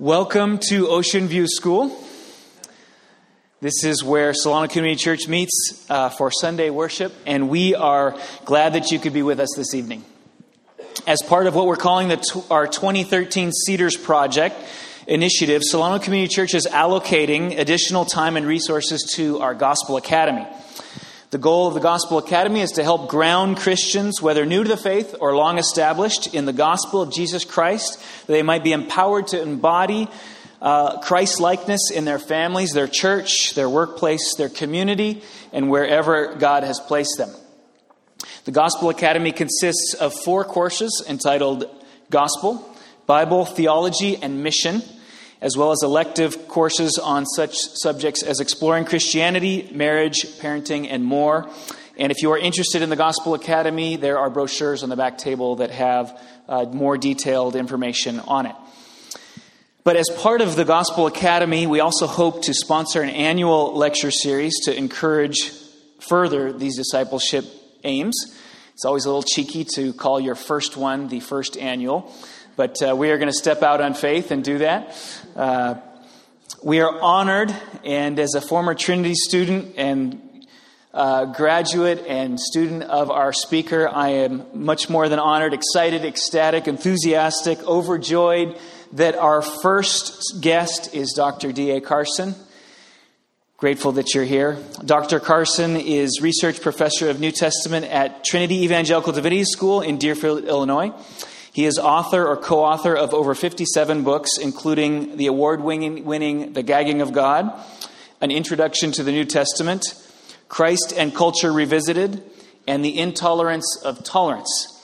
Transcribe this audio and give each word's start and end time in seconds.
Welcome 0.00 0.58
to 0.68 0.86
Ocean 0.86 1.26
View 1.26 1.48
School. 1.48 1.88
This 3.60 3.82
is 3.82 4.04
where 4.04 4.32
Solano 4.32 4.68
Community 4.68 4.94
Church 4.94 5.26
meets 5.26 5.84
uh, 5.90 6.08
for 6.08 6.30
Sunday 6.30 6.70
worship, 6.70 7.12
and 7.26 7.48
we 7.48 7.74
are 7.74 8.16
glad 8.44 8.74
that 8.74 8.92
you 8.92 9.00
could 9.00 9.12
be 9.12 9.24
with 9.24 9.40
us 9.40 9.48
this 9.56 9.74
evening. 9.74 10.04
As 11.08 11.20
part 11.22 11.48
of 11.48 11.56
what 11.56 11.66
we're 11.66 11.74
calling 11.74 12.06
the, 12.06 12.44
our 12.48 12.68
2013 12.68 13.50
Cedars 13.50 13.96
Project 13.96 14.54
initiative, 15.08 15.62
Solano 15.64 15.98
Community 15.98 16.32
Church 16.32 16.54
is 16.54 16.68
allocating 16.68 17.58
additional 17.58 18.04
time 18.04 18.36
and 18.36 18.46
resources 18.46 19.02
to 19.16 19.40
our 19.40 19.52
Gospel 19.52 19.96
Academy. 19.96 20.46
The 21.30 21.36
goal 21.36 21.68
of 21.68 21.74
the 21.74 21.80
Gospel 21.80 22.16
Academy 22.16 22.62
is 22.62 22.72
to 22.72 22.82
help 22.82 23.10
ground 23.10 23.58
Christians, 23.58 24.22
whether 24.22 24.46
new 24.46 24.62
to 24.62 24.68
the 24.68 24.78
faith 24.78 25.14
or 25.20 25.36
long 25.36 25.58
established, 25.58 26.34
in 26.34 26.46
the 26.46 26.54
gospel 26.54 27.02
of 27.02 27.12
Jesus 27.12 27.44
Christ, 27.44 27.98
that 28.26 28.32
they 28.32 28.42
might 28.42 28.64
be 28.64 28.72
empowered 28.72 29.26
to 29.28 29.42
embody 29.42 30.08
uh, 30.62 31.00
Christ 31.00 31.38
likeness 31.38 31.90
in 31.90 32.06
their 32.06 32.18
families, 32.18 32.72
their 32.72 32.88
church, 32.88 33.52
their 33.54 33.68
workplace, 33.68 34.36
their 34.36 34.48
community, 34.48 35.22
and 35.52 35.68
wherever 35.68 36.34
God 36.34 36.64
has 36.64 36.80
placed 36.80 37.18
them. 37.18 37.30
The 38.46 38.52
Gospel 38.52 38.88
Academy 38.88 39.32
consists 39.32 39.92
of 40.00 40.14
four 40.14 40.44
courses 40.44 41.04
entitled 41.06 41.66
Gospel, 42.08 42.74
Bible, 43.04 43.44
Theology, 43.44 44.16
and 44.16 44.42
Mission, 44.42 44.82
as 45.40 45.56
well 45.56 45.70
as 45.70 45.82
elective 45.82 46.48
courses 46.48 46.98
on 46.98 47.26
such 47.26 47.56
subjects 47.56 48.22
as 48.22 48.40
exploring 48.40 48.84
Christianity, 48.84 49.68
marriage, 49.72 50.24
parenting, 50.40 50.88
and 50.90 51.04
more. 51.04 51.48
And 51.96 52.12
if 52.12 52.22
you 52.22 52.32
are 52.32 52.38
interested 52.38 52.82
in 52.82 52.90
the 52.90 52.96
Gospel 52.96 53.34
Academy, 53.34 53.96
there 53.96 54.18
are 54.18 54.30
brochures 54.30 54.82
on 54.82 54.88
the 54.88 54.96
back 54.96 55.18
table 55.18 55.56
that 55.56 55.70
have 55.70 56.20
uh, 56.48 56.64
more 56.64 56.96
detailed 56.96 57.56
information 57.56 58.20
on 58.20 58.46
it. 58.46 58.56
But 59.84 59.96
as 59.96 60.10
part 60.10 60.40
of 60.40 60.54
the 60.54 60.64
Gospel 60.64 61.06
Academy, 61.06 61.66
we 61.66 61.80
also 61.80 62.06
hope 62.06 62.42
to 62.42 62.54
sponsor 62.54 63.00
an 63.00 63.08
annual 63.08 63.74
lecture 63.74 64.10
series 64.10 64.54
to 64.64 64.76
encourage 64.76 65.50
further 65.98 66.52
these 66.52 66.76
discipleship 66.76 67.44
aims. 67.84 68.14
It's 68.74 68.84
always 68.84 69.06
a 69.06 69.08
little 69.08 69.22
cheeky 69.22 69.64
to 69.76 69.92
call 69.92 70.20
your 70.20 70.34
first 70.34 70.76
one 70.76 71.08
the 71.08 71.20
first 71.20 71.56
annual, 71.56 72.12
but 72.58 72.82
uh, 72.82 72.96
we 72.96 73.12
are 73.12 73.18
going 73.18 73.30
to 73.30 73.38
step 73.38 73.62
out 73.62 73.80
on 73.80 73.94
faith 73.94 74.32
and 74.32 74.42
do 74.42 74.58
that. 74.58 75.00
Uh, 75.36 75.76
we 76.60 76.80
are 76.80 77.00
honored, 77.00 77.54
and 77.84 78.18
as 78.18 78.34
a 78.34 78.40
former 78.40 78.74
Trinity 78.74 79.14
student 79.14 79.74
and 79.76 80.44
uh, 80.92 81.26
graduate 81.26 82.04
and 82.08 82.40
student 82.40 82.82
of 82.82 83.12
our 83.12 83.32
speaker, 83.32 83.88
I 83.88 84.08
am 84.08 84.44
much 84.54 84.90
more 84.90 85.08
than 85.08 85.20
honored, 85.20 85.54
excited, 85.54 86.04
ecstatic, 86.04 86.66
enthusiastic, 86.66 87.62
overjoyed 87.62 88.58
that 88.94 89.14
our 89.14 89.40
first 89.40 90.40
guest 90.40 90.92
is 90.92 91.12
Dr. 91.14 91.52
D.A. 91.52 91.80
Carson. 91.80 92.34
Grateful 93.56 93.92
that 93.92 94.16
you're 94.16 94.24
here. 94.24 94.58
Dr. 94.84 95.20
Carson 95.20 95.76
is 95.76 96.20
research 96.20 96.60
professor 96.60 97.08
of 97.08 97.20
New 97.20 97.30
Testament 97.30 97.86
at 97.86 98.24
Trinity 98.24 98.64
Evangelical 98.64 99.12
Divinity 99.12 99.44
School 99.44 99.80
in 99.80 99.98
Deerfield, 99.98 100.44
Illinois. 100.44 100.92
He 101.52 101.64
is 101.64 101.78
author 101.78 102.26
or 102.26 102.36
co 102.36 102.64
author 102.64 102.94
of 102.94 103.14
over 103.14 103.34
57 103.34 104.04
books, 104.04 104.38
including 104.38 105.16
the 105.16 105.26
award 105.26 105.62
winning 105.62 106.52
The 106.52 106.62
Gagging 106.62 107.00
of 107.00 107.12
God, 107.12 107.52
An 108.20 108.30
Introduction 108.30 108.92
to 108.92 109.02
the 109.02 109.12
New 109.12 109.24
Testament, 109.24 109.94
Christ 110.48 110.92
and 110.96 111.14
Culture 111.14 111.52
Revisited, 111.52 112.22
and 112.66 112.84
The 112.84 112.98
Intolerance 112.98 113.80
of 113.82 114.04
Tolerance. 114.04 114.74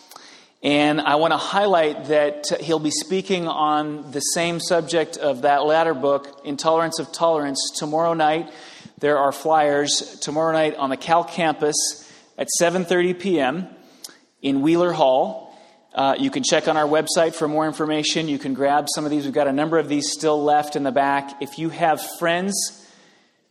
And 0.62 1.02
I 1.02 1.16
want 1.16 1.32
to 1.32 1.36
highlight 1.36 2.06
that 2.06 2.46
he'll 2.60 2.78
be 2.78 2.90
speaking 2.90 3.46
on 3.46 4.10
the 4.12 4.20
same 4.20 4.60
subject 4.60 5.18
of 5.18 5.42
that 5.42 5.66
latter 5.66 5.92
book, 5.92 6.40
Intolerance 6.42 6.98
of 6.98 7.12
Tolerance, 7.12 7.60
tomorrow 7.76 8.14
night. 8.14 8.50
There 8.98 9.18
are 9.18 9.30
flyers 9.30 10.18
tomorrow 10.22 10.52
night 10.52 10.74
on 10.76 10.88
the 10.88 10.96
Cal 10.96 11.22
campus 11.22 12.10
at 12.38 12.48
7:30 12.58 13.20
p.m. 13.20 13.68
in 14.40 14.62
Wheeler 14.62 14.92
Hall. 14.92 15.43
Uh, 15.94 16.16
you 16.18 16.30
can 16.30 16.42
check 16.42 16.66
on 16.66 16.76
our 16.76 16.88
website 16.88 17.34
for 17.34 17.46
more 17.46 17.66
information. 17.66 18.28
You 18.28 18.38
can 18.38 18.52
grab 18.52 18.88
some 18.92 19.04
of 19.04 19.12
these. 19.12 19.24
We've 19.24 19.32
got 19.32 19.46
a 19.46 19.52
number 19.52 19.78
of 19.78 19.88
these 19.88 20.10
still 20.10 20.42
left 20.42 20.74
in 20.74 20.82
the 20.82 20.90
back. 20.90 21.40
If 21.40 21.58
you 21.58 21.68
have 21.68 22.02
friends 22.18 22.84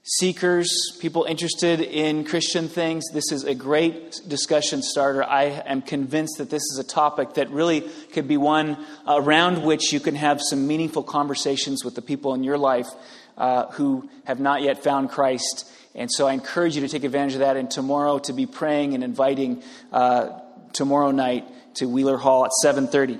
seekers, 0.06 0.98
people 1.00 1.24
interested 1.24 1.80
in 1.80 2.26
Christian 2.26 2.68
things, 2.68 3.06
this 3.14 3.32
is 3.32 3.46
a 3.46 3.56
great 3.56 4.20
discussion 4.28 4.82
starter. 4.82 5.24
I 5.24 5.44
am 5.44 5.82
convinced 5.82 6.40
that 6.40 6.50
this 6.50 6.64
is 6.64 6.78
a 6.78 6.84
topic 6.84 7.36
that 7.36 7.50
really 7.50 7.90
could 8.12 8.28
be 8.28 8.36
one 8.36 8.78
around 9.08 9.64
which 9.64 9.94
you 9.94 10.02
can 10.02 10.16
have 10.16 10.42
some 10.42 10.68
meaningful 10.68 11.04
conversations 11.04 11.86
with 11.86 11.96
the 11.96 12.02
people 12.02 12.34
in 12.34 12.44
your 12.44 12.58
life 12.58 12.90
uh, 13.38 13.68
who 13.72 14.10
have 14.26 14.42
not 14.42 14.62
yet 14.62 14.84
found 14.84 15.10
Christ. 15.10 15.72
And 15.96 16.12
so 16.12 16.28
I 16.28 16.34
encourage 16.34 16.76
you 16.76 16.82
to 16.82 16.90
take 16.90 17.06
advantage 17.06 17.36
of 17.36 17.40
that 17.40 17.56
and 17.56 17.72
tomorrow 17.72 18.20
to 18.20 18.34
be 18.34 18.46
praying 18.46 18.96
and 18.96 19.04
inviting 19.06 19.64
uh, 19.94 20.40
tomorrow 20.74 21.12
night 21.12 21.48
to 21.76 21.88
Wheeler 21.88 22.18
Hall 22.18 22.46
at 22.46 22.52
730. 22.54 23.20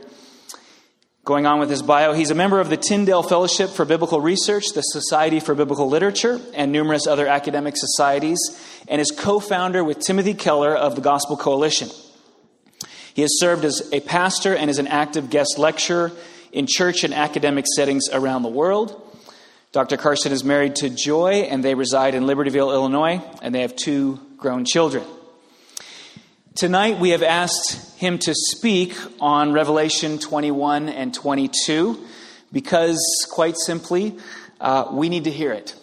Going 1.26 1.46
on 1.46 1.60
with 1.60 1.70
his 1.70 1.82
bio, 1.82 2.12
he's 2.12 2.32
a 2.32 2.36
member 2.36 2.60
of 2.60 2.70
the 2.70 2.76
Tyndale 2.76 3.24
Fellowship 3.24 3.70
for 3.70 3.86
Biblical 3.86 4.20
Research, 4.20 4.74
the 4.74 4.82
Society 4.82 5.40
for 5.40 5.56
Biblical 5.56 5.88
Literature, 5.88 6.40
and 6.54 6.72
numerous 6.74 7.08
other 7.08 7.28
academic 7.28 7.78
societies, 7.78 8.40
and 8.90 9.00
is 9.00 9.10
co 9.10 9.40
founder 9.40 9.86
with 9.86 10.00
Timothy 10.00 10.34
Keller 10.34 10.76
of 10.76 10.96
the 10.96 11.02
Gospel 11.02 11.38
Coalition. 11.38 11.88
He 13.14 13.22
has 13.22 13.40
served 13.40 13.64
as 13.64 13.90
a 13.94 14.02
pastor 14.02 14.54
and 14.54 14.70
is 14.70 14.80
an 14.80 14.88
active 14.88 15.30
guest 15.30 15.58
lecturer 15.58 16.12
in 16.52 16.68
church 16.68 17.06
and 17.06 17.14
academic 17.14 17.66
settings 17.74 18.10
around 18.12 18.44
the 18.44 18.50
world. 18.50 19.00
Dr. 19.72 19.98
Carson 19.98 20.32
is 20.32 20.44
married 20.44 20.76
to 20.78 20.90
Joy, 20.90 21.48
and 21.50 21.64
they 21.64 21.74
reside 21.74 22.16
in 22.16 22.24
Libertyville, 22.24 22.74
Illinois, 22.74 23.22
and 23.42 23.56
they 23.56 23.62
have 23.62 23.76
two 23.76 24.20
grown 24.38 24.66
children. 24.66 25.04
Tonight, 26.56 27.00
we 27.00 27.10
have 27.10 27.24
asked 27.24 27.98
him 28.00 28.20
to 28.20 28.36
speak 28.36 28.96
on 29.20 29.54
Revelation 29.54 30.20
21 30.20 30.88
and 30.88 31.12
22 31.12 32.06
because, 32.52 33.00
quite 33.32 33.56
simply, 33.58 34.16
uh, 34.62 34.88
we 34.92 35.10
need 35.10 35.24
to 35.24 35.32
hear 35.32 35.52
it. 35.52 35.76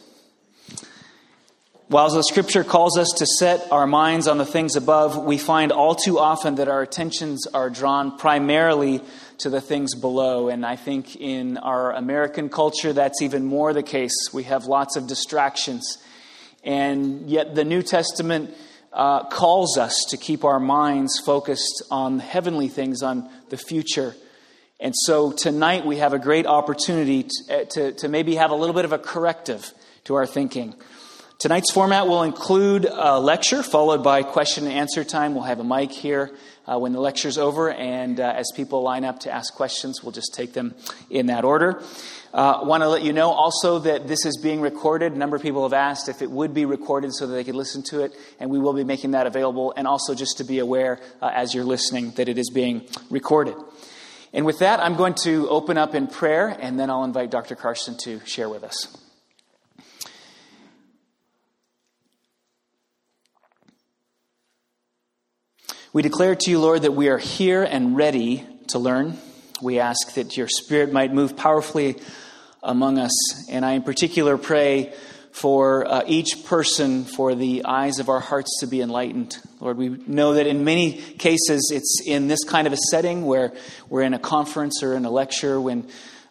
While 1.88 2.09
the 2.10 2.22
scripture 2.22 2.62
calls 2.62 2.97
us 2.97 3.09
to 3.19 3.26
set 3.26 3.66
our 3.72 3.88
minds 3.88 4.28
on 4.28 4.38
the 4.38 4.47
things 4.47 4.76
above, 4.76 5.25
we 5.25 5.38
find 5.38 5.72
all 5.72 5.97
too 5.97 6.20
often 6.20 6.54
that 6.54 6.69
our 6.69 6.82
attentions 6.82 7.48
are 7.48 7.69
drawn 7.69 8.16
primarily 8.16 9.03
to 9.38 9.50
the 9.50 9.60
things 9.60 9.97
below. 9.97 10.50
And 10.50 10.64
I 10.64 10.76
think 10.76 11.16
in 11.16 11.59
our 11.59 11.92
American 11.92 12.48
culture, 12.48 12.92
that's 12.92 13.22
even 13.22 13.44
more 13.44 13.72
the 13.72 13.82
case. 13.82 14.14
We 14.32 14.44
have 14.44 14.66
lots 14.66 14.94
of 14.94 15.09
distractions. 15.09 15.98
And 16.62 17.28
yet, 17.28 17.56
the 17.56 17.64
New 17.64 17.82
Testament 17.82 18.54
uh, 18.93 19.25
calls 19.25 19.78
us 19.78 20.05
to 20.11 20.17
keep 20.17 20.45
our 20.45 20.61
minds 20.61 21.21
focused 21.25 21.83
on 21.91 22.19
heavenly 22.19 22.69
things, 22.69 23.03
on 23.03 23.28
the 23.49 23.56
future. 23.56 24.15
And 24.81 24.95
so 24.97 25.31
tonight 25.31 25.84
we 25.84 25.99
have 25.99 26.12
a 26.12 26.19
great 26.19 26.47
opportunity 26.47 27.25
to, 27.25 27.55
uh, 27.55 27.65
to, 27.67 27.93
to, 27.93 28.09
maybe 28.09 28.37
have 28.37 28.51
a 28.51 28.55
little 28.55 28.75
bit 28.75 28.84
of 28.84 28.93
a 28.93 28.99
corrective 28.99 29.73
to 30.05 30.15
our 30.15 30.27
thinking. 30.27 30.75
Tonight's 31.39 31.71
format 31.71 32.06
will 32.06 32.23
include 32.23 32.84
a 32.84 33.19
lecture 33.21 33.62
followed 33.62 34.03
by 34.03 34.23
question 34.23 34.65
and 34.65 34.73
answer 34.73 35.05
time. 35.05 35.34
We'll 35.34 35.45
have 35.45 35.61
a 35.61 35.65
mic 35.65 35.93
here 35.93 36.37
uh, 36.67 36.78
when 36.78 36.93
the 36.93 37.01
lecture's 37.01 37.39
over, 37.39 37.71
and 37.71 38.21
uh, 38.21 38.34
as 38.37 38.51
people 38.55 38.83
line 38.83 39.05
up 39.05 39.21
to 39.21 39.31
ask 39.31 39.55
questions, 39.55 40.03
we'll 40.03 40.12
just 40.12 40.34
take 40.34 40.53
them 40.53 40.75
in 41.09 41.27
that 41.27 41.45
order. 41.45 41.83
Uh, 42.32 42.60
Want 42.62 42.82
to 42.84 42.88
let 42.88 43.02
you 43.02 43.12
know 43.12 43.30
also 43.30 43.80
that 43.80 44.06
this 44.06 44.24
is 44.24 44.36
being 44.36 44.60
recorded. 44.60 45.12
A 45.12 45.18
number 45.18 45.34
of 45.34 45.42
people 45.42 45.64
have 45.64 45.72
asked 45.72 46.08
if 46.08 46.22
it 46.22 46.30
would 46.30 46.54
be 46.54 46.64
recorded 46.64 47.12
so 47.12 47.26
that 47.26 47.32
they 47.32 47.42
could 47.42 47.56
listen 47.56 47.82
to 47.84 48.02
it, 48.02 48.12
and 48.38 48.50
we 48.50 48.60
will 48.60 48.72
be 48.72 48.84
making 48.84 49.12
that 49.12 49.26
available. 49.26 49.74
And 49.76 49.88
also 49.88 50.14
just 50.14 50.38
to 50.38 50.44
be 50.44 50.60
aware 50.60 51.00
uh, 51.20 51.30
as 51.34 51.54
you're 51.54 51.64
listening 51.64 52.12
that 52.12 52.28
it 52.28 52.38
is 52.38 52.50
being 52.50 52.86
recorded. 53.10 53.56
And 54.32 54.46
with 54.46 54.60
that, 54.60 54.78
I'm 54.78 54.94
going 54.94 55.14
to 55.24 55.48
open 55.48 55.76
up 55.76 55.96
in 55.96 56.06
prayer, 56.06 56.56
and 56.60 56.78
then 56.78 56.88
I'll 56.88 57.02
invite 57.02 57.32
Dr. 57.32 57.56
Carson 57.56 57.96
to 58.04 58.21
share 58.24 58.48
with 58.48 58.62
us. 58.62 58.97
We 65.92 66.03
declare 66.03 66.36
to 66.36 66.50
you, 66.53 66.60
Lord, 66.60 66.83
that 66.83 66.92
we 66.92 67.09
are 67.09 67.18
here 67.18 67.65
and 67.65 67.97
ready 67.97 68.47
to 68.68 68.78
learn. 68.78 69.18
We 69.60 69.80
ask 69.80 70.15
that 70.15 70.36
your 70.36 70.47
Spirit 70.47 70.92
might 70.92 71.12
move 71.12 71.36
powerfully 71.36 71.97
among 72.62 72.98
us. 72.98 73.48
And 73.48 73.65
I, 73.65 73.72
in 73.72 73.83
particular, 73.83 74.36
pray 74.36 74.92
for 75.33 75.86
uh, 75.86 76.03
each 76.07 76.45
person, 76.45 77.04
for 77.04 77.34
the 77.34 77.65
eyes 77.65 77.98
of 77.98 78.09
our 78.09 78.21
hearts 78.21 78.60
to 78.60 78.66
be 78.66 78.80
enlightened. 78.80 79.39
Lord, 79.60 79.77
we 79.77 79.89
know 79.89 80.34
that 80.34 80.47
in 80.47 80.65
many 80.65 80.92
cases 80.92 81.71
it's 81.72 82.03
in 82.04 82.28
this 82.28 82.42
kind 82.45 82.66
of 82.66 82.72
a 82.72 82.78
setting 82.91 83.24
where 83.24 83.53
we're 83.89 84.03
in 84.03 84.15
a 84.15 84.18
conference 84.18 84.83
or 84.83 84.95
in 84.95 85.04
a 85.04 85.10
lecture 85.10 85.60
when 85.60 85.89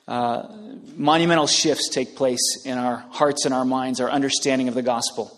uh, 0.08 0.48
monumental 0.96 1.48
shifts 1.48 1.88
take 1.90 2.16
place 2.16 2.66
in 2.66 2.78
our 2.78 2.98
hearts 3.12 3.46
and 3.46 3.54
our 3.54 3.66
minds, 3.66 4.02
our 4.02 4.10
understanding 4.10 4.68
of 4.68 4.74
the 4.74 4.81
gospel. 4.81 5.36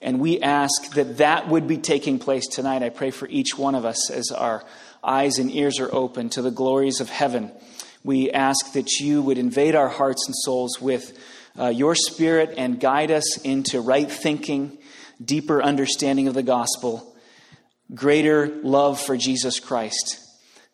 And 0.00 0.18
we 0.18 0.40
ask 0.40 0.94
that 0.94 1.18
that 1.18 1.48
would 1.48 1.68
be 1.68 1.78
taking 1.78 2.18
place 2.18 2.48
tonight. 2.48 2.82
I 2.82 2.88
pray 2.88 3.12
for 3.12 3.28
each 3.28 3.56
one 3.56 3.76
of 3.76 3.84
us 3.84 4.10
as 4.10 4.32
our 4.32 4.64
eyes 5.02 5.38
and 5.38 5.50
ears 5.50 5.78
are 5.78 5.92
open 5.94 6.28
to 6.30 6.42
the 6.42 6.50
glories 6.50 7.00
of 7.00 7.08
heaven. 7.08 7.52
We 8.04 8.30
ask 8.30 8.72
that 8.72 8.90
you 9.00 9.22
would 9.22 9.38
invade 9.38 9.74
our 9.74 9.88
hearts 9.88 10.26
and 10.26 10.34
souls 10.34 10.80
with 10.80 11.18
uh, 11.58 11.68
your 11.68 11.94
spirit 11.94 12.54
and 12.56 12.80
guide 12.80 13.10
us 13.10 13.38
into 13.42 13.80
right 13.80 14.10
thinking, 14.10 14.78
deeper 15.22 15.62
understanding 15.62 16.28
of 16.28 16.34
the 16.34 16.42
gospel, 16.42 17.14
greater 17.94 18.48
love 18.62 19.00
for 19.00 19.16
Jesus 19.16 19.60
Christ, 19.60 20.18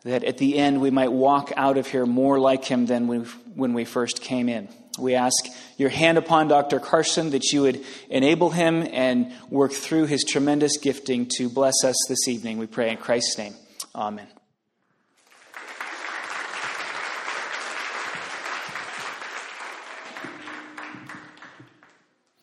that 0.05 0.25
at 0.25 0.39
the 0.39 0.57
end 0.57 0.81
we 0.81 0.91
might 0.91 1.13
walk 1.13 1.53
out 1.57 1.77
of 1.77 1.87
here 1.87 2.07
more 2.07 2.39
like 2.39 2.65
him 2.65 2.87
than 2.87 3.09
when 3.09 3.75
we 3.75 3.85
first 3.85 4.23
came 4.23 4.49
in. 4.49 4.69
We 4.99 5.15
ask 5.15 5.37
your 5.77 5.91
hand 5.91 6.19
upon 6.19 6.49
Dr. 6.49 6.81
Carson 6.81 7.31
that 7.31 7.53
you 7.53 7.63
would 7.63 7.85
enable 8.11 8.51
him 8.51 8.87
and 8.91 9.33
work 9.49 9.73
through 9.73 10.07
his 10.07 10.25
tremendous 10.25 10.77
gifting 10.79 11.29
to 11.37 11.49
bless 11.49 11.85
us 11.85 11.97
this 12.09 12.27
evening. 12.27 12.59
We 12.59 12.67
pray 12.67 12.91
in 12.91 12.97
Christ's 12.97 13.39
name. 13.39 13.55
Amen. 13.95 14.27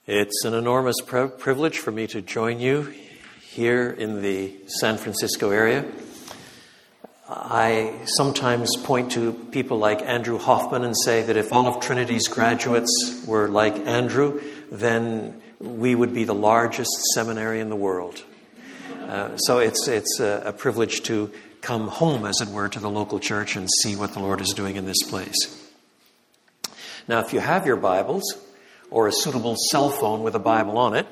It's 0.08 0.46
an 0.46 0.54
enormous 0.54 0.98
privilege 1.02 1.80
for 1.80 1.92
me 1.92 2.06
to 2.08 2.22
join 2.22 2.60
you 2.60 2.94
here 3.42 3.90
in 3.90 4.22
the 4.22 4.54
San 4.68 4.98
Francisco 4.98 5.50
area. 5.50 5.84
I 7.28 8.02
sometimes 8.06 8.70
point 8.84 9.14
to 9.14 9.34
people 9.34 9.80
like 9.80 10.04
Andrew 10.04 10.38
Hoffman 10.38 10.84
and 10.84 10.96
say 10.96 11.24
that 11.24 11.38
if 11.38 11.52
all 11.52 11.66
of 11.66 11.82
Trinity's 11.82 12.28
graduates 12.28 13.24
were 13.26 13.48
like 13.48 13.78
Andrew, 13.88 14.44
then 14.72 15.42
we 15.60 15.96
would 15.96 16.14
be 16.14 16.24
the 16.24 16.36
largest 16.36 16.92
seminary 17.16 17.60
in 17.60 17.70
the 17.70 17.76
world. 17.76 18.24
Uh, 19.08 19.36
so 19.38 19.58
it's, 19.58 19.88
it's 19.88 20.20
a, 20.20 20.44
a 20.46 20.54
privilege 20.54 21.02
to 21.06 21.32
come 21.62 21.88
home, 21.88 22.28
as 22.28 22.42
it 22.42 22.50
were, 22.50 22.70
to 22.70 22.80
the 22.80 22.92
local 22.92 23.20
church 23.20 23.56
and 23.56 23.68
see 23.82 23.96
what 23.96 24.14
the 24.14 24.20
Lord 24.20 24.40
is 24.40 24.54
doing 24.54 24.76
in 24.76 24.86
this 24.86 25.02
place. 25.02 25.68
Now, 27.08 27.22
if 27.22 27.34
you 27.34 27.40
have 27.40 27.66
your 27.66 27.78
Bibles 27.78 28.45
or 28.92 29.08
a 29.08 29.12
suitable 29.12 29.56
cell 29.70 29.90
phone 29.90 30.24
with 30.24 30.36
a 30.36 30.40
Bible 30.40 30.78
on 30.78 30.96
it, 30.96 31.08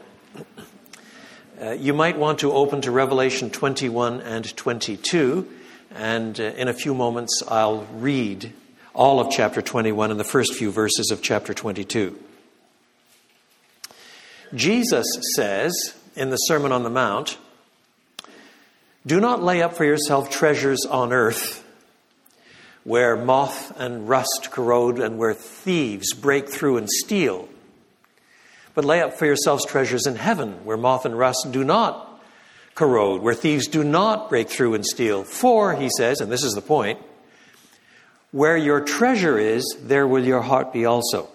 uh, 1.61 1.71
you 1.71 1.93
might 1.93 2.17
want 2.17 2.39
to 2.39 2.51
open 2.51 2.81
to 2.81 2.91
Revelation 2.91 3.49
21 3.49 4.21
and 4.21 4.55
22 4.55 5.47
and 5.95 6.39
uh, 6.39 6.43
in 6.43 6.67
a 6.67 6.73
few 6.73 6.93
moments, 6.93 7.43
I'll 7.47 7.85
read 7.93 8.51
all 8.93 9.19
of 9.19 9.31
chapter 9.31 9.61
21 9.61 10.11
and 10.11 10.19
the 10.19 10.23
first 10.23 10.53
few 10.55 10.71
verses 10.71 11.11
of 11.11 11.21
chapter 11.21 11.53
22. 11.53 12.17
Jesus 14.55 15.05
says 15.35 15.95
in 16.15 16.29
the 16.29 16.37
Sermon 16.37 16.71
on 16.71 16.83
the 16.83 16.89
Mount, 16.89 17.37
Do 19.05 19.19
not 19.19 19.43
lay 19.43 19.61
up 19.61 19.75
for 19.75 19.85
yourself 19.85 20.29
treasures 20.29 20.85
on 20.85 21.13
earth 21.13 21.63
where 22.83 23.15
moth 23.15 23.79
and 23.79 24.09
rust 24.09 24.49
corrode 24.51 24.99
and 24.99 25.17
where 25.17 25.33
thieves 25.33 26.13
break 26.13 26.49
through 26.49 26.77
and 26.77 26.89
steal. 26.89 27.47
But 28.75 28.85
lay 28.85 29.01
up 29.01 29.13
for 29.13 29.25
yourselves 29.25 29.65
treasures 29.65 30.07
in 30.07 30.15
heaven 30.15 30.65
where 30.65 30.77
moth 30.77 31.05
and 31.05 31.17
rust 31.17 31.47
do 31.51 31.63
not 31.63 32.09
corrode, 32.75 33.21
where 33.21 33.35
thieves 33.35 33.67
do 33.67 33.83
not 33.83 34.29
break 34.29 34.49
through 34.49 34.73
and 34.73 34.85
steal. 34.85 35.23
For, 35.23 35.75
he 35.75 35.89
says, 35.95 36.21
and 36.21 36.31
this 36.31 36.43
is 36.43 36.53
the 36.53 36.61
point, 36.61 36.99
where 38.31 38.57
your 38.57 38.81
treasure 38.81 39.37
is, 39.37 39.77
there 39.79 40.07
will 40.07 40.25
your 40.25 40.41
heart 40.41 40.73
be 40.73 40.85
also. 40.85 41.29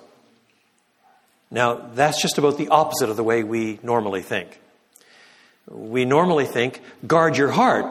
Now, 1.50 1.74
that's 1.94 2.20
just 2.20 2.38
about 2.38 2.58
the 2.58 2.68
opposite 2.68 3.08
of 3.08 3.16
the 3.16 3.22
way 3.22 3.44
we 3.44 3.78
normally 3.82 4.22
think. 4.22 4.60
We 5.68 6.04
normally 6.04 6.46
think, 6.46 6.82
guard 7.06 7.36
your 7.36 7.50
heart, 7.50 7.86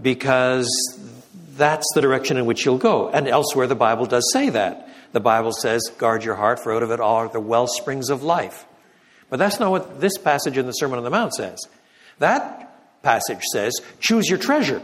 because 0.00 0.68
that's 1.56 1.86
the 1.94 2.00
direction 2.00 2.38
in 2.38 2.46
which 2.46 2.64
you'll 2.64 2.78
go. 2.78 3.10
And 3.10 3.28
elsewhere, 3.28 3.66
the 3.66 3.74
Bible 3.74 4.06
does 4.06 4.24
say 4.32 4.48
that. 4.50 4.87
The 5.12 5.20
Bible 5.20 5.52
says, 5.52 5.82
guard 5.96 6.24
your 6.24 6.34
heart, 6.34 6.60
for 6.60 6.74
out 6.74 6.82
of 6.82 6.90
it 6.90 7.00
all 7.00 7.16
are 7.16 7.28
the 7.28 7.40
well 7.40 7.66
springs 7.66 8.10
of 8.10 8.22
life. 8.22 8.66
But 9.30 9.38
that's 9.38 9.60
not 9.60 9.70
what 9.70 10.00
this 10.00 10.16
passage 10.18 10.56
in 10.58 10.66
the 10.66 10.72
Sermon 10.72 10.98
on 10.98 11.04
the 11.04 11.10
Mount 11.10 11.34
says. 11.34 11.58
That 12.18 13.02
passage 13.02 13.42
says, 13.52 13.74
choose 14.00 14.28
your 14.28 14.38
treasure 14.38 14.82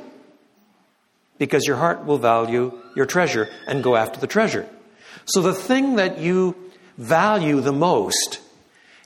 because 1.38 1.66
your 1.66 1.76
heart 1.76 2.04
will 2.04 2.18
value 2.18 2.78
your 2.94 3.06
treasure 3.06 3.48
and 3.66 3.82
go 3.82 3.96
after 3.96 4.20
the 4.20 4.26
treasure. 4.26 4.68
So 5.24 5.42
the 5.42 5.54
thing 5.54 5.96
that 5.96 6.18
you 6.18 6.56
value 6.96 7.60
the 7.60 7.72
most 7.72 8.40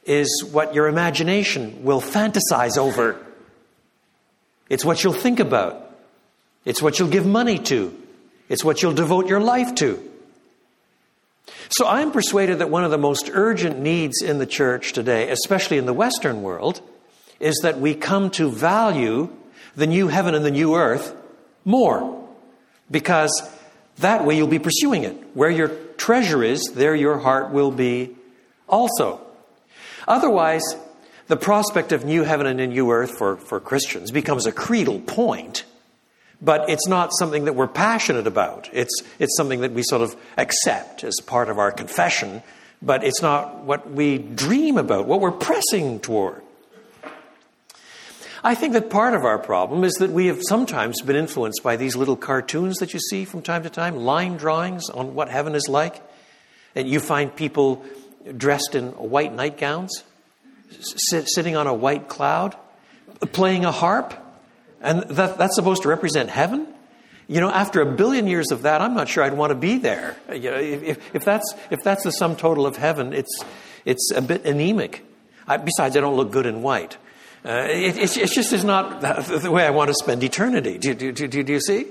is 0.05 0.45
what 0.51 0.75
your 0.75 0.89
imagination 0.89 1.85
will 1.85 2.01
fantasize 2.01 2.77
over. 2.77 3.25
It's 4.69 4.85
what 4.85 5.03
you'll 5.05 5.13
think 5.13 5.41
about. 5.41 5.85
It's 6.65 6.83
what 6.83 6.99
you'll 6.99 7.09
give 7.09 7.27
money 7.27 7.59
to. 7.61 7.97
It's 8.49 8.65
what 8.65 8.83
you'll 8.83 8.95
devote 8.95 9.29
your 9.29 9.41
life 9.41 9.75
to. 9.77 10.08
So 11.71 11.87
I'm 11.87 12.13
persuaded 12.13 12.61
that 12.61 12.71
one 12.71 12.85
of 12.85 12.91
the 12.91 12.99
most 12.99 13.31
urgent 13.33 13.79
needs 13.79 14.23
in 14.23 14.39
the 14.39 14.47
church 14.47 14.93
today, 14.93 15.31
especially 15.31 15.79
in 15.79 15.87
the 15.87 15.93
Western 15.93 16.43
world, 16.43 16.81
is 17.41 17.59
that 17.63 17.79
we 17.79 17.95
come 17.95 18.31
to 18.33 18.51
value 18.51 19.31
the 19.77 19.87
new 19.87 20.09
heaven 20.09 20.35
and 20.35 20.45
the 20.45 20.51
new 20.51 20.75
earth 20.75 21.15
more. 21.65 22.27
Because 22.91 23.43
that 23.99 24.25
way 24.25 24.37
you'll 24.37 24.49
be 24.49 24.59
pursuing 24.59 25.05
it. 25.05 25.15
Where 25.35 25.51
your 25.51 25.69
treasure 25.97 26.43
is, 26.43 26.73
there 26.75 26.95
your 26.95 27.19
heart 27.19 27.51
will 27.51 27.71
be 27.71 28.17
also. 28.69 29.21
Otherwise, 30.07 30.63
the 31.27 31.37
prospect 31.37 31.93
of 31.93 32.05
new 32.05 32.23
heaven 32.23 32.47
and 32.47 32.61
a 32.61 32.67
new 32.67 32.91
earth 32.91 33.19
for, 33.19 33.37
for 33.37 33.61
Christians 33.61 34.11
becomes 34.11 34.47
a 34.47 34.53
creedal 34.53 35.01
point, 35.01 35.65
but 36.41 36.69
it's 36.71 36.87
not 36.87 37.11
something 37.19 37.45
that 37.47 37.55
we're 37.55 37.67
passionate 37.67 38.27
about. 38.27 38.69
It's, 38.73 39.03
it's 39.19 39.37
something 39.37 39.61
that 39.63 39.73
we 39.73 39.83
sort 39.83 40.03
of 40.03 40.17
accept 40.37 41.05
as 41.05 41.17
part 41.27 41.49
of 41.49 41.59
our 41.59 41.73
confession, 41.73 42.43
but 42.81 43.05
it's 43.05 43.23
not 43.23 43.65
what 43.65 43.91
we 43.91 44.19
dream 44.19 44.79
about, 44.79 45.07
what 45.07 45.21
we're 45.21 45.33
pressing 45.33 46.01
toward. 46.01 46.43
I 48.45 48.55
think 48.55 48.73
that 48.75 48.89
part 48.89 49.15
of 49.15 49.25
our 49.25 49.39
problem 49.39 49.83
is 49.83 49.95
that 49.95 50.11
we 50.11 50.27
have 50.27 50.41
sometimes 50.49 51.03
been 51.03 51.17
influenced 51.17 51.63
by 51.65 51.77
these 51.77 51.97
little 51.97 52.17
cartoons 52.17 52.77
that 52.79 52.95
you 52.95 53.01
see 53.01 53.25
from 53.25 53.43
time 53.43 53.65
to 53.65 53.71
time, 53.71 53.97
line 53.97 54.37
drawings 54.37 54.89
on 54.91 55.15
what 55.15 55.29
heaven 55.29 55.57
is 55.57 55.69
like. 55.69 56.01
And 56.77 56.89
you 56.89 57.01
find 57.01 57.35
people 57.35 57.85
dressed 58.37 58.77
in 58.77 58.91
white 58.93 59.35
nightgowns, 59.35 60.05
sit, 60.71 61.29
sitting 61.29 61.57
on 61.57 61.67
a 61.67 61.75
white 61.75 62.09
cloud, 62.09 62.57
playing 63.33 63.65
a 63.65 63.73
harp. 63.73 64.15
And 64.81 65.03
that, 65.03 65.39
that's 65.39 65.55
supposed 65.55 65.83
to 65.83 65.89
represent 65.89 66.31
heaven? 66.31 66.67
You 67.27 67.41
know, 67.41 67.51
after 67.51 67.83
a 67.83 67.87
billion 67.87 68.27
years 68.27 68.51
of 68.51 68.63
that, 68.63 68.81
I'm 68.81 68.95
not 68.95 69.09
sure 69.09 69.23
I'd 69.23 69.35
want 69.35 69.51
to 69.51 69.55
be 69.55 69.79
there. 69.79 70.17
You 70.33 70.51
know, 70.51 70.57
if, 70.57 71.15
if, 71.15 71.25
that's, 71.25 71.55
if 71.71 71.81
that's 71.83 72.05
the 72.05 72.11
sum 72.11 72.37
total 72.37 72.67
of 72.67 72.77
heaven, 72.77 73.13
it's, 73.13 73.45
it's 73.85 74.11
a 74.15 74.23
bit 74.23 74.47
anemic. 74.47 75.05
I, 75.47 75.59
besides, 75.59 75.97
I 75.97 76.01
don't 76.01 76.17
look 76.17 76.31
good 76.31 76.47
in 76.47 76.63
white. 76.63 76.97
Uh, 77.45 77.67
it, 77.69 77.97
it, 77.97 78.17
it, 78.17 78.31
just 78.31 78.53
is 78.53 78.65
not 78.65 79.01
the 79.01 79.51
way 79.51 79.65
I 79.65 79.71
want 79.71 79.89
to 79.89 79.95
spend 79.95 80.23
eternity. 80.23 80.79
Do, 80.79 80.95
do, 80.95 81.13
do, 81.13 81.29
do 81.29 81.53
you 81.53 81.61
see? 81.61 81.87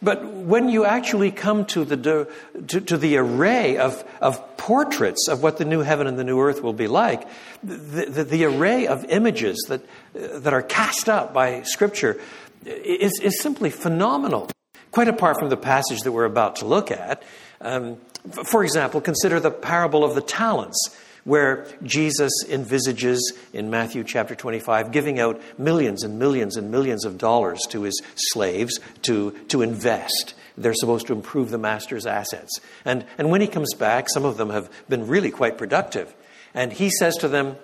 But 0.00 0.24
when 0.24 0.68
you 0.68 0.84
actually 0.84 1.30
come 1.30 1.64
to 1.66 1.84
the, 1.84 2.28
to, 2.68 2.80
to, 2.80 2.96
the 2.96 3.16
array 3.16 3.78
of, 3.78 4.04
of 4.20 4.56
portraits 4.56 5.28
of 5.28 5.42
what 5.42 5.58
the 5.58 5.64
new 5.64 5.80
heaven 5.80 6.06
and 6.06 6.18
the 6.18 6.24
new 6.24 6.40
earth 6.40 6.62
will 6.62 6.72
be 6.72 6.86
like, 6.86 7.26
the, 7.62 8.06
the, 8.06 8.24
the 8.24 8.44
array 8.44 8.86
of 8.86 9.04
images 9.06 9.66
that, 9.68 9.82
that 10.12 10.52
are 10.52 10.62
cast 10.62 11.08
up 11.08 11.34
by 11.34 11.62
Scripture 11.62 12.20
is, 12.64 13.18
is 13.20 13.40
simply 13.40 13.70
phenomenal. 13.70 14.50
Quite 14.92 15.08
apart 15.08 15.38
from 15.38 15.48
the 15.48 15.56
passage 15.56 16.00
that 16.00 16.12
we're 16.12 16.24
about 16.24 16.56
to 16.56 16.64
look 16.64 16.90
at. 16.90 17.22
Um, 17.60 17.96
for 18.44 18.62
example, 18.62 19.00
consider 19.00 19.40
the 19.40 19.50
parable 19.50 20.04
of 20.04 20.14
the 20.14 20.20
talents 20.20 20.96
where 21.24 21.66
Jesus 21.82 22.32
envisages 22.48 23.32
in 23.52 23.70
Matthew 23.70 24.04
chapter 24.04 24.34
25 24.34 24.92
giving 24.92 25.20
out 25.20 25.40
millions 25.58 26.04
and 26.04 26.18
millions 26.18 26.56
and 26.56 26.70
millions 26.70 27.04
of 27.04 27.18
dollars 27.18 27.60
to 27.70 27.82
his 27.82 28.00
slaves 28.14 28.78
to, 29.02 29.32
to 29.48 29.62
invest. 29.62 30.34
They're 30.56 30.74
supposed 30.74 31.06
to 31.06 31.12
improve 31.12 31.50
the 31.50 31.58
master's 31.58 32.06
assets. 32.06 32.60
And, 32.84 33.04
and 33.16 33.30
when 33.30 33.40
he 33.40 33.46
comes 33.46 33.74
back, 33.74 34.08
some 34.08 34.24
of 34.24 34.36
them 34.36 34.50
have 34.50 34.70
been 34.88 35.06
really 35.06 35.30
quite 35.30 35.56
productive. 35.58 36.12
And 36.54 36.72
he 36.72 36.90
says 36.90 37.16
to 37.16 37.28
them, 37.28 37.56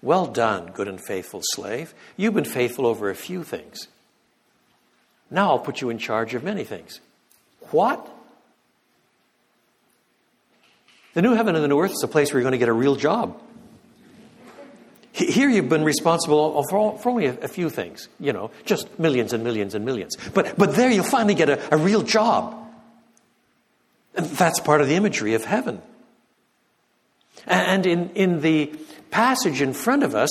Well 0.00 0.26
done, 0.26 0.70
good 0.72 0.88
and 0.88 1.00
faithful 1.04 1.40
slave. 1.42 1.94
You've 2.16 2.34
been 2.34 2.44
faithful 2.44 2.86
over 2.86 3.10
a 3.10 3.14
few 3.14 3.44
things. 3.44 3.88
Now 5.30 5.50
I'll 5.50 5.58
put 5.58 5.80
you 5.80 5.90
in 5.90 5.98
charge 5.98 6.34
of 6.34 6.42
many 6.42 6.64
things. 6.64 7.00
What? 7.70 8.08
The 11.14 11.22
new 11.22 11.34
heaven 11.34 11.54
and 11.54 11.64
the 11.64 11.68
new 11.68 11.80
earth 11.80 11.92
is 11.92 12.02
a 12.02 12.08
place 12.08 12.32
where 12.32 12.40
you're 12.40 12.44
going 12.44 12.52
to 12.52 12.58
get 12.58 12.68
a 12.68 12.72
real 12.72 12.96
job. 12.96 13.40
Here 15.12 15.48
you've 15.48 15.68
been 15.68 15.84
responsible 15.84 16.62
for, 16.70 16.96
for 16.98 17.10
only 17.10 17.26
a, 17.26 17.48
few 17.48 17.68
things, 17.68 18.08
you 18.20 18.32
know, 18.32 18.52
just 18.64 18.98
millions 18.98 19.32
and 19.32 19.42
millions 19.42 19.74
and 19.74 19.84
millions. 19.84 20.16
But, 20.32 20.56
but 20.56 20.76
there 20.76 20.90
you'll 20.90 21.04
finally 21.04 21.34
get 21.34 21.48
a, 21.48 21.74
a 21.74 21.76
real 21.76 22.02
job. 22.02 22.56
And 24.14 24.26
that's 24.26 24.60
part 24.60 24.80
of 24.80 24.88
the 24.88 24.94
imagery 24.94 25.34
of 25.34 25.44
heaven. 25.44 25.82
And 27.46 27.86
in, 27.86 28.10
in 28.10 28.40
the 28.40 28.72
passage 29.10 29.60
in 29.60 29.72
front 29.72 30.04
of 30.04 30.14
us, 30.14 30.30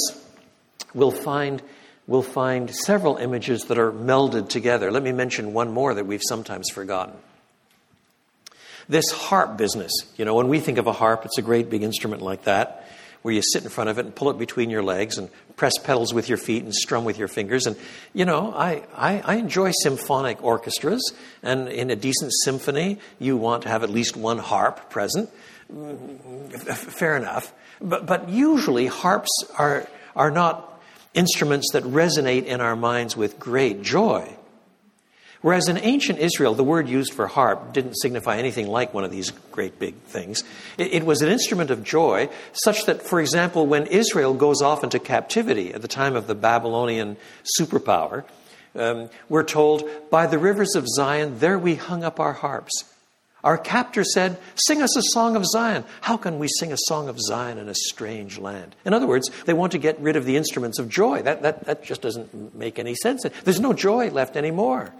we'll 0.94 1.12
find, 1.12 1.62
we'll 2.08 2.22
find 2.22 2.74
several 2.74 3.18
images 3.18 3.64
that 3.64 3.78
are 3.78 3.92
melded 3.92 4.48
together. 4.48 4.92
Let 4.92 5.04
me 5.04 5.12
mention 5.12 5.54
one 5.54 5.74
more 5.74 5.94
that 5.94 6.06
we've 6.06 6.24
sometimes 6.28 6.70
forgotten. 6.70 7.16
This 8.90 9.12
harp 9.12 9.56
business, 9.56 9.92
you 10.18 10.26
know, 10.26 10.34
when 10.34 10.48
we 10.48 10.60
think 10.60 10.80
of 10.80 10.88
a 10.88 10.92
harp, 10.92 11.24
it's 11.24 11.38
a 11.38 11.44
great 11.44 11.70
big 11.70 11.84
instrument 11.84 12.24
like 12.24 12.46
that, 12.46 12.88
where 13.22 13.34
you 13.34 13.42
sit 13.42 13.64
in 13.64 13.70
front 13.70 13.90
of 13.90 14.00
it 14.00 14.06
and 14.06 14.16
pull 14.16 14.32
it 14.32 14.40
between 14.40 14.72
your 14.72 14.82
legs 14.82 15.18
and 15.18 15.30
press 15.56 15.78
pedals 15.78 16.14
with 16.14 16.28
your 16.28 16.38
feet 16.38 16.64
and 16.64 16.74
strum 16.74 17.04
with 17.04 17.20
your 17.20 17.28
fingers. 17.28 17.68
And, 17.68 17.78
you 18.14 18.26
know, 18.26 18.52
I, 18.52 18.84
I, 18.96 19.22
I 19.22 19.36
enjoy 19.36 19.72
symphonic 19.84 20.44
orchestras, 20.44 21.14
and 21.44 21.68
in 21.68 21.92
a 21.92 21.96
decent 21.96 22.32
symphony, 22.44 22.98
you 23.20 23.38
want 23.38 23.64
to 23.64 23.70
have 23.70 23.84
at 23.84 23.90
least 23.90 24.18
one 24.18 24.40
harp 24.40 24.90
present. 24.90 25.30
Fair 25.70 27.16
enough. 27.16 27.54
But, 27.80 28.08
but 28.08 28.30
usually, 28.30 28.88
harps 28.88 29.30
are, 29.58 29.88
are 30.16 30.32
not 30.32 30.82
instruments 31.14 31.74
that 31.74 31.84
resonate 31.84 32.46
in 32.46 32.60
our 32.60 32.76
minds 32.76 33.16
with 33.16 33.38
great 33.38 33.84
joy. 33.84 34.36
Whereas 35.42 35.70
in 35.70 35.78
ancient 35.78 36.20
Israel, 36.20 36.54
the 36.54 36.66
word 36.66 36.90
used 36.90 37.14
for 37.14 37.26
harp 37.28 37.72
didn't 37.72 37.96
signify 37.96 38.38
anything 38.38 38.68
like 38.68 38.94
one 38.94 39.06
of 39.06 39.12
these 39.12 39.32
great 39.52 39.80
big 39.80 39.96
things. 39.96 40.44
It, 40.78 40.94
it, 40.94 41.06
was 41.06 41.22
an 41.22 41.30
instrument 41.30 41.72
of 41.72 41.84
joy, 41.84 42.30
such 42.52 42.86
that, 42.88 43.02
for 43.02 43.22
example, 43.22 43.66
when 43.66 43.88
Israel 43.88 44.34
goes 44.34 44.62
off 44.62 44.84
into 44.84 45.00
captivity 45.00 45.74
at 45.74 45.82
the 45.82 45.88
time 45.88 46.18
of 46.18 46.28
the 46.28 46.36
Babylonian 46.36 47.16
superpower, 47.58 48.26
um, 48.76 49.10
we're 49.30 49.44
told, 49.44 49.90
By 50.10 50.28
the 50.28 50.38
rivers 50.38 50.76
of 50.76 50.86
Zion, 50.88 51.40
there 51.40 51.58
we 51.58 51.76
hung 51.76 52.04
up 52.04 52.20
our 52.20 52.34
harps. 52.34 52.84
Our 53.42 53.58
captor 53.58 54.04
said, 54.04 54.38
Sing 54.56 54.82
us 54.82 54.98
a 54.98 55.02
song 55.14 55.38
of 55.38 55.46
Zion. 55.46 55.86
How 56.02 56.18
can 56.18 56.40
we 56.40 56.50
sing 56.50 56.74
a 56.74 56.78
song 56.78 57.08
of 57.08 57.18
Zion 57.18 57.58
in 57.58 57.70
a 57.70 57.76
strange 57.76 58.38
land? 58.38 58.76
In 58.84 58.94
other 58.94 59.08
words, 59.08 59.32
they 59.46 59.54
want 59.54 59.72
to 59.72 59.78
get 59.78 59.98
rid 60.02 60.18
of 60.18 60.26
the 60.26 60.36
instruments 60.36 60.80
of 60.80 60.90
joy. 60.90 61.22
That, 61.22 61.44
that, 61.44 61.66
that 61.66 61.84
just 61.86 62.02
doesn't 62.02 62.54
make 62.54 62.78
any 62.78 62.96
sense. 62.96 63.24
There's 63.46 63.62
no 63.62 63.72
joy 63.72 64.10
left 64.10 64.36
anymore. 64.36 64.94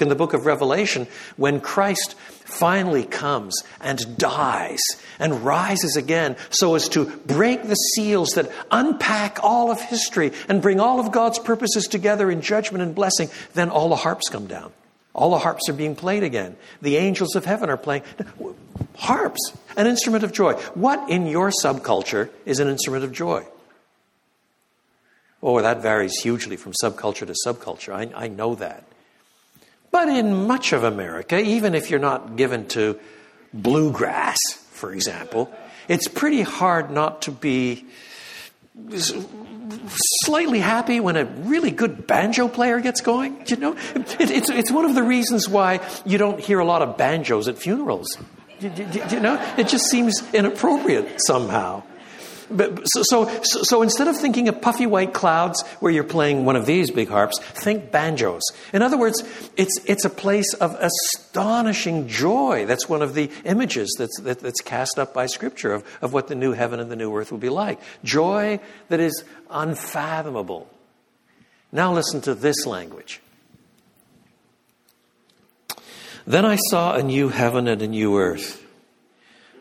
In 0.00 0.08
the 0.08 0.14
book 0.14 0.32
of 0.32 0.46
Revelation, 0.46 1.06
when 1.36 1.60
Christ 1.60 2.14
finally 2.44 3.04
comes 3.04 3.62
and 3.80 4.16
dies 4.16 4.80
and 5.18 5.44
rises 5.44 5.96
again 5.96 6.36
so 6.50 6.74
as 6.74 6.88
to 6.90 7.06
break 7.26 7.64
the 7.64 7.74
seals 7.74 8.30
that 8.30 8.50
unpack 8.70 9.38
all 9.42 9.70
of 9.70 9.80
history 9.80 10.32
and 10.48 10.62
bring 10.62 10.80
all 10.80 11.00
of 11.00 11.12
God's 11.12 11.38
purposes 11.38 11.86
together 11.86 12.30
in 12.30 12.40
judgment 12.40 12.82
and 12.82 12.94
blessing, 12.94 13.28
then 13.54 13.70
all 13.70 13.88
the 13.88 13.96
harps 13.96 14.28
come 14.28 14.46
down. 14.46 14.72
All 15.14 15.30
the 15.30 15.38
harps 15.38 15.68
are 15.68 15.72
being 15.72 15.96
played 15.96 16.22
again. 16.22 16.56
The 16.80 16.96
angels 16.96 17.34
of 17.34 17.44
heaven 17.44 17.70
are 17.70 17.76
playing 17.76 18.02
harps, 18.94 19.52
an 19.76 19.86
instrument 19.86 20.22
of 20.22 20.32
joy. 20.32 20.52
What 20.74 21.10
in 21.10 21.26
your 21.26 21.50
subculture 21.50 22.30
is 22.46 22.60
an 22.60 22.68
instrument 22.68 23.04
of 23.04 23.12
joy? 23.12 23.44
Oh, 25.42 25.60
that 25.60 25.82
varies 25.82 26.16
hugely 26.20 26.56
from 26.56 26.72
subculture 26.82 27.26
to 27.26 27.34
subculture. 27.46 27.92
I, 27.92 28.24
I 28.24 28.28
know 28.28 28.54
that. 28.56 28.84
But 29.90 30.08
in 30.08 30.46
much 30.46 30.72
of 30.72 30.84
America, 30.84 31.38
even 31.38 31.74
if 31.74 31.90
you're 31.90 32.00
not 32.00 32.36
given 32.36 32.66
to 32.68 32.98
bluegrass, 33.52 34.38
for 34.70 34.92
example, 34.92 35.52
it's 35.88 36.08
pretty 36.08 36.42
hard 36.42 36.90
not 36.90 37.22
to 37.22 37.32
be 37.32 37.86
slightly 40.24 40.60
happy 40.60 41.00
when 41.00 41.16
a 41.16 41.24
really 41.24 41.70
good 41.70 42.06
banjo 42.06 42.48
player 42.48 42.80
gets 42.80 43.00
going. 43.00 43.44
You 43.46 43.56
know, 43.56 43.76
it, 43.94 44.30
it's, 44.30 44.50
it's 44.50 44.70
one 44.70 44.84
of 44.84 44.94
the 44.94 45.02
reasons 45.02 45.48
why 45.48 45.80
you 46.04 46.18
don't 46.18 46.38
hear 46.38 46.58
a 46.58 46.64
lot 46.64 46.82
of 46.82 46.96
banjos 46.96 47.48
at 47.48 47.58
funerals. 47.58 48.16
You, 48.60 49.20
know, 49.20 49.54
it 49.56 49.68
just 49.68 49.86
seems 49.86 50.22
inappropriate 50.34 51.20
somehow. 51.26 51.84
But, 52.50 52.82
so, 52.84 53.02
so, 53.02 53.42
so 53.42 53.82
instead 53.82 54.08
of 54.08 54.16
thinking 54.16 54.48
of 54.48 54.60
puffy 54.60 54.86
white 54.86 55.12
clouds 55.12 55.62
where 55.80 55.92
you're 55.92 56.04
playing 56.04 56.44
one 56.44 56.56
of 56.56 56.66
these 56.66 56.90
big 56.90 57.08
harps, 57.08 57.38
think 57.40 57.90
banjos. 57.90 58.42
In 58.72 58.82
other 58.82 58.96
words, 58.96 59.22
it's, 59.56 59.78
it's 59.84 60.04
a 60.04 60.10
place 60.10 60.54
of 60.54 60.74
astonishing 60.80 62.08
joy. 62.08 62.64
That's 62.66 62.88
one 62.88 63.02
of 63.02 63.14
the 63.14 63.30
images 63.44 63.94
that's, 63.98 64.20
that, 64.20 64.40
that's 64.40 64.60
cast 64.60 64.98
up 64.98 65.12
by 65.12 65.26
Scripture 65.26 65.72
of, 65.72 65.84
of 66.00 66.12
what 66.12 66.28
the 66.28 66.34
new 66.34 66.52
heaven 66.52 66.80
and 66.80 66.90
the 66.90 66.96
new 66.96 67.14
earth 67.14 67.30
will 67.30 67.38
be 67.38 67.48
like. 67.48 67.80
Joy 68.02 68.60
that 68.88 69.00
is 69.00 69.24
unfathomable. 69.50 70.68
Now 71.70 71.92
listen 71.92 72.20
to 72.22 72.34
this 72.34 72.66
language. 72.66 73.20
Then 76.26 76.44
I 76.44 76.56
saw 76.70 76.94
a 76.94 77.02
new 77.02 77.28
heaven 77.28 77.68
and 77.68 77.80
a 77.80 77.88
new 77.88 78.18
earth 78.18 78.62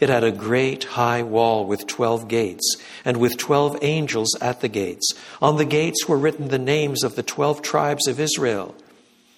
It 0.00 0.08
had 0.08 0.24
a 0.24 0.32
great 0.32 0.84
high 0.84 1.22
wall 1.22 1.66
with 1.66 1.86
twelve 1.86 2.28
gates, 2.28 2.76
and 3.04 3.16
with 3.16 3.36
twelve 3.36 3.78
angels 3.82 4.36
at 4.40 4.60
the 4.60 4.68
gates. 4.68 5.12
On 5.40 5.56
the 5.56 5.64
gates 5.64 6.08
were 6.08 6.18
written 6.18 6.48
the 6.48 6.58
names 6.58 7.02
of 7.04 7.16
the 7.16 7.22
twelve 7.22 7.62
tribes 7.62 8.06
of 8.06 8.20
Israel. 8.20 8.74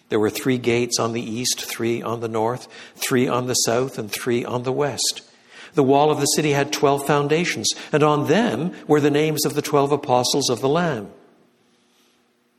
There 0.08 0.20
were 0.20 0.30
three 0.30 0.58
gates 0.58 0.98
on 1.00 1.12
the 1.12 1.22
east, 1.22 1.64
three 1.64 2.00
on 2.00 2.20
the 2.20 2.28
north, 2.28 2.68
three 2.94 3.26
on 3.26 3.46
the 3.46 3.54
south, 3.54 3.98
and 3.98 4.10
three 4.10 4.44
on 4.44 4.62
the 4.62 4.72
west. 4.72 5.22
The 5.74 5.82
wall 5.82 6.10
of 6.10 6.20
the 6.20 6.26
city 6.26 6.52
had 6.52 6.72
twelve 6.72 7.06
foundations, 7.06 7.68
and 7.92 8.02
on 8.02 8.28
them 8.28 8.72
were 8.86 9.00
the 9.00 9.10
names 9.10 9.44
of 9.44 9.54
the 9.54 9.62
twelve 9.62 9.92
apostles 9.92 10.48
of 10.48 10.60
the 10.60 10.68
Lamb. 10.68 11.10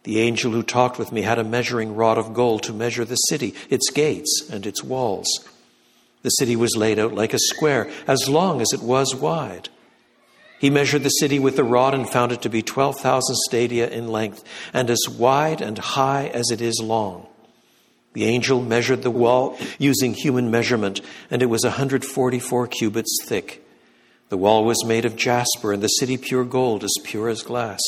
The 0.04 0.20
angel 0.20 0.52
who 0.52 0.62
talked 0.62 1.00
with 1.00 1.12
me 1.12 1.24
had 1.24 1.40
a 1.40 1.44
measuring 1.44 1.96
rod 1.96 2.18
of 2.18 2.34
gold 2.34 2.64
to 2.64 2.74
measure 2.74 3.04
the 3.04 3.16
city, 3.16 3.56
its 3.70 3.90
gates, 3.90 4.48
and 4.52 4.66
its 4.66 4.84
walls. 4.84 5.28
The 6.24 6.30
city 6.30 6.56
was 6.56 6.76
laid 6.76 7.00
out 7.00 7.14
like 7.14 7.34
a 7.34 7.40
square, 7.40 7.90
as 8.08 8.28
long 8.28 8.62
as 8.62 8.70
it 8.74 8.82
was 8.82 9.16
wide. 9.16 9.70
He 10.60 10.70
measured 10.70 11.04
the 11.04 11.10
city 11.10 11.38
with 11.38 11.56
the 11.56 11.64
rod 11.64 11.94
and 11.94 12.10
found 12.10 12.32
it 12.32 12.42
to 12.42 12.50
be 12.50 12.62
12,000 12.62 13.36
stadia 13.48 13.88
in 13.90 14.08
length, 14.08 14.44
and 14.74 14.90
as 14.90 15.08
wide 15.08 15.62
and 15.62 15.78
high 15.78 16.28
as 16.28 16.50
it 16.50 16.62
is 16.62 16.82
long. 16.84 17.28
The 18.14 18.26
angel 18.26 18.64
measured 18.64 19.04
the 19.04 19.12
wall 19.12 19.60
using 19.78 20.16
human 20.16 20.50
measurement, 20.50 21.02
and 21.30 21.44
it 21.44 21.48
was 21.48 21.64
144 21.64 22.68
cubits 22.68 23.16
thick. 23.26 23.64
The 24.30 24.38
wall 24.38 24.66
was 24.66 24.84
made 24.84 25.06
of 25.06 25.16
jasper, 25.16 25.72
and 25.72 25.84
the 25.84 25.88
city 25.88 26.18
pure 26.18 26.44
gold, 26.44 26.84
as 26.84 26.94
pure 27.04 27.30
as 27.30 27.44
glass. 27.44 27.80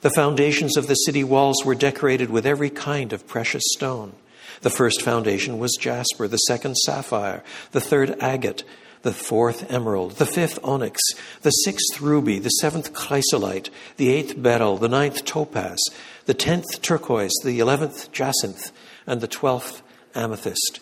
The 0.00 0.10
foundations 0.10 0.76
of 0.76 0.88
the 0.88 0.94
city 0.94 1.22
walls 1.22 1.64
were 1.64 1.74
decorated 1.76 2.30
with 2.30 2.46
every 2.46 2.70
kind 2.70 3.12
of 3.12 3.28
precious 3.28 3.62
stone. 3.66 4.14
The 4.62 4.70
first 4.70 5.02
foundation 5.02 5.58
was 5.58 5.78
jasper, 5.80 6.28
the 6.28 6.36
second 6.36 6.76
sapphire, 6.76 7.42
the 7.72 7.80
third 7.80 8.16
agate, 8.20 8.62
the 9.02 9.12
fourth 9.12 9.70
emerald, 9.72 10.12
the 10.12 10.26
fifth 10.26 10.58
onyx, 10.62 11.00
the 11.40 11.50
sixth 11.50 12.00
ruby, 12.02 12.38
the 12.38 12.50
seventh 12.50 12.92
chrysolite, 12.92 13.70
the 13.96 14.10
eighth 14.10 14.40
beryl, 14.40 14.76
the 14.76 14.88
ninth 14.88 15.24
topaz, 15.24 15.78
the 16.26 16.34
tenth 16.34 16.82
turquoise, 16.82 17.32
the 17.42 17.58
eleventh 17.60 18.12
jacinth, 18.12 18.70
and 19.06 19.22
the 19.22 19.28
twelfth 19.28 19.82
amethyst. 20.14 20.80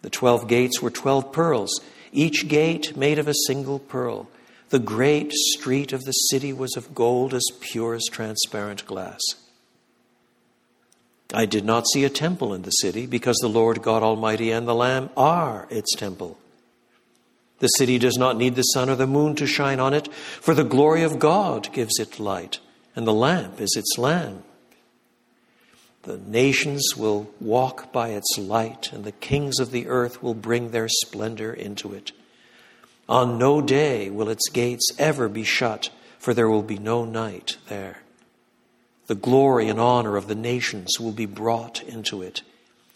The 0.00 0.10
twelve 0.10 0.48
gates 0.48 0.80
were 0.80 0.90
twelve 0.90 1.32
pearls, 1.32 1.80
each 2.12 2.48
gate 2.48 2.96
made 2.96 3.18
of 3.18 3.28
a 3.28 3.34
single 3.46 3.78
pearl. 3.78 4.30
The 4.70 4.78
great 4.78 5.32
street 5.32 5.92
of 5.92 6.04
the 6.04 6.12
city 6.12 6.54
was 6.54 6.76
of 6.76 6.94
gold 6.94 7.34
as 7.34 7.44
pure 7.60 7.94
as 7.94 8.04
transparent 8.10 8.86
glass. 8.86 9.20
I 11.32 11.44
did 11.44 11.64
not 11.64 11.86
see 11.86 12.04
a 12.04 12.10
temple 12.10 12.54
in 12.54 12.62
the 12.62 12.70
city 12.70 13.06
because 13.06 13.36
the 13.36 13.48
Lord 13.48 13.82
God 13.82 14.02
Almighty 14.02 14.50
and 14.50 14.66
the 14.66 14.74
Lamb 14.74 15.10
are 15.16 15.66
its 15.70 15.94
temple. 15.94 16.38
The 17.58 17.66
city 17.68 17.98
does 17.98 18.16
not 18.16 18.36
need 18.36 18.54
the 18.54 18.62
sun 18.62 18.88
or 18.88 18.94
the 18.94 19.06
moon 19.06 19.34
to 19.36 19.46
shine 19.46 19.80
on 19.80 19.92
it, 19.92 20.12
for 20.12 20.54
the 20.54 20.64
glory 20.64 21.02
of 21.02 21.18
God 21.18 21.72
gives 21.72 21.98
it 21.98 22.20
light, 22.20 22.60
and 22.94 23.06
the 23.06 23.12
Lamb 23.12 23.52
is 23.58 23.74
its 23.76 23.98
lamp. 23.98 24.44
The 26.02 26.18
nations 26.18 26.94
will 26.96 27.28
walk 27.40 27.92
by 27.92 28.10
its 28.10 28.38
light, 28.38 28.92
and 28.92 29.04
the 29.04 29.12
kings 29.12 29.58
of 29.58 29.72
the 29.72 29.88
earth 29.88 30.22
will 30.22 30.34
bring 30.34 30.70
their 30.70 30.88
splendor 30.88 31.52
into 31.52 31.92
it. 31.92 32.12
On 33.08 33.38
no 33.38 33.60
day 33.60 34.08
will 34.08 34.28
its 34.28 34.48
gates 34.48 34.90
ever 34.98 35.28
be 35.28 35.44
shut, 35.44 35.90
for 36.18 36.32
there 36.32 36.48
will 36.48 36.62
be 36.62 36.78
no 36.78 37.04
night 37.04 37.56
there. 37.68 37.98
The 39.08 39.14
glory 39.14 39.68
and 39.68 39.80
honor 39.80 40.16
of 40.16 40.28
the 40.28 40.34
nations 40.34 41.00
will 41.00 41.12
be 41.12 41.26
brought 41.26 41.82
into 41.82 42.22
it. 42.22 42.42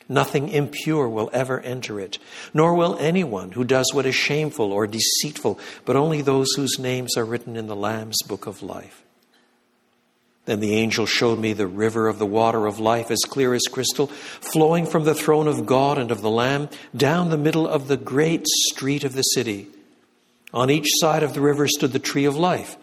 Nothing 0.09 0.51
impure 0.51 1.09
will 1.09 1.31
ever 1.33 1.61
enter 1.61 1.99
it, 1.99 2.19
nor 2.53 2.75
will 2.75 2.99
anyone 2.99 3.53
who 3.53 3.65
does 3.65 3.95
what 3.95 4.05
is 4.05 4.15
shameful 4.15 4.73
or 4.73 4.87
deceitful, 4.87 5.59
but 5.87 5.97
only 5.97 6.21
those 6.21 6.53
whose 6.55 6.79
names 6.79 7.17
are 7.17 7.25
written 7.25 7.57
in 7.57 7.67
the 7.67 7.77
Lamb's 7.77 8.21
book 8.23 8.47
of 8.47 8.63
life. 8.63 9.03
Then 10.45 10.61
the 10.61 10.75
angel 10.75 11.07
showed 11.07 11.39
me 11.39 11.55
the 11.55 11.67
river 11.67 12.09
of 12.09 12.19
the 12.19 12.27
water 12.27 12.67
of 12.67 12.79
life, 12.79 13.11
as 13.11 13.21
clear 13.21 13.55
as 13.55 13.63
crystal, 13.71 14.09
flowing 14.09 14.85
from 14.85 15.05
the 15.05 15.15
throne 15.15 15.49
of 15.49 15.65
God 15.65 15.97
and 15.97 16.11
of 16.11 16.21
the 16.21 16.31
Lamb 16.31 16.69
down 16.95 17.31
the 17.31 17.39
middle 17.39 17.67
of 17.67 17.89
the 17.89 17.97
great 17.97 18.47
street 18.47 19.05
of 19.05 19.15
the 19.15 19.23
city. 19.23 19.69
On 20.53 20.69
each 20.69 20.89
side 20.99 21.23
of 21.23 21.33
the 21.33 21.41
river 21.41 21.67
stood 21.69 21.93
the 21.93 21.99
tree 21.99 22.27
of 22.27 22.37
life, 22.37 22.77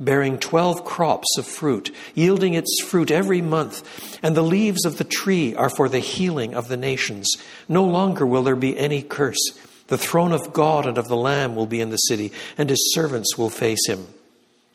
bearing 0.00 0.38
twelve 0.38 0.84
crops 0.84 1.38
of 1.38 1.46
fruit, 1.46 1.94
yielding 2.14 2.54
its 2.54 2.82
fruit 2.82 3.10
every 3.10 3.40
month. 3.40 4.18
And 4.22 4.36
the 4.36 4.42
leaves 4.42 4.84
of 4.84 4.98
the 4.98 5.04
tree 5.04 5.54
are 5.54 5.70
for 5.70 5.88
the 5.88 6.00
healing 6.00 6.54
of 6.54 6.68
the 6.68 6.76
nations. 6.76 7.34
No 7.68 7.84
longer 7.84 8.26
will 8.26 8.42
there 8.42 8.56
be 8.56 8.78
any 8.78 9.02
curse. 9.02 9.58
The 9.88 9.98
throne 9.98 10.32
of 10.32 10.52
God 10.52 10.86
and 10.86 10.98
of 10.98 11.08
the 11.08 11.16
Lamb 11.16 11.54
will 11.54 11.66
be 11.66 11.80
in 11.80 11.90
the 11.90 11.96
city, 11.96 12.32
and 12.56 12.70
his 12.70 12.94
servants 12.94 13.36
will 13.36 13.50
face 13.50 13.86
him. 13.86 14.06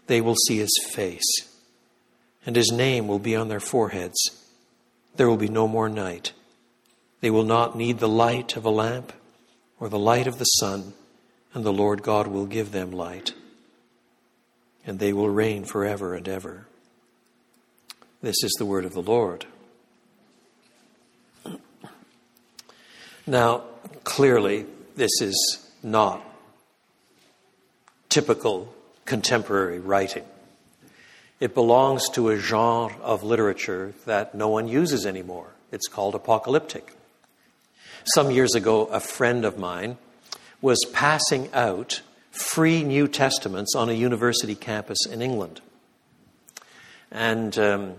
They 0.07 0.21
will 0.21 0.35
see 0.35 0.57
his 0.57 0.77
face 0.91 1.49
and 2.45 2.55
his 2.55 2.71
name 2.71 3.07
will 3.07 3.19
be 3.19 3.35
on 3.35 3.47
their 3.47 3.59
foreheads. 3.59 4.17
There 5.15 5.29
will 5.29 5.37
be 5.37 5.49
no 5.49 5.67
more 5.67 5.89
night. 5.89 6.33
They 7.21 7.29
will 7.29 7.43
not 7.43 7.77
need 7.77 7.99
the 7.99 8.09
light 8.09 8.55
of 8.55 8.65
a 8.65 8.69
lamp 8.69 9.13
or 9.79 9.89
the 9.89 9.99
light 9.99 10.27
of 10.27 10.39
the 10.39 10.45
sun, 10.45 10.93
and 11.53 11.63
the 11.63 11.73
Lord 11.73 12.01
God 12.01 12.27
will 12.27 12.45
give 12.45 12.71
them 12.71 12.91
light. 12.91 13.33
And 14.85 14.99
they 14.99 15.13
will 15.13 15.29
reign 15.29 15.65
forever 15.65 16.15
and 16.15 16.27
ever. 16.27 16.67
This 18.21 18.43
is 18.43 18.51
the 18.57 18.65
word 18.65 18.85
of 18.85 18.93
the 18.93 19.01
Lord. 19.01 19.45
Now, 23.27 23.63
clearly, 24.03 24.65
this 24.95 25.21
is 25.21 25.71
not 25.83 26.23
typical 28.09 28.73
contemporary 29.05 29.79
writing. 29.79 30.25
It 31.39 31.53
belongs 31.53 32.09
to 32.09 32.29
a 32.29 32.37
genre 32.37 32.95
of 33.01 33.23
literature 33.23 33.93
that 34.05 34.35
no 34.35 34.49
one 34.49 34.67
uses 34.67 35.05
anymore. 35.05 35.51
It's 35.71 35.87
called 35.87 36.15
apocalyptic. 36.15 36.91
Some 38.15 38.31
years 38.31 38.55
ago, 38.55 38.87
a 38.87 38.99
friend 38.99 39.45
of 39.45 39.57
mine 39.57 39.97
was 40.61 40.79
passing 40.91 41.49
out 41.53 42.01
free 42.39 42.83
New 42.83 43.07
Testaments 43.07 43.75
on 43.75 43.89
a 43.89 43.93
university 43.93 44.55
campus 44.55 45.05
in 45.05 45.21
England. 45.21 45.61
And 47.11 47.57
um, 47.57 47.95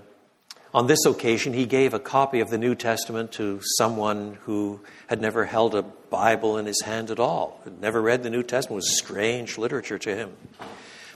on 0.72 0.87
this 0.87 1.05
occasion, 1.05 1.53
he 1.53 1.66
gave 1.66 1.94
a 1.94 1.98
copy 1.98 2.40
of 2.40 2.48
the 2.48 2.59
New 2.59 2.74
Testament 2.74 3.33
to 3.33 3.61
someone 3.76 4.38
who 4.42 4.81
had 5.09 5.20
never 5.20 5.44
held 5.44 5.74
a 5.74 5.83
Bible 5.83 6.59
in 6.59 6.66
his 6.66 6.81
hand 6.83 7.11
at 7.11 7.18
all, 7.18 7.61
had 7.64 7.81
never 7.81 8.00
read 8.00 8.22
the 8.22 8.31
New 8.31 8.42
Testament. 8.42 8.76
It 8.76 8.88
was 8.88 8.98
strange 8.98 9.59
literature 9.59 9.98
to 9.98 10.14
him. 10.14 10.33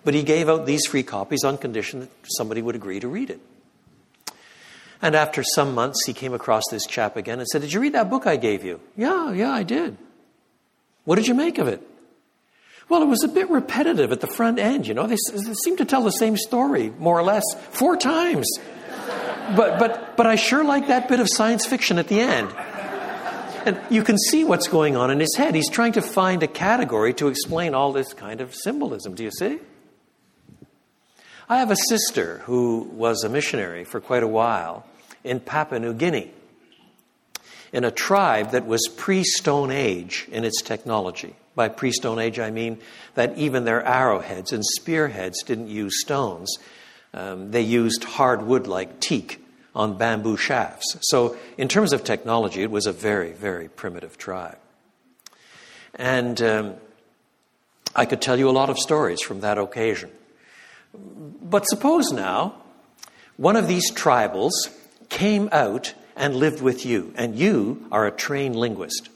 But 0.05 0.15
he 0.15 0.23
gave 0.23 0.49
out 0.49 0.67
these 0.67 0.85
free 0.87 1.03
copies 1.03 1.45
on 1.45 1.57
condition 1.57 2.01
that 2.01 2.11
somebody 2.37 2.63
would 2.63 2.75
agree 2.75 3.01
to 3.01 3.09
read 3.09 3.31
it. 3.31 3.41
And 5.01 5.15
after 5.15 5.43
some 5.43 5.75
months, 5.75 6.05
he 6.07 6.13
came 6.13 6.35
across 6.35 6.63
this 6.71 6.87
chap 6.87 7.17
again 7.17 7.39
and 7.39 7.49
said, 7.49 7.63
Did 7.63 7.73
you 7.73 7.81
read 7.81 7.93
that 7.95 8.11
book 8.11 8.27
I 8.27 8.37
gave 8.37 8.65
you? 8.65 8.81
Yeah, 8.97 9.33
yeah, 9.33 9.51
I 9.51 9.63
did. 9.63 9.97
What 11.05 11.17
did 11.17 11.27
you 11.27 11.35
make 11.35 11.59
of 11.59 11.69
it? 11.69 11.83
Well, 12.89 13.03
it 13.03 13.07
was 13.07 13.25
a 13.25 13.29
bit 13.29 13.49
repetitive 13.49 14.13
at 14.13 14.21
the 14.21 14.27
front 14.27 14.59
end, 14.59 14.87
you 14.87 14.95
know. 14.95 15.07
They, 15.07 15.17
they 15.33 15.55
seem 15.65 15.77
to 15.79 15.85
tell 15.85 16.03
the 16.03 16.11
same 16.11 16.37
story, 16.37 16.93
more 16.99 17.19
or 17.19 17.23
less, 17.23 17.45
four 17.71 17.97
times. 17.97 18.47
But, 19.57 19.79
but, 19.79 20.17
but 20.17 20.27
I 20.27 20.37
sure 20.37 20.65
like 20.65 20.89
that 20.89 21.09
bit 21.09 21.21
of 21.21 21.29
science 21.29 21.67
fiction 21.67 21.99
at 21.99 22.09
the 22.09 22.21
end. 22.21 22.55
And 23.67 23.81
you 23.89 24.03
can 24.03 24.19
see 24.19 24.45
what's 24.45 24.69
going 24.69 24.97
on 24.97 25.11
in 25.11 25.21
his 25.21 25.35
head. 25.37 25.55
He's 25.55 25.71
trying 25.71 25.93
to 25.93 26.03
find 26.03 26.43
a 26.43 26.47
category 26.47 27.15
to 27.15 27.29
explain 27.29 27.75
all 27.75 27.93
this 27.93 28.13
kind 28.13 28.43
of 28.43 28.55
symbolism. 28.55 29.15
Do 29.15 29.25
you 29.25 29.31
see? 29.31 29.59
I 31.49 31.59
have 31.59 31.71
a 31.71 31.77
sister 31.89 32.43
who 32.45 32.89
was 32.93 33.25
a 33.25 33.29
missionary 33.29 33.85
for 33.85 34.01
quite 34.01 34.23
a 34.23 34.29
while 34.29 34.87
in 35.23 35.41
Papua 35.41 35.81
New 35.81 35.95
Guinea, 35.95 36.31
in 37.73 37.85
a 37.85 37.91
tribe 37.91 38.53
that 38.53 38.67
was 38.67 38.87
pre 38.95 39.25
Stone 39.25 39.71
Age 39.71 40.27
in 40.31 40.45
its 40.45 40.61
technology. 40.61 41.35
By 41.55 41.69
pre 41.69 41.93
Stone 41.93 42.19
Age, 42.19 42.39
I 42.39 42.51
mean 42.51 42.79
that 43.15 43.37
even 43.39 43.65
their 43.65 43.85
arrowheads 43.85 44.53
and 44.53 44.65
spearheads 44.65 45.43
didn't 45.43 45.69
use 45.69 46.01
stones, 46.01 46.59
um, 47.13 47.53
they 47.53 47.63
used 47.63 48.05
hard 48.05 48.43
wood 48.43 48.67
like 48.67 49.01
teak 49.01 49.41
on 49.75 49.97
bamboo 49.97 50.37
shafts. 50.37 50.97
So, 51.03 51.37
in 51.57 51.69
terms 51.69 51.93
of 51.93 52.05
technology, 52.05 52.63
it 52.63 52.71
was 52.71 52.87
a 52.87 52.93
very, 52.93 53.33
very 53.33 53.69
primitive 53.69 54.19
tribe. 54.19 54.59
And 55.95 56.41
um, 56.43 56.75
I 57.95 58.05
could 58.05 58.21
tell 58.21 58.39
you 58.39 58.49
a 58.49 58.53
lot 58.53 58.71
of 58.71 58.79
stories 58.79 59.21
from 59.21 59.41
that 59.41 59.59
occasion. 59.59 60.11
But 60.95 61.69
suppose 61.69 62.13
now 62.13 62.55
one 63.37 63.57
of 63.57 63.67
these 63.67 63.93
tribals 63.93 64.53
came 65.09 65.49
out 65.51 65.95
and 66.17 66.37
lived 66.37 66.63
with 66.63 66.87
you, 66.87 67.13
and 67.17 67.37
you 67.37 67.87
are 67.91 68.07
a 68.07 68.13
trained 68.13 68.55
linguist. 68.57 69.09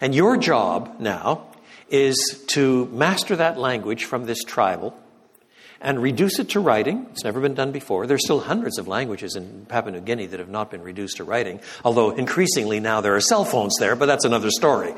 And 0.00 0.14
your 0.14 0.36
job 0.36 0.96
now 1.00 1.46
is 1.88 2.44
to 2.48 2.86
master 2.86 3.36
that 3.36 3.58
language 3.58 4.04
from 4.04 4.26
this 4.26 4.42
tribal 4.44 4.96
and 5.80 6.02
reduce 6.02 6.38
it 6.38 6.50
to 6.50 6.60
writing. 6.60 7.06
It's 7.12 7.24
never 7.24 7.40
been 7.40 7.54
done 7.54 7.72
before. 7.72 8.06
There's 8.06 8.24
still 8.24 8.40
hundreds 8.40 8.78
of 8.78 8.88
languages 8.88 9.36
in 9.36 9.66
Papua 9.66 9.92
New 9.92 10.00
Guinea 10.00 10.26
that 10.26 10.40
have 10.40 10.48
not 10.48 10.70
been 10.70 10.82
reduced 10.82 11.18
to 11.18 11.24
writing, 11.24 11.60
although 11.84 12.10
increasingly 12.10 12.80
now 12.80 13.00
there 13.00 13.14
are 13.14 13.20
cell 13.20 13.44
phones 13.44 13.76
there, 13.78 13.96
but 13.96 14.06
that's 14.06 14.24
another 14.24 14.50
story 14.50 14.94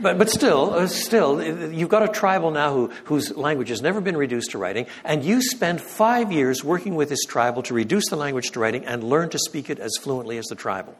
but, 0.00 0.18
but 0.18 0.30
still, 0.30 0.74
uh, 0.74 0.86
still, 0.86 1.42
you've 1.72 1.88
got 1.88 2.02
a 2.02 2.08
tribal 2.08 2.50
now 2.50 2.72
who, 2.72 2.90
whose 3.04 3.36
language 3.36 3.68
has 3.68 3.82
never 3.82 4.00
been 4.00 4.16
reduced 4.16 4.52
to 4.52 4.58
writing, 4.58 4.86
and 5.04 5.24
you 5.24 5.42
spend 5.42 5.80
five 5.80 6.32
years 6.32 6.64
working 6.64 6.94
with 6.94 7.08
this 7.08 7.24
tribal 7.24 7.62
to 7.64 7.74
reduce 7.74 8.08
the 8.10 8.16
language 8.16 8.50
to 8.52 8.60
writing 8.60 8.84
and 8.84 9.04
learn 9.04 9.30
to 9.30 9.38
speak 9.38 9.70
it 9.70 9.78
as 9.78 9.96
fluently 10.00 10.38
as 10.38 10.46
the 10.46 10.54
tribal. 10.54 10.94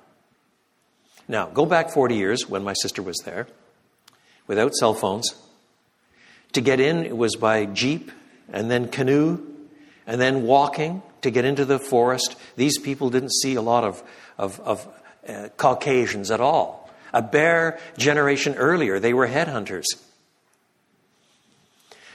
Now, 1.27 1.47
go 1.47 1.67
back 1.67 1.91
40 1.91 2.17
years 2.17 2.49
when 2.49 2.63
my 2.65 2.75
sister 2.75 3.03
was 3.03 3.17
there, 3.25 3.47
without 4.47 4.75
cell 4.75 4.95
phones. 4.95 5.35
To 6.53 6.61
get 6.61 6.81
in, 6.81 7.05
it 7.05 7.17
was 7.17 7.37
by 7.37 7.65
jeep, 7.67 8.13
and 8.53 8.71
then 8.71 8.89
canoe, 8.89 9.41
and 10.07 10.21
then 10.21 10.43
walking 10.43 11.03
to 11.23 11.31
get 11.31 11.45
into 11.45 11.65
the 11.65 11.79
forest. 11.79 12.37
These 12.57 12.79
people 12.79 13.11
didn't 13.11 13.33
see 13.33 13.55
a 13.55 13.63
lot 13.63 13.85
of, 13.85 14.03
of, 14.39 14.61
of 14.61 14.89
uh, 15.27 15.49
Caucasians 15.57 16.31
at 16.31 16.41
all. 16.41 16.91
A 17.13 17.23
bare 17.23 17.79
generation 17.97 18.55
earlier, 18.57 19.01
they 19.01 19.15
were 19.15 19.27
headhunters. 19.27 19.85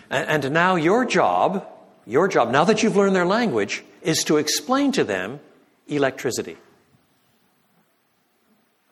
And, 0.09 0.45
and 0.45 0.53
now 0.53 0.75
your 0.75 1.05
job, 1.05 1.67
your 2.05 2.27
job, 2.27 2.51
now 2.51 2.63
that 2.65 2.83
you've 2.83 2.95
learned 2.95 3.15
their 3.15 3.25
language, 3.25 3.83
is 4.01 4.23
to 4.25 4.37
explain 4.37 4.91
to 4.93 5.03
them 5.03 5.39
electricity. 5.87 6.57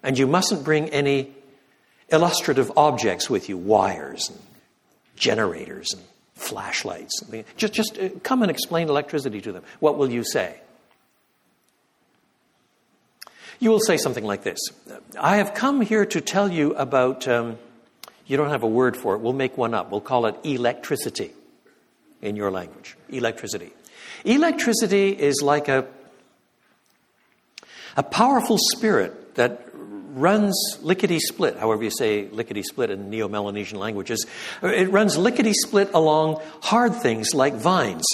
And 0.07 0.17
you 0.17 0.25
mustn't 0.25 0.63
bring 0.63 0.87
any 0.91 1.35
illustrative 2.09 2.71
objects 2.77 3.29
with 3.29 3.49
you, 3.49 3.57
wires 3.57 4.29
and 4.29 4.39
generators 5.17 5.93
and 5.93 6.01
flashlights. 6.33 7.21
Just, 7.57 7.73
just 7.73 7.99
uh, 7.99 8.07
come 8.23 8.41
and 8.41 8.49
explain 8.49 8.87
electricity 8.87 9.41
to 9.41 9.51
them. 9.51 9.63
What 9.81 9.97
will 9.97 10.09
you 10.09 10.23
say? 10.23 10.61
You 13.59 13.69
will 13.69 13.81
say 13.81 13.97
something 13.97 14.23
like 14.23 14.43
this 14.43 14.59
I 15.19 15.37
have 15.37 15.53
come 15.53 15.81
here 15.81 16.05
to 16.05 16.21
tell 16.21 16.49
you 16.49 16.73
about, 16.75 17.27
um, 17.27 17.57
you 18.27 18.37
don't 18.37 18.49
have 18.49 18.63
a 18.63 18.67
word 18.67 18.95
for 18.95 19.15
it, 19.15 19.17
we'll 19.19 19.33
make 19.33 19.57
one 19.57 19.73
up. 19.73 19.91
We'll 19.91 19.99
call 19.99 20.25
it 20.27 20.37
electricity 20.45 21.31
in 22.21 22.37
your 22.37 22.49
language. 22.49 22.95
Electricity. 23.09 23.73
Electricity 24.23 25.09
is 25.09 25.41
like 25.43 25.67
a, 25.67 25.85
a 27.97 28.03
powerful 28.03 28.57
spirit 28.57 29.35
that 29.37 29.66
runs 30.17 30.77
lickety 30.81 31.19
split, 31.19 31.57
however 31.57 31.83
you 31.83 31.91
say 31.91 32.27
lickety 32.29 32.63
split 32.63 32.89
in 32.89 33.09
Neo 33.09 33.27
Melanesian 33.27 33.79
languages. 33.79 34.25
It 34.61 34.91
runs 34.91 35.17
lickety 35.17 35.53
split 35.53 35.91
along 35.93 36.41
hard 36.61 36.95
things 36.95 37.33
like 37.33 37.53
vines. 37.53 38.05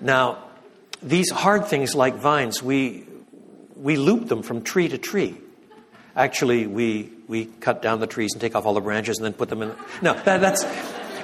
Now, 0.00 0.44
these 1.02 1.30
hard 1.30 1.66
things 1.66 1.94
like 1.94 2.16
vines, 2.16 2.62
we, 2.62 3.04
we 3.76 3.96
loop 3.96 4.28
them 4.28 4.42
from 4.42 4.62
tree 4.62 4.88
to 4.88 4.98
tree. 4.98 5.36
Actually, 6.16 6.66
we, 6.66 7.10
we 7.28 7.46
cut 7.46 7.82
down 7.82 8.00
the 8.00 8.06
trees 8.06 8.32
and 8.32 8.40
take 8.40 8.54
off 8.54 8.66
all 8.66 8.74
the 8.74 8.80
branches 8.80 9.18
and 9.18 9.24
then 9.24 9.32
put 9.32 9.48
them 9.48 9.62
in. 9.62 9.74
No, 10.02 10.14
that, 10.14 10.40
that's. 10.40 10.64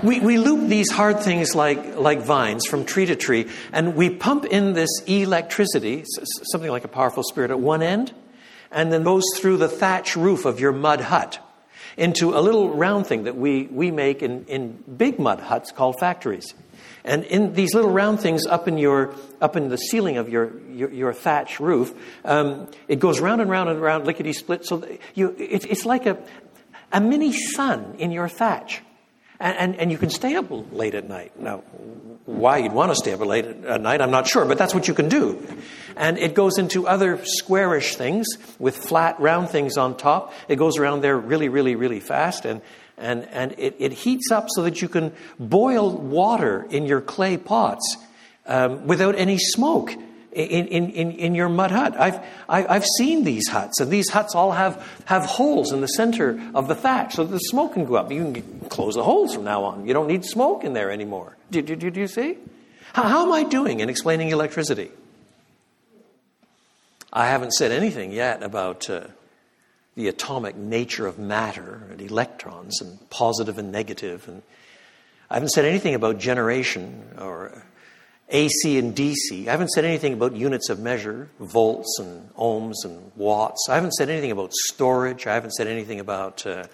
We, 0.03 0.21
we 0.21 0.39
loop 0.39 0.69
these 0.69 0.91
hard 0.91 1.21
things 1.21 1.55
like, 1.55 1.97
like 1.97 2.21
vines 2.21 2.67
from 2.67 2.85
tree 2.85 3.07
to 3.07 3.17
tree, 3.17 3.49
and 3.73 3.95
we 3.95 4.11
pump 4.11 4.45
in 4.45 4.73
this 4.73 4.91
electricity, 5.07 6.05
something 6.53 6.71
like 6.71 6.85
a 6.85 6.89
powerful 6.89 7.23
spirit, 7.23 7.51
at 7.51 7.59
one 7.59 7.83
end, 7.83 8.13
and 8.75 8.93
then 8.93 9.05
goes 9.05 9.25
through 9.37 9.57
the 9.57 9.69
thatch 9.69 10.17
roof 10.17 10.45
of 10.45 10.61
your 10.61 10.73
mud 10.73 11.01
hut 11.01 11.39
into 11.97 12.37
a 12.37 12.41
little 12.41 12.75
round 12.75 13.07
thing 13.07 13.25
that 13.25 13.37
we, 13.37 13.69
we 13.71 13.91
make 13.91 14.23
in, 14.23 14.45
in 14.47 14.83
big 14.97 15.19
mud 15.19 15.41
huts 15.41 15.71
called 15.71 15.97
factories. 15.99 16.53
And 17.05 17.23
in 17.25 17.53
these 17.53 17.75
little 17.75 17.91
round 17.91 18.21
things 18.21 18.47
up 18.47 18.67
in 18.67 18.79
your 18.79 19.15
up 19.41 19.57
in 19.57 19.69
the 19.69 19.77
ceiling 19.77 20.17
of 20.17 20.29
your 20.29 20.59
your, 20.71 20.91
your 20.91 21.13
thatch 21.13 21.61
roof, 21.61 21.95
um, 22.25 22.69
it 22.89 22.99
goes 22.99 23.21
round 23.21 23.41
and 23.43 23.51
round 23.51 23.69
and 23.69 23.81
round, 23.81 24.07
lickety 24.07 24.33
split. 24.33 24.65
So 24.65 24.87
you, 25.15 25.35
it, 25.39 25.67
it's 25.71 25.85
like 25.85 26.07
a 26.07 26.19
a 26.93 27.01
mini 27.01 27.33
sun 27.33 27.97
in 27.99 28.11
your 28.11 28.29
thatch. 28.29 28.81
And, 29.41 29.57
and, 29.59 29.77
and, 29.77 29.93
you 29.93 29.99
can 29.99 30.11
stay 30.11 30.37
up 30.37 30.47
late 30.73 30.95
at 30.95 31.09
night. 31.09 31.39
Now, 31.39 31.59
why 32.25 32.59
you'd 32.59 32.73
want 32.73 32.93
to 32.93 32.97
stay 32.97 33.13
up 33.13 33.21
late 33.21 33.45
at 33.45 33.81
night, 33.81 34.01
I'm 34.01 34.13
not 34.13 34.29
sure, 34.29 34.45
but 34.45 34.59
that's 34.59 34.73
what 34.73 34.87
you 34.87 34.95
can 34.95 35.09
do. 35.09 35.45
And 35.97 36.19
it 36.19 36.35
goes 36.35 36.57
into 36.57 36.87
other 36.87 37.19
squarish 37.25 37.97
things 37.97 38.27
with 38.59 38.77
flat, 38.77 39.19
round 39.19 39.51
things 39.51 39.77
on 39.77 39.97
top. 39.97 40.33
It 40.49 40.57
goes 40.57 40.79
around 40.79 41.03
there 41.03 41.19
really, 41.19 41.49
really, 41.49 41.75
really 41.75 42.01
fast. 42.01 42.45
And, 42.45 42.63
and, 42.97 43.25
and 43.29 43.55
it, 43.59 43.75
it 43.79 43.93
heats 43.93 44.31
up 44.31 44.47
so 44.55 44.63
that 44.63 44.81
you 44.81 44.89
can 44.89 45.13
boil 45.39 45.91
water 45.91 46.67
in 46.71 46.87
your 46.87 47.01
clay 47.01 47.37
pots 47.37 47.97
um, 48.47 48.87
without 48.87 49.17
any 49.17 49.39
smoke 49.39 49.95
in, 50.35 50.67
in, 50.89 51.13
in, 51.13 51.35
your 51.35 51.49
mud 51.49 51.71
hut. 51.71 51.95
I've, 51.99 52.19
I, 52.49 52.61
have 52.61 52.71
i 52.71 52.75
have 52.75 52.87
seen 52.99 53.25
these 53.25 53.49
huts, 53.49 53.81
and 53.81 53.91
these 53.91 54.11
huts 54.11 54.35
all 54.35 54.53
have, 54.53 54.87
have 55.05 55.25
holes 55.25 55.73
in 55.73 55.81
the 55.81 55.87
center 55.87 56.41
of 56.55 56.69
the 56.69 56.75
thatch 56.75 57.15
so 57.15 57.25
the 57.25 57.39
smoke 57.39 57.75
can 57.75 57.85
go 57.85 57.95
up. 57.95 58.11
You 58.11 58.33
can 58.33 58.69
close 58.69 58.95
the 58.95 59.05
holes 59.05 59.35
from 59.35 59.45
now 59.45 59.65
on. 59.65 59.87
You 59.87 59.95
don't 59.95 60.09
need 60.09 60.25
smoke 60.25 60.65
in 60.65 60.73
there 60.73 60.91
anymore. 60.91 61.37
Do, 61.51 61.63
do, 61.63 61.77
do, 61.77 61.91
do 61.91 62.01
you 62.01 62.09
see? 62.09 62.37
How, 62.93 63.05
how 63.05 63.27
am 63.27 63.33
I 63.33 63.45
doing 63.45 63.81
in 63.81 63.89
explaining 63.89 64.31
electricity? 64.31 64.91
I 67.13 67.27
haven't 67.27 67.53
said 67.53 67.71
anything 67.71 68.11
yet 68.11 68.43
about 68.43 68.91
uh, 68.91 69.07
the 69.95 70.09
atomic 70.09 70.57
nature 70.57 71.07
of 71.07 71.19
matter 71.19 71.83
and 71.91 72.01
electrons 72.01 72.81
and 72.81 72.99
positive 73.11 73.57
and 73.57 73.71
negative, 73.71 74.27
and 74.27 74.43
I 75.31 75.35
haven't 75.35 75.51
said 75.51 75.65
anything 75.65 75.95
about 75.95 76.19
generation 76.19 77.05
or 77.19 77.63
AC 78.29 78.79
and 78.79 78.95
DC. 78.97 79.47
I 79.47 79.51
haven't 79.51 79.69
said 79.69 79.85
anything 79.85 80.15
about 80.15 80.35
units 80.35 80.71
of 80.71 80.81
measure, 80.81 81.29
volts 81.39 81.99
and 81.99 82.35
ohms 82.35 82.85
and 82.85 83.13
watts. 83.17 83.67
I 83.69 83.75
haven't 83.75 83.93
said 83.93 84.09
anything 84.09 84.31
about 84.31 84.53
storage. 84.53 85.27
I 85.27 85.35
haven't 85.35 85.53
said 85.53 85.67
anything 85.67 86.01
about 86.01 86.47
uh, 86.47 86.65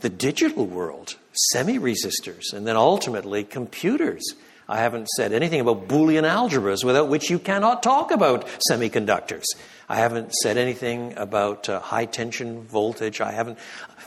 the 0.00 0.10
digital 0.10 0.66
world, 0.66 1.16
semi 1.52 1.78
resistors, 1.78 2.52
and 2.52 2.66
then 2.66 2.76
ultimately 2.76 3.44
computers. 3.44 4.22
I 4.68 4.78
haven't 4.78 5.08
said 5.08 5.32
anything 5.32 5.60
about 5.60 5.88
Boolean 5.88 6.22
algebras, 6.24 6.84
without 6.84 7.08
which 7.08 7.30
you 7.30 7.38
cannot 7.38 7.82
talk 7.82 8.10
about 8.10 8.46
semiconductors. 8.70 9.44
I 9.88 9.96
haven't 9.96 10.32
said 10.32 10.56
anything 10.56 11.14
about 11.16 11.68
uh, 11.68 11.80
high 11.80 12.06
tension 12.06 12.62
voltage. 12.62 13.20
I 13.20 13.32
haven't. 13.32 13.58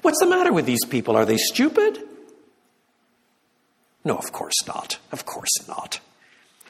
What's 0.02 0.20
the 0.20 0.26
matter 0.26 0.52
with 0.52 0.66
these 0.66 0.84
people? 0.86 1.16
Are 1.16 1.26
they 1.26 1.38
stupid? 1.38 2.00
No, 4.04 4.18
of 4.18 4.32
course 4.32 4.66
not. 4.68 5.00
Of 5.12 5.26
course 5.26 5.68
not. 5.68 6.00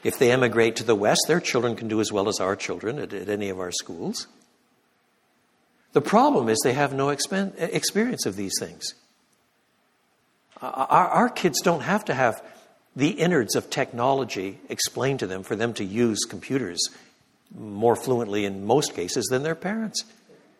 If 0.05 0.19
they 0.19 0.31
emigrate 0.31 0.75
to 0.75 0.83
the 0.83 0.93
West, 0.93 1.21
their 1.27 1.39
children 1.39 1.75
can 1.75 1.87
do 1.87 1.99
as 1.99 2.11
well 2.11 2.29
as 2.29 2.39
our 2.39 2.55
children 2.55 2.99
at, 2.99 3.11
at 3.11 3.27
any 3.27 3.49
of 3.49 3.59
our 3.59 3.71
schools. 3.71 4.27
The 5.93 6.01
problem 6.01 6.47
is 6.47 6.59
they 6.63 6.73
have 6.73 6.93
no 6.93 7.07
expen- 7.07 7.53
experience 7.57 8.27
of 8.27 8.35
these 8.35 8.53
things. 8.59 8.93
Our, 10.61 11.07
our 11.07 11.29
kids 11.29 11.59
don't 11.63 11.81
have 11.81 12.05
to 12.05 12.13
have 12.13 12.39
the 12.95 13.09
innards 13.09 13.55
of 13.55 13.71
technology 13.71 14.59
explained 14.69 15.21
to 15.21 15.27
them 15.27 15.41
for 15.41 15.55
them 15.55 15.73
to 15.73 15.83
use 15.83 16.19
computers 16.29 16.79
more 17.57 17.95
fluently 17.95 18.45
in 18.45 18.63
most 18.63 18.93
cases 18.93 19.25
than 19.31 19.41
their 19.41 19.55
parents. 19.55 20.03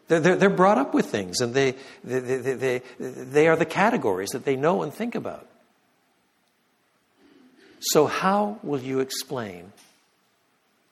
They're, 0.08 0.36
they're, 0.36 0.50
brought 0.50 0.80
up 0.80 0.96
with 0.96 1.06
things, 1.06 1.40
and 1.42 1.54
they, 1.54 1.76
they, 2.04 2.20
they, 2.20 2.82
they 3.00 3.48
are 3.48 3.56
the 3.56 3.66
categories 3.66 4.32
that 4.32 4.44
they 4.44 4.56
know 4.56 4.82
and 4.82 4.92
think 4.92 5.14
about. 5.14 5.48
So, 7.80 8.08
how 8.08 8.60
will 8.64 8.82
you 8.82 9.00
explain 9.00 9.72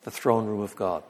the 0.04 0.12
throne 0.12 0.46
room 0.46 0.62
of 0.62 0.76
God? 0.76 1.04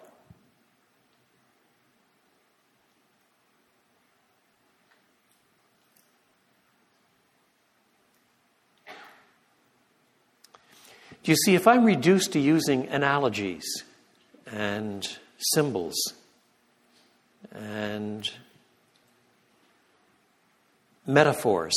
Do 11.23 11.31
you 11.31 11.37
see, 11.37 11.55
if 11.55 11.67
I'm 11.67 11.85
reduced 11.85 12.33
to 12.33 12.39
using 12.39 12.87
analogies 12.89 13.63
and 14.45 15.07
symbols 15.37 15.95
and 17.53 18.29
metaphors, 21.07 21.73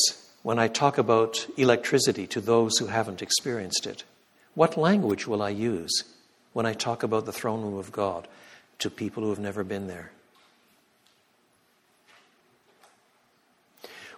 when 0.46 0.61
I 0.61 0.68
talk 0.68 0.96
about 0.96 1.44
electricity 1.56 2.28
to 2.28 2.40
those 2.40 2.78
who 2.78 2.87
haven't 2.87 3.20
experienced 3.20 3.85
it? 3.85 4.04
What 4.54 4.76
language 4.76 5.26
will 5.26 5.42
I 5.42 5.48
use 5.48 6.04
when 6.52 6.64
I 6.64 6.72
talk 6.72 7.02
about 7.02 7.26
the 7.26 7.32
throne 7.32 7.62
room 7.62 7.74
of 7.74 7.90
God 7.90 8.28
to 8.78 8.88
people 8.88 9.24
who 9.24 9.30
have 9.30 9.40
never 9.40 9.64
been 9.64 9.88
there? 9.88 10.12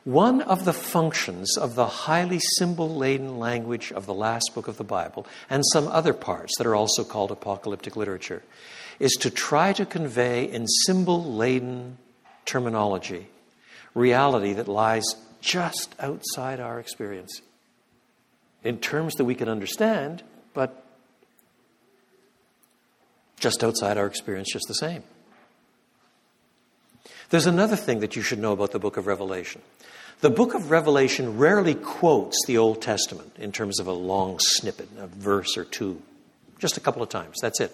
One 0.05 0.43
of 0.43 0.67
the 0.67 0.75
functions 0.75 1.57
of 1.57 1.77
the 1.77 1.87
highly 1.87 2.41
symbol 2.59 2.95
laden 2.95 3.39
language 3.39 3.91
of 3.91 4.05
the 4.05 4.13
last 4.13 4.51
book 4.55 4.69
of 4.69 4.77
the 4.77 4.85
Bible, 4.85 5.27
and 5.49 5.65
some 5.73 5.89
other 5.89 6.13
parts 6.13 6.59
that 6.59 6.67
are 6.67 6.77
also 6.77 7.05
called 7.05 7.31
apocalyptic 7.31 7.97
literature, 7.97 8.43
is 9.01 9.13
to 9.13 9.31
try 9.31 9.73
to 9.73 9.87
convey 9.87 10.45
in 10.45 10.67
symbol 10.85 11.25
laden 11.25 11.97
terminology 12.45 13.29
reality 13.95 14.53
that 14.53 14.69
lies 14.69 15.07
just 15.41 15.95
outside 16.01 16.61
our 16.61 16.81
experience 16.81 17.41
in 18.65 18.79
terms 18.79 19.15
that 19.15 19.25
we 19.25 19.35
can 19.35 19.49
understand, 19.49 20.23
but 20.55 20.85
just 23.39 23.63
outside 23.63 23.97
our 23.97 24.07
experience, 24.07 24.53
just 24.53 24.67
the 24.69 24.75
same. 24.75 25.03
There's 27.31 27.47
another 27.47 27.77
thing 27.77 28.01
that 28.01 28.17
you 28.17 28.23
should 28.23 28.39
know 28.39 28.53
about 28.53 28.73
the 28.73 28.79
book 28.79 28.97
of 28.97 29.07
Revelation. 29.07 29.61
The 30.21 30.31
book 30.31 30.55
of 30.55 30.71
Revelation 30.71 31.39
rarely 31.39 31.75
quotes 31.75 32.37
the 32.47 32.59
Old 32.59 32.83
Testament 32.83 33.37
in 33.39 33.53
terms 33.53 33.79
of 33.79 33.87
a 33.87 33.93
long 33.93 34.39
snippet, 34.41 34.89
a 34.99 35.07
verse 35.07 35.57
or 35.57 35.65
two, 35.65 36.03
just 36.59 36.77
a 36.77 36.81
couple 36.81 37.03
of 37.03 37.09
times. 37.09 37.37
That's 37.41 37.61
it. 37.61 37.73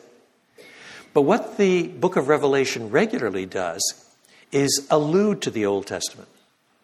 But 1.15 1.23
what 1.23 1.57
the 1.57 1.87
book 1.87 2.17
of 2.17 2.29
Revelation 2.29 2.91
regularly 2.91 3.47
does 3.47 3.81
is 4.53 4.87
allude 4.91 5.41
to 5.43 5.51
the 5.51 5.65
Old 5.65 5.87
Testament. 5.87 6.29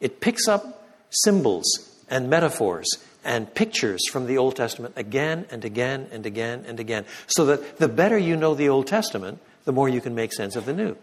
It 0.00 0.20
picks 0.20 0.48
up 0.48 0.86
symbols 1.10 1.66
and 2.08 2.28
metaphors 2.28 2.88
and 3.24 3.52
pictures 3.54 4.00
from 4.10 4.26
the 4.26 4.38
Old 4.38 4.56
Testament 4.56 4.94
again 4.96 5.46
and 5.50 5.64
again 5.64 6.08
and 6.10 6.24
again 6.24 6.64
and 6.66 6.80
again, 6.80 7.04
so 7.26 7.46
that 7.46 7.78
the 7.78 7.88
better 7.88 8.18
you 8.18 8.36
know 8.36 8.54
the 8.54 8.68
Old 8.68 8.86
Testament, 8.86 9.38
the 9.64 9.72
more 9.72 9.88
you 9.88 10.00
can 10.00 10.14
make 10.14 10.32
sense 10.32 10.56
of 10.56 10.64
the 10.64 10.72
New. 10.72 10.96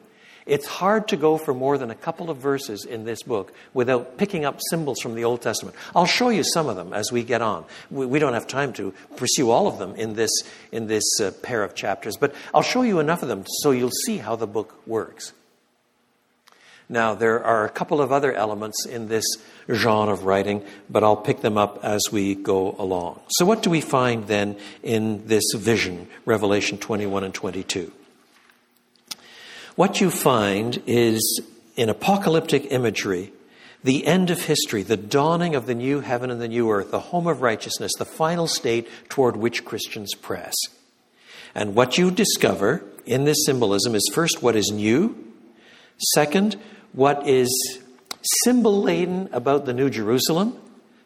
It's 0.47 0.65
hard 0.65 1.09
to 1.09 1.17
go 1.17 1.37
for 1.37 1.53
more 1.53 1.77
than 1.77 1.91
a 1.91 1.95
couple 1.95 2.29
of 2.29 2.37
verses 2.37 2.85
in 2.85 3.03
this 3.03 3.21
book 3.21 3.53
without 3.73 4.17
picking 4.17 4.45
up 4.45 4.61
symbols 4.69 5.01
from 5.01 5.13
the 5.13 5.25
Old 5.25 5.41
Testament. 5.41 5.75
I'll 5.93 6.05
show 6.05 6.29
you 6.29 6.43
some 6.43 6.69
of 6.69 6.77
them 6.77 6.93
as 6.93 7.11
we 7.11 7.23
get 7.23 7.41
on. 7.41 7.65
We, 7.91 8.05
we 8.05 8.17
don't 8.17 8.33
have 8.33 8.47
time 8.47 8.71
to 8.73 8.93
pursue 9.17 9.51
all 9.51 9.67
of 9.67 9.77
them 9.77 9.93
in 9.95 10.13
this, 10.15 10.31
in 10.71 10.87
this 10.87 11.03
uh, 11.21 11.31
pair 11.43 11.63
of 11.63 11.75
chapters, 11.75 12.15
but 12.15 12.33
I'll 12.53 12.61
show 12.61 12.81
you 12.81 12.99
enough 12.99 13.23
of 13.23 13.27
them 13.27 13.43
so 13.61 13.71
you'll 13.71 13.91
see 14.05 14.17
how 14.17 14.37
the 14.37 14.47
book 14.47 14.87
works. 14.87 15.33
Now, 16.89 17.15
there 17.15 17.43
are 17.43 17.65
a 17.65 17.69
couple 17.69 18.01
of 18.01 18.11
other 18.13 18.33
elements 18.33 18.85
in 18.85 19.09
this 19.09 19.25
genre 19.69 20.13
of 20.13 20.23
writing, 20.23 20.63
but 20.89 21.03
I'll 21.03 21.17
pick 21.17 21.41
them 21.41 21.57
up 21.57 21.83
as 21.83 22.01
we 22.11 22.33
go 22.33 22.75
along. 22.79 23.19
So, 23.29 23.45
what 23.45 23.61
do 23.61 23.69
we 23.69 23.81
find 23.81 24.27
then 24.27 24.55
in 24.83 25.27
this 25.27 25.43
vision, 25.53 26.07
Revelation 26.25 26.77
21 26.77 27.25
and 27.25 27.33
22? 27.33 27.91
What 29.75 29.99
you 29.99 30.09
find 30.09 30.81
is 30.87 31.41
in 31.75 31.89
apocalyptic 31.89 32.71
imagery 32.71 33.33
the 33.83 34.05
end 34.07 34.31
of 34.31 34.41
history, 34.41 34.81
the 34.81 34.97
dawning 34.97 35.55
of 35.55 35.65
the 35.65 35.75
new 35.75 35.99
heaven 35.99 36.31
and 36.31 36.41
the 36.41 36.47
new 36.47 36.69
earth, 36.71 36.91
the 36.91 36.99
home 36.99 37.27
of 37.27 37.41
righteousness, 37.41 37.91
the 37.97 38.05
final 38.05 38.47
state 38.47 38.87
toward 39.07 39.37
which 39.37 39.63
Christians 39.63 40.13
press. 40.15 40.53
And 41.53 41.75
what 41.75 41.97
you 41.97 42.11
discover 42.11 42.83
in 43.05 43.25
this 43.25 43.45
symbolism 43.45 43.93
is 43.93 44.09
first 44.13 44.41
what 44.41 44.55
is 44.55 44.71
new, 44.71 45.15
second, 46.13 46.57
what 46.97 47.27
is 47.27 47.47
symbol 48.43 48.81
laden 48.81 49.29
about 49.31 49.65
the 49.65 49.73
New 49.73 49.87
Jerusalem, 49.87 50.59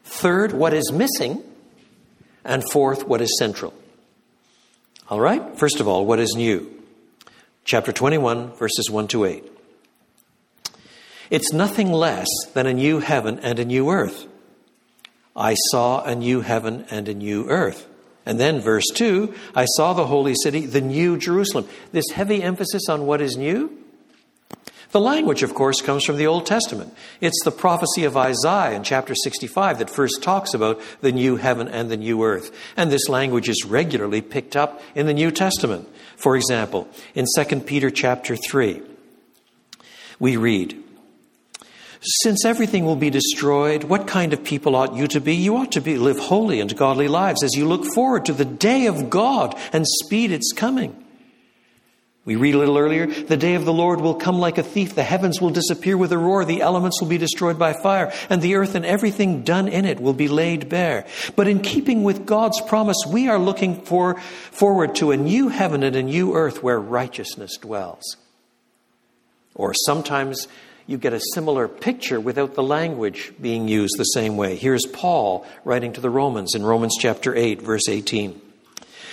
third, 0.06 0.54
what 0.54 0.73
is 0.73 0.89
missing, 0.89 1.43
and 2.45 2.63
fourth, 2.71 3.06
what 3.06 3.19
is 3.19 3.38
central. 3.38 3.73
All 5.10 5.19
right, 5.19 5.60
first 5.60 5.82
of 5.82 5.89
all, 5.89 6.06
what 6.06 6.17
is 6.19 6.34
new? 6.34 6.71
Chapter 7.65 7.91
21, 7.91 8.54
verses 8.54 8.89
1 8.89 9.10
to 9.10 9.25
8. 9.25 9.43
It's 11.30 11.51
nothing 11.51 11.91
less 11.91 12.27
than 12.54 12.67
a 12.67 12.73
new 12.73 12.99
heaven 12.99 13.39
and 13.39 13.60
a 13.60 13.65
new 13.65 13.89
earth. 13.89 14.27
I 15.36 15.56
saw 15.71 16.04
a 16.04 16.15
new 16.15 16.39
heaven 16.39 16.86
and 16.89 17.10
a 17.10 17.13
new 17.13 17.49
earth. 17.49 17.86
And 18.25 18.39
then, 18.39 18.62
verse 18.62 18.88
2 18.93 19.36
I 19.54 19.65
saw 19.65 19.91
the 19.91 20.08
holy 20.08 20.36
city, 20.41 20.65
the 20.65 20.80
new 20.80 21.17
Jerusalem. 21.17 21.67
This 21.91 22.10
heavy 22.13 22.41
emphasis 22.41 22.88
on 22.88 23.06
what 23.06 23.19
is 23.19 23.36
new. 23.36 23.81
The 24.91 24.99
language, 24.99 25.41
of 25.41 25.54
course, 25.54 25.82
comes 25.82 26.04
from 26.04 26.17
the 26.17 26.27
Old 26.27 26.45
Testament. 26.45 26.93
It's 27.21 27.39
the 27.45 27.51
prophecy 27.51 28.04
of 28.04 28.17
Isaiah 28.17 28.75
in 28.75 28.84
chapter 28.84 29.15
65 29.15 29.80
that 29.80 29.89
first 29.89 30.21
talks 30.21 30.54
about 30.54 30.82
the 30.99 31.13
new 31.13 31.38
heaven 31.38 31.69
and 31.69 31.89
the 31.89 31.97
new 31.97 32.23
earth. 32.23 32.54
And 32.75 32.91
this 32.91 33.08
language 33.08 33.47
is 33.47 33.65
regularly 33.65 34.21
picked 34.21 34.58
up 34.58 34.82
in 34.93 35.06
the 35.06 35.13
New 35.13 35.32
Testament. 35.32 35.88
For 36.17 36.36
example, 36.36 36.89
in 37.15 37.25
2 37.38 37.62
Peter 37.62 37.89
chapter 37.89 38.36
3, 38.36 38.82
we 40.19 40.36
read, 40.36 40.77
since 42.01 42.43
everything 42.43 42.84
will 42.84 42.95
be 42.95 43.10
destroyed, 43.10 43.86
what 43.86 44.08
kind 44.08 44.34
of 44.34 44.43
people 44.43 44.75
ought 44.75 44.95
you 44.95 45.08
to 45.08 45.21
be? 45.21 45.36
You 45.36 45.58
ought 45.58 45.71
to 45.73 45.82
be, 45.82 45.97
live 45.97 46.19
holy 46.19 46.60
and 46.60 46.75
godly 46.75 47.08
lives 47.08 47.43
as 47.43 47.54
you 47.54 47.67
look 47.67 47.86
forward 47.86 48.25
to 48.25 48.34
the 48.34 48.45
day 48.45 48.88
of 48.88 49.10
God 49.10 49.56
and 49.71 49.86
speed 49.88 50.32
its 50.32 50.51
coming. 50.51 51.01
We 52.24 52.36
read 52.36 52.54
a 52.54 52.60
little 52.60 52.78
earlier, 52.78 53.08
the 53.08 53.36
day 53.36 53.56
of 53.56 53.66
the 53.66 53.74
Lord 53.74 54.00
will 54.00 54.14
come 54.14 54.38
like 54.38 54.60
a 54.60 54.64
thief. 54.64 54.94
The 54.94 55.02
heavens 55.02 55.42
will 55.42 55.50
disappear 55.50 55.98
with 55.98 56.12
a 56.12 56.20
roar. 56.20 56.46
The 56.46 56.62
elements 56.62 57.02
will 57.02 57.08
be 57.08 57.18
destroyed 57.18 57.58
by 57.58 57.74
fire. 57.74 58.14
And 58.30 58.44
the 58.44 58.56
earth 58.56 58.76
and 58.76 58.86
everything 58.86 59.42
done 59.42 59.68
in 59.68 59.86
it 59.86 60.00
will 60.00 60.14
be 60.14 60.28
laid 60.28 60.70
bare. 60.70 61.08
But 61.36 61.48
in 61.48 61.62
keeping 61.62 62.04
with 62.04 62.28
God's 62.28 62.62
promise, 62.62 62.98
we 63.08 63.28
are 63.28 63.40
looking 63.40 63.82
for, 63.82 64.20
forward 64.20 64.94
to 64.96 65.10
a 65.10 65.18
new 65.18 65.48
heaven 65.48 65.82
and 65.82 65.96
a 65.96 66.04
new 66.04 66.36
earth 66.36 66.62
where 66.62 66.80
righteousness 66.80 67.58
dwells. 67.58 68.18
Or 69.56 69.74
sometimes 69.74 70.48
you 70.86 71.00
get 71.00 71.14
a 71.14 71.22
similar 71.34 71.68
picture 71.68 72.20
without 72.20 72.54
the 72.54 72.62
language 72.62 73.34
being 73.42 73.68
used 73.68 73.96
the 73.98 74.04
same 74.04 74.38
way. 74.38 74.58
Here's 74.58 74.86
Paul 74.86 75.48
writing 75.66 75.94
to 75.94 76.02
the 76.02 76.10
Romans 76.12 76.54
in 76.54 76.64
Romans 76.64 76.98
chapter 77.00 77.36
8, 77.36 77.64
verse 77.64 77.90
18. 77.90 78.51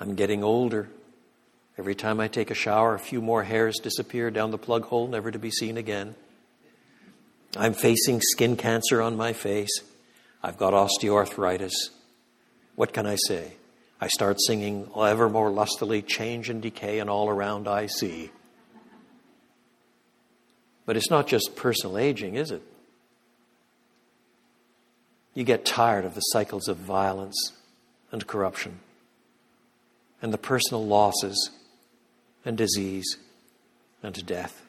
I'm 0.00 0.14
getting 0.14 0.42
older. 0.42 0.88
Every 1.78 1.94
time 1.94 2.20
I 2.20 2.28
take 2.28 2.50
a 2.50 2.54
shower, 2.54 2.94
a 2.94 2.98
few 2.98 3.20
more 3.20 3.42
hairs 3.42 3.78
disappear 3.82 4.30
down 4.30 4.50
the 4.50 4.58
plug 4.58 4.84
hole, 4.84 5.08
never 5.08 5.30
to 5.30 5.38
be 5.38 5.50
seen 5.50 5.76
again. 5.76 6.14
I'm 7.56 7.74
facing 7.74 8.20
skin 8.20 8.56
cancer 8.56 9.00
on 9.00 9.16
my 9.16 9.32
face. 9.32 9.80
I've 10.42 10.56
got 10.56 10.72
osteoarthritis. 10.72 11.72
What 12.74 12.92
can 12.92 13.06
I 13.06 13.16
say? 13.16 13.54
I 14.00 14.08
start 14.08 14.40
singing 14.40 14.88
ever 14.96 15.28
more 15.28 15.50
lustily, 15.50 16.02
change 16.02 16.50
and 16.50 16.60
decay, 16.60 16.98
and 16.98 17.08
all 17.08 17.28
around 17.28 17.68
I 17.68 17.86
see. 17.86 18.30
But 20.86 20.96
it's 20.96 21.10
not 21.10 21.26
just 21.26 21.56
personal 21.56 21.96
aging, 21.96 22.34
is 22.34 22.50
it? 22.50 22.62
You 25.32 25.44
get 25.44 25.64
tired 25.64 26.04
of 26.04 26.14
the 26.14 26.20
cycles 26.20 26.68
of 26.68 26.76
violence 26.76 27.52
and 28.12 28.26
corruption 28.26 28.80
and 30.24 30.32
the 30.32 30.38
personal 30.38 30.82
losses 30.82 31.50
and 32.46 32.56
disease 32.56 33.18
and 34.02 34.24
death. 34.24 34.62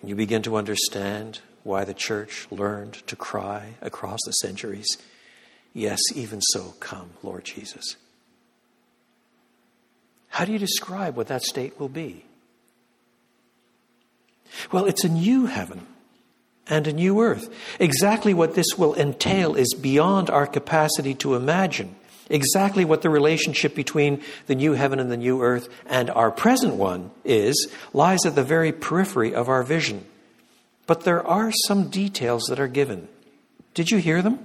And 0.00 0.08
you 0.08 0.14
begin 0.14 0.42
to 0.42 0.54
understand 0.54 1.40
why 1.64 1.82
the 1.82 1.92
church 1.92 2.46
learned 2.52 2.94
to 3.08 3.16
cry 3.16 3.70
across 3.82 4.20
the 4.24 4.30
centuries, 4.30 4.86
Yes, 5.72 5.98
even 6.14 6.40
so, 6.40 6.74
come, 6.78 7.14
Lord 7.20 7.46
Jesus. 7.46 7.96
How 10.28 10.44
do 10.44 10.52
you 10.52 10.58
describe 10.60 11.16
what 11.16 11.26
that 11.26 11.42
state 11.42 11.80
will 11.80 11.88
be? 11.88 12.26
Well, 14.70 14.84
it's 14.84 15.02
a 15.02 15.08
new 15.08 15.46
heaven 15.46 15.88
and 16.68 16.86
a 16.86 16.92
new 16.92 17.20
earth. 17.20 17.52
Exactly 17.80 18.34
what 18.34 18.54
this 18.54 18.78
will 18.78 18.94
entail 18.94 19.56
is 19.56 19.74
beyond 19.74 20.30
our 20.30 20.46
capacity 20.46 21.14
to 21.14 21.34
imagine. 21.34 21.96
Exactly 22.30 22.84
what 22.84 23.02
the 23.02 23.10
relationship 23.10 23.74
between 23.74 24.22
the 24.46 24.54
new 24.54 24.72
heaven 24.72 24.98
and 24.98 25.10
the 25.10 25.16
new 25.16 25.42
earth 25.42 25.68
and 25.86 26.08
our 26.10 26.30
present 26.30 26.74
one 26.74 27.10
is 27.24 27.68
lies 27.92 28.24
at 28.24 28.34
the 28.34 28.42
very 28.42 28.72
periphery 28.72 29.34
of 29.34 29.48
our 29.48 29.62
vision. 29.62 30.04
But 30.86 31.02
there 31.02 31.26
are 31.26 31.52
some 31.66 31.88
details 31.88 32.44
that 32.48 32.60
are 32.60 32.68
given. 32.68 33.08
Did 33.74 33.90
you 33.90 33.98
hear 33.98 34.22
them? 34.22 34.38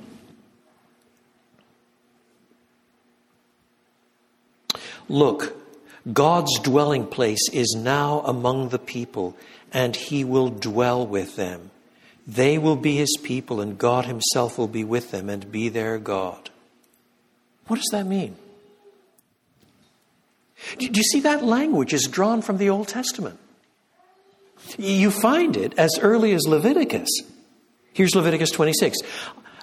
Look, 5.07 5.55
God's 6.11 6.59
dwelling 6.59 7.07
place 7.07 7.49
is 7.51 7.75
now 7.77 8.21
among 8.21 8.69
the 8.69 8.79
people, 8.79 9.35
and 9.71 9.95
he 9.95 10.23
will 10.23 10.49
dwell 10.49 11.05
with 11.05 11.35
them. 11.35 11.71
They 12.27 12.57
will 12.57 12.75
be 12.75 12.97
his 12.97 13.17
people, 13.23 13.59
and 13.59 13.77
God 13.77 14.05
himself 14.05 14.57
will 14.57 14.67
be 14.67 14.83
with 14.83 15.11
them 15.11 15.29
and 15.29 15.51
be 15.51 15.67
their 15.69 15.97
God. 15.97 16.51
What 17.69 17.77
does 17.77 17.89
that 17.91 18.07
mean? 18.07 18.35
Do 20.79 20.87
you 20.87 21.03
see 21.03 21.21
that 21.21 21.43
language 21.43 21.93
is 21.93 22.07
drawn 22.11 22.41
from 22.41 22.57
the 22.57 22.69
Old 22.69 22.87
Testament? 22.87 23.39
You 24.77 25.11
find 25.11 25.55
it 25.55 25.77
as 25.77 25.91
early 26.01 26.33
as 26.33 26.47
Leviticus. 26.47 27.07
Here's 27.93 28.15
Leviticus 28.15 28.49
26, 28.51 28.97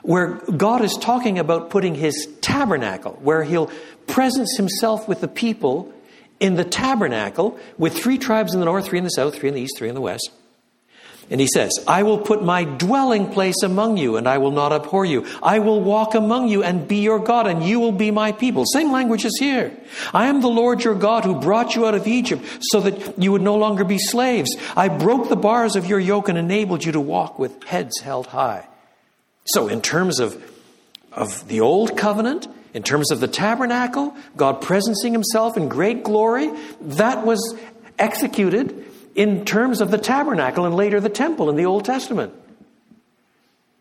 where 0.02 0.34
God 0.56 0.82
is 0.82 0.96
talking 1.00 1.38
about 1.40 1.70
putting 1.70 1.96
his 1.96 2.28
tabernacle, 2.40 3.18
where 3.22 3.42
he'll 3.42 3.70
presence 4.06 4.56
himself 4.56 5.08
with 5.08 5.20
the 5.20 5.28
people 5.28 5.92
in 6.38 6.54
the 6.54 6.64
tabernacle 6.64 7.58
with 7.76 7.98
three 7.98 8.18
tribes 8.18 8.54
in 8.54 8.60
the 8.60 8.66
north, 8.66 8.86
three 8.86 8.98
in 8.98 9.04
the 9.04 9.10
south, 9.10 9.34
three 9.34 9.48
in 9.48 9.54
the 9.56 9.60
east, 9.60 9.76
three 9.76 9.88
in 9.88 9.96
the 9.96 10.00
west. 10.00 10.30
And 11.28 11.40
he 11.40 11.48
says, 11.52 11.72
I 11.88 12.04
will 12.04 12.18
put 12.18 12.44
my 12.44 12.62
dwelling 12.62 13.32
place 13.32 13.62
among 13.64 13.96
you, 13.96 14.16
and 14.16 14.28
I 14.28 14.38
will 14.38 14.52
not 14.52 14.72
abhor 14.72 15.04
you. 15.04 15.26
I 15.42 15.58
will 15.58 15.80
walk 15.80 16.14
among 16.14 16.48
you 16.48 16.62
and 16.62 16.86
be 16.86 16.98
your 16.98 17.18
God, 17.18 17.48
and 17.48 17.64
you 17.64 17.80
will 17.80 17.92
be 17.92 18.12
my 18.12 18.30
people. 18.30 18.64
Same 18.64 18.92
language 18.92 19.24
is 19.24 19.36
here. 19.40 19.76
I 20.14 20.26
am 20.26 20.40
the 20.40 20.48
Lord 20.48 20.84
your 20.84 20.94
God 20.94 21.24
who 21.24 21.40
brought 21.40 21.74
you 21.74 21.84
out 21.84 21.96
of 21.96 22.06
Egypt 22.06 22.44
so 22.60 22.80
that 22.80 23.18
you 23.20 23.32
would 23.32 23.42
no 23.42 23.56
longer 23.56 23.82
be 23.82 23.98
slaves. 23.98 24.56
I 24.76 24.88
broke 24.88 25.28
the 25.28 25.36
bars 25.36 25.74
of 25.74 25.86
your 25.86 25.98
yoke 25.98 26.28
and 26.28 26.38
enabled 26.38 26.84
you 26.84 26.92
to 26.92 27.00
walk 27.00 27.40
with 27.40 27.64
heads 27.64 27.98
held 28.00 28.28
high. 28.28 28.68
So, 29.46 29.66
in 29.66 29.82
terms 29.82 30.20
of, 30.20 30.40
of 31.12 31.48
the 31.48 31.60
old 31.60 31.96
covenant, 31.96 32.46
in 32.72 32.84
terms 32.84 33.10
of 33.10 33.18
the 33.18 33.28
tabernacle, 33.28 34.14
God 34.36 34.62
presencing 34.62 35.10
himself 35.10 35.56
in 35.56 35.68
great 35.68 36.04
glory, 36.04 36.52
that 36.80 37.26
was 37.26 37.58
executed 37.98 38.86
in 39.16 39.44
terms 39.44 39.80
of 39.80 39.90
the 39.90 39.98
tabernacle 39.98 40.66
and 40.66 40.74
later 40.74 41.00
the 41.00 41.08
temple 41.08 41.48
in 41.50 41.56
the 41.56 41.66
Old 41.66 41.84
Testament. 41.84 42.32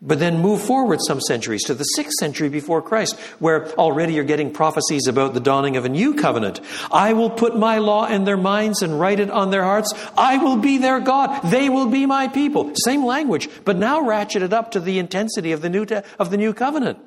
But 0.01 0.19
then 0.19 0.39
move 0.39 0.61
forward 0.61 0.99
some 1.01 1.19
centuries 1.19 1.63
to 1.63 1.73
the 1.73 1.85
6th 1.97 2.11
century 2.19 2.47
before 2.47 2.81
Christ, 2.81 3.19
where 3.39 3.71
already 3.73 4.13
you're 4.13 4.23
getting 4.23 4.51
prophecies 4.51 5.07
about 5.07 5.33
the 5.33 5.39
dawning 5.39 5.77
of 5.77 5.85
a 5.85 5.89
new 5.89 6.13
covenant. 6.13 6.61
I 6.91 7.13
will 7.13 7.29
put 7.29 7.57
my 7.57 7.79
law 7.79 8.05
in 8.05 8.23
their 8.23 8.37
minds 8.37 8.81
and 8.81 8.99
write 8.99 9.19
it 9.19 9.31
on 9.31 9.49
their 9.49 9.63
hearts. 9.63 9.93
I 10.17 10.37
will 10.37 10.57
be 10.57 10.77
their 10.77 10.99
God. 10.99 11.41
They 11.49 11.69
will 11.69 11.87
be 11.87 12.05
my 12.05 12.27
people. 12.27 12.71
Same 12.75 13.03
language, 13.03 13.49
but 13.63 13.77
now 13.77 14.01
ratcheted 14.01 14.53
up 14.53 14.71
to 14.71 14.79
the 14.79 14.99
intensity 14.99 15.53
of 15.53 15.61
the 15.61 15.69
new, 15.69 15.85
te- 15.85 16.01
of 16.19 16.29
the 16.29 16.37
new 16.37 16.53
covenant. 16.53 16.99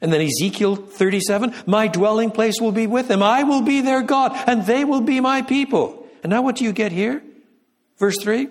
And 0.00 0.12
then 0.12 0.22
Ezekiel 0.22 0.76
37, 0.76 1.54
my 1.66 1.86
dwelling 1.86 2.30
place 2.30 2.60
will 2.60 2.72
be 2.72 2.86
with 2.86 3.08
them. 3.08 3.22
I 3.22 3.42
will 3.42 3.60
be 3.60 3.82
their 3.82 4.02
God, 4.02 4.32
and 4.46 4.64
they 4.64 4.84
will 4.84 5.02
be 5.02 5.20
my 5.20 5.42
people. 5.42 5.99
And 6.22 6.30
now 6.30 6.42
what 6.42 6.56
do 6.56 6.64
you 6.64 6.72
get 6.72 6.92
here? 6.92 7.22
Verse 7.98 8.18
3 8.20 8.48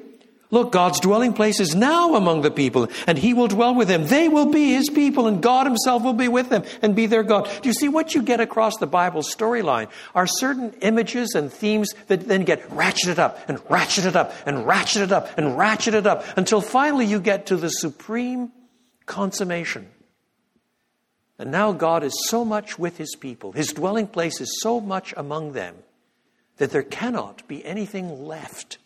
Look, 0.52 0.72
God's 0.72 1.00
dwelling 1.00 1.34
place 1.34 1.60
is 1.60 1.76
now 1.76 2.16
among 2.16 2.42
the 2.42 2.50
people, 2.50 2.88
and 3.06 3.20
He 3.20 3.36
will 3.36 3.48
dwell 3.48 3.76
with 3.76 3.88
them. 3.88 4.08
They 4.08 4.28
will 4.28 4.48
be 4.48 4.74
His 4.74 4.90
people, 4.90 5.28
and 5.28 5.44
God 5.44 5.68
Himself 5.68 6.02
will 6.02 6.14
be 6.14 6.28
with 6.28 6.50
them 6.50 6.64
and 6.82 6.96
be 6.96 7.06
their 7.06 7.22
God. 7.22 7.48
Do 7.62 7.70
you 7.70 7.74
see 7.74 7.88
what 7.88 8.16
you 8.16 8.24
get 8.24 8.40
across 8.40 8.78
the 8.78 8.88
Bible 8.88 9.22
storyline 9.22 9.90
are 10.16 10.26
certain 10.26 10.74
images 10.82 11.36
and 11.36 11.54
themes 11.54 11.94
that 12.08 12.28
then 12.28 12.46
get 12.46 12.68
ratcheted 12.70 13.20
up 13.20 13.48
and 13.48 13.60
ratcheted 13.66 14.16
up 14.16 14.34
and 14.48 14.66
ratcheted 14.66 15.12
up 15.12 15.38
and 15.38 15.56
ratcheted 15.56 16.08
up 16.08 16.26
until 16.36 16.62
finally 16.62 17.06
you 17.06 17.20
get 17.20 17.46
to 17.48 17.56
the 17.56 17.70
supreme 17.70 18.52
consummation. 19.06 19.88
And 21.38 21.52
now 21.52 21.74
God 21.74 22.04
is 22.04 22.14
so 22.28 22.44
much 22.44 22.80
with 22.80 22.98
His 22.98 23.16
people, 23.16 23.52
His 23.52 23.72
dwelling 23.72 24.08
place 24.08 24.42
is 24.42 24.60
so 24.62 24.82
much 24.82 25.14
among 25.16 25.52
them 25.52 25.76
that 26.60 26.72
there 26.72 26.84
cannot 26.84 27.48
be 27.48 27.66
anything 27.66 28.26
left 28.26 28.78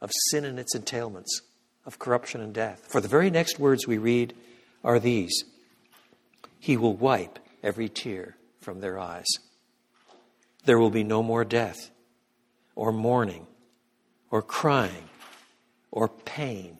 of 0.00 0.10
sin 0.28 0.44
and 0.44 0.58
its 0.58 0.76
entailments, 0.76 1.40
of 1.86 1.98
corruption 1.98 2.40
and 2.40 2.52
death. 2.52 2.86
For 2.90 3.00
the 3.00 3.08
very 3.08 3.30
next 3.30 3.58
words 3.58 3.86
we 3.86 3.98
read 3.98 4.34
are 4.84 4.98
these 4.98 5.44
He 6.58 6.76
will 6.76 6.94
wipe 6.94 7.38
every 7.62 7.88
tear 7.88 8.36
from 8.60 8.80
their 8.80 8.98
eyes. 8.98 9.26
There 10.64 10.78
will 10.78 10.90
be 10.90 11.04
no 11.04 11.22
more 11.22 11.44
death, 11.44 11.90
or 12.74 12.92
mourning, 12.92 13.46
or 14.30 14.42
crying, 14.42 15.08
or 15.90 16.08
pain, 16.08 16.78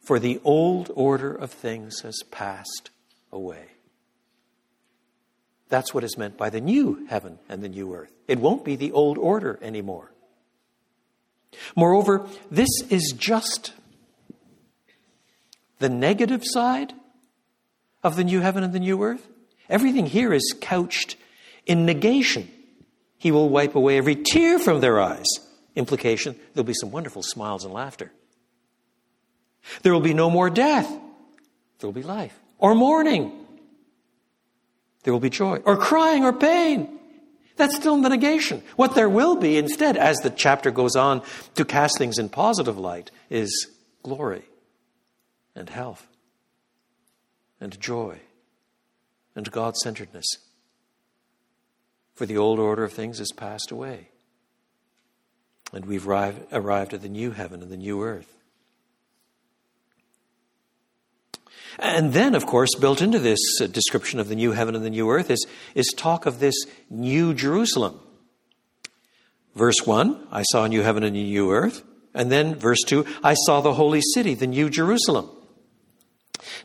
for 0.00 0.18
the 0.18 0.40
old 0.44 0.90
order 0.94 1.34
of 1.34 1.52
things 1.52 2.00
has 2.00 2.22
passed 2.30 2.90
away. 3.32 3.66
That's 5.68 5.94
what 5.94 6.04
is 6.04 6.18
meant 6.18 6.36
by 6.36 6.50
the 6.50 6.60
new 6.60 7.06
heaven 7.08 7.38
and 7.48 7.62
the 7.62 7.68
new 7.68 7.94
earth. 7.94 8.17
It 8.28 8.38
won't 8.38 8.64
be 8.64 8.76
the 8.76 8.92
old 8.92 9.18
order 9.18 9.58
anymore. 9.62 10.12
Moreover, 11.74 12.26
this 12.50 12.68
is 12.90 13.14
just 13.16 13.72
the 15.78 15.88
negative 15.88 16.42
side 16.44 16.92
of 18.04 18.16
the 18.16 18.24
new 18.24 18.40
heaven 18.40 18.62
and 18.62 18.72
the 18.72 18.80
new 18.80 19.02
earth. 19.02 19.26
Everything 19.68 20.06
here 20.06 20.32
is 20.32 20.54
couched 20.60 21.16
in 21.66 21.86
negation. 21.86 22.50
He 23.16 23.32
will 23.32 23.48
wipe 23.48 23.74
away 23.74 23.96
every 23.96 24.14
tear 24.14 24.58
from 24.58 24.80
their 24.80 25.00
eyes. 25.00 25.26
Implication 25.74 26.36
there'll 26.52 26.66
be 26.66 26.74
some 26.74 26.90
wonderful 26.90 27.22
smiles 27.22 27.64
and 27.64 27.72
laughter. 27.72 28.12
There 29.82 29.92
will 29.92 30.00
be 30.00 30.14
no 30.14 30.30
more 30.30 30.50
death. 30.50 30.88
There 30.88 31.88
will 31.88 31.92
be 31.92 32.02
life. 32.02 32.38
Or 32.58 32.74
mourning. 32.74 33.32
There 35.02 35.12
will 35.12 35.20
be 35.20 35.30
joy. 35.30 35.58
Or 35.64 35.76
crying 35.76 36.24
or 36.24 36.32
pain. 36.32 36.97
That's 37.58 37.76
still 37.76 38.00
the 38.00 38.08
negation. 38.08 38.62
What 38.76 38.94
there 38.94 39.08
will 39.08 39.36
be 39.36 39.58
instead, 39.58 39.96
as 39.96 40.16
the 40.18 40.30
chapter 40.30 40.70
goes 40.70 40.96
on 40.96 41.22
to 41.56 41.64
cast 41.64 41.98
things 41.98 42.18
in 42.18 42.30
positive 42.30 42.78
light, 42.78 43.10
is 43.28 43.68
glory 44.02 44.44
and 45.54 45.68
health 45.68 46.06
and 47.60 47.78
joy 47.80 48.20
and 49.34 49.50
God 49.50 49.76
centeredness. 49.76 50.26
For 52.14 52.26
the 52.26 52.36
old 52.36 52.58
order 52.58 52.84
of 52.84 52.92
things 52.92 53.18
has 53.18 53.32
passed 53.32 53.70
away. 53.70 54.08
And 55.72 55.84
we've 55.84 56.08
arrived 56.08 56.94
at 56.94 57.02
the 57.02 57.08
new 57.08 57.32
heaven 57.32 57.60
and 57.62 57.70
the 57.70 57.76
new 57.76 58.02
earth. 58.02 58.37
And 61.78 62.12
then, 62.12 62.34
of 62.34 62.46
course, 62.46 62.74
built 62.74 63.00
into 63.00 63.18
this 63.18 63.38
uh, 63.60 63.66
description 63.66 64.18
of 64.18 64.28
the 64.28 64.34
new 64.34 64.52
heaven 64.52 64.74
and 64.74 64.84
the 64.84 64.90
new 64.90 65.10
earth 65.10 65.30
is, 65.30 65.46
is 65.74 65.92
talk 65.96 66.26
of 66.26 66.40
this 66.40 66.54
new 66.90 67.34
Jerusalem. 67.34 68.00
Verse 69.54 69.86
1, 69.86 70.28
I 70.32 70.42
saw 70.42 70.64
a 70.64 70.68
new 70.68 70.82
heaven 70.82 71.02
and 71.04 71.16
a 71.16 71.22
new 71.22 71.52
earth. 71.52 71.82
And 72.14 72.32
then 72.32 72.56
verse 72.56 72.82
2, 72.86 73.06
I 73.22 73.34
saw 73.34 73.60
the 73.60 73.74
holy 73.74 74.00
city, 74.14 74.34
the 74.34 74.46
new 74.46 74.70
Jerusalem. 74.70 75.30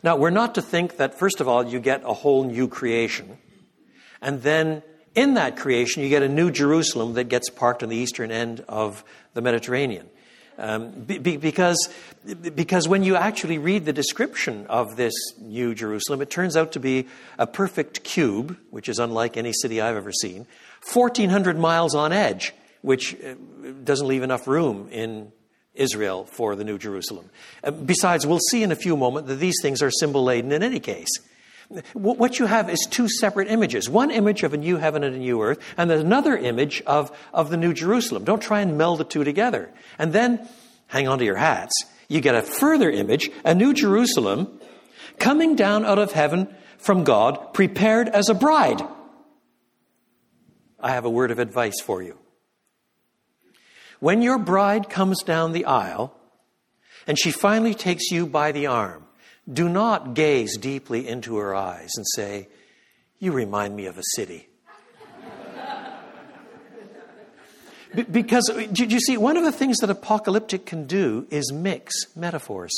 Now, 0.02 0.16
we're 0.16 0.30
not 0.30 0.56
to 0.56 0.62
think 0.62 0.96
that, 0.96 1.18
first 1.18 1.40
of 1.40 1.48
all, 1.48 1.64
you 1.64 1.78
get 1.80 2.02
a 2.04 2.12
whole 2.12 2.44
new 2.44 2.66
creation. 2.66 3.38
And 4.20 4.42
then 4.42 4.82
in 5.14 5.34
that 5.34 5.56
creation, 5.56 6.02
you 6.02 6.08
get 6.08 6.22
a 6.22 6.28
new 6.28 6.50
Jerusalem 6.50 7.14
that 7.14 7.24
gets 7.24 7.50
parked 7.50 7.82
on 7.82 7.88
the 7.88 7.96
eastern 7.96 8.30
end 8.30 8.64
of 8.68 9.04
the 9.34 9.42
Mediterranean. 9.42 10.08
Um, 10.56 10.90
be, 10.90 11.36
because, 11.36 11.88
because 12.54 12.86
when 12.86 13.02
you 13.02 13.16
actually 13.16 13.58
read 13.58 13.84
the 13.84 13.92
description 13.92 14.66
of 14.68 14.96
this 14.96 15.14
New 15.40 15.74
Jerusalem, 15.74 16.22
it 16.22 16.30
turns 16.30 16.56
out 16.56 16.72
to 16.72 16.80
be 16.80 17.08
a 17.38 17.46
perfect 17.46 18.04
cube, 18.04 18.56
which 18.70 18.88
is 18.88 18.98
unlike 18.98 19.36
any 19.36 19.52
city 19.52 19.80
I've 19.80 19.96
ever 19.96 20.12
seen, 20.12 20.46
1,400 20.92 21.58
miles 21.58 21.94
on 21.94 22.12
edge, 22.12 22.52
which 22.82 23.14
uh, 23.14 23.34
doesn't 23.82 24.06
leave 24.06 24.22
enough 24.22 24.46
room 24.46 24.88
in 24.92 25.32
Israel 25.74 26.24
for 26.24 26.54
the 26.54 26.64
New 26.64 26.78
Jerusalem. 26.78 27.30
Uh, 27.62 27.72
besides, 27.72 28.26
we'll 28.26 28.38
see 28.50 28.62
in 28.62 28.70
a 28.70 28.76
few 28.76 28.96
moments 28.96 29.28
that 29.28 29.36
these 29.36 29.56
things 29.60 29.82
are 29.82 29.90
symbol 29.90 30.22
laden 30.22 30.52
in 30.52 30.62
any 30.62 30.80
case. 30.80 31.10
What 31.92 32.38
you 32.38 32.46
have 32.46 32.70
is 32.70 32.86
two 32.88 33.08
separate 33.08 33.48
images 33.48 33.88
one 33.88 34.10
image 34.10 34.42
of 34.42 34.54
a 34.54 34.56
new 34.56 34.76
heaven 34.76 35.02
and 35.02 35.14
a 35.14 35.18
new 35.18 35.42
earth, 35.42 35.58
and 35.76 35.90
another 35.90 36.36
image 36.36 36.82
of, 36.82 37.16
of 37.32 37.50
the 37.50 37.56
new 37.56 37.72
Jerusalem. 37.72 38.24
Don't 38.24 38.42
try 38.42 38.60
and 38.60 38.78
meld 38.78 39.00
the 39.00 39.04
two 39.04 39.24
together. 39.24 39.72
And 39.98 40.12
then, 40.12 40.48
hang 40.86 41.08
on 41.08 41.18
to 41.18 41.24
your 41.24 41.36
hats, 41.36 41.74
you 42.08 42.20
get 42.20 42.34
a 42.34 42.42
further 42.42 42.90
image, 42.90 43.30
a 43.44 43.54
new 43.54 43.74
Jerusalem 43.74 44.60
coming 45.18 45.56
down 45.56 45.84
out 45.84 45.98
of 45.98 46.12
heaven 46.12 46.54
from 46.78 47.04
God, 47.04 47.54
prepared 47.54 48.08
as 48.08 48.28
a 48.28 48.34
bride. 48.34 48.82
I 50.78 50.90
have 50.90 51.04
a 51.04 51.10
word 51.10 51.30
of 51.30 51.38
advice 51.38 51.80
for 51.80 52.02
you. 52.02 52.18
When 54.00 54.20
your 54.20 54.38
bride 54.38 54.90
comes 54.90 55.22
down 55.22 55.52
the 55.52 55.64
aisle 55.64 56.14
and 57.06 57.18
she 57.18 57.30
finally 57.30 57.74
takes 57.74 58.10
you 58.10 58.26
by 58.26 58.52
the 58.52 58.66
arm, 58.66 59.03
do 59.50 59.68
not 59.68 60.14
gaze 60.14 60.56
deeply 60.56 61.06
into 61.06 61.36
her 61.36 61.54
eyes 61.54 61.90
and 61.96 62.06
say, 62.14 62.48
You 63.18 63.32
remind 63.32 63.76
me 63.76 63.86
of 63.86 63.98
a 63.98 64.02
city. 64.14 64.48
because, 68.10 68.50
do 68.72 68.84
you 68.84 69.00
see, 69.00 69.16
one 69.16 69.36
of 69.36 69.44
the 69.44 69.52
things 69.52 69.78
that 69.78 69.90
apocalyptic 69.90 70.66
can 70.66 70.86
do 70.86 71.26
is 71.30 71.52
mix 71.52 71.94
metaphors. 72.16 72.72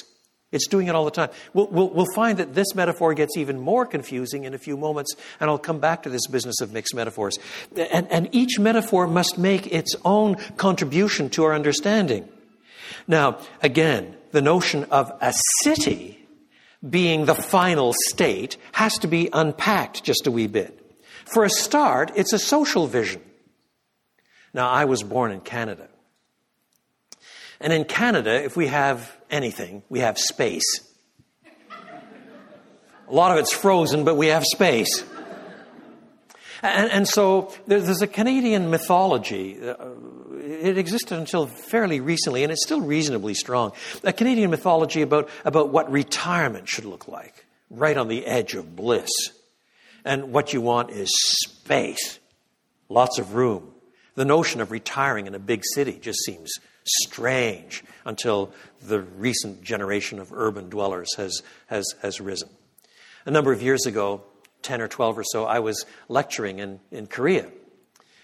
It's 0.53 0.69
doing 0.69 0.87
it 0.87 0.95
all 0.95 1.05
the 1.05 1.11
time. 1.11 1.31
We'll, 1.55 1.67
we'll, 1.69 1.91
we'll, 1.91 2.15
find 2.15 2.39
that 2.39 2.55
this 2.55 2.75
metaphor 2.75 3.15
gets 3.15 3.37
even 3.37 3.61
more 3.61 3.85
confusing 3.85 4.45
in 4.45 4.55
a 4.55 4.59
few 4.59 4.77
moments, 4.77 5.15
and 5.41 5.51
I'll 5.51 5.59
come 5.59 5.81
back 5.81 6.05
to 6.05 6.09
this 6.09 6.27
business 6.29 6.61
of 6.61 6.73
mixed 6.73 6.95
metaphors. 6.95 7.39
And, 7.93 8.11
and 8.11 8.29
each 8.33 8.59
metaphor 8.59 9.07
must 9.09 9.39
make 9.39 9.67
its 9.67 9.97
own 10.05 10.37
contribution 10.57 11.31
to 11.31 11.45
our 11.45 11.53
understanding. 11.53 12.29
Now, 13.09 13.39
again, 13.61 14.17
the 14.31 14.41
notion 14.41 14.85
of 14.85 15.13
a 15.21 15.35
city 15.63 16.26
being 16.89 17.25
the 17.25 17.35
final 17.35 17.95
state 18.07 18.57
has 18.73 18.99
to 18.99 19.09
be 19.09 19.29
unpacked 19.33 20.05
just 20.05 20.27
a 20.27 20.31
wee 20.31 20.47
bit. 20.47 20.83
For 21.25 21.45
a 21.45 21.51
start, 21.51 22.13
it's 22.15 22.33
a 22.33 22.39
social 22.39 22.87
vision. 22.87 23.23
Now, 24.55 24.71
I 24.71 24.85
was 24.85 25.03
born 25.03 25.33
in 25.33 25.41
Canada. 25.41 25.89
And 27.61 27.73
in 27.73 27.85
Canada, 27.85 28.43
if 28.43 28.57
we 28.57 28.67
have 28.69 29.17
anything, 29.31 29.83
we 29.89 30.01
have 30.01 30.19
space. 30.19 30.83
A 33.09 33.15
lot 33.15 33.33
of 33.33 33.39
it's 33.39 33.53
frozen, 33.53 34.05
but 34.05 34.17
we 34.17 34.29
have 34.29 34.45
space. 34.45 35.05
And, 36.63 36.91
and 36.91 37.09
so 37.09 37.53
there's 37.67 38.03
a 38.03 38.07
Canadian 38.07 38.71
mythology. 38.71 39.59
Uh, 39.61 39.75
It 40.47 40.79
existed 40.79 41.19
until 41.19 41.49
fairly 41.49 41.99
recently, 41.99 42.45
and 42.45 42.53
it's 42.53 42.63
still 42.63 42.81
reasonably 42.81 43.35
strong. 43.35 43.73
A 44.05 44.13
Canadian 44.13 44.51
mythology 44.51 45.03
about, 45.03 45.29
about 45.45 45.71
what 45.71 45.91
retirement 45.91 46.69
should 46.69 46.85
look 46.85 47.09
like, 47.09 47.45
right 47.69 47.97
on 47.97 48.07
the 48.07 48.25
edge 48.25 48.55
of 48.55 48.77
bliss. 48.77 49.11
And 50.05 50.33
what 50.33 50.53
you 50.53 50.61
want 50.61 50.91
is 50.91 51.11
space, 51.45 52.21
lots 52.89 53.19
of 53.19 53.35
room. 53.35 53.73
The 54.15 54.25
notion 54.25 54.61
of 54.61 54.71
retiring 54.71 55.27
in 55.27 55.35
a 55.35 55.41
big 55.41 55.63
city 55.75 55.99
just 56.01 56.21
seems 56.25 56.53
strange 56.85 57.83
until 58.05 58.53
the 58.81 59.01
recent 59.01 59.65
generation 59.65 60.21
of 60.21 60.33
urban 60.33 60.69
dwellers 60.69 61.13
has, 61.17 61.43
has, 61.67 61.85
has 62.03 62.21
risen. 62.21 62.51
A 63.25 63.33
number 63.33 63.51
of 63.51 63.63
years 63.63 63.85
ago, 63.85 64.23
10 64.63 64.81
or 64.81 64.87
12 64.87 65.19
or 65.19 65.25
so, 65.25 65.45
I 65.45 65.59
was 65.59 65.85
lecturing 66.09 66.61
in, 66.61 66.79
in 66.93 67.09
Korea. 67.09 67.49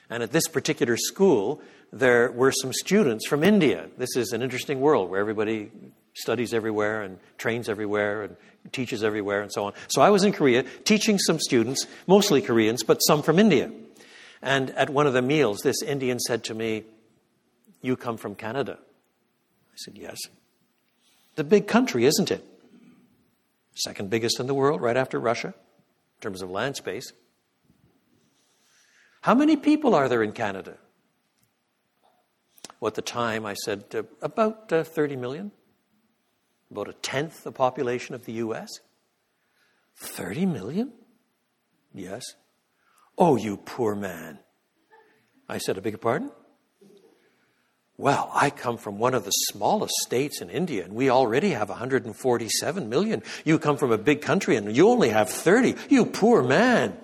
And 0.08 0.22
at 0.22 0.30
this 0.30 0.46
particular 0.46 0.96
school, 0.96 1.60
there 1.92 2.32
were 2.32 2.52
some 2.52 2.72
students 2.72 3.26
from 3.26 3.44
India. 3.44 3.88
This 3.98 4.16
is 4.16 4.32
an 4.32 4.42
interesting 4.42 4.80
world 4.80 5.10
where 5.10 5.20
everybody 5.20 5.70
studies 6.14 6.54
everywhere 6.54 7.02
and 7.02 7.18
trains 7.38 7.68
everywhere 7.68 8.22
and 8.22 8.36
teaches 8.72 9.04
everywhere 9.04 9.42
and 9.42 9.52
so 9.52 9.64
on. 9.64 9.72
So 9.88 10.00
I 10.00 10.10
was 10.10 10.24
in 10.24 10.32
Korea 10.32 10.62
teaching 10.84 11.18
some 11.18 11.38
students, 11.38 11.86
mostly 12.06 12.40
Koreans, 12.40 12.82
but 12.82 12.98
some 12.98 13.22
from 13.22 13.38
India. 13.38 13.70
And 14.40 14.70
at 14.70 14.90
one 14.90 15.06
of 15.06 15.12
the 15.12 15.22
meals, 15.22 15.60
this 15.60 15.82
Indian 15.82 16.18
said 16.18 16.44
to 16.44 16.54
me, 16.54 16.84
You 17.82 17.96
come 17.96 18.16
from 18.16 18.34
Canada? 18.34 18.78
I 18.80 19.76
said, 19.76 19.96
Yes. 19.96 20.18
A 21.38 21.44
big 21.44 21.66
country, 21.66 22.04
isn't 22.04 22.30
it? 22.30 22.44
Second 23.74 24.10
biggest 24.10 24.38
in 24.38 24.46
the 24.46 24.54
world, 24.54 24.80
right 24.82 24.96
after 24.96 25.18
Russia, 25.18 25.48
in 25.48 26.20
terms 26.20 26.42
of 26.42 26.50
land 26.50 26.76
space. 26.76 27.12
How 29.22 29.34
many 29.34 29.56
people 29.56 29.94
are 29.94 30.08
there 30.08 30.22
in 30.22 30.32
Canada? 30.32 30.76
Well, 32.82 32.88
at 32.88 32.94
the 32.94 33.02
time, 33.02 33.46
I 33.46 33.54
said 33.54 33.84
uh, 33.94 34.02
about 34.22 34.72
uh, 34.72 34.82
30 34.82 35.14
million, 35.14 35.52
about 36.68 36.88
a 36.88 36.92
tenth 36.94 37.44
the 37.44 37.52
population 37.52 38.16
of 38.16 38.24
the 38.24 38.32
U.S. 38.32 38.70
30 39.98 40.46
million? 40.46 40.92
Yes. 41.94 42.24
Oh, 43.16 43.36
you 43.36 43.56
poor 43.56 43.94
man. 43.94 44.40
I 45.48 45.58
said, 45.58 45.78
I 45.78 45.80
beg 45.80 45.92
your 45.92 45.98
pardon? 45.98 46.32
Well, 47.98 48.28
I 48.34 48.50
come 48.50 48.78
from 48.78 48.98
one 48.98 49.14
of 49.14 49.24
the 49.24 49.30
smallest 49.30 49.94
states 50.02 50.40
in 50.40 50.50
India, 50.50 50.82
and 50.84 50.94
we 50.94 51.08
already 51.08 51.50
have 51.50 51.68
147 51.68 52.88
million. 52.88 53.22
You 53.44 53.60
come 53.60 53.76
from 53.76 53.92
a 53.92 53.98
big 53.98 54.22
country, 54.22 54.56
and 54.56 54.76
you 54.76 54.88
only 54.88 55.10
have 55.10 55.30
30. 55.30 55.76
You 55.88 56.04
poor 56.04 56.42
man. 56.42 56.96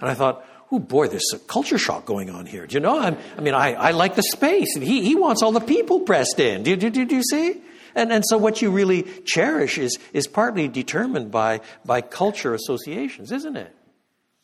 And 0.00 0.08
I 0.08 0.14
thought, 0.14 0.46
oh 0.70 0.78
boy, 0.78 1.08
there's 1.08 1.32
a 1.34 1.38
culture 1.38 1.78
shock 1.78 2.04
going 2.04 2.30
on 2.30 2.46
here. 2.46 2.66
Do 2.66 2.74
you 2.74 2.80
know? 2.80 2.98
I'm, 2.98 3.16
i 3.36 3.40
mean, 3.40 3.54
I, 3.54 3.74
I 3.74 3.90
like 3.92 4.14
the 4.14 4.22
space, 4.22 4.74
and 4.74 4.84
he, 4.84 5.02
he 5.02 5.14
wants 5.14 5.42
all 5.42 5.52
the 5.52 5.60
people 5.60 6.00
pressed 6.00 6.40
in. 6.40 6.62
Do, 6.62 6.76
do, 6.76 6.90
do, 6.90 7.04
do 7.04 7.16
you 7.16 7.22
see? 7.22 7.60
And, 7.94 8.12
and 8.12 8.24
so 8.26 8.38
what 8.38 8.60
you 8.60 8.70
really 8.70 9.02
cherish 9.24 9.78
is, 9.78 9.98
is 10.12 10.26
partly 10.26 10.68
determined 10.68 11.30
by, 11.30 11.60
by 11.84 12.00
culture 12.00 12.54
associations, 12.54 13.30
isn't 13.30 13.56
it? 13.56 13.74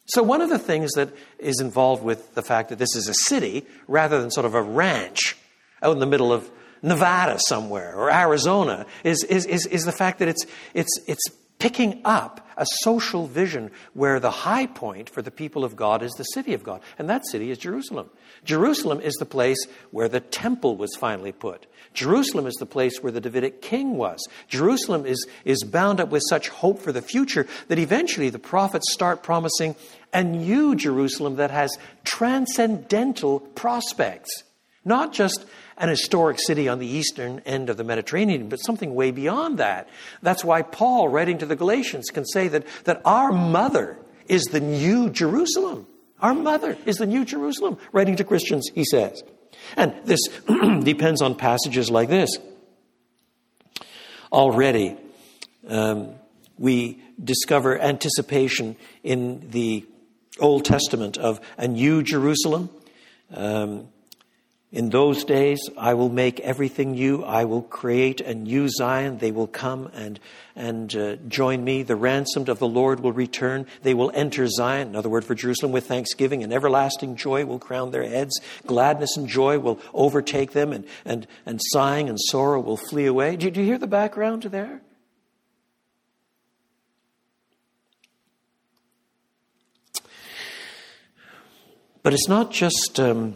So, 0.06 0.22
one 0.22 0.40
of 0.40 0.48
the 0.48 0.58
things 0.58 0.90
that 0.92 1.10
is 1.38 1.60
involved 1.60 2.02
with 2.02 2.34
the 2.34 2.42
fact 2.42 2.70
that 2.70 2.78
this 2.78 2.96
is 2.96 3.08
a 3.08 3.14
city 3.14 3.64
rather 3.86 4.20
than 4.20 4.30
sort 4.30 4.46
of 4.46 4.54
a 4.54 4.62
ranch 4.62 5.36
out 5.82 5.92
in 5.92 6.00
the 6.00 6.06
middle 6.06 6.32
of 6.32 6.50
Nevada 6.82 7.38
somewhere 7.46 7.94
or 7.94 8.10
Arizona 8.10 8.86
is, 9.04 9.22
is, 9.24 9.46
is, 9.46 9.66
is 9.66 9.84
the 9.84 9.92
fact 9.92 10.18
that 10.18 10.28
it's, 10.28 10.46
it's, 10.74 10.98
it's 11.06 11.22
picking 11.61 12.00
up 12.04 12.48
a 12.56 12.66
social 12.82 13.26
vision 13.26 13.70
where 13.94 14.18
the 14.18 14.30
high 14.30 14.66
point 14.66 15.08
for 15.08 15.22
the 15.22 15.30
people 15.30 15.64
of 15.64 15.76
God 15.76 16.02
is 16.02 16.12
the 16.12 16.24
city 16.24 16.52
of 16.52 16.62
God. 16.64 16.80
And 16.98 17.08
that 17.08 17.26
city 17.26 17.50
is 17.50 17.58
Jerusalem. 17.58 18.11
Jerusalem 18.44 19.00
is 19.00 19.14
the 19.14 19.26
place 19.26 19.58
where 19.92 20.08
the 20.08 20.20
temple 20.20 20.76
was 20.76 20.94
finally 20.96 21.32
put. 21.32 21.66
Jerusalem 21.94 22.46
is 22.46 22.54
the 22.54 22.66
place 22.66 22.98
where 23.00 23.12
the 23.12 23.20
Davidic 23.20 23.62
king 23.62 23.96
was. 23.96 24.26
Jerusalem 24.48 25.06
is, 25.06 25.26
is 25.44 25.62
bound 25.64 26.00
up 26.00 26.11
with 26.11 26.22
such 26.28 26.48
hope 26.48 26.80
for 26.80 26.92
the 26.92 27.02
future 27.02 27.46
that 27.68 27.78
eventually 27.78 28.30
the 28.30 28.38
prophets 28.38 28.92
start 28.92 29.22
promising 29.22 29.74
a 30.12 30.24
new 30.24 30.74
Jerusalem 30.74 31.36
that 31.36 31.50
has 31.50 31.76
transcendental 32.04 33.40
prospects. 33.40 34.44
Not 34.84 35.12
just 35.12 35.44
an 35.80 35.88
historic 35.88 36.38
city 36.38 36.68
on 36.68 36.78
the 36.78 36.86
eastern 36.86 37.40
end 37.40 37.70
of 37.70 37.78
the 37.78 37.84
Mediterranean, 37.84 38.48
but 38.48 38.58
something 38.58 38.94
way 38.94 39.10
beyond 39.10 39.58
that. 39.58 39.88
That's 40.22 40.44
why 40.44 40.62
Paul, 40.62 41.08
writing 41.08 41.38
to 41.38 41.46
the 41.46 41.56
Galatians, 41.56 42.10
can 42.10 42.26
say 42.26 42.48
that, 42.48 42.66
that 42.84 43.00
our 43.04 43.32
mother 43.32 43.98
is 44.28 44.44
the 44.44 44.60
new 44.60 45.08
Jerusalem. 45.08 45.86
Our 46.20 46.34
mother 46.34 46.76
is 46.84 46.96
the 46.96 47.06
new 47.06 47.24
Jerusalem. 47.24 47.78
Writing 47.92 48.16
to 48.16 48.24
Christians, 48.24 48.68
he 48.74 48.84
says. 48.84 49.22
And 49.74 49.94
this 50.04 50.20
depends 50.82 51.22
on 51.22 51.34
passages 51.34 51.90
like 51.90 52.10
this. 52.10 52.30
Already, 54.30 54.98
um, 55.66 56.10
we 56.58 57.02
discover 57.22 57.78
anticipation 57.78 58.76
in 59.02 59.50
the 59.50 59.86
Old 60.38 60.66
Testament 60.66 61.16
of 61.16 61.40
a 61.56 61.66
new 61.66 62.02
Jerusalem. 62.02 62.68
Um, 63.32 63.88
in 64.72 64.90
those 64.90 65.24
days, 65.24 65.58
I 65.76 65.94
will 65.94 66.08
make 66.08 66.38
everything 66.40 66.92
new. 66.92 67.24
I 67.24 67.44
will 67.44 67.62
create 67.62 68.20
a 68.20 68.34
new 68.34 68.68
Zion. 68.68 69.18
They 69.18 69.32
will 69.32 69.48
come 69.48 69.90
and, 69.94 70.20
and 70.54 70.94
uh, 70.94 71.16
join 71.26 71.64
me. 71.64 71.82
The 71.82 71.96
ransomed 71.96 72.48
of 72.48 72.60
the 72.60 72.68
Lord 72.68 73.00
will 73.00 73.10
return. 73.10 73.66
They 73.82 73.94
will 73.94 74.12
enter 74.14 74.46
Zion, 74.46 74.88
another 74.88 75.08
word 75.08 75.24
for 75.24 75.34
Jerusalem, 75.34 75.72
with 75.72 75.88
thanksgiving, 75.88 76.44
and 76.44 76.52
everlasting 76.52 77.16
joy 77.16 77.44
will 77.46 77.58
crown 77.58 77.90
their 77.90 78.08
heads. 78.08 78.40
Gladness 78.64 79.16
and 79.16 79.26
joy 79.26 79.58
will 79.58 79.80
overtake 79.92 80.52
them, 80.52 80.72
and, 80.72 80.86
and, 81.04 81.26
and 81.46 81.58
sighing 81.60 82.08
and 82.08 82.18
sorrow 82.20 82.60
will 82.60 82.76
flee 82.76 83.06
away. 83.06 83.34
Do, 83.34 83.50
do 83.50 83.60
you 83.60 83.66
hear 83.66 83.78
the 83.78 83.88
background 83.88 84.44
there? 84.44 84.82
But 92.04 92.12
it's 92.12 92.28
not 92.28 92.52
just. 92.52 93.00
Um, 93.00 93.34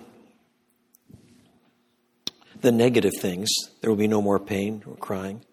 the 2.64 2.72
negative 2.72 3.12
things. 3.20 3.48
There 3.80 3.90
will 3.90 3.96
be 3.96 4.08
no 4.08 4.22
more 4.22 4.40
pain 4.40 4.82
or 4.86 4.96
crying. 4.96 5.44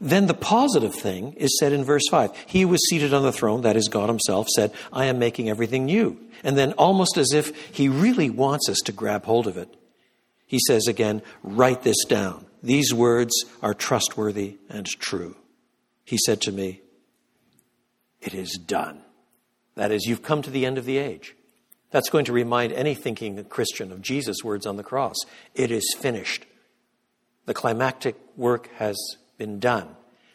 Then 0.00 0.26
the 0.26 0.34
positive 0.34 0.94
thing 0.94 1.34
is 1.34 1.58
said 1.58 1.72
in 1.72 1.84
verse 1.84 2.08
5. 2.10 2.30
He 2.46 2.64
was 2.64 2.80
seated 2.88 3.12
on 3.12 3.22
the 3.22 3.32
throne, 3.32 3.62
that 3.62 3.76
is 3.76 3.88
God 3.88 4.08
Himself, 4.08 4.48
said, 4.48 4.72
I 4.92 5.06
am 5.06 5.18
making 5.18 5.48
everything 5.48 5.84
new. 5.84 6.18
And 6.42 6.56
then, 6.56 6.72
almost 6.72 7.16
as 7.18 7.32
if 7.32 7.54
He 7.74 7.88
really 7.88 8.30
wants 8.30 8.68
us 8.68 8.78
to 8.84 8.92
grab 8.92 9.24
hold 9.24 9.46
of 9.46 9.56
it, 9.56 9.74
He 10.46 10.58
says 10.66 10.86
again, 10.86 11.22
Write 11.42 11.82
this 11.82 12.04
down. 12.04 12.46
These 12.62 12.94
words 12.94 13.32
are 13.60 13.74
trustworthy 13.74 14.58
and 14.68 14.86
true. 14.86 15.36
He 16.04 16.18
said 16.26 16.40
to 16.42 16.52
me, 16.52 16.80
It 18.20 18.34
is 18.34 18.58
done. 18.64 19.02
That 19.74 19.90
is, 19.90 20.04
you've 20.06 20.22
come 20.22 20.42
to 20.42 20.50
the 20.50 20.66
end 20.66 20.78
of 20.78 20.84
the 20.84 20.98
age. 20.98 21.34
That's 21.92 22.10
going 22.10 22.24
to 22.24 22.32
remind 22.32 22.72
any 22.72 22.94
thinking 22.94 23.42
Christian 23.44 23.92
of 23.92 24.02
Jesus' 24.02 24.42
words 24.42 24.66
on 24.66 24.76
the 24.76 24.82
cross 24.82 25.16
It 25.54 25.70
is 25.70 25.94
finished. 25.98 26.44
The 27.44 27.54
climactic 27.54 28.16
work 28.36 28.68
has 28.76 28.96
been 29.38 29.60
done. 29.60 29.88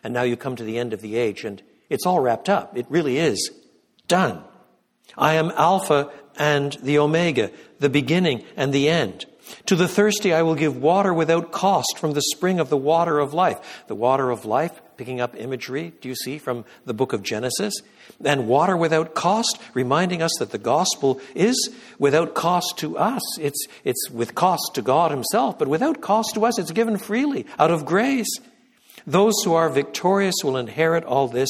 And 0.04 0.14
now 0.14 0.24
you 0.24 0.38
come 0.38 0.56
to 0.56 0.64
the 0.64 0.78
end 0.78 0.94
of 0.94 1.02
the 1.02 1.16
age, 1.18 1.44
and 1.44 1.62
it's 1.90 2.06
all 2.06 2.20
wrapped 2.20 2.50
up. 2.50 2.78
It 2.78 2.86
really 2.90 3.18
is 3.18 3.52
done. 4.08 4.44
I 5.18 5.34
am 5.34 5.52
Alpha 5.52 6.12
and 6.38 6.74
the 6.84 7.00
Omega, 7.00 7.52
the 7.80 7.90
beginning 7.90 8.44
and 8.56 8.74
the 8.74 8.90
end. 8.90 9.26
To 9.68 9.76
the 9.76 9.88
thirsty, 9.88 10.34
I 10.34 10.42
will 10.42 10.56
give 10.56 10.82
water 10.82 11.14
without 11.14 11.52
cost 11.52 11.98
from 11.98 12.14
the 12.14 12.22
spring 12.22 12.60
of 12.60 12.70
the 12.70 12.78
water 12.78 13.20
of 13.20 13.34
life. 13.34 13.86
The 13.88 13.96
water 13.96 14.30
of 14.30 14.46
life, 14.46 14.82
picking 14.98 15.22
up 15.22 15.36
imagery, 15.38 15.94
do 16.02 16.10
you 16.10 16.16
see, 16.16 16.38
from 16.38 16.66
the 16.86 16.94
book 16.94 17.14
of 17.14 17.24
Genesis? 17.24 17.74
And 18.24 18.48
water 18.48 18.76
without 18.76 19.14
cost, 19.14 19.58
reminding 19.74 20.22
us 20.22 20.32
that 20.40 20.52
the 20.52 20.58
gospel 20.58 21.22
is 21.36 21.70
without 22.00 22.34
cost 22.34 22.78
to 22.80 22.98
us. 22.98 23.22
It's, 23.40 23.68
it's 23.84 24.10
with 24.10 24.36
cost 24.36 24.72
to 24.76 24.82
God 24.82 25.12
Himself, 25.12 25.58
but 25.58 25.68
without 25.68 26.02
cost 26.02 26.34
to 26.36 26.46
us, 26.46 26.60
it's 26.60 26.72
given 26.72 26.98
freely, 26.98 27.46
out 27.58 27.72
of 27.72 27.86
grace. 27.86 28.40
Those 29.06 29.36
who 29.46 29.54
are 29.54 29.70
victorious 29.70 30.36
will 30.44 30.58
inherit 30.58 31.06
all 31.06 31.30
this, 31.30 31.50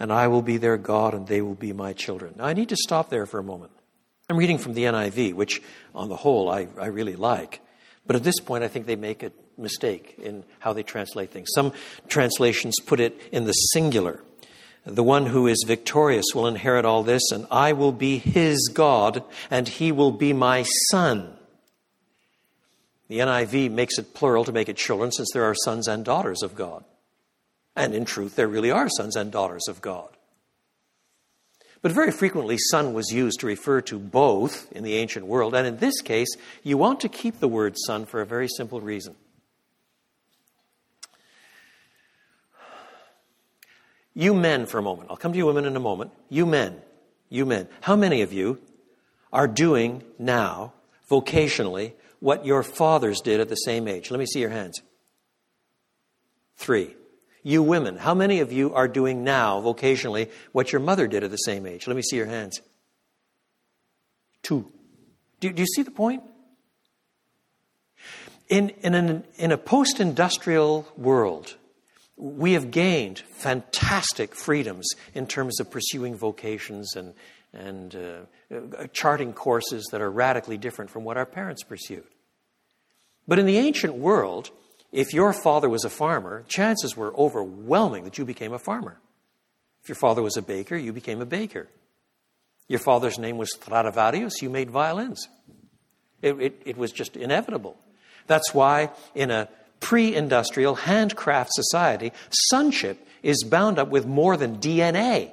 and 0.00 0.12
I 0.12 0.26
will 0.26 0.42
be 0.42 0.56
their 0.56 0.76
God, 0.76 1.14
and 1.14 1.26
they 1.28 1.40
will 1.40 1.54
be 1.54 1.72
my 1.72 1.92
children. 1.92 2.34
Now, 2.38 2.46
I 2.46 2.52
need 2.52 2.70
to 2.70 2.76
stop 2.76 3.10
there 3.10 3.26
for 3.26 3.38
a 3.38 3.44
moment. 3.44 3.70
I'm 4.28 4.36
reading 4.36 4.58
from 4.58 4.74
the 4.74 4.84
NIV, 4.84 5.34
which 5.34 5.62
on 5.94 6.08
the 6.08 6.16
whole 6.16 6.50
I, 6.50 6.66
I 6.80 6.86
really 6.86 7.14
like. 7.14 7.60
But 8.06 8.16
at 8.16 8.24
this 8.24 8.40
point, 8.40 8.64
I 8.64 8.68
think 8.68 8.86
they 8.86 8.96
make 8.96 9.22
a 9.22 9.30
mistake 9.56 10.16
in 10.18 10.44
how 10.58 10.72
they 10.72 10.82
translate 10.82 11.30
things. 11.30 11.48
Some 11.54 11.72
translations 12.08 12.76
put 12.84 12.98
it 12.98 13.20
in 13.30 13.44
the 13.44 13.52
singular. 13.52 14.22
The 14.84 15.02
one 15.02 15.26
who 15.26 15.46
is 15.46 15.64
victorious 15.66 16.26
will 16.34 16.46
inherit 16.46 16.84
all 16.84 17.02
this, 17.02 17.30
and 17.32 17.46
I 17.50 17.72
will 17.72 17.92
be 17.92 18.18
his 18.18 18.68
God, 18.72 19.22
and 19.50 19.66
he 19.66 19.92
will 19.92 20.12
be 20.12 20.32
my 20.32 20.64
son. 20.90 21.36
The 23.08 23.18
NIV 23.20 23.70
makes 23.70 23.98
it 23.98 24.14
plural 24.14 24.44
to 24.44 24.52
make 24.52 24.68
it 24.68 24.76
children, 24.76 25.12
since 25.12 25.30
there 25.32 25.44
are 25.44 25.54
sons 25.54 25.86
and 25.86 26.04
daughters 26.04 26.42
of 26.42 26.56
God. 26.56 26.84
And 27.76 27.94
in 27.94 28.04
truth, 28.04 28.36
there 28.36 28.48
really 28.48 28.70
are 28.70 28.88
sons 28.88 29.14
and 29.14 29.30
daughters 29.30 29.68
of 29.68 29.80
God. 29.80 30.15
But 31.82 31.92
very 31.92 32.10
frequently, 32.10 32.56
son 32.58 32.94
was 32.94 33.10
used 33.10 33.40
to 33.40 33.46
refer 33.46 33.80
to 33.82 33.98
both 33.98 34.70
in 34.72 34.82
the 34.82 34.94
ancient 34.94 35.26
world. 35.26 35.54
And 35.54 35.66
in 35.66 35.76
this 35.76 36.00
case, 36.00 36.28
you 36.62 36.78
want 36.78 37.00
to 37.00 37.08
keep 37.08 37.38
the 37.38 37.48
word 37.48 37.76
son 37.86 38.06
for 38.06 38.20
a 38.20 38.26
very 38.26 38.48
simple 38.48 38.80
reason. 38.80 39.14
You 44.14 44.32
men, 44.32 44.64
for 44.64 44.78
a 44.78 44.82
moment, 44.82 45.10
I'll 45.10 45.16
come 45.16 45.32
to 45.32 45.38
you 45.38 45.44
women 45.44 45.66
in 45.66 45.76
a 45.76 45.80
moment. 45.80 46.10
You 46.30 46.46
men, 46.46 46.80
you 47.28 47.44
men, 47.44 47.68
how 47.82 47.96
many 47.96 48.22
of 48.22 48.32
you 48.32 48.58
are 49.30 49.46
doing 49.46 50.02
now, 50.18 50.72
vocationally, 51.10 51.92
what 52.20 52.46
your 52.46 52.62
fathers 52.62 53.20
did 53.20 53.40
at 53.40 53.50
the 53.50 53.56
same 53.56 53.86
age? 53.86 54.10
Let 54.10 54.18
me 54.18 54.24
see 54.24 54.40
your 54.40 54.50
hands. 54.50 54.80
Three. 56.56 56.94
You 57.46 57.62
women, 57.62 57.96
how 57.96 58.12
many 58.12 58.40
of 58.40 58.50
you 58.50 58.74
are 58.74 58.88
doing 58.88 59.22
now, 59.22 59.60
vocationally, 59.60 60.32
what 60.50 60.72
your 60.72 60.80
mother 60.80 61.06
did 61.06 61.22
at 61.22 61.30
the 61.30 61.36
same 61.36 61.64
age? 61.64 61.86
Let 61.86 61.94
me 61.94 62.02
see 62.02 62.16
your 62.16 62.26
hands. 62.26 62.60
Two. 64.42 64.72
Do, 65.38 65.52
do 65.52 65.62
you 65.62 65.66
see 65.66 65.82
the 65.82 65.92
point? 65.92 66.24
In, 68.48 68.70
in, 68.82 68.94
an, 68.94 69.22
in 69.36 69.52
a 69.52 69.58
post 69.58 70.00
industrial 70.00 70.88
world, 70.96 71.54
we 72.16 72.54
have 72.54 72.72
gained 72.72 73.20
fantastic 73.20 74.34
freedoms 74.34 74.88
in 75.14 75.28
terms 75.28 75.60
of 75.60 75.70
pursuing 75.70 76.16
vocations 76.16 76.96
and, 76.96 77.14
and 77.52 77.94
uh, 77.94 78.86
charting 78.92 79.32
courses 79.32 79.86
that 79.92 80.00
are 80.00 80.10
radically 80.10 80.56
different 80.56 80.90
from 80.90 81.04
what 81.04 81.16
our 81.16 81.26
parents 81.26 81.62
pursued. 81.62 82.08
But 83.28 83.38
in 83.38 83.46
the 83.46 83.58
ancient 83.58 83.94
world, 83.94 84.50
if 84.92 85.12
your 85.12 85.32
father 85.32 85.68
was 85.68 85.84
a 85.84 85.90
farmer, 85.90 86.44
chances 86.48 86.96
were 86.96 87.14
overwhelming 87.14 88.04
that 88.04 88.18
you 88.18 88.24
became 88.24 88.52
a 88.52 88.58
farmer. 88.58 88.98
If 89.82 89.88
your 89.88 89.96
father 89.96 90.22
was 90.22 90.36
a 90.36 90.42
baker, 90.42 90.76
you 90.76 90.92
became 90.92 91.20
a 91.20 91.26
baker. 91.26 91.68
Your 92.68 92.80
father's 92.80 93.18
name 93.18 93.38
was 93.38 93.52
Stradivarius, 93.52 94.42
you 94.42 94.50
made 94.50 94.70
violins. 94.70 95.28
It, 96.22 96.40
it, 96.40 96.62
it 96.64 96.76
was 96.76 96.92
just 96.92 97.16
inevitable. 97.16 97.76
That's 98.26 98.52
why 98.52 98.90
in 99.14 99.30
a 99.30 99.48
pre 99.80 100.14
industrial 100.14 100.74
handcraft 100.74 101.50
society, 101.52 102.12
sonship 102.30 103.06
is 103.22 103.44
bound 103.44 103.78
up 103.78 103.88
with 103.88 104.06
more 104.06 104.36
than 104.36 104.58
DNA. 104.58 105.30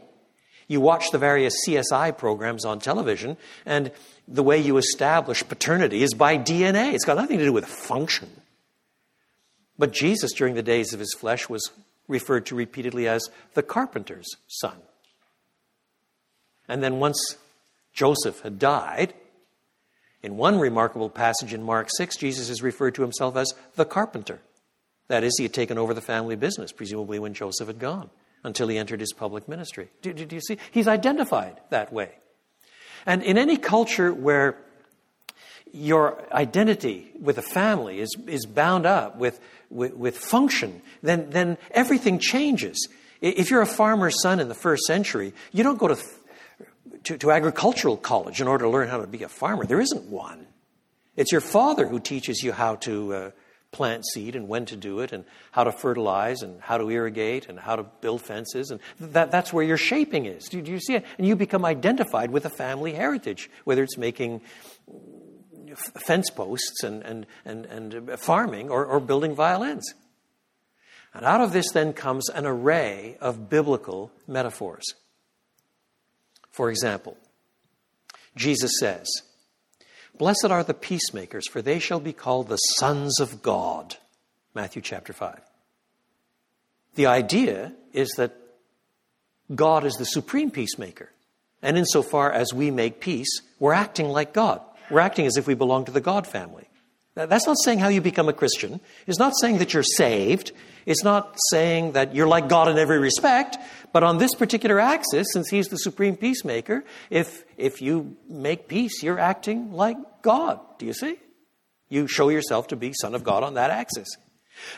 You 0.67 0.81
watch 0.81 1.11
the 1.11 1.17
various 1.17 1.55
CSI 1.67 2.17
programs 2.17 2.65
on 2.65 2.79
television, 2.79 3.37
and 3.65 3.91
the 4.27 4.43
way 4.43 4.59
you 4.59 4.77
establish 4.77 5.47
paternity 5.47 6.03
is 6.03 6.13
by 6.13 6.37
DNA. 6.37 6.93
It's 6.93 7.05
got 7.05 7.17
nothing 7.17 7.39
to 7.39 7.45
do 7.45 7.53
with 7.53 7.65
function. 7.65 8.29
But 9.77 9.91
Jesus, 9.91 10.33
during 10.33 10.55
the 10.55 10.63
days 10.63 10.93
of 10.93 10.99
his 10.99 11.13
flesh, 11.13 11.49
was 11.49 11.71
referred 12.07 12.45
to 12.47 12.55
repeatedly 12.55 13.07
as 13.07 13.29
the 13.53 13.63
carpenter's 13.63 14.27
son. 14.47 14.77
And 16.67 16.83
then 16.83 16.99
once 16.99 17.37
Joseph 17.93 18.41
had 18.41 18.59
died, 18.59 19.13
in 20.21 20.37
one 20.37 20.57
remarkable 20.57 21.09
passage 21.09 21.53
in 21.53 21.63
Mark 21.63 21.89
6, 21.97 22.15
Jesus 22.17 22.49
is 22.49 22.61
referred 22.61 22.95
to 22.95 23.01
himself 23.01 23.35
as 23.35 23.53
the 23.75 23.85
carpenter. 23.85 24.39
That 25.09 25.23
is, 25.23 25.35
he 25.37 25.43
had 25.43 25.53
taken 25.53 25.77
over 25.77 25.93
the 25.93 26.01
family 26.01 26.37
business, 26.37 26.71
presumably 26.71 27.19
when 27.19 27.33
Joseph 27.33 27.67
had 27.67 27.79
gone, 27.79 28.09
until 28.43 28.69
he 28.69 28.77
entered 28.77 29.01
his 29.01 29.11
public 29.11 29.49
ministry. 29.49 29.89
Do, 30.01 30.13
do, 30.13 30.25
do 30.25 30.35
you 30.35 30.41
see? 30.41 30.57
He's 30.71 30.87
identified 30.87 31.59
that 31.69 31.91
way. 31.91 32.11
And 33.05 33.21
in 33.21 33.37
any 33.37 33.57
culture 33.57 34.13
where 34.13 34.57
your 35.73 36.23
identity 36.31 37.11
with 37.19 37.37
a 37.37 37.41
family 37.41 37.99
is, 37.99 38.15
is 38.27 38.45
bound 38.45 38.85
up 38.85 39.17
with, 39.17 39.39
with, 39.69 39.93
with 39.95 40.17
function, 40.17 40.81
then, 41.01 41.29
then 41.31 41.57
everything 41.71 42.19
changes. 42.19 42.87
If 43.21 43.49
you're 43.49 43.61
a 43.61 43.65
farmer's 43.65 44.21
son 44.21 44.39
in 44.39 44.47
the 44.47 44.55
first 44.55 44.83
century, 44.85 45.33
you 45.51 45.63
don't 45.63 45.77
go 45.77 45.89
to 45.89 45.97
to, 47.05 47.17
to 47.17 47.31
agricultural 47.31 47.97
college 47.97 48.41
in 48.41 48.47
order 48.47 48.65
to 48.65 48.69
learn 48.69 48.87
how 48.87 49.01
to 49.01 49.07
be 49.07 49.23
a 49.23 49.29
farmer. 49.29 49.65
There 49.65 49.81
isn't 49.81 50.05
one. 50.05 50.47
It's 51.15 51.31
your 51.31 51.41
father 51.41 51.87
who 51.87 51.99
teaches 51.99 52.41
you 52.43 52.51
how 52.51 52.75
to 52.77 53.13
uh, 53.13 53.31
plant 53.71 54.05
seed 54.05 54.35
and 54.35 54.47
when 54.47 54.65
to 54.65 54.75
do 54.75 54.99
it, 54.99 55.11
and 55.11 55.25
how 55.51 55.63
to 55.63 55.71
fertilize, 55.71 56.41
and 56.41 56.61
how 56.61 56.77
to 56.77 56.89
irrigate, 56.89 57.49
and 57.49 57.59
how 57.59 57.75
to 57.75 57.83
build 57.83 58.21
fences. 58.21 58.71
And 58.71 58.79
that, 58.99 59.31
that's 59.31 59.51
where 59.51 59.63
your 59.63 59.77
shaping 59.77 60.25
is. 60.25 60.45
Do, 60.45 60.61
do 60.61 60.71
you 60.71 60.79
see 60.79 60.95
it? 60.95 61.05
And 61.17 61.27
you 61.27 61.35
become 61.35 61.65
identified 61.65 62.31
with 62.31 62.45
a 62.45 62.49
family 62.49 62.93
heritage, 62.93 63.49
whether 63.63 63.83
it's 63.83 63.97
making 63.97 64.41
fence 65.77 66.29
posts 66.29 66.83
and, 66.83 67.03
and, 67.03 67.25
and, 67.45 67.65
and 67.65 68.19
farming 68.19 68.69
or, 68.69 68.85
or 68.85 68.99
building 68.99 69.35
violins. 69.35 69.93
And 71.13 71.25
out 71.25 71.41
of 71.41 71.53
this 71.53 71.71
then 71.71 71.93
comes 71.93 72.29
an 72.29 72.45
array 72.45 73.17
of 73.21 73.49
biblical 73.49 74.11
metaphors. 74.27 74.83
For 76.51 76.69
example, 76.69 77.17
Jesus 78.35 78.71
says, 78.79 79.07
Blessed 80.17 80.45
are 80.45 80.63
the 80.63 80.73
peacemakers, 80.73 81.47
for 81.47 81.61
they 81.61 81.79
shall 81.79 81.99
be 81.99 82.13
called 82.13 82.47
the 82.47 82.57
sons 82.57 83.19
of 83.19 83.41
God. 83.41 83.95
Matthew 84.53 84.81
chapter 84.81 85.13
5. 85.13 85.39
The 86.95 87.07
idea 87.07 87.73
is 87.91 88.09
that 88.17 88.35
God 89.53 89.85
is 89.85 89.95
the 89.95 90.05
supreme 90.05 90.51
peacemaker. 90.51 91.09
And 91.61 91.77
insofar 91.77 92.31
as 92.31 92.53
we 92.53 92.71
make 92.71 92.99
peace, 92.99 93.41
we're 93.59 93.73
acting 93.73 94.09
like 94.09 94.33
God. 94.33 94.61
We're 94.89 94.99
acting 94.99 95.25
as 95.25 95.37
if 95.37 95.47
we 95.47 95.53
belong 95.53 95.85
to 95.85 95.91
the 95.91 96.01
God 96.01 96.27
family. 96.27 96.67
That's 97.15 97.45
not 97.45 97.57
saying 97.63 97.79
how 97.79 97.89
you 97.89 98.01
become 98.01 98.27
a 98.27 98.33
Christian. 98.33 98.79
It's 99.05 99.19
not 99.19 99.33
saying 99.39 99.59
that 99.59 99.73
you're 99.73 99.83
saved. 99.83 100.51
It's 100.87 101.03
not 101.03 101.37
saying 101.51 101.91
that 101.91 102.15
you're 102.15 102.27
like 102.27 102.49
God 102.49 102.67
in 102.67 102.77
every 102.79 102.97
respect. 102.97 103.57
But 103.91 104.01
on 104.03 104.17
this 104.17 104.33
particular 104.33 104.79
axis, 104.79 105.27
since 105.31 105.49
He's 105.49 105.67
the 105.67 105.77
supreme 105.77 106.17
peacemaker, 106.17 106.83
if, 107.11 107.45
if 107.55 107.81
you 107.81 108.17
make 108.27 108.67
peace, 108.67 109.03
you're 109.03 109.19
acting 109.19 109.73
like 109.73 109.97
God. 110.23 110.59
Do 110.79 110.87
you 110.87 110.93
see? 110.93 111.17
You 111.87 112.07
show 112.07 112.29
yourself 112.29 112.67
to 112.69 112.75
be 112.75 112.93
Son 112.99 113.13
of 113.13 113.23
God 113.23 113.43
on 113.43 113.53
that 113.53 113.69
axis. 113.69 114.07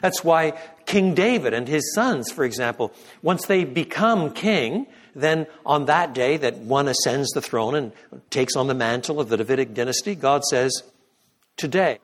That's 0.01 0.23
why 0.23 0.59
King 0.85 1.13
David 1.13 1.53
and 1.53 1.67
his 1.67 1.93
sons, 1.93 2.31
for 2.31 2.43
example, 2.43 2.91
once 3.21 3.45
they 3.45 3.63
become 3.63 4.31
king, 4.31 4.87
then 5.16 5.47
on 5.66 5.86
that 5.86 6.13
day 6.13 6.38
that 6.38 6.57
one 6.57 6.88
ascends 6.88 7.32
the 7.32 7.41
throne 7.41 7.76
and 7.76 7.91
takes 8.30 8.55
on 8.55 8.68
the 8.68 8.74
mantle 8.74 9.20
of 9.20 9.30
the 9.30 9.38
Davidic 9.38 9.74
dynasty, 9.74 10.13
God 10.13 10.43
says, 10.43 10.84
Today 11.57 11.99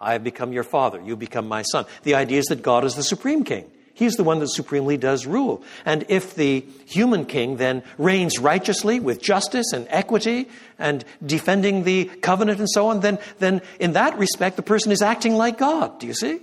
I 0.00 0.12
have 0.12 0.24
become 0.24 0.52
your 0.52 0.64
father, 0.64 1.00
you 1.00 1.16
become 1.16 1.48
my 1.48 1.62
son. 1.62 1.86
The 2.02 2.16
idea 2.16 2.40
is 2.40 2.46
that 2.46 2.62
God 2.62 2.84
is 2.84 2.94
the 2.94 3.02
supreme 3.02 3.44
king. 3.44 3.70
He's 3.94 4.14
the 4.14 4.22
one 4.22 4.38
that 4.38 4.48
supremely 4.48 4.96
does 4.96 5.26
rule. 5.26 5.64
And 5.84 6.04
if 6.08 6.36
the 6.36 6.64
human 6.86 7.26
king 7.26 7.56
then 7.56 7.82
reigns 7.96 8.38
righteously 8.38 9.00
with 9.00 9.20
justice 9.20 9.72
and 9.72 9.88
equity 9.90 10.48
and 10.78 11.04
defending 11.24 11.82
the 11.82 12.04
covenant 12.04 12.60
and 12.60 12.70
so 12.70 12.88
on, 12.88 13.00
then, 13.00 13.18
then 13.40 13.60
in 13.80 13.94
that 13.94 14.16
respect, 14.16 14.54
the 14.54 14.62
person 14.62 14.92
is 14.92 15.02
acting 15.02 15.34
like 15.34 15.58
God. 15.58 15.98
Do 15.98 16.06
you 16.06 16.14
see? 16.14 16.40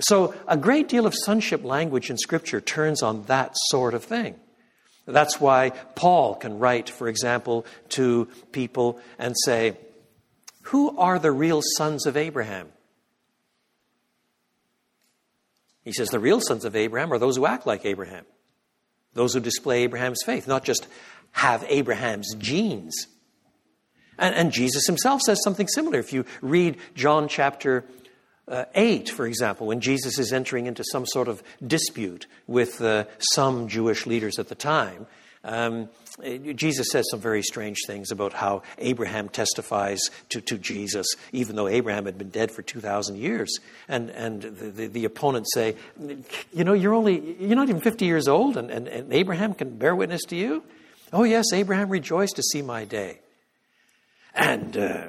So 0.00 0.34
a 0.48 0.56
great 0.56 0.88
deal 0.88 1.06
of 1.06 1.14
sonship 1.14 1.64
language 1.64 2.08
in 2.08 2.16
Scripture 2.16 2.62
turns 2.62 3.02
on 3.02 3.24
that 3.24 3.52
sort 3.68 3.92
of 3.92 4.02
thing. 4.02 4.36
That's 5.06 5.40
why 5.40 5.70
Paul 5.94 6.36
can 6.36 6.58
write, 6.58 6.88
for 6.88 7.08
example, 7.08 7.66
to 7.90 8.28
people 8.52 9.00
and 9.18 9.34
say, 9.44 9.76
who 10.62 10.96
are 10.96 11.18
the 11.18 11.32
real 11.32 11.60
sons 11.76 12.06
of 12.06 12.16
Abraham? 12.16 12.68
He 15.84 15.92
says 15.92 16.08
the 16.08 16.20
real 16.20 16.40
sons 16.40 16.64
of 16.64 16.76
Abraham 16.76 17.12
are 17.12 17.18
those 17.18 17.36
who 17.36 17.46
act 17.46 17.66
like 17.66 17.84
Abraham, 17.84 18.24
those 19.14 19.34
who 19.34 19.40
display 19.40 19.82
Abraham's 19.82 20.22
faith, 20.24 20.46
not 20.46 20.64
just 20.64 20.86
have 21.32 21.64
Abraham's 21.68 22.34
genes. 22.38 23.08
And, 24.18 24.34
and 24.36 24.52
Jesus 24.52 24.86
himself 24.86 25.20
says 25.22 25.40
something 25.42 25.66
similar. 25.66 25.98
If 25.98 26.12
you 26.12 26.24
read 26.40 26.76
John 26.94 27.26
chapter 27.26 27.84
uh, 28.48 28.64
8, 28.74 29.08
for 29.08 29.26
example, 29.26 29.66
when 29.66 29.80
Jesus 29.80 30.18
is 30.18 30.32
entering 30.32 30.66
into 30.66 30.84
some 30.90 31.06
sort 31.06 31.28
of 31.28 31.42
dispute 31.64 32.26
with 32.46 32.80
uh, 32.80 33.04
some 33.18 33.68
Jewish 33.68 34.06
leaders 34.06 34.38
at 34.38 34.48
the 34.48 34.54
time, 34.54 35.06
um, 35.44 35.88
Jesus 36.54 36.88
says 36.90 37.04
some 37.10 37.20
very 37.20 37.42
strange 37.42 37.78
things 37.86 38.10
about 38.10 38.32
how 38.32 38.62
Abraham 38.78 39.28
testifies 39.28 40.00
to, 40.28 40.40
to 40.42 40.58
Jesus, 40.58 41.06
even 41.32 41.56
though 41.56 41.68
Abraham 41.68 42.04
had 42.04 42.18
been 42.18 42.28
dead 42.28 42.52
for 42.52 42.62
2,000 42.62 43.16
years. 43.16 43.58
And, 43.88 44.10
and 44.10 44.42
the, 44.42 44.70
the, 44.70 44.86
the, 44.88 45.04
opponents 45.04 45.50
say, 45.54 45.74
You 46.52 46.64
know, 46.64 46.74
you're 46.74 46.94
only, 46.94 47.36
you're 47.40 47.56
not 47.56 47.68
even 47.68 47.80
50 47.80 48.04
years 48.04 48.28
old, 48.28 48.56
and, 48.56 48.70
and, 48.70 48.86
and 48.86 49.12
Abraham 49.12 49.54
can 49.54 49.76
bear 49.78 49.96
witness 49.96 50.22
to 50.28 50.36
you? 50.36 50.62
Oh, 51.12 51.24
yes, 51.24 51.46
Abraham 51.52 51.88
rejoiced 51.88 52.36
to 52.36 52.42
see 52.42 52.62
my 52.62 52.84
day. 52.84 53.18
And 54.34 54.76
uh, 54.76 55.08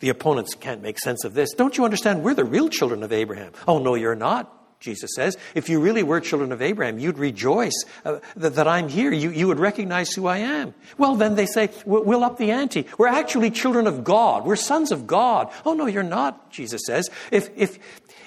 the 0.00 0.08
opponents 0.08 0.54
can't 0.54 0.82
make 0.82 0.98
sense 0.98 1.24
of 1.24 1.34
this. 1.34 1.52
Don't 1.52 1.76
you 1.76 1.84
understand? 1.84 2.22
We're 2.22 2.34
the 2.34 2.44
real 2.44 2.68
children 2.68 3.02
of 3.02 3.12
Abraham. 3.12 3.52
Oh, 3.68 3.78
no, 3.78 3.94
you're 3.94 4.14
not. 4.14 4.56
Jesus 4.80 5.10
says. 5.14 5.36
If 5.54 5.68
you 5.68 5.78
really 5.78 6.02
were 6.02 6.20
children 6.20 6.52
of 6.52 6.62
Abraham, 6.62 6.98
you'd 6.98 7.18
rejoice 7.18 7.84
uh, 8.04 8.20
that, 8.36 8.54
that, 8.54 8.66
I'm 8.66 8.88
here. 8.88 9.12
You, 9.12 9.30
you 9.30 9.46
would 9.46 9.60
recognize 9.60 10.10
who 10.12 10.26
I 10.26 10.38
am. 10.38 10.74
Well, 10.96 11.16
then 11.16 11.34
they 11.34 11.44
say, 11.44 11.68
we'll 11.84 12.24
up 12.24 12.38
the 12.38 12.50
ante. 12.50 12.86
We're 12.96 13.08
actually 13.08 13.50
children 13.50 13.86
of 13.86 14.02
God. 14.02 14.46
We're 14.46 14.56
sons 14.56 14.90
of 14.90 15.06
God. 15.06 15.52
Oh, 15.66 15.74
no, 15.74 15.84
you're 15.84 16.02
not, 16.02 16.50
Jesus 16.50 16.80
says. 16.86 17.10
If, 17.30 17.50
if, 17.56 17.78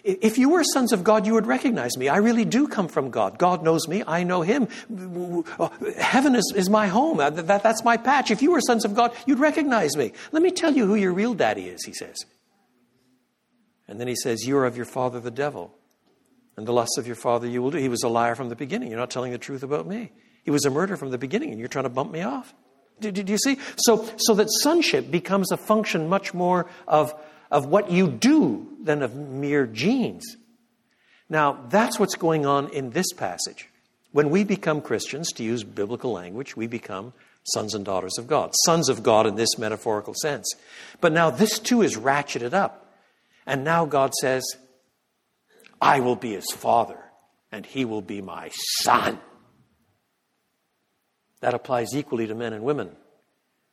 if 0.04 0.38
you 0.38 0.50
were 0.50 0.64
sons 0.64 0.92
of 0.92 1.04
God, 1.04 1.26
you 1.26 1.34
would 1.34 1.48
recognize 1.48 1.98
me. 1.98 2.10
I 2.10 2.18
really 2.18 2.46
do 2.46 2.68
come 2.68 2.88
from 2.88 3.10
God. 3.10 3.38
God 3.38 3.64
knows 3.64 3.88
me. 3.88 4.04
I 4.06 4.24
know 4.24 4.42
him. 4.42 4.68
Heaven 5.98 6.36
is, 6.36 6.54
is 6.56 6.70
my 6.70 6.88
home. 6.88 7.20
Uh, 7.20 7.30
that, 7.30 7.64
that's 7.64 7.84
my 7.84 7.98
patch. 7.98 8.30
If 8.30 8.42
you 8.42 8.52
were 8.52 8.62
sons 8.62 8.86
of 8.86 8.96
God, 8.96 9.16
you'd 9.26 9.40
recognize 9.40 9.96
me. 9.96 10.12
Let 10.32 10.44
me 10.44 10.52
tell 10.52 10.74
you 10.74 10.86
who 10.86 10.96
your 10.96 11.14
real 11.14 11.34
daddy 11.34 11.68
is, 11.68 11.86
he 11.86 11.94
says. 11.94 12.18
And 13.88 14.00
then 14.00 14.08
he 14.08 14.16
says, 14.16 14.46
You 14.46 14.58
are 14.58 14.66
of 14.66 14.76
your 14.76 14.86
father, 14.86 15.20
the 15.20 15.32
devil 15.32 15.74
and 16.58 16.68
the 16.68 16.74
lusts 16.74 16.98
of 16.98 17.08
your 17.08 17.16
father 17.16 17.48
you 17.48 17.62
will 17.62 17.72
do. 17.72 17.78
He 17.78 17.90
was 17.90 18.04
a 18.04 18.10
liar 18.10 18.36
from 18.36 18.50
the 18.50 18.56
beginning. 18.56 18.90
You're 18.90 19.00
not 19.00 19.12
telling 19.12 19.32
the 19.32 19.38
truth 19.38 19.64
about 19.64 19.88
me. 19.88 20.12
He 20.44 20.52
was 20.52 20.66
a 20.66 20.70
murderer 20.70 20.98
from 20.98 21.12
the 21.12 21.18
beginning, 21.18 21.52
and 21.52 21.60
you're 21.60 21.68
trying 21.68 21.86
to 21.86 21.90
bump 21.90 22.12
me 22.12 22.22
off. 22.22 22.54
Do, 23.00 23.12
do, 23.12 23.24
do 23.24 23.32
you 23.32 23.38
see? 23.38 23.58
So, 23.78 24.08
so 24.18 24.36
that 24.36 24.48
sonship 24.50 25.10
becomes 25.10 25.52
a 25.52 25.58
function 25.58 26.10
much 26.10 26.34
more 26.34 26.68
of, 26.88 27.16
of 27.54 27.68
what 27.68 27.92
you 27.92 28.10
do 28.10 28.68
than 28.82 29.04
of 29.04 29.16
mere 29.16 29.68
genes. 29.68 30.38
Now, 31.30 31.66
that's 31.70 32.00
what's 32.00 32.16
going 32.16 32.48
on 32.48 32.70
in 32.70 32.90
this 32.90 33.14
passage. 33.14 33.70
When 34.12 34.32
we 34.32 34.44
become 34.44 34.82
Christians, 34.82 35.32
to 35.34 35.44
use 35.44 35.64
biblical 35.64 36.12
language, 36.12 36.58
we 36.58 36.66
become 36.66 37.14
sons 37.44 37.76
and 37.76 37.86
daughters 37.86 38.18
of 38.18 38.26
God. 38.26 38.54
Sons 38.66 38.90
of 38.90 39.04
God 39.04 39.28
in 39.28 39.36
this 39.36 39.60
metaphorical 39.60 40.16
sense. 40.16 40.52
But 41.00 41.14
now 41.14 41.30
this 41.30 41.60
too 41.60 41.84
is 41.84 41.96
ratcheted 41.96 42.54
up. 42.54 42.92
And 43.46 43.64
now 43.64 43.86
God 43.86 44.14
says, 44.16 44.44
I 45.80 46.00
will 46.00 46.16
be 46.16 46.34
his 46.34 46.52
father. 46.52 46.98
and 47.54 47.68
he 47.68 47.86
will 47.86 48.02
be 48.02 48.20
my 48.20 48.50
son. 48.82 49.20
That 51.42 51.54
applies 51.54 51.96
equally 51.96 52.26
to 52.26 52.34
men 52.34 52.52
and 52.52 52.64
women. 52.64 52.90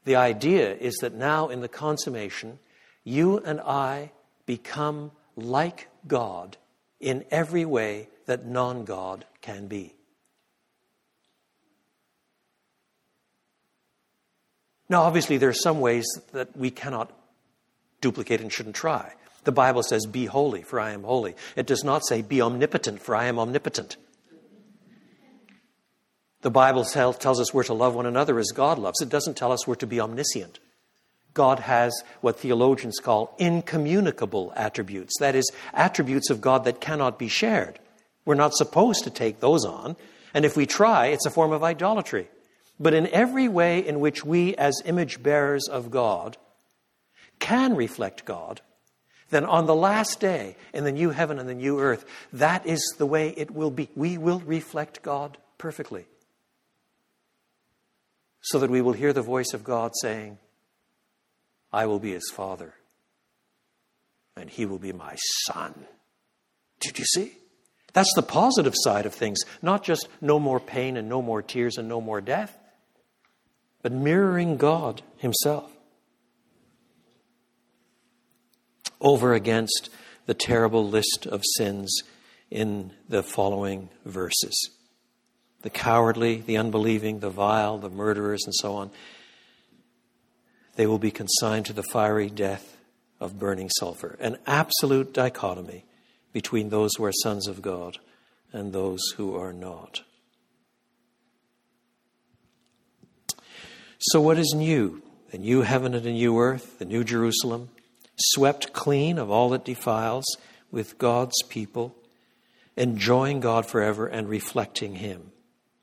The 0.05 0.17
idea 0.17 0.75
is 0.75 0.97
that 0.97 1.15
now, 1.15 1.49
in 1.49 1.63
the 1.63 1.69
consummation, 1.69 2.59
you 3.05 3.39
and 3.39 3.61
I 3.61 4.13
become 4.47 5.13
like 5.37 5.89
God 6.07 6.57
in 6.99 7.25
every 7.31 7.65
way 7.65 8.09
that 8.27 8.47
non 8.47 8.85
God 8.85 9.25
can 9.41 9.67
be. 9.67 9.95
Now, 14.89 15.03
obviously, 15.03 15.39
there 15.39 15.49
are 15.49 15.55
some 15.55 15.81
ways 15.81 16.07
that 16.33 16.57
we 16.57 16.71
cannot 16.71 17.13
duplicate 18.01 18.41
and 18.41 18.53
shouldn't 18.53 18.75
try. 18.75 19.13
The 19.45 19.53
Bible 19.53 19.83
says, 19.83 20.05
Be 20.05 20.27
holy, 20.27 20.63
for 20.63 20.81
I 20.81 20.91
am 20.91 21.05
holy. 21.05 21.37
It 21.57 21.67
does 21.67 21.85
not 21.85 22.05
say, 22.05 22.23
Be 22.23 22.43
omnipotent, 22.43 23.01
for 23.01 23.15
I 23.15 23.27
am 23.27 23.39
omnipotent. 23.39 23.97
The 26.43 26.51
Bible 26.51 26.85
tells 26.85 27.41
us 27.41 27.53
we're 27.53 27.65
to 27.65 27.75
love 27.75 27.95
one 27.95 28.07
another 28.07 28.39
as 28.39 28.51
God 28.55 28.79
loves. 28.79 29.01
It 29.01 29.11
doesn't 29.11 29.37
tell 29.37 29.53
us 29.53 29.67
we're 29.67 29.75
to 29.77 29.87
be 29.87 30.01
omniscient. 30.01 30.59
God 31.35 31.61
has 31.61 32.03
what 32.21 32.39
theologians 32.39 32.99
call 32.99 33.35
incommunicable 33.39 34.53
attributes. 34.57 35.19
That 35.21 35.35
is, 35.35 35.51
attributes 35.73 36.31
of 36.31 36.41
God 36.41 36.65
that 36.65 36.81
cannot 36.81 37.19
be 37.19 37.29
shared. 37.29 37.79
We're 38.25 38.35
not 38.35 38.55
supposed 38.55 39.05
to 39.05 39.11
take 39.11 39.41
those 39.41 39.65
on. 39.65 39.97
And 40.35 40.45
if 40.45 40.57
we 40.57 40.67
try, 40.67 41.07
it's 41.07 41.27
a 41.27 41.31
form 41.31 41.53
of 41.53 41.63
idolatry. 41.63 42.29
But 42.79 42.95
in 42.95 43.07
every 43.09 43.49
way 43.49 43.87
in 43.87 44.01
which 44.01 44.25
we, 44.25 44.55
as 44.57 44.83
image 44.85 45.23
bearers 45.23 45.69
of 45.69 45.91
God, 45.91 46.37
can 47.39 47.75
reflect 47.77 48.25
God, 48.25 48.61
then 49.31 49.45
on 49.45 49.67
the 49.67 49.75
last 49.75 50.19
day, 50.19 50.57
in 50.75 50.85
the 50.85 50.93
new 50.93 51.11
heaven 51.11 51.39
and 51.39 51.49
the 51.49 51.55
new 51.55 51.79
earth, 51.79 52.05
that 52.33 52.67
is 52.67 52.95
the 52.99 53.07
way 53.07 53.31
it 53.37 53.51
will 53.51 53.71
be. 53.71 53.89
We 53.95 54.19
will 54.19 54.41
reflect 54.41 55.03
God 55.03 55.39
perfectly. 55.57 56.07
So 58.41 58.59
that 58.59 58.71
we 58.71 58.81
will 58.81 58.95
hear 58.95 59.13
the 59.13 59.23
voice 59.23 59.53
of 59.53 59.63
God 59.63 59.93
saying, 60.01 60.39
I 61.73 61.87
will 61.87 61.99
be 61.99 62.13
his 62.13 62.31
father, 62.33 62.75
and 64.37 64.51
he 64.51 64.67
will 64.67 64.79
be 64.79 64.93
my 64.93 65.17
son. 65.45 65.87
Did 66.81 66.99
you 66.99 67.05
see? 67.05 67.33
That's 67.93 68.13
the 68.15 68.23
positive 68.23 68.75
side 68.77 69.07
of 69.07 69.15
things, 69.15 69.41
not 69.63 69.85
just 69.85 70.09
no 70.21 70.39
more 70.39 70.61
pain 70.61 70.97
and 70.97 71.09
no 71.09 71.23
more 71.23 71.43
tears 71.43 71.77
and 71.77 71.89
no 71.89 72.01
more 72.01 72.21
death, 72.21 72.57
but 73.83 73.93
mirroring 73.93 74.57
God 74.57 75.03
himself 75.17 75.71
over 79.01 79.35
against 79.35 79.91
the 80.27 80.35
terrible 80.35 80.87
list 80.87 81.27
of 81.27 81.43
sins 81.57 82.03
in 82.51 82.93
the 83.09 83.23
following 83.23 83.89
verses 84.05 84.71
the 85.63 85.71
cowardly, 85.71 86.41
the 86.41 86.57
unbelieving, 86.57 87.21
the 87.21 87.29
vile, 87.29 87.77
the 87.77 87.91
murderers, 87.91 88.41
and 88.47 88.55
so 88.55 88.77
on 88.77 88.91
they 90.77 90.87
will 90.87 90.99
be 90.99 91.11
consigned 91.11 91.67
to 91.67 91.73
the 91.73 91.83
fiery 91.83 92.31
death 92.31 92.77
of 93.19 93.39
burning 93.39 93.71
sulfur. 93.79 94.17
An 94.21 94.39
absolute 94.47 95.13
dichotomy 95.13 95.85
between 96.33 96.71
those 96.71 96.93
who 96.97 97.05
are 97.05 97.13
sons 97.13 97.47
of 97.49 97.63
God 97.63 97.99
and 98.53 98.73
those 98.73 99.01
who 99.17 99.37
are 99.37 99.53
not. 99.53 100.03
So, 103.99 104.21
what 104.21 104.39
is 104.39 104.55
new? 104.57 105.03
The 105.31 105.39
new 105.39 105.63
heaven 105.63 105.95
and 105.95 106.05
the 106.05 106.13
new 106.13 106.39
earth, 106.39 106.79
the 106.79 106.85
new 106.85 107.05
Jerusalem, 107.05 107.69
swept 108.17 108.73
clean 108.73 109.19
of 109.19 109.31
all 109.31 109.51
that 109.51 109.65
defiles 109.65 110.25
with 110.71 110.99
God's 110.99 111.41
people, 111.49 111.95
enjoying 112.77 113.41
God 113.41 113.67
forever 113.67 114.07
and 114.07 114.29
reflecting 114.29 114.97
Him. 114.97 115.33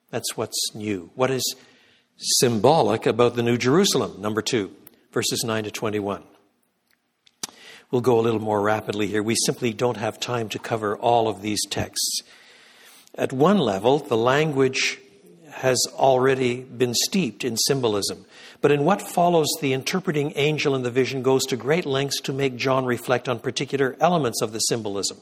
That's 0.10 0.36
what's 0.36 0.74
new. 0.74 1.12
What 1.16 1.32
is 1.32 1.56
symbolic 2.18 3.06
about 3.06 3.36
the 3.36 3.44
New 3.44 3.58
Jerusalem? 3.58 4.22
Number 4.22 4.42
two 4.42 4.72
verses 5.12 5.44
9 5.44 5.64
to 5.64 5.72
21. 5.72 6.24
We'll 7.90 8.02
go 8.02 8.20
a 8.20 8.22
little 8.22 8.42
more 8.42 8.62
rapidly 8.62 9.08
here. 9.08 9.24
We 9.24 9.36
simply 9.46 9.72
don't 9.74 9.98
have 9.98 10.20
time 10.20 10.50
to 10.50 10.60
cover 10.60 10.98
all 10.98 11.28
of 11.28 11.42
these 11.42 11.62
texts. 11.70 12.22
At 13.16 13.32
one 13.32 13.58
level, 13.58 14.00
the 14.00 14.18
language 14.18 15.00
has 15.52 15.80
already 15.94 16.62
been 16.62 16.94
steeped 16.94 17.44
in 17.44 17.58
symbolism. 17.58 18.26
But 18.62 18.72
in 18.72 18.84
what 18.84 19.02
follows, 19.02 19.48
the 19.60 19.74
interpreting 19.74 20.34
angel 20.36 20.76
in 20.76 20.84
the 20.84 20.92
vision 20.92 21.24
goes 21.24 21.46
to 21.46 21.58
great 21.58 21.86
lengths 21.86 22.22
to 22.22 22.34
make 22.34 22.58
John 22.58 22.86
reflect 22.86 23.28
on 23.28 23.40
particular 23.40 23.96
elements 24.00 24.42
of 24.42 24.52
the 24.52 24.60
symbolism. 24.60 25.18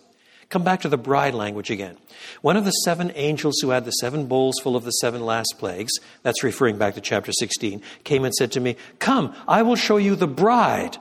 Come 0.50 0.64
back 0.64 0.82
to 0.82 0.90
the 0.90 0.98
bride 0.98 1.34
language 1.34 1.72
again. 1.72 1.98
One 2.42 2.56
of 2.56 2.66
the 2.66 2.72
seven 2.72 3.12
angels 3.16 3.56
who 3.62 3.70
had 3.70 3.86
the 3.86 3.92
seven 3.92 4.28
bowls 4.28 4.60
full 4.62 4.76
of 4.76 4.84
the 4.84 4.92
seven 4.92 5.26
last 5.26 5.56
plagues, 5.58 5.92
that's 6.22 6.44
referring 6.44 6.78
back 6.78 6.96
to 6.96 7.02
chapter 7.02 7.32
16, 7.32 7.82
came 8.04 8.26
and 8.26 8.34
said 8.34 8.52
to 8.54 8.60
me, 8.60 8.76
Come, 9.00 9.36
I 9.48 9.64
will 9.64 9.76
show 9.76 9.98
you 9.98 10.16
the 10.16 10.28
bride, 10.28 10.98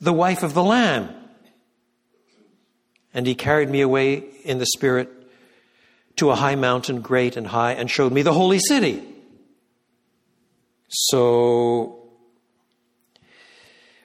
the 0.00 0.12
wife 0.12 0.42
of 0.42 0.54
the 0.54 0.64
Lamb. 0.64 1.14
And 3.14 3.26
he 3.26 3.34
carried 3.34 3.70
me 3.70 3.80
away 3.80 4.24
in 4.44 4.58
the 4.58 4.66
Spirit 4.66 5.10
to 6.16 6.30
a 6.30 6.34
high 6.34 6.56
mountain, 6.56 7.00
great 7.00 7.36
and 7.36 7.46
high, 7.46 7.72
and 7.72 7.90
showed 7.90 8.12
me 8.12 8.22
the 8.22 8.32
holy 8.32 8.58
city. 8.58 9.02
So, 10.88 12.08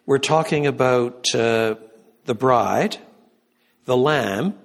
we're 0.06 0.20
talking 0.20 0.68
about 0.68 1.34
uh, 1.34 1.76
the 2.26 2.36
bride, 2.36 2.98
the 3.86 3.98
lamb, 3.98 4.56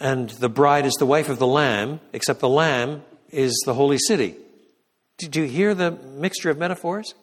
and 0.00 0.30
the 0.30 0.48
bride 0.48 0.86
is 0.86 0.94
the 0.94 1.06
wife 1.06 1.28
of 1.28 1.38
the 1.38 1.46
lamb, 1.46 2.00
except 2.12 2.40
the 2.40 2.48
lamb 2.48 3.02
is 3.30 3.62
the 3.66 3.74
holy 3.74 3.98
city. 3.98 4.36
Did 5.18 5.36
you 5.36 5.44
hear 5.44 5.74
the 5.74 5.92
mixture 5.92 6.50
of 6.50 6.58
metaphors? 6.58 7.14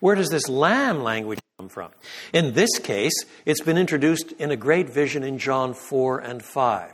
Where 0.00 0.14
does 0.14 0.28
this 0.28 0.48
lamb 0.48 1.02
language 1.02 1.40
come 1.58 1.68
from? 1.68 1.90
In 2.32 2.52
this 2.52 2.78
case, 2.78 3.24
it's 3.44 3.60
been 3.60 3.78
introduced 3.78 4.32
in 4.32 4.50
a 4.50 4.56
great 4.56 4.90
vision 4.90 5.22
in 5.22 5.38
John 5.38 5.74
4 5.74 6.18
and 6.20 6.42
5. 6.42 6.92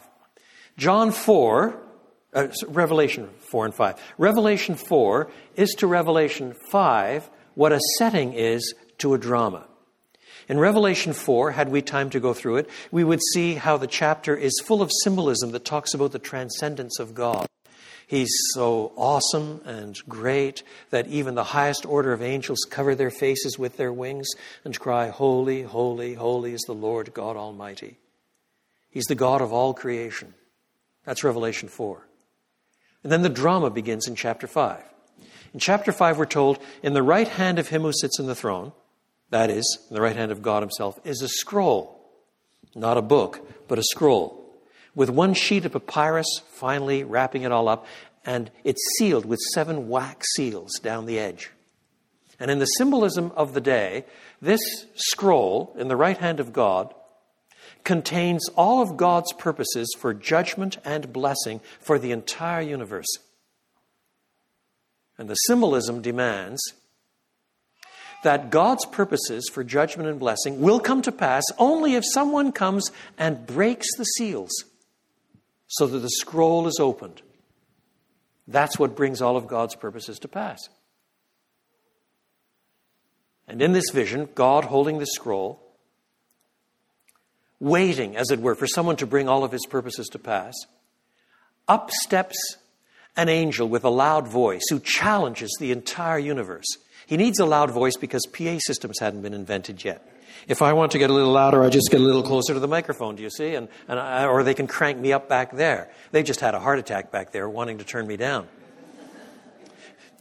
John 0.76 1.11
4, 1.11 1.82
uh, 2.34 2.49
Revelation 2.68 3.28
4 3.51 3.66
and 3.66 3.74
5. 3.74 4.14
Revelation 4.18 4.74
4 4.74 5.30
is 5.57 5.70
to 5.78 5.87
Revelation 5.87 6.55
5 6.70 7.30
what 7.57 7.72
a 7.72 7.80
setting 7.99 8.34
is 8.34 8.74
to 8.99 9.14
a 9.14 9.18
drama. 9.18 9.66
In 10.49 10.61
Revelation 10.61 11.12
4, 11.12 11.53
had 11.53 11.70
we 11.70 11.82
time 11.82 12.09
to 12.11 12.20
go 12.20 12.32
through 12.32 12.57
it, 12.57 12.70
we 12.92 13.03
would 13.03 13.20
see 13.32 13.55
how 13.55 13.76
the 13.76 13.88
chapter 13.88 14.36
is 14.36 14.62
full 14.64 14.80
of 14.80 14.92
symbolism 15.03 15.51
that 15.51 15.64
talks 15.64 15.92
about 15.92 16.12
the 16.12 16.20
transcendence 16.20 17.01
of 17.01 17.14
God. 17.14 17.49
He's 18.07 18.30
so 18.55 18.92
awesome 18.94 19.61
and 19.64 19.99
great 20.09 20.62
that 20.90 21.09
even 21.09 21.34
the 21.34 21.42
highest 21.42 21.84
order 21.84 22.12
of 22.12 22.22
angels 22.22 22.61
cover 22.70 22.94
their 22.94 23.11
faces 23.11 23.59
with 23.59 23.76
their 23.76 23.92
wings 23.92 24.28
and 24.64 24.78
cry, 24.78 25.09
Holy, 25.09 25.62
holy, 25.62 26.14
holy 26.14 26.53
is 26.53 26.62
the 26.62 26.72
Lord 26.72 27.12
God 27.12 27.36
Almighty. 27.36 27.99
He's 28.88 29.07
the 29.07 29.16
God 29.16 29.42
of 29.42 29.53
all 29.53 29.74
creation. 29.74 30.34
That's 31.05 31.24
Revelation 31.24 31.68
4. 31.68 32.07
And 33.03 33.11
then 33.11 33.22
the 33.22 33.28
drama 33.28 33.70
begins 33.70 34.07
in 34.07 34.14
chapter 34.14 34.47
5. 34.47 34.82
In 35.53 35.59
chapter 35.59 35.90
5, 35.90 36.18
we're 36.18 36.26
told, 36.26 36.61
In 36.84 36.92
the 36.92 37.03
right 37.03 37.28
hand 37.28 37.59
of 37.59 37.68
him 37.68 37.82
who 37.82 37.92
sits 37.92 38.20
in 38.20 38.26
the 38.26 38.34
throne, 38.36 38.72
that 39.31 39.51
is, 39.51 39.79
the 39.91 40.01
right 40.01 40.16
hand 40.16 40.33
of 40.33 40.43
God 40.43 40.62
Himself, 40.62 40.99
is 41.05 41.22
a 41.22 41.29
scroll. 41.29 41.93
Not 42.74 42.99
a 42.99 43.03
book, 43.03 43.41
but 43.68 43.79
a 43.79 43.83
scroll. 43.83 44.43
With 44.95 45.11
one 45.11 45.35
sheet 45.35 45.64
of 45.64 45.72
papyrus 45.72 46.41
finally 46.53 47.05
wrapping 47.05 47.43
it 47.43 47.53
all 47.53 47.68
up, 47.68 47.87
and 48.24 48.51
it's 48.64 48.83
sealed 48.99 49.24
with 49.24 49.39
seven 49.55 49.89
wax 49.89 50.27
seals 50.35 50.79
down 50.81 51.07
the 51.07 51.18
edge. 51.18 51.51
And 52.39 52.51
in 52.51 52.59
the 52.59 52.66
symbolism 52.66 53.33
of 53.37 53.55
the 53.55 53.61
day, 53.61 54.05
this 54.43 54.61
scroll 54.95 55.74
in 55.79 55.89
the 55.89 55.97
right 55.97 56.18
hand 56.18 56.41
of 56.41 56.53
God 56.53 56.95
contains 57.85 58.49
all 58.57 58.83
of 58.83 58.97
God's 58.97 59.33
purposes 59.35 59.95
for 59.99 60.12
judgment 60.12 60.77
and 60.85 61.12
blessing 61.12 61.61
for 61.81 61.99
the 61.99 62.12
entire 62.12 62.61
universe. 62.61 63.07
And 65.16 65.31
the 65.31 65.35
symbolism 65.35 66.03
demands 66.03 66.61
that 68.22 68.50
God's 68.50 68.84
purposes 68.86 69.48
for 69.52 69.62
judgment 69.62 70.08
and 70.08 70.18
blessing 70.18 70.60
will 70.60 70.80
come 70.80 71.02
to 71.02 71.12
pass 71.12 71.44
only 71.58 71.94
if 71.94 72.04
someone 72.12 72.52
comes 72.52 72.90
and 73.18 73.46
breaks 73.46 73.86
the 73.96 74.04
seals 74.04 74.52
so 75.68 75.86
that 75.86 75.98
the 75.98 76.10
scroll 76.10 76.66
is 76.66 76.78
opened. 76.80 77.22
That's 78.48 78.78
what 78.78 78.96
brings 78.96 79.20
all 79.20 79.36
of 79.36 79.46
God's 79.46 79.74
purposes 79.74 80.18
to 80.20 80.28
pass. 80.28 80.68
And 83.48 83.62
in 83.62 83.72
this 83.72 83.90
vision, 83.92 84.28
God 84.34 84.64
holding 84.64 84.98
the 84.98 85.06
scroll, 85.06 85.60
waiting, 87.60 88.16
as 88.16 88.30
it 88.30 88.40
were, 88.40 88.54
for 88.54 88.66
someone 88.66 88.96
to 88.96 89.06
bring 89.06 89.28
all 89.28 89.44
of 89.44 89.52
his 89.52 89.66
purposes 89.66 90.08
to 90.08 90.18
pass, 90.18 90.54
up 91.68 91.90
steps 91.90 92.36
an 93.16 93.28
angel 93.28 93.68
with 93.68 93.84
a 93.84 93.90
loud 93.90 94.28
voice 94.28 94.62
who 94.70 94.80
challenges 94.80 95.56
the 95.58 95.72
entire 95.72 96.18
universe 96.18 96.78
he 97.06 97.16
needs 97.16 97.38
a 97.38 97.46
loud 97.46 97.70
voice 97.70 97.96
because 97.96 98.26
PA 98.26 98.58
systems 98.58 98.98
hadn't 98.98 99.22
been 99.22 99.32
invented 99.32 99.84
yet. 99.84 100.02
If 100.48 100.60
I 100.60 100.72
want 100.72 100.92
to 100.92 100.98
get 100.98 101.08
a 101.08 101.12
little 101.12 101.32
louder, 101.32 101.62
I 101.62 101.70
just 101.70 101.90
get 101.90 102.00
a 102.00 102.04
little 102.04 102.22
closer 102.22 102.52
to 102.52 102.60
the 102.60 102.68
microphone, 102.68 103.16
do 103.16 103.22
you 103.22 103.30
see? 103.30 103.54
And, 103.54 103.68
and 103.88 103.98
I, 103.98 104.26
or 104.26 104.42
they 104.42 104.54
can 104.54 104.66
crank 104.66 104.98
me 104.98 105.12
up 105.12 105.28
back 105.28 105.52
there. 105.52 105.90
They 106.10 106.22
just 106.22 106.40
had 106.40 106.54
a 106.54 106.60
heart 106.60 106.78
attack 106.78 107.10
back 107.10 107.32
there 107.32 107.48
wanting 107.48 107.78
to 107.78 107.84
turn 107.84 108.06
me 108.06 108.16
down. 108.16 108.48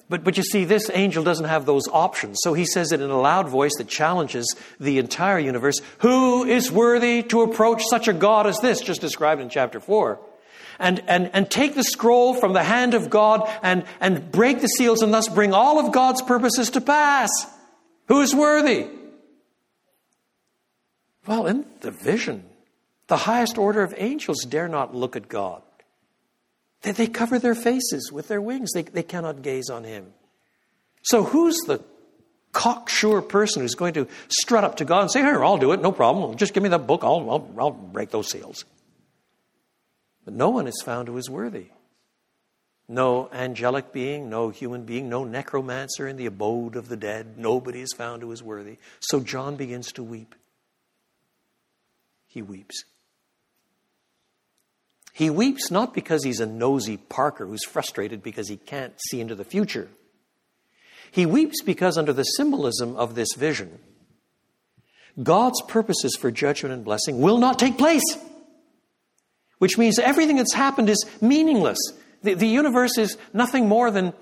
But, 0.08 0.24
but 0.24 0.38
you 0.38 0.44
see, 0.44 0.66
this 0.66 0.92
angel 0.94 1.24
doesn't 1.24 1.46
have 1.46 1.66
those 1.66 1.88
options. 1.88 2.38
So 2.44 2.54
he 2.54 2.66
says 2.66 2.92
it 2.92 3.02
in 3.02 3.10
a 3.10 3.20
loud 3.20 3.50
voice 3.50 3.74
that 3.80 3.88
challenges 3.88 4.56
the 4.80 5.00
entire 5.00 5.40
universe 5.40 5.80
Who 6.00 6.44
is 6.44 6.72
worthy 6.72 7.24
to 7.24 7.42
approach 7.42 7.82
such 7.90 8.08
a 8.08 8.14
God 8.14 8.46
as 8.46 8.60
this, 8.60 8.82
just 8.82 9.02
described 9.02 9.42
in 9.42 9.50
chapter 9.50 9.80
4? 9.80 10.20
And, 10.80 11.02
and, 11.08 11.30
and 11.34 11.50
take 11.50 11.76
the 11.76 11.84
scroll 11.84 12.34
from 12.34 12.54
the 12.54 12.64
hand 12.64 12.94
of 12.94 13.10
God 13.10 13.50
and, 13.64 13.86
and 14.00 14.32
break 14.32 14.62
the 14.62 14.68
seals 14.68 15.02
and 15.02 15.14
thus 15.14 15.30
bring 15.30 15.54
all 15.54 15.80
of 15.80 15.94
God's 15.94 16.22
purposes 16.22 16.72
to 16.72 16.82
pass. 16.82 17.30
Who 18.08 18.22
is 18.22 18.36
worthy? 18.36 18.88
Well, 21.28 21.48
in 21.48 21.66
the 21.82 21.92
vision, 21.92 22.44
the 23.08 23.18
highest 23.18 23.58
order 23.58 23.82
of 23.84 23.94
angels 23.98 24.44
dare 24.48 24.68
not 24.68 24.94
look 24.94 25.16
at 25.16 25.28
God. 25.28 25.62
They, 26.82 26.92
they 26.92 27.08
cover 27.08 27.40
their 27.40 27.56
faces 27.56 28.12
with 28.12 28.28
their 28.28 28.42
wings, 28.42 28.72
they, 28.74 28.84
they 28.84 29.04
cannot 29.04 29.42
gaze 29.42 29.70
on 29.70 29.84
Him. 29.84 30.14
So, 31.02 31.24
who's 31.24 31.58
the 31.68 31.84
cocksure 32.52 33.22
person 33.22 33.62
who's 33.62 33.76
going 33.76 33.94
to 33.96 34.08
strut 34.30 34.64
up 34.64 34.78
to 34.78 34.86
God 34.86 35.02
and 35.02 35.12
say, 35.12 35.22
Here, 35.22 35.44
I'll 35.44 35.58
do 35.58 35.72
it, 35.72 35.82
no 35.82 35.92
problem. 35.92 36.38
Just 36.38 36.54
give 36.54 36.64
me 36.64 36.70
that 36.70 36.88
book, 36.88 37.04
I'll, 37.04 37.30
I'll, 37.30 37.56
I'll 37.60 37.72
break 37.72 38.12
those 38.12 38.30
seals. 38.30 38.66
But 40.26 40.34
no 40.34 40.50
one 40.50 40.68
is 40.68 40.82
found 40.84 41.08
who 41.08 41.18
is 41.18 41.30
worthy. 41.30 41.68
No 42.88 43.30
angelic 43.32 43.92
being, 43.94 44.30
no 44.30 44.50
human 44.50 44.84
being, 44.84 45.10
no 45.10 45.24
necromancer 45.24 46.08
in 46.08 46.18
the 46.18 46.26
abode 46.26 46.76
of 46.76 46.90
the 46.90 46.98
dead. 46.98 47.38
Nobody 47.38 47.82
is 47.82 47.94
found 47.96 48.22
who 48.22 48.32
is 48.32 48.44
worthy. 48.44 48.78
So 49.00 49.20
John 49.22 49.56
begins 49.56 49.92
to 49.94 50.04
weep. 50.04 50.36
He 52.28 52.42
weeps. 52.42 52.84
He 55.14 55.30
weeps 55.30 55.72
not 55.72 55.94
because 55.94 56.24
he's 56.24 56.42
a 56.42 56.46
nosy 56.46 56.98
Parker 56.98 57.46
who's 57.46 57.64
frustrated 57.64 58.22
because 58.22 58.50
he 58.50 58.58
can't 58.58 58.94
see 59.10 59.22
into 59.22 59.34
the 59.34 59.46
future. 59.46 59.88
He 61.10 61.26
weeps 61.26 61.62
because, 61.62 61.98
under 61.98 62.12
the 62.12 62.24
symbolism 62.24 62.98
of 62.98 63.16
this 63.16 63.30
vision, 63.38 63.80
God's 65.24 65.62
purposes 65.62 66.18
for 66.20 66.30
judgment 66.30 66.74
and 66.74 66.84
blessing 66.84 67.22
will 67.22 67.38
not 67.38 67.58
take 67.58 67.78
place. 67.78 68.04
Which 69.60 69.78
means 69.78 70.00
everything 70.00 70.36
that's 70.36 70.54
happened 70.54 70.90
is 70.90 71.06
meaningless. 71.22 71.78
The, 72.24 72.34
the 72.34 72.48
universe 72.48 72.98
is 72.98 73.18
nothing 73.34 73.68
more 73.70 73.90
than 73.92 74.14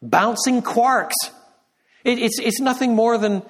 bouncing 0.00 0.62
quarks. 0.62 1.12
It, 2.04 2.18
it's, 2.18 2.38
it's 2.38 2.60
nothing 2.60 2.94
more 2.94 3.18
than 3.18 3.42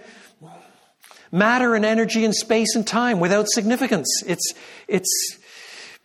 matter 1.30 1.74
and 1.74 1.84
energy 1.84 2.24
and 2.24 2.34
space 2.34 2.74
and 2.74 2.86
time 2.86 3.20
without 3.20 3.48
significance. 3.48 4.22
It's, 4.26 4.52
it's, 4.86 5.38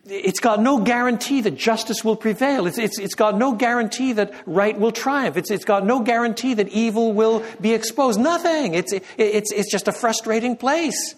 it's 0.06 0.40
got 0.40 0.60
no 0.60 0.80
guarantee 0.80 1.42
that 1.42 1.56
justice 1.56 2.02
will 2.02 2.16
prevail. 2.16 2.66
It's, 2.66 2.78
it's, 2.78 2.98
it's 2.98 3.14
got 3.14 3.36
no 3.36 3.52
guarantee 3.52 4.14
that 4.14 4.32
right 4.46 4.78
will 4.78 4.92
triumph. 4.92 5.36
It's, 5.36 5.50
it's 5.50 5.66
got 5.66 5.84
no 5.84 6.00
guarantee 6.00 6.54
that 6.54 6.68
evil 6.68 7.12
will 7.12 7.44
be 7.60 7.74
exposed. 7.74 8.18
Nothing. 8.18 8.74
It's, 8.74 8.92
it, 8.92 9.04
it's, 9.18 9.52
it's 9.52 9.70
just 9.70 9.88
a 9.88 9.92
frustrating 9.92 10.56
place. 10.56 11.14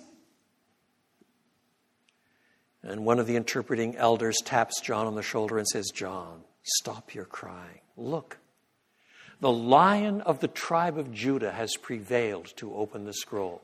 And 2.90 3.04
one 3.04 3.20
of 3.20 3.28
the 3.28 3.36
interpreting 3.36 3.96
elders 3.96 4.36
taps 4.44 4.80
John 4.80 5.06
on 5.06 5.14
the 5.14 5.22
shoulder 5.22 5.58
and 5.58 5.68
says, 5.68 5.92
John, 5.94 6.40
stop 6.64 7.14
your 7.14 7.24
crying. 7.24 7.82
Look, 7.96 8.38
the 9.40 9.52
lion 9.52 10.22
of 10.22 10.40
the 10.40 10.48
tribe 10.48 10.98
of 10.98 11.12
Judah 11.12 11.52
has 11.52 11.76
prevailed 11.76 12.52
to 12.56 12.74
open 12.74 13.04
the 13.04 13.12
scroll. 13.12 13.62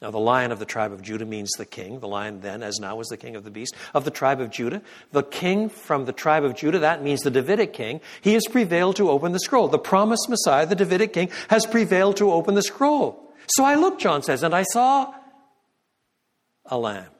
Now, 0.00 0.12
the 0.12 0.20
lion 0.20 0.52
of 0.52 0.60
the 0.60 0.66
tribe 0.66 0.92
of 0.92 1.02
Judah 1.02 1.24
means 1.24 1.50
the 1.52 1.64
king. 1.64 1.98
The 1.98 2.06
lion 2.06 2.42
then, 2.42 2.62
as 2.62 2.78
now, 2.78 3.00
is 3.00 3.08
the 3.08 3.16
king 3.16 3.34
of 3.34 3.42
the 3.42 3.50
beast 3.50 3.74
of 3.92 4.04
the 4.04 4.12
tribe 4.12 4.40
of 4.40 4.50
Judah. 4.50 4.82
The 5.10 5.24
king 5.24 5.68
from 5.68 6.04
the 6.04 6.12
tribe 6.12 6.44
of 6.44 6.54
Judah, 6.54 6.78
that 6.78 7.02
means 7.02 7.22
the 7.22 7.30
Davidic 7.32 7.72
king, 7.72 8.00
he 8.20 8.34
has 8.34 8.44
prevailed 8.48 8.94
to 8.96 9.10
open 9.10 9.32
the 9.32 9.40
scroll. 9.40 9.66
The 9.66 9.78
promised 9.80 10.28
Messiah, 10.28 10.64
the 10.64 10.76
Davidic 10.76 11.12
king, 11.12 11.30
has 11.48 11.66
prevailed 11.66 12.18
to 12.18 12.30
open 12.30 12.54
the 12.54 12.62
scroll. 12.62 13.34
So 13.48 13.64
I 13.64 13.74
looked, 13.74 14.00
John 14.00 14.22
says, 14.22 14.44
and 14.44 14.54
I 14.54 14.62
saw 14.62 15.12
a 16.66 16.78
lamb. 16.78 17.13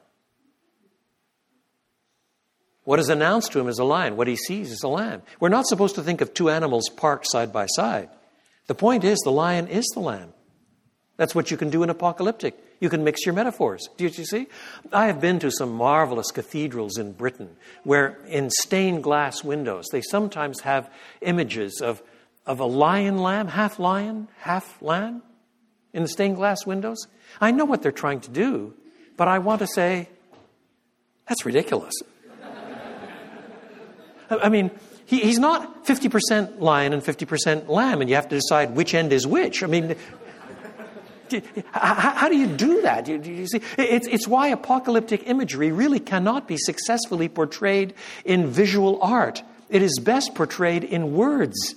What 2.85 2.99
is 2.99 3.09
announced 3.09 3.51
to 3.51 3.59
him 3.59 3.67
is 3.67 3.79
a 3.79 3.83
lion. 3.83 4.15
What 4.15 4.27
he 4.27 4.35
sees 4.35 4.71
is 4.71 4.83
a 4.83 4.87
lamb. 4.87 5.23
We're 5.39 5.49
not 5.49 5.65
supposed 5.65 5.95
to 5.95 6.03
think 6.03 6.21
of 6.21 6.33
two 6.33 6.49
animals 6.49 6.87
parked 6.89 7.27
side 7.29 7.51
by 7.51 7.65
side. 7.65 8.09
The 8.67 8.75
point 8.75 9.03
is, 9.03 9.19
the 9.19 9.31
lion 9.31 9.67
is 9.67 9.85
the 9.93 9.99
lamb. 9.99 10.33
That's 11.17 11.33
what 11.33 11.49
you 11.49 11.57
can 11.57 11.69
do 11.69 11.81
in 11.81 11.89
apocalyptic. 11.89 12.57
You 12.79 12.89
can 12.89 13.03
mix 13.03 13.25
your 13.25 13.33
metaphors. 13.33 13.87
Do 13.97 14.03
you 14.03 14.09
see? 14.09 14.47
I 14.91 15.07
have 15.07 15.19
been 15.19 15.39
to 15.39 15.49
some 15.49 15.71
marvelous 15.71 16.29
cathedrals 16.31 16.97
in 16.97 17.13
Britain 17.13 17.55
where, 17.83 18.19
in 18.27 18.49
stained 18.49 19.01
glass 19.03 19.43
windows, 19.43 19.85
they 19.91 20.01
sometimes 20.01 20.61
have 20.61 20.91
images 21.21 21.81
of, 21.81 22.03
of 22.45 22.59
a 22.59 22.65
lion 22.65 23.17
lamb, 23.17 23.47
half 23.47 23.79
lion, 23.79 24.27
half 24.39 24.81
lamb, 24.81 25.23
in 25.93 26.03
the 26.03 26.09
stained 26.09 26.35
glass 26.35 26.65
windows. 26.65 27.07
I 27.39 27.51
know 27.51 27.65
what 27.65 27.81
they're 27.81 27.91
trying 27.91 28.19
to 28.21 28.29
do, 28.29 28.73
but 29.15 29.27
I 29.27 29.39
want 29.39 29.59
to 29.59 29.67
say, 29.67 30.09
that's 31.27 31.45
ridiculous. 31.45 31.93
I 34.29 34.49
mean, 34.49 34.71
he, 35.05 35.19
he's 35.19 35.39
not 35.39 35.85
50% 35.85 36.59
lion 36.59 36.93
and 36.93 37.01
50% 37.03 37.67
lamb, 37.67 38.01
and 38.01 38.09
you 38.09 38.15
have 38.15 38.27
to 38.29 38.35
decide 38.35 38.75
which 38.75 38.93
end 38.93 39.13
is 39.13 39.27
which. 39.27 39.63
I 39.63 39.67
mean, 39.67 39.95
how, 41.71 42.29
do 42.29 42.37
you 42.37 42.47
do 42.47 42.81
that? 42.81 43.07
You, 43.07 43.47
see? 43.47 43.61
It's, 43.77 44.07
it's 44.07 44.27
why 44.27 44.47
apocalyptic 44.47 45.27
imagery 45.27 45.71
really 45.71 45.99
cannot 45.99 46.47
be 46.47 46.57
successfully 46.57 47.29
portrayed 47.29 47.93
in 48.23 48.47
visual 48.47 49.01
art. 49.01 49.43
It 49.69 49.81
is 49.81 49.99
best 49.99 50.35
portrayed 50.35 50.83
in 50.83 51.13
words, 51.13 51.75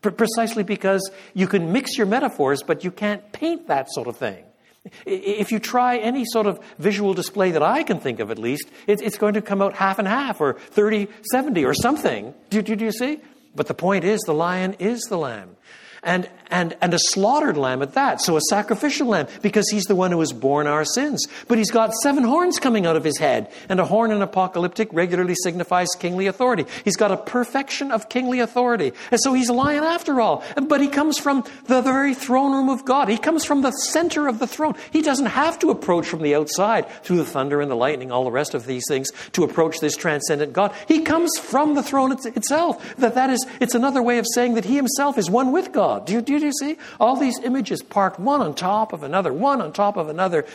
precisely 0.00 0.62
because 0.62 1.10
you 1.34 1.46
can 1.46 1.72
mix 1.72 1.96
your 1.96 2.06
metaphors, 2.06 2.62
but 2.62 2.84
you 2.84 2.90
can't 2.90 3.32
paint 3.32 3.68
that 3.68 3.88
sort 3.90 4.08
of 4.08 4.16
thing. 4.16 4.44
If 5.06 5.52
you 5.52 5.58
try 5.58 5.98
any 5.98 6.24
sort 6.24 6.46
of 6.46 6.60
visual 6.78 7.14
display 7.14 7.52
that 7.52 7.62
I 7.62 7.82
can 7.82 8.00
think 8.00 8.20
of, 8.20 8.30
at 8.30 8.38
least, 8.38 8.68
it's 8.86 9.18
going 9.18 9.34
to 9.34 9.42
come 9.42 9.62
out 9.62 9.74
half 9.74 9.98
and 9.98 10.08
half 10.08 10.40
or 10.40 10.54
30 10.54 11.08
70 11.30 11.64
or 11.64 11.74
something. 11.74 12.34
Do, 12.50 12.62
do, 12.62 12.76
do 12.76 12.84
you 12.84 12.92
see? 12.92 13.20
But 13.54 13.66
the 13.66 13.74
point 13.74 14.04
is, 14.04 14.20
the 14.20 14.34
lion 14.34 14.74
is 14.78 15.00
the 15.08 15.18
lamb 15.18 15.56
and, 16.02 16.28
and, 16.50 16.76
and 16.80 16.94
a 16.94 16.98
slaughtered 16.98 17.56
lamb 17.56 17.82
at 17.82 17.94
that. 17.94 18.20
So 18.20 18.36
a 18.36 18.40
sacrificial 18.48 19.08
lamb, 19.08 19.28
because 19.42 19.68
he's 19.70 19.84
the 19.84 19.96
one 19.96 20.12
who 20.12 20.20
has 20.20 20.32
borne 20.32 20.66
our 20.66 20.84
sins. 20.84 21.26
But 21.46 21.58
he's 21.58 21.70
got 21.70 21.92
seven 22.02 22.24
horns 22.24 22.58
coming 22.58 22.86
out 22.86 22.96
of 22.96 23.04
his 23.04 23.18
head, 23.18 23.50
and 23.68 23.80
a 23.80 23.84
horn 23.84 24.10
in 24.10 24.22
apocalyptic 24.22 24.88
regularly 24.92 25.34
signifies 25.42 25.88
kingly 25.98 26.26
authority. 26.26 26.66
He's 26.84 26.96
got 26.96 27.12
a 27.12 27.16
perfection 27.16 27.90
of 27.90 28.08
kingly 28.08 28.40
authority. 28.40 28.92
And 29.10 29.20
so 29.20 29.32
he's 29.32 29.48
a 29.48 29.52
lion 29.52 29.84
after 29.84 30.20
all. 30.20 30.44
But 30.60 30.80
he 30.80 30.88
comes 30.88 31.18
from 31.18 31.44
the 31.66 31.82
very 31.82 32.14
throne 32.14 32.52
room 32.52 32.68
of 32.68 32.84
God. 32.84 33.08
He 33.08 33.18
comes 33.18 33.44
from 33.44 33.62
the 33.62 33.72
center 33.72 34.28
of 34.28 34.38
the 34.38 34.46
throne. 34.46 34.74
He 34.90 35.02
doesn't 35.02 35.26
have 35.26 35.58
to 35.60 35.70
approach 35.70 36.06
from 36.06 36.22
the 36.22 36.34
outside 36.34 36.88
through 37.02 37.18
the 37.18 37.24
thunder 37.24 37.60
and 37.60 37.70
the 37.70 37.76
lightning, 37.76 38.10
all 38.10 38.24
the 38.24 38.30
rest 38.30 38.54
of 38.54 38.66
these 38.66 38.84
things, 38.88 39.10
to 39.32 39.44
approach 39.44 39.80
this 39.80 39.96
transcendent 39.96 40.52
God. 40.52 40.72
He 40.86 41.02
comes 41.02 41.30
from 41.38 41.74
the 41.74 41.82
throne 41.82 42.12
itself. 42.12 42.96
That 42.96 43.14
that 43.14 43.30
is, 43.30 43.46
it's 43.60 43.74
another 43.74 44.02
way 44.02 44.18
of 44.18 44.26
saying 44.34 44.54
that 44.54 44.64
he 44.64 44.76
himself 44.76 45.18
is 45.18 45.30
one 45.30 45.52
with 45.52 45.72
God. 45.72 46.06
Do 46.06 46.14
you, 46.14 46.22
do 46.22 46.32
you 46.32 46.37
see? 46.52 46.76
All 46.98 47.16
these 47.16 47.38
images 47.40 47.82
parked 47.82 48.18
one 48.18 48.40
on 48.40 48.54
top 48.54 48.92
of 48.92 49.02
another, 49.02 49.32
one 49.32 49.60
on 49.60 49.72
top 49.72 49.96
of 49.96 50.08
another. 50.08 50.46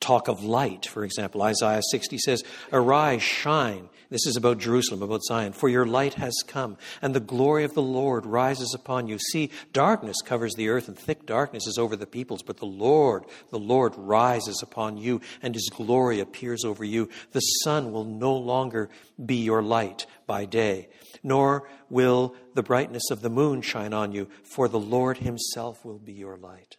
Talk 0.00 0.28
of 0.28 0.44
light, 0.44 0.86
for 0.86 1.04
example. 1.04 1.42
Isaiah 1.42 1.82
60 1.90 2.18
says, 2.18 2.44
Arise, 2.72 3.22
shine. 3.22 3.88
This 4.08 4.26
is 4.26 4.36
about 4.36 4.58
Jerusalem, 4.58 5.02
about 5.02 5.24
Zion. 5.24 5.52
For 5.52 5.68
your 5.68 5.86
light 5.86 6.14
has 6.14 6.34
come, 6.46 6.76
and 7.02 7.12
the 7.12 7.20
glory 7.20 7.64
of 7.64 7.74
the 7.74 7.82
Lord 7.82 8.24
rises 8.24 8.72
upon 8.72 9.08
you. 9.08 9.18
See, 9.18 9.50
darkness 9.72 10.18
covers 10.24 10.54
the 10.54 10.68
earth, 10.68 10.86
and 10.86 10.96
thick 10.96 11.26
darkness 11.26 11.66
is 11.66 11.76
over 11.76 11.96
the 11.96 12.06
peoples. 12.06 12.42
But 12.42 12.58
the 12.58 12.66
Lord, 12.66 13.24
the 13.50 13.58
Lord 13.58 13.94
rises 13.96 14.62
upon 14.62 14.96
you, 14.96 15.20
and 15.42 15.54
his 15.54 15.68
glory 15.74 16.20
appears 16.20 16.64
over 16.64 16.84
you. 16.84 17.08
The 17.32 17.40
sun 17.40 17.90
will 17.90 18.04
no 18.04 18.36
longer 18.36 18.90
be 19.24 19.36
your 19.36 19.62
light 19.62 20.06
by 20.26 20.44
day, 20.44 20.88
nor 21.26 21.68
will 21.90 22.34
the 22.54 22.62
brightness 22.62 23.10
of 23.10 23.20
the 23.20 23.28
moon 23.28 23.60
shine 23.60 23.92
on 23.92 24.12
you, 24.12 24.28
for 24.44 24.68
the 24.68 24.78
Lord 24.78 25.18
himself 25.18 25.84
will 25.84 25.98
be 25.98 26.12
your 26.12 26.36
light. 26.36 26.76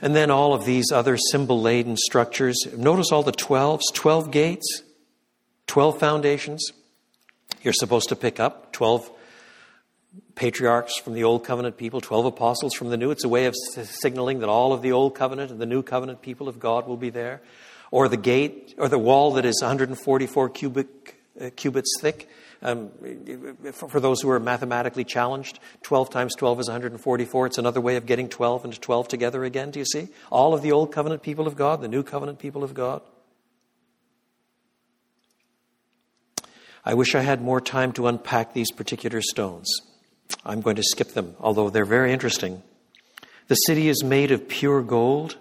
And 0.00 0.16
then 0.16 0.32
all 0.32 0.52
of 0.52 0.64
these 0.64 0.90
other 0.90 1.16
symbol 1.16 1.62
laden 1.62 1.96
structures. 1.96 2.56
Notice 2.76 3.12
all 3.12 3.22
the 3.22 3.30
12s, 3.30 3.82
12 3.94 4.32
gates, 4.32 4.82
12 5.68 6.00
foundations. 6.00 6.72
You're 7.62 7.72
supposed 7.72 8.08
to 8.08 8.16
pick 8.16 8.40
up 8.40 8.72
12 8.72 9.08
patriarchs 10.34 10.98
from 10.98 11.14
the 11.14 11.22
Old 11.22 11.44
Covenant 11.44 11.76
people, 11.76 12.00
12 12.00 12.26
apostles 12.26 12.74
from 12.74 12.90
the 12.90 12.96
New. 12.96 13.12
It's 13.12 13.22
a 13.22 13.28
way 13.28 13.46
of 13.46 13.54
signaling 13.54 14.40
that 14.40 14.48
all 14.48 14.72
of 14.72 14.82
the 14.82 14.90
Old 14.90 15.14
Covenant 15.14 15.52
and 15.52 15.60
the 15.60 15.66
New 15.66 15.84
Covenant 15.84 16.22
people 16.22 16.48
of 16.48 16.58
God 16.58 16.88
will 16.88 16.96
be 16.96 17.10
there 17.10 17.40
or 17.92 18.08
the 18.08 18.16
gate 18.16 18.74
or 18.76 18.88
the 18.88 18.98
wall 18.98 19.34
that 19.34 19.44
is 19.44 19.60
144 19.62 20.48
cubic 20.48 21.22
uh, 21.40 21.50
cubits 21.54 21.92
thick 22.00 22.28
Um, 22.62 22.90
for, 23.72 23.88
for 23.88 24.00
those 24.00 24.22
who 24.22 24.30
are 24.30 24.38
mathematically 24.38 25.02
challenged, 25.02 25.58
12 25.82 26.10
times 26.10 26.34
12 26.36 26.60
is 26.60 26.68
144. 26.68 27.46
It's 27.46 27.58
another 27.58 27.80
way 27.80 27.96
of 27.96 28.06
getting 28.06 28.28
12 28.28 28.64
into 28.66 28.80
12 28.80 29.08
together 29.08 29.42
again. 29.42 29.72
Do 29.72 29.80
you 29.80 29.84
see? 29.84 30.08
All 30.30 30.54
of 30.54 30.62
the 30.62 30.70
old 30.70 30.92
covenant 30.92 31.22
people 31.22 31.48
of 31.48 31.56
God, 31.56 31.80
the 31.80 31.88
new 31.88 32.04
covenant 32.04 32.38
people 32.38 32.62
of 32.62 32.72
God. 32.72 33.02
I 36.84 36.94
wish 36.94 37.14
I 37.16 37.20
had 37.20 37.42
more 37.42 37.60
time 37.60 37.92
to 37.94 38.06
unpack 38.06 38.54
these 38.54 38.70
particular 38.70 39.22
stones. 39.22 39.68
I'm 40.44 40.60
going 40.60 40.76
to 40.76 40.82
skip 40.84 41.14
them, 41.14 41.34
although 41.40 41.68
they're 41.68 41.84
very 41.84 42.12
interesting. 42.12 42.62
The 43.48 43.54
city 43.56 43.88
is 43.88 44.04
made 44.04 44.30
of 44.30 44.48
pure 44.48 44.82
gold, 44.82 45.36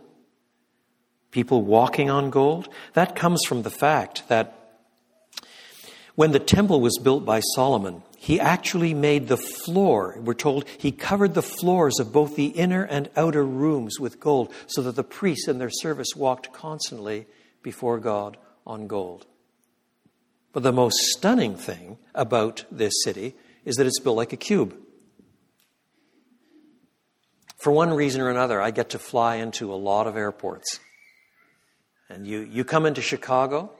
people 1.32 1.64
walking 1.64 2.10
on 2.10 2.30
gold. 2.30 2.70
That 2.94 3.16
comes 3.16 3.42
from 3.48 3.64
the 3.64 3.70
fact 3.70 4.28
that 4.28 4.58
when 6.16 6.32
the 6.32 6.40
temple 6.40 6.82
was 6.82 7.00
built 7.02 7.26
by 7.26 7.40
Solomon, 7.56 8.04
he 8.18 8.40
actually 8.40 8.94
made 8.94 9.28
the 9.28 9.38
floor, 9.38 10.16
we're 10.20 10.36
told 10.36 10.68
he 10.78 10.92
covered 10.92 11.34
the 11.34 11.42
floors 11.42 12.00
of 12.00 12.14
both 12.14 12.36
the 12.36 12.48
inner 12.48 12.84
and 12.84 13.10
outer 13.16 13.44
rooms 13.44 14.00
with 14.00 14.20
gold 14.20 14.54
so 14.68 14.84
that 14.84 14.96
the 14.96 15.04
priests 15.04 15.48
in 15.48 15.58
their 15.58 15.72
service 15.72 16.10
walked 16.16 16.54
constantly 16.54 17.26
before 17.64 17.98
God 17.98 18.38
on 18.68 18.86
gold. 18.88 19.26
But 20.54 20.64
the 20.64 20.74
most 20.74 20.98
stunning 20.98 21.56
thing 21.56 21.98
about 22.14 22.66
this 22.70 22.94
city 23.04 23.34
is 23.64 23.78
that 23.78 23.88
it's 23.88 24.00
built 24.00 24.18
like 24.18 24.34
a 24.34 24.38
cube. 24.38 24.76
For 27.58 27.72
one 27.72 27.94
reason 27.94 28.22
or 28.22 28.30
another, 28.30 28.62
I 28.62 28.72
get 28.72 28.90
to 28.90 29.00
fly 29.00 29.36
into 29.36 29.72
a 29.72 29.76
lot 29.76 30.08
of 30.08 30.18
airports. 30.18 30.80
And 32.12 32.28
you, 32.28 32.40
you 32.40 32.66
come 32.66 32.86
into 32.86 33.02
Chicago 33.02 33.72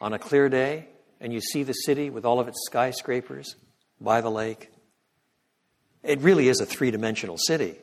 on 0.00 0.14
a 0.14 0.18
clear 0.18 0.48
day 0.48 0.86
and 1.20 1.34
you 1.34 1.40
see 1.42 1.64
the 1.64 1.74
city 1.74 2.08
with 2.08 2.24
all 2.24 2.40
of 2.40 2.48
its 2.48 2.64
skyscrapers 2.64 3.56
by 4.00 4.22
the 4.22 4.30
lake. 4.30 4.70
It 6.02 6.20
really 6.20 6.48
is 6.48 6.60
a 6.60 6.66
three 6.66 6.90
dimensional 6.90 7.36
city, 7.36 7.76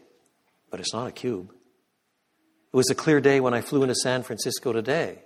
but 0.71 0.79
it's 0.79 0.91
not 0.91 1.07
a 1.07 1.11
cube. 1.11 1.51
It 1.51 2.75
was 2.75 2.89
a 2.89 2.95
clear 2.95 3.21
day 3.21 3.39
when 3.39 3.53
I 3.53 3.61
flew 3.61 3.83
into 3.83 3.93
San 3.93 4.23
Francisco 4.23 4.73
today. 4.73 5.19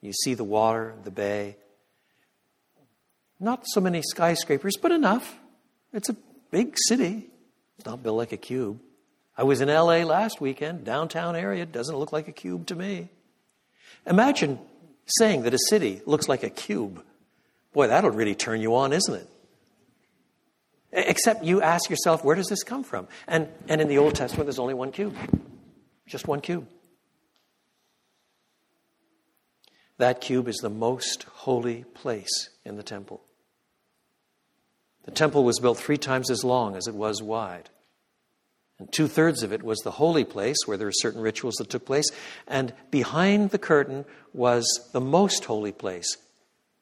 You 0.00 0.14
see 0.14 0.32
the 0.32 0.44
water, 0.44 0.94
the 1.04 1.10
bay, 1.10 1.56
not 3.38 3.64
so 3.66 3.82
many 3.82 4.00
skyscrapers, 4.00 4.78
but 4.80 4.92
enough. 4.92 5.36
It's 5.92 6.08
a 6.08 6.16
big 6.50 6.74
city. 6.88 7.28
It's 7.76 7.86
not 7.86 8.02
built 8.02 8.16
like 8.16 8.32
a 8.32 8.38
cube. 8.38 8.80
I 9.36 9.42
was 9.42 9.60
in 9.60 9.68
LA 9.68 10.04
last 10.04 10.40
weekend, 10.40 10.84
downtown 10.84 11.36
area. 11.36 11.66
Doesn't 11.66 11.96
look 11.96 12.12
like 12.12 12.28
a 12.28 12.32
cube 12.32 12.66
to 12.68 12.74
me. 12.74 13.10
Imagine 14.06 14.58
saying 15.18 15.42
that 15.42 15.54
a 15.54 15.58
city 15.68 16.00
looks 16.06 16.28
like 16.28 16.42
a 16.42 16.50
cube. 16.50 17.02
Boy, 17.72 17.88
that'll 17.88 18.10
really 18.10 18.34
turn 18.34 18.60
you 18.60 18.74
on, 18.76 18.92
isn't 18.92 19.14
it? 19.14 19.28
Except 20.92 21.44
you 21.44 21.60
ask 21.60 21.90
yourself, 21.90 22.24
where 22.24 22.36
does 22.36 22.46
this 22.46 22.62
come 22.62 22.82
from? 22.82 23.08
And, 23.26 23.48
and 23.68 23.80
in 23.80 23.88
the 23.88 23.98
Old 23.98 24.14
Testament, 24.14 24.46
there's 24.46 24.58
only 24.58 24.74
one 24.74 24.92
cube. 24.92 25.14
Just 26.06 26.26
one 26.26 26.40
cube. 26.40 26.66
That 29.98 30.20
cube 30.20 30.48
is 30.48 30.56
the 30.56 30.70
most 30.70 31.24
holy 31.24 31.84
place 31.94 32.50
in 32.64 32.76
the 32.76 32.82
temple. 32.82 33.22
The 35.04 35.10
temple 35.10 35.44
was 35.44 35.58
built 35.58 35.78
three 35.78 35.96
times 35.96 36.30
as 36.30 36.44
long 36.44 36.76
as 36.76 36.86
it 36.86 36.94
was 36.94 37.22
wide. 37.22 37.70
And 38.78 38.92
two 38.92 39.08
thirds 39.08 39.42
of 39.42 39.52
it 39.52 39.62
was 39.62 39.78
the 39.78 39.92
holy 39.92 40.24
place 40.24 40.58
where 40.66 40.76
there 40.76 40.86
were 40.86 40.92
certain 40.92 41.22
rituals 41.22 41.54
that 41.54 41.70
took 41.70 41.86
place. 41.86 42.06
And 42.46 42.74
behind 42.90 43.50
the 43.50 43.58
curtain 43.58 44.04
was 44.34 44.66
the 44.92 45.00
most 45.00 45.44
holy 45.46 45.72
place, 45.72 46.16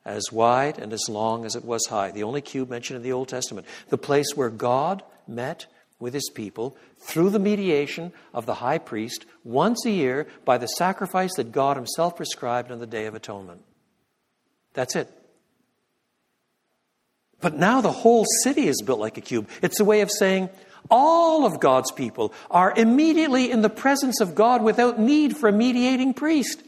as 0.04 0.32
wide 0.32 0.78
and 0.78 0.92
as 0.92 1.08
long 1.08 1.44
as 1.44 1.54
it 1.54 1.64
was 1.64 1.86
high. 1.86 2.10
The 2.10 2.24
only 2.24 2.40
cube 2.40 2.68
mentioned 2.68 2.96
in 2.96 3.02
the 3.02 3.12
Old 3.12 3.28
Testament. 3.28 3.66
The 3.90 3.98
place 3.98 4.34
where 4.34 4.50
God 4.50 5.02
met 5.28 5.66
with 6.00 6.14
his 6.14 6.28
people 6.34 6.76
through 6.98 7.30
the 7.30 7.38
mediation 7.38 8.12
of 8.32 8.44
the 8.46 8.54
high 8.54 8.78
priest 8.78 9.24
once 9.44 9.86
a 9.86 9.90
year 9.90 10.26
by 10.44 10.58
the 10.58 10.66
sacrifice 10.66 11.34
that 11.36 11.52
God 11.52 11.76
himself 11.76 12.16
prescribed 12.16 12.72
on 12.72 12.80
the 12.80 12.86
Day 12.86 13.06
of 13.06 13.14
Atonement. 13.14 13.62
That's 14.72 14.96
it. 14.96 15.08
But 17.40 17.56
now 17.56 17.80
the 17.80 17.92
whole 17.92 18.24
city 18.42 18.66
is 18.68 18.82
built 18.82 18.98
like 18.98 19.16
a 19.18 19.20
cube. 19.20 19.48
It's 19.62 19.78
a 19.78 19.84
way 19.84 20.00
of 20.00 20.10
saying 20.10 20.48
all 20.90 21.46
of 21.46 21.60
God's 21.60 21.90
people 21.92 22.32
are 22.50 22.72
immediately 22.76 23.50
in 23.50 23.62
the 23.62 23.70
presence 23.70 24.20
of 24.20 24.34
God 24.34 24.62
without 24.62 24.98
need 24.98 25.36
for 25.36 25.48
a 25.48 25.52
mediating 25.52 26.14
priest. 26.14 26.62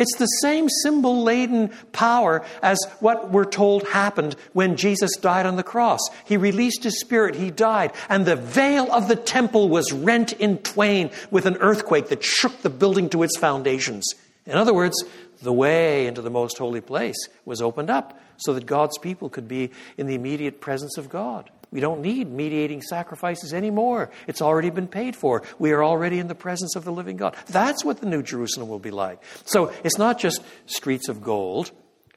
It's 0.00 0.16
the 0.16 0.26
same 0.26 0.68
symbol 0.82 1.22
laden 1.22 1.68
power 1.92 2.42
as 2.62 2.78
what 3.00 3.30
we're 3.30 3.44
told 3.44 3.86
happened 3.88 4.34
when 4.54 4.76
Jesus 4.76 5.14
died 5.16 5.44
on 5.44 5.56
the 5.56 5.62
cross. 5.62 6.00
He 6.24 6.38
released 6.38 6.84
his 6.84 6.98
spirit, 7.00 7.34
he 7.34 7.50
died, 7.50 7.92
and 8.08 8.24
the 8.24 8.36
veil 8.36 8.90
of 8.90 9.08
the 9.08 9.16
temple 9.16 9.68
was 9.68 9.92
rent 9.92 10.32
in 10.32 10.56
twain 10.58 11.10
with 11.30 11.44
an 11.44 11.58
earthquake 11.58 12.08
that 12.08 12.24
shook 12.24 12.62
the 12.62 12.70
building 12.70 13.10
to 13.10 13.22
its 13.22 13.36
foundations. 13.36 14.06
In 14.46 14.56
other 14.56 14.72
words, 14.72 14.96
the 15.42 15.52
way 15.52 16.06
into 16.06 16.22
the 16.22 16.30
most 16.30 16.56
holy 16.56 16.80
place 16.80 17.28
was 17.44 17.60
opened 17.60 17.90
up 17.90 18.18
so 18.38 18.54
that 18.54 18.64
God's 18.64 18.96
people 18.96 19.28
could 19.28 19.48
be 19.48 19.70
in 19.98 20.06
the 20.06 20.14
immediate 20.14 20.62
presence 20.62 20.96
of 20.96 21.10
God. 21.10 21.50
We 21.70 21.80
don't 21.80 22.00
need 22.00 22.30
mediating 22.30 22.82
sacrifices 22.82 23.54
anymore. 23.54 24.10
It's 24.26 24.42
already 24.42 24.70
been 24.70 24.88
paid 24.88 25.14
for. 25.14 25.42
We 25.58 25.70
are 25.72 25.84
already 25.84 26.18
in 26.18 26.26
the 26.26 26.34
presence 26.34 26.74
of 26.74 26.84
the 26.84 26.92
living 26.92 27.16
God. 27.16 27.36
That's 27.46 27.84
what 27.84 28.00
the 28.00 28.06
New 28.06 28.22
Jerusalem 28.22 28.68
will 28.68 28.80
be 28.80 28.90
like. 28.90 29.22
So 29.44 29.72
it's 29.84 29.98
not 29.98 30.18
just 30.18 30.42
streets 30.66 31.08
of 31.08 31.22
gold 31.22 31.70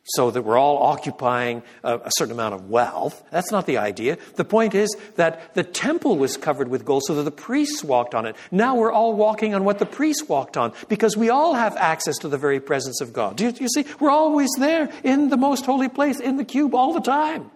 so 0.04 0.32
that 0.32 0.42
we're 0.42 0.58
all 0.58 0.84
occupying 0.84 1.64
a, 1.84 1.98
a, 1.98 2.12
certain 2.18 2.34
amount 2.34 2.54
of 2.54 2.70
wealth. 2.70 3.24
That's 3.32 3.52
not 3.52 3.66
the 3.66 3.78
idea. 3.78 4.18
The 4.36 4.44
point 4.44 4.76
is 4.76 4.94
that 5.16 5.54
the 5.54 5.64
temple 5.64 6.18
was 6.18 6.36
covered 6.36 6.68
with 6.68 6.84
gold 6.84 7.04
so 7.06 7.16
that 7.16 7.24
the 7.24 7.32
priests 7.32 7.84
walked 7.84 8.14
on 8.14 8.26
it. 8.26 8.36
Now 8.52 8.76
we're 8.76 8.92
all 8.92 9.14
walking 9.14 9.56
on 9.56 9.64
what 9.64 9.80
the 9.80 9.86
priests 9.86 10.28
walked 10.28 10.58
on 10.58 10.74
because 10.90 11.16
we 11.16 11.30
all 11.30 11.54
have 11.54 11.78
access 11.78 12.18
to 12.20 12.28
the 12.28 12.38
very 12.38 12.60
presence 12.60 13.00
of 13.00 13.14
God. 13.14 13.38
Do 13.38 13.46
you, 13.46 13.52
do 13.52 13.64
you 13.64 13.70
see? 13.70 13.86
We're 14.00 14.12
always 14.12 14.50
there 14.60 14.92
in 15.04 15.30
the 15.30 15.38
most 15.38 15.66
holy 15.66 15.90
place, 15.90 16.20
in 16.20 16.38
the 16.38 16.46
cube, 16.46 16.76
all 16.76 16.94
the 16.94 17.02
time. 17.02 17.50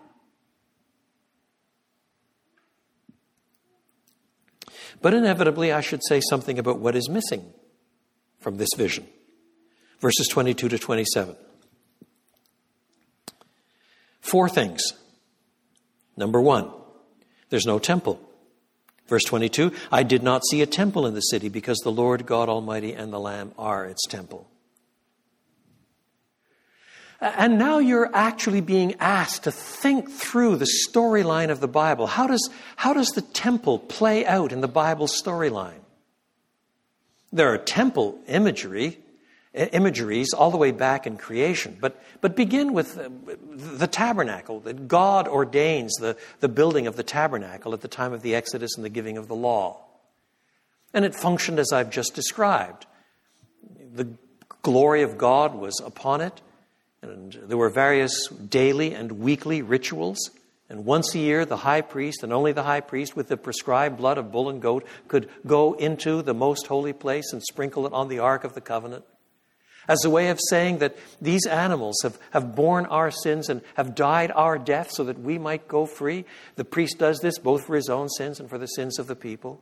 But 5.01 5.13
inevitably, 5.13 5.71
I 5.71 5.81
should 5.81 6.01
say 6.03 6.21
something 6.21 6.57
about 6.57 6.79
what 6.79 6.95
is 6.95 7.09
missing 7.09 7.45
from 8.39 8.57
this 8.57 8.69
vision. 8.75 9.07
Verses 9.99 10.27
22 10.27 10.69
to 10.69 10.77
27. 10.77 11.35
Four 14.21 14.49
things. 14.49 14.81
Number 16.15 16.41
one, 16.41 16.71
there's 17.49 17.65
no 17.65 17.79
temple. 17.79 18.19
Verse 19.07 19.23
22 19.23 19.71
I 19.91 20.03
did 20.03 20.23
not 20.23 20.45
see 20.45 20.61
a 20.61 20.65
temple 20.65 21.07
in 21.07 21.13
the 21.13 21.21
city 21.21 21.49
because 21.49 21.77
the 21.79 21.91
Lord 21.91 22.25
God 22.25 22.49
Almighty 22.49 22.93
and 22.93 23.13
the 23.13 23.19
Lamb 23.19 23.53
are 23.57 23.85
its 23.85 24.05
temple. 24.07 24.49
And 27.19 27.57
now 27.57 27.79
you're 27.79 28.09
actually 28.13 28.61
being 28.61 28.95
asked 28.99 29.43
to 29.43 29.51
think 29.51 30.11
through 30.11 30.57
the 30.57 30.67
storyline 30.87 31.49
of 31.49 31.59
the 31.59 31.67
Bible. 31.67 32.07
How 32.07 32.27
does, 32.27 32.49
how 32.75 32.93
does 32.93 33.09
the 33.09 33.21
temple 33.21 33.79
play 33.79 34.25
out 34.25 34.51
in 34.51 34.61
the 34.61 34.67
Bible 34.67 35.07
storyline? 35.07 35.81
There 37.33 37.51
are 37.51 37.57
temple 37.57 38.19
imagery 38.27 38.99
imageries 39.57 40.33
all 40.33 40.51
the 40.51 40.57
way 40.57 40.71
back 40.71 41.07
in 41.07 41.17
creation. 41.17 41.77
But, 41.79 42.01
but 42.21 42.35
begin 42.35 42.73
with 42.73 42.97
uh, 42.97 43.09
the 43.51 43.87
tabernacle, 43.87 44.59
that 44.61 44.87
God 44.87 45.27
ordains 45.27 45.95
the, 45.95 46.17
the 46.39 46.47
building 46.47 46.87
of 46.87 46.95
the 46.95 47.03
tabernacle 47.03 47.73
at 47.73 47.81
the 47.81 47.87
time 47.87 48.13
of 48.13 48.21
the 48.21 48.35
Exodus 48.35 48.75
and 48.75 48.85
the 48.85 48.89
giving 48.89 49.17
of 49.17 49.27
the 49.27 49.35
law. 49.35 49.83
And 50.93 51.05
it 51.05 51.15
functioned 51.15 51.59
as 51.59 51.71
I've 51.73 51.89
just 51.89 52.13
described. 52.13 52.85
The 53.93 54.07
glory 54.61 55.01
of 55.01 55.17
God 55.17 55.55
was 55.55 55.81
upon 55.83 56.21
it, 56.21 56.41
and 57.07 57.33
there 57.47 57.57
were 57.57 57.69
various 57.69 58.27
daily 58.29 58.93
and 58.93 59.13
weekly 59.13 59.61
rituals. 59.61 60.17
And 60.69 60.83
once 60.83 61.15
a 61.15 61.19
year, 61.19 61.45
the 61.45 61.57
high 61.57 61.81
priest, 61.81 62.23
and 62.23 62.33
only 62.33 62.51
the 62.51 62.63
high 62.63 62.81
priest 62.81 63.15
with 63.15 63.29
the 63.29 63.37
prescribed 63.37 63.97
blood 63.97 64.17
of 64.17 64.31
bull 64.31 64.49
and 64.49 64.61
goat, 64.61 64.85
could 65.07 65.29
go 65.45 65.73
into 65.73 66.21
the 66.21 66.33
most 66.33 66.67
holy 66.67 66.93
place 66.93 67.31
and 67.31 67.41
sprinkle 67.41 67.85
it 67.85 67.93
on 67.93 68.09
the 68.09 68.19
Ark 68.19 68.43
of 68.43 68.53
the 68.53 68.61
Covenant 68.61 69.05
as 69.87 70.03
a 70.03 70.09
way 70.09 70.29
of 70.29 70.39
saying 70.49 70.79
that 70.79 70.97
these 71.21 71.45
animals 71.45 71.97
have, 72.03 72.17
have 72.31 72.55
borne 72.55 72.85
our 72.87 73.11
sins 73.11 73.49
and 73.49 73.61
have 73.75 73.95
died 73.95 74.31
our 74.35 74.57
death 74.57 74.91
so 74.91 75.03
that 75.05 75.19
we 75.19 75.37
might 75.37 75.67
go 75.67 75.85
free. 75.85 76.25
The 76.55 76.65
priest 76.65 76.97
does 76.97 77.19
this 77.19 77.39
both 77.39 77.65
for 77.65 77.75
his 77.75 77.89
own 77.89 78.09
sins 78.09 78.39
and 78.39 78.49
for 78.49 78.57
the 78.57 78.67
sins 78.67 78.99
of 78.99 79.07
the 79.07 79.15
people. 79.15 79.61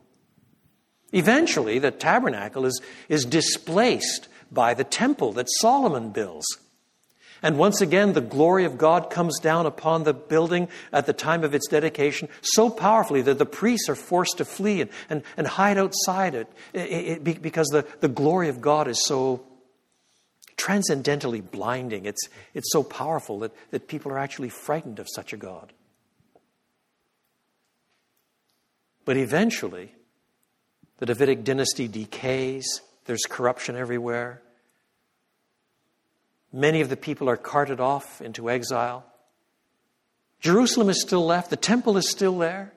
Eventually, 1.12 1.78
the 1.78 1.92
tabernacle 1.92 2.66
is, 2.66 2.80
is 3.08 3.24
displaced 3.24 4.28
by 4.50 4.74
the 4.74 4.84
temple 4.84 5.32
that 5.34 5.48
Solomon 5.60 6.10
builds. 6.10 6.46
And 7.42 7.58
once 7.58 7.80
again, 7.80 8.12
the 8.12 8.20
glory 8.20 8.64
of 8.64 8.78
God 8.78 9.10
comes 9.10 9.38
down 9.38 9.66
upon 9.66 10.04
the 10.04 10.14
building 10.14 10.68
at 10.92 11.06
the 11.06 11.12
time 11.12 11.44
of 11.44 11.54
its 11.54 11.68
dedication 11.68 12.28
so 12.40 12.70
powerfully 12.70 13.22
that 13.22 13.38
the 13.38 13.46
priests 13.46 13.88
are 13.88 13.94
forced 13.94 14.38
to 14.38 14.44
flee 14.44 14.80
and, 14.80 14.90
and, 15.10 15.22
and 15.36 15.46
hide 15.46 15.78
outside 15.78 16.34
it, 16.34 16.48
it, 16.72 17.28
it 17.28 17.42
because 17.42 17.68
the, 17.68 17.86
the 18.00 18.08
glory 18.08 18.48
of 18.48 18.60
God 18.60 18.88
is 18.88 19.04
so 19.04 19.44
transcendently 20.56 21.40
blinding. 21.40 22.06
It's, 22.06 22.28
it's 22.54 22.72
so 22.72 22.82
powerful 22.82 23.40
that, 23.40 23.52
that 23.70 23.88
people 23.88 24.10
are 24.12 24.18
actually 24.18 24.48
frightened 24.48 24.98
of 24.98 25.06
such 25.08 25.32
a 25.32 25.36
God. 25.36 25.72
But 29.04 29.16
eventually, 29.16 29.94
the 30.98 31.06
Davidic 31.06 31.44
dynasty 31.44 31.86
decays, 31.86 32.80
there's 33.04 33.22
corruption 33.28 33.76
everywhere. 33.76 34.42
Many 36.56 36.80
of 36.80 36.88
the 36.88 36.96
people 36.96 37.28
are 37.28 37.36
carted 37.36 37.80
off 37.80 38.22
into 38.22 38.48
exile. 38.48 39.04
Jerusalem 40.40 40.88
is 40.88 41.02
still 41.02 41.26
left, 41.26 41.50
the 41.50 41.56
temple 41.56 41.98
is 41.98 42.10
still 42.10 42.38
there. 42.38 42.72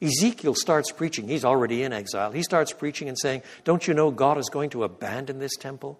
Ezekiel 0.00 0.54
starts 0.54 0.92
preaching. 0.92 1.26
He's 1.26 1.44
already 1.44 1.82
in 1.82 1.92
exile. 1.92 2.30
He 2.30 2.44
starts 2.44 2.72
preaching 2.72 3.08
and 3.08 3.18
saying, 3.18 3.42
Don't 3.64 3.88
you 3.88 3.94
know 3.94 4.12
God 4.12 4.38
is 4.38 4.48
going 4.48 4.70
to 4.70 4.84
abandon 4.84 5.40
this 5.40 5.56
temple? 5.56 5.98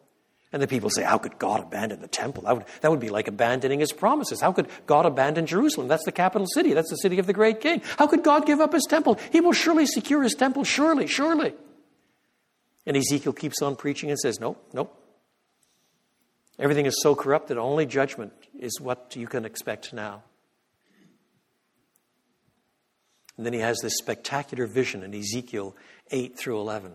And 0.53 0.63
the 0.63 0.69
people 0.69 0.89
say, 0.89 1.03
How 1.03 1.19
could 1.19 1.37
God 1.37 1.63
abandon 1.65 2.01
the 2.01 2.07
temple? 2.07 2.45
That 2.45 2.59
would, 2.59 2.65
that 2.83 2.91
would 2.93 3.01
be 3.01 3.09
like 3.09 3.27
abandoning 3.27 3.81
his 3.81 3.93
promises. 3.93 4.41
How 4.41 4.53
could 4.53 4.69
God 4.87 5.05
abandon 5.05 5.47
Jerusalem? 5.47 5.89
That's 5.89 6.05
the 6.05 6.13
capital 6.13 6.47
city. 6.47 6.75
That's 6.75 6.91
the 6.91 6.97
city 6.97 7.19
of 7.19 7.27
the 7.27 7.33
great 7.33 7.61
king. 7.61 7.83
How 7.99 8.07
could 8.07 8.23
God 8.23 8.47
give 8.47 8.61
up 8.61 8.73
his 8.73 8.87
temple? 8.89 9.19
He 9.33 9.41
will 9.41 9.53
surely 9.53 9.87
secure 9.87 10.23
his 10.23 10.35
temple. 10.35 10.63
Surely, 10.63 11.09
surely. 11.09 11.55
And 12.87 12.97
Ezekiel 12.97 13.33
keeps 13.33 13.63
on 13.63 13.75
preaching 13.75 14.11
and 14.11 14.19
says, 14.19 14.39
Nope, 14.39 14.65
nope. 14.73 15.03
Everything 16.59 16.87
is 16.87 17.01
so 17.03 17.15
corrupt 17.15 17.49
that 17.49 17.59
only 17.59 17.87
judgment 17.87 18.33
is 18.59 18.81
what 18.81 19.15
you 19.15 19.27
can 19.27 19.45
expect 19.45 19.93
now. 19.93 20.23
And 23.37 23.45
then 23.45 23.53
he 23.53 23.61
has 23.61 23.79
this 23.81 23.99
spectacular 23.99 24.67
vision 24.67 25.03
in 25.03 25.15
Ezekiel 25.15 25.77
8 26.11 26.39
through 26.39 26.59
11, 26.59 26.93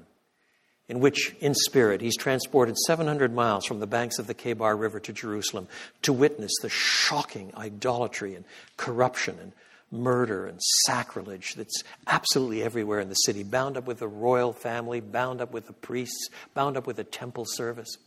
in 0.87 0.99
which, 0.99 1.35
in 1.39 1.53
spirit, 1.53 2.01
he's 2.01 2.17
transported 2.17 2.77
700 2.77 3.33
miles 3.33 3.65
from 3.65 3.79
the 3.79 3.85
banks 3.85 4.17
of 4.17 4.25
the 4.25 4.33
Kebar 4.33 4.79
River 4.79 4.99
to 5.01 5.13
Jerusalem 5.13 5.67
to 6.01 6.11
witness 6.11 6.51
the 6.61 6.69
shocking 6.69 7.53
idolatry 7.55 8.33
and 8.33 8.45
corruption 8.77 9.37
and 9.39 9.51
murder 9.91 10.47
and 10.47 10.59
sacrilege 10.85 11.53
that's 11.55 11.83
absolutely 12.07 12.63
everywhere 12.63 13.01
in 13.01 13.09
the 13.09 13.15
city, 13.15 13.43
bound 13.43 13.77
up 13.77 13.85
with 13.85 13.99
the 13.99 14.07
royal 14.07 14.53
family, 14.53 15.01
bound 15.01 15.41
up 15.41 15.51
with 15.51 15.67
the 15.67 15.73
priests, 15.73 16.29
bound 16.53 16.77
up 16.77 16.87
with 16.87 16.95
the 16.95 17.03
temple 17.03 17.45
service. 17.45 17.97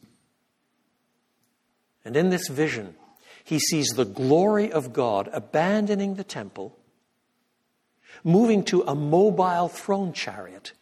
And 2.04 2.16
in 2.16 2.30
this 2.30 2.48
vision, 2.48 2.96
he 3.42 3.58
sees 3.58 3.88
the 3.88 4.04
glory 4.04 4.70
of 4.72 4.92
God 4.92 5.28
abandoning 5.32 6.14
the 6.14 6.24
temple 6.24 6.76
moving 8.22 8.62
to 8.64 8.82
a 8.82 8.94
mobile 8.94 9.68
throne 9.68 10.12
chariot, 10.12 10.72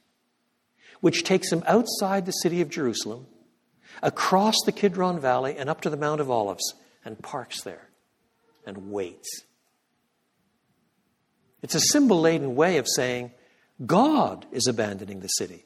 which 1.01 1.25
takes 1.25 1.51
him 1.53 1.63
outside 1.67 2.25
the 2.25 2.33
city 2.33 2.61
of 2.61 2.71
Jerusalem, 2.71 3.27
across 4.03 4.55
the 4.65 4.73
Kidron 4.73 5.21
Valley, 5.21 5.57
and 5.57 5.69
up 5.69 5.81
to 5.83 5.91
the 5.91 5.97
Mount 5.97 6.21
of 6.21 6.31
Olives, 6.31 6.75
and 7.05 7.21
parks 7.21 7.63
there 7.63 7.89
and 8.65 8.91
waits. 8.91 9.43
It's 11.63 11.75
a 11.75 11.81
symbol 11.81 12.21
laden 12.21 12.55
way 12.55 12.79
of 12.79 12.87
saying 12.89 13.33
God 13.85 14.47
is 14.53 14.67
abandoning 14.67 15.21
the 15.21 15.29
city, 15.29 15.65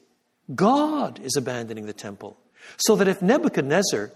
God 0.53 1.19
is 1.19 1.35
abandoning 1.35 1.85
the 1.85 1.93
temple. 1.93 2.37
So 2.77 2.95
that 2.95 3.07
if 3.07 3.21
Nebuchadnezzar, 3.21 4.11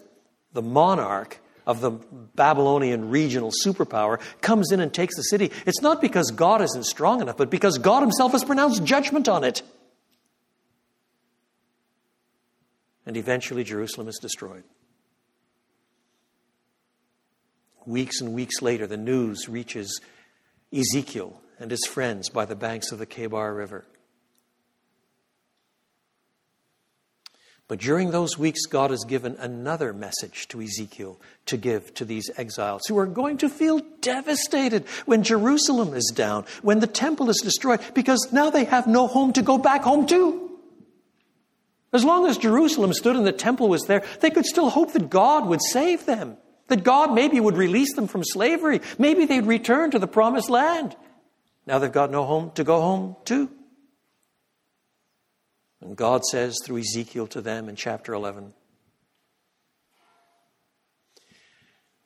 the 0.54 0.62
monarch, 0.62 1.40
of 1.68 1.82
the 1.82 1.92
Babylonian 1.92 3.10
regional 3.10 3.52
superpower 3.66 4.20
comes 4.42 4.72
in 4.72 4.80
and 4.80 4.94
takes 4.94 5.16
the 5.16 5.24
city, 5.24 5.52
it's 5.66 5.82
not 5.82 6.02
because 6.02 6.32
God 6.32 6.62
isn't 6.62 6.86
strong 6.86 7.22
enough, 7.22 7.38
but 7.38 7.50
because 7.50 7.78
God 7.78 8.02
Himself 8.02 8.32
has 8.32 8.44
pronounced 8.44 8.84
judgment 8.84 9.30
on 9.30 9.44
it. 9.44 9.62
And 13.06 13.18
eventually, 13.18 13.64
Jerusalem 13.64 14.08
is 14.08 14.20
destroyed. 14.22 14.64
Weeks 17.86 18.22
and 18.22 18.34
weeks 18.34 18.62
later, 18.62 18.86
the 18.86 18.98
news 18.98 19.50
reaches 19.50 20.00
Ezekiel 20.72 21.42
and 21.60 21.72
his 21.72 21.86
friends 21.88 22.30
by 22.30 22.46
the 22.46 22.56
banks 22.56 22.92
of 22.92 23.00
the 23.00 23.08
Kebar 23.08 23.56
River. 23.56 23.86
But 27.72 27.80
during 27.80 28.12
those 28.12 28.38
weeks, 28.38 28.66
God 28.66 28.92
has 28.92 29.06
given 29.06 29.38
another 29.40 29.94
message 29.94 30.50
to 30.50 30.62
Ezekiel 30.62 31.18
to 31.46 31.56
give 31.56 31.94
to 31.94 32.04
these 32.04 32.30
exiles 32.36 32.82
who 32.86 32.98
are 32.98 33.06
going 33.06 33.38
to 33.38 33.48
feel 33.48 33.80
devastated 34.02 34.86
when 35.06 35.24
Jerusalem 35.24 35.94
is 35.94 36.12
down, 36.14 36.44
when 36.64 36.82
the 36.82 36.86
temple 36.86 37.30
is 37.30 37.38
destroyed, 37.42 37.80
because 37.94 38.28
now 38.34 38.50
they 38.50 38.66
have 38.66 38.88
no 38.88 39.08
home 39.08 39.32
to 39.32 39.42
go 39.42 39.58
back 39.58 39.84
home 39.84 40.06
to. 40.08 40.52
As 41.94 42.04
long 42.04 42.28
as 42.28 42.38
Jerusalem 42.38 42.92
stood 42.92 43.16
and 43.16 43.26
the 43.26 43.32
temple 43.32 43.70
was 43.70 43.84
there, 43.84 44.04
they 44.20 44.32
could 44.32 44.46
still 44.46 44.70
hope 44.70 44.92
that 44.92 45.10
God 45.10 45.48
would 45.48 45.62
save 45.62 46.06
them, 46.06 46.36
that 46.68 46.84
God 46.84 47.14
maybe 47.14 47.40
would 47.40 47.56
release 47.56 47.96
them 47.96 48.08
from 48.08 48.26
slavery, 48.26 48.82
maybe 48.98 49.24
they'd 49.24 49.46
return 49.46 49.92
to 49.92 50.00
the 50.00 50.08
promised 50.08 50.50
land. 50.50 50.94
Now 51.66 51.80
they've 51.80 51.90
got 51.90 52.12
no 52.12 52.26
home 52.26 52.52
to 52.56 52.66
go 52.66 52.82
home 52.82 53.16
to. 53.28 53.50
And 55.82 55.98
God 55.98 56.24
says 56.26 56.58
through 56.64 56.80
Ezekiel 56.80 57.28
to 57.28 57.42
them 57.42 57.68
in 57.68 57.76
chapter 57.76 58.14
11, 58.14 58.54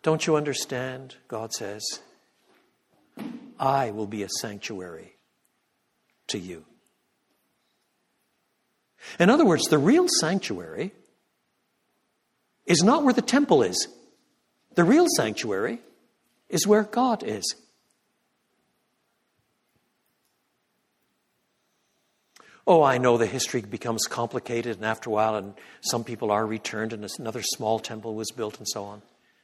Don't 0.02 0.28
you 0.28 0.36
understand? 0.36 1.16
God 1.28 1.52
says, 1.52 1.84
I 3.60 3.90
will 3.90 4.06
be 4.06 4.22
a 4.22 4.30
sanctuary 4.30 5.16
to 6.28 6.38
you. 6.38 6.64
In 9.20 9.30
other 9.30 9.46
words, 9.46 9.64
the 9.64 9.80
real 9.80 10.08
sanctuary 10.20 10.92
is 12.66 12.84
not 12.84 13.04
where 13.04 13.14
the 13.14 13.22
temple 13.22 13.64
is. 13.64 13.88
The 14.76 14.84
real 14.84 15.08
sanctuary 15.16 15.80
is 16.50 16.68
where 16.68 16.84
God 16.84 17.24
is. 17.24 17.56
Oh, 22.68 22.82
I 22.82 22.98
know 22.98 23.18
the 23.18 23.28
history 23.28 23.62
becomes 23.62 24.08
complicated, 24.08 24.78
and 24.78 24.86
after 24.86 25.10
a 25.10 25.14
while, 25.14 25.36
and 25.36 25.54
some 25.82 26.04
people 26.04 26.32
are 26.32 26.46
returned, 26.46 26.94
and 26.94 27.08
another 27.20 27.44
small 27.44 27.80
temple 27.80 28.16
was 28.16 28.32
built, 28.32 28.58
and 28.58 28.68
so 28.68 28.84
on. 28.86 29.04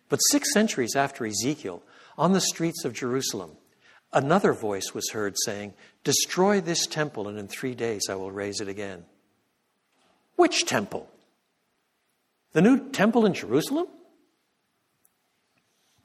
But 0.10 0.18
six 0.18 0.52
centuries 0.54 0.96
after 0.96 1.26
Ezekiel, 1.26 1.84
on 2.18 2.34
the 2.34 2.42
streets 2.42 2.84
of 2.84 2.94
Jerusalem, 2.94 3.52
another 4.12 4.54
voice 4.54 4.94
was 4.94 5.12
heard 5.12 5.36
saying, 5.46 5.74
Destroy 6.04 6.62
this 6.62 6.88
temple, 6.88 7.28
and 7.28 7.38
in 7.38 7.48
three 7.48 7.76
days 7.76 8.04
I 8.10 8.16
will 8.16 8.32
raise 8.32 8.60
it 8.60 8.68
again. 8.68 9.06
Which 10.36 10.66
temple? 10.66 11.08
The 12.54 12.62
new 12.62 12.90
temple 12.90 13.28
in 13.28 13.36
Jerusalem? 13.36 13.88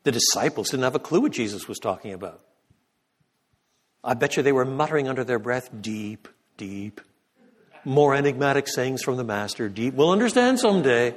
The 0.02 0.12
disciples 0.12 0.70
didn't 0.70 0.84
have 0.84 0.94
a 0.94 1.00
clue 1.00 1.22
what 1.22 1.32
Jesus 1.32 1.66
was 1.66 1.78
talking 1.78 2.12
about. 2.12 2.40
I 4.04 4.14
bet 4.14 4.36
you 4.36 4.42
they 4.42 4.52
were 4.52 4.64
muttering 4.64 5.08
under 5.08 5.24
their 5.24 5.40
breath, 5.40 5.70
Deep, 5.80 6.28
deep. 6.56 7.00
More 7.84 8.14
enigmatic 8.14 8.66
sayings 8.68 9.02
from 9.02 9.16
the 9.16 9.24
Master, 9.24 9.68
deep. 9.68 9.94
We'll 9.94 10.10
understand 10.10 10.58
someday. 10.58 11.14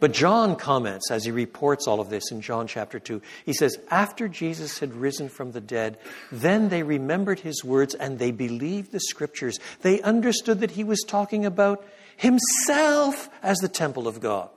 But 0.00 0.12
John 0.12 0.56
comments 0.56 1.10
as 1.10 1.24
he 1.24 1.30
reports 1.30 1.86
all 1.86 1.98
of 1.98 2.10
this 2.10 2.30
in 2.30 2.42
John 2.42 2.66
chapter 2.66 2.98
2. 2.98 3.22
He 3.46 3.54
says, 3.54 3.78
After 3.90 4.28
Jesus 4.28 4.78
had 4.78 4.92
risen 4.92 5.30
from 5.30 5.52
the 5.52 5.62
dead, 5.62 5.96
then 6.30 6.68
they 6.68 6.82
remembered 6.82 7.40
his 7.40 7.64
words 7.64 7.94
and 7.94 8.18
they 8.18 8.30
believed 8.30 8.92
the 8.92 9.00
scriptures. 9.00 9.58
They 9.80 10.02
understood 10.02 10.60
that 10.60 10.72
he 10.72 10.84
was 10.84 11.00
talking 11.06 11.46
about 11.46 11.86
himself 12.16 13.30
as 13.42 13.56
the 13.58 13.68
temple 13.68 14.06
of 14.06 14.20
God. 14.20 14.50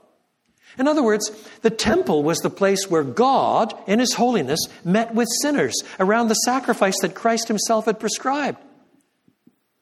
In 0.78 0.86
other 0.86 1.02
words, 1.02 1.30
the 1.62 1.70
temple 1.70 2.22
was 2.22 2.38
the 2.38 2.50
place 2.50 2.88
where 2.88 3.02
God, 3.02 3.74
in 3.86 3.98
His 3.98 4.14
holiness, 4.14 4.60
met 4.84 5.14
with 5.14 5.28
sinners 5.42 5.74
around 5.98 6.28
the 6.28 6.34
sacrifice 6.34 6.94
that 7.02 7.14
Christ 7.14 7.48
Himself 7.48 7.86
had 7.86 7.98
prescribed. 7.98 8.58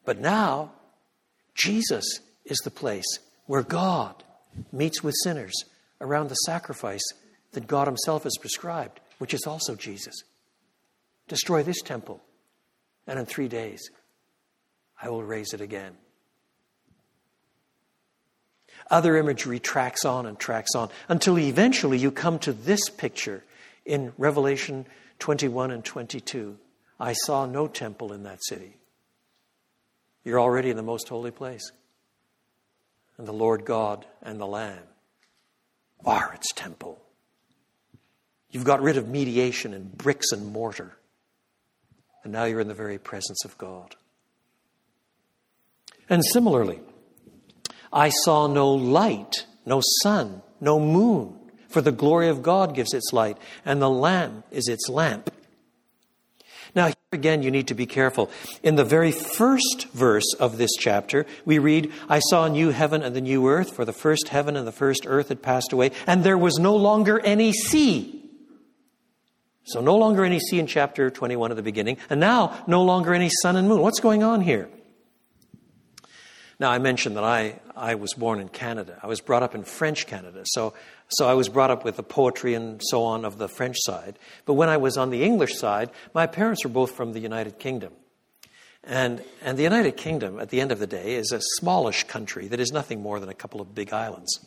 But 0.05 0.21
now, 0.21 0.73
Jesus 1.55 2.21
is 2.45 2.59
the 2.59 2.71
place 2.71 3.19
where 3.45 3.63
God 3.63 4.25
meets 4.73 5.03
with 5.03 5.15
sinners 5.23 5.55
around 6.01 6.29
the 6.29 6.35
sacrifice 6.35 7.05
that 7.53 7.67
God 7.67 7.87
Himself 7.87 8.23
has 8.25 8.39
prescribed, 8.41 9.01
which 9.19 9.35
is 9.35 9.47
also 9.47 9.75
Jesus. 9.75 10.15
Destroy 11.29 11.63
this 11.63 11.83
temple, 11.83 12.23
and 13.07 13.19
in 13.19 13.27
three 13.27 13.49
days, 13.49 13.91
I 15.03 15.11
will 15.11 15.25
raise 15.25 15.53
it 15.53 15.61
again. 15.61 15.97
Other 18.91 19.17
imagery 19.17 19.59
tracks 19.59 20.05
on 20.05 20.27
and 20.27 20.39
tracks 20.39 20.75
on 20.75 20.91
until 21.09 21.39
eventually 21.39 21.99
you 21.99 22.11
come 22.11 22.39
to 22.41 22.53
this 22.53 22.89
picture 22.89 23.45
in 23.85 24.13
Revelation 24.17 24.87
21 25.19 25.71
and 25.71 25.85
22. 25.85 26.59
I 26.99 27.13
saw 27.13 27.47
no 27.47 27.67
temple 27.67 28.13
in 28.13 28.23
that 28.25 28.45
city. 28.45 28.77
You're 30.25 30.41
already 30.41 30.71
in 30.71 30.77
the 30.77 30.83
most 30.83 31.09
holy 31.09 31.31
place. 31.31 31.71
And 33.19 33.27
the 33.27 33.33
Lord 33.33 33.65
God 33.65 34.07
and 34.23 34.41
the 34.41 34.47
Lamb 34.47 34.83
are 36.05 36.33
its 36.35 36.53
temple. 36.53 37.01
You've 38.51 38.65
got 38.65 38.83
rid 38.83 38.97
of 38.97 39.09
mediation 39.09 39.75
and 39.75 39.97
bricks 39.97 40.33
and 40.33 40.53
mortar. 40.53 40.97
And 42.25 42.33
now 42.33 42.45
you're 42.45 42.61
in 42.61 42.69
the 42.69 42.75
very 42.75 42.99
presence 42.99 43.45
of 43.45 43.57
God. 43.59 43.97
And 46.09 46.25
similarly, 46.33 46.81
I 47.93 48.11
saw 48.11 48.47
no 48.47 48.73
light, 48.73 49.47
no 49.65 49.81
sun, 50.03 50.43
no 50.61 50.79
moon, 50.81 51.39
for 51.69 51.81
the 51.81 51.93
glory 51.93 52.29
of 52.29 52.43
God 52.43 52.75
gives 52.75 52.95
its 52.95 53.13
light, 53.13 53.39
and 53.65 53.81
the 53.81 53.91
Lamb 53.91 54.45
is 54.51 54.69
its 54.69 54.89
lamp. 54.89 55.31
Now, 56.75 56.89
here 56.89 56.95
again, 57.13 57.43
you 57.43 57.51
need 57.51 57.69
to 57.69 57.75
be 57.75 57.87
careful. 57.87 58.31
In 58.63 58.77
the 58.77 58.85
very 58.85 59.11
first 59.11 59.89
verse 59.95 60.35
of 60.39 60.59
this 60.59 60.73
chapter, 60.79 61.25
we 61.47 61.59
read, 61.59 61.91
I 62.07 62.19
saw 62.19 62.45
a 62.45 62.51
new 62.51 62.69
heaven 62.69 63.03
and 63.03 63.17
the 63.17 63.23
new 63.23 63.49
earth, 63.49 63.75
for 63.75 63.87
the 63.87 63.95
first 63.95 64.29
heaven 64.29 64.57
and 64.57 64.67
the 64.67 64.73
first 64.73 65.07
earth 65.07 65.31
had 65.31 65.41
passed 65.41 65.73
away, 65.73 65.93
and 66.07 66.23
there 66.23 66.37
was 66.37 66.59
no 66.59 66.77
longer 66.77 67.19
any 67.21 67.53
sea. 67.53 68.13
So, 69.65 69.81
no 69.81 69.97
longer 69.97 70.23
any 70.23 70.39
sea 70.39 70.59
in 70.59 70.67
chapter 70.67 71.11
21 71.11 71.51
at 71.51 71.57
the 71.57 71.63
beginning, 71.63 71.97
and 72.11 72.21
now 72.21 72.63
no 72.67 72.85
longer 72.85 73.15
any 73.15 73.31
sun 73.31 73.57
and 73.57 73.69
moon. 73.69 73.81
What's 73.81 74.01
going 74.01 74.23
on 74.23 74.43
here? 74.43 74.69
Now, 76.59 76.71
I 76.71 76.79
mentioned 76.79 77.17
that 77.17 77.25
I, 77.25 77.61
I 77.77 77.97
was 77.97 78.15
born 78.15 78.41
in 78.41 78.49
Canada. 78.49 78.99
I 79.03 79.07
was 79.07 79.21
brought 79.21 79.43
up 79.43 79.55
in 79.55 79.63
French 79.63 80.07
Canada. 80.07 80.43
So, 80.45 80.73
so 81.09 81.29
I 81.29 81.35
was 81.35 81.51
brought 81.51 81.71
up 81.71 81.85
with 81.85 81.97
the 81.97 82.03
poetry 82.03 82.55
and 82.55 82.81
so 82.83 83.05
on 83.05 83.27
of 83.27 83.37
the 83.37 83.49
French 83.49 83.77
side. 83.81 84.19
But 84.47 84.55
when 84.55 84.71
I 84.71 84.79
was 84.79 84.97
on 84.97 85.11
the 85.11 85.23
English 85.23 85.57
side, 85.57 85.91
my 86.15 86.27
parents 86.27 86.65
were 86.65 86.71
both 86.71 86.93
from 86.93 87.13
the 87.13 87.21
United 87.21 87.59
Kingdom. 87.59 87.93
And, 88.85 89.23
and 89.43 89.59
the 89.59 89.65
United 89.65 89.97
Kingdom, 89.99 90.39
at 90.41 90.49
the 90.49 90.61
end 90.61 90.73
of 90.73 90.79
the 90.79 90.87
day, 90.87 91.15
is 91.17 91.33
a 91.33 91.41
smallish 91.41 92.05
country 92.05 92.49
that 92.49 92.61
is 92.61 92.73
nothing 92.73 93.03
more 93.03 93.21
than 93.21 93.29
a 93.29 93.35
couple 93.35 93.61
of 93.61 93.75
big 93.75 93.93
islands. 93.93 94.39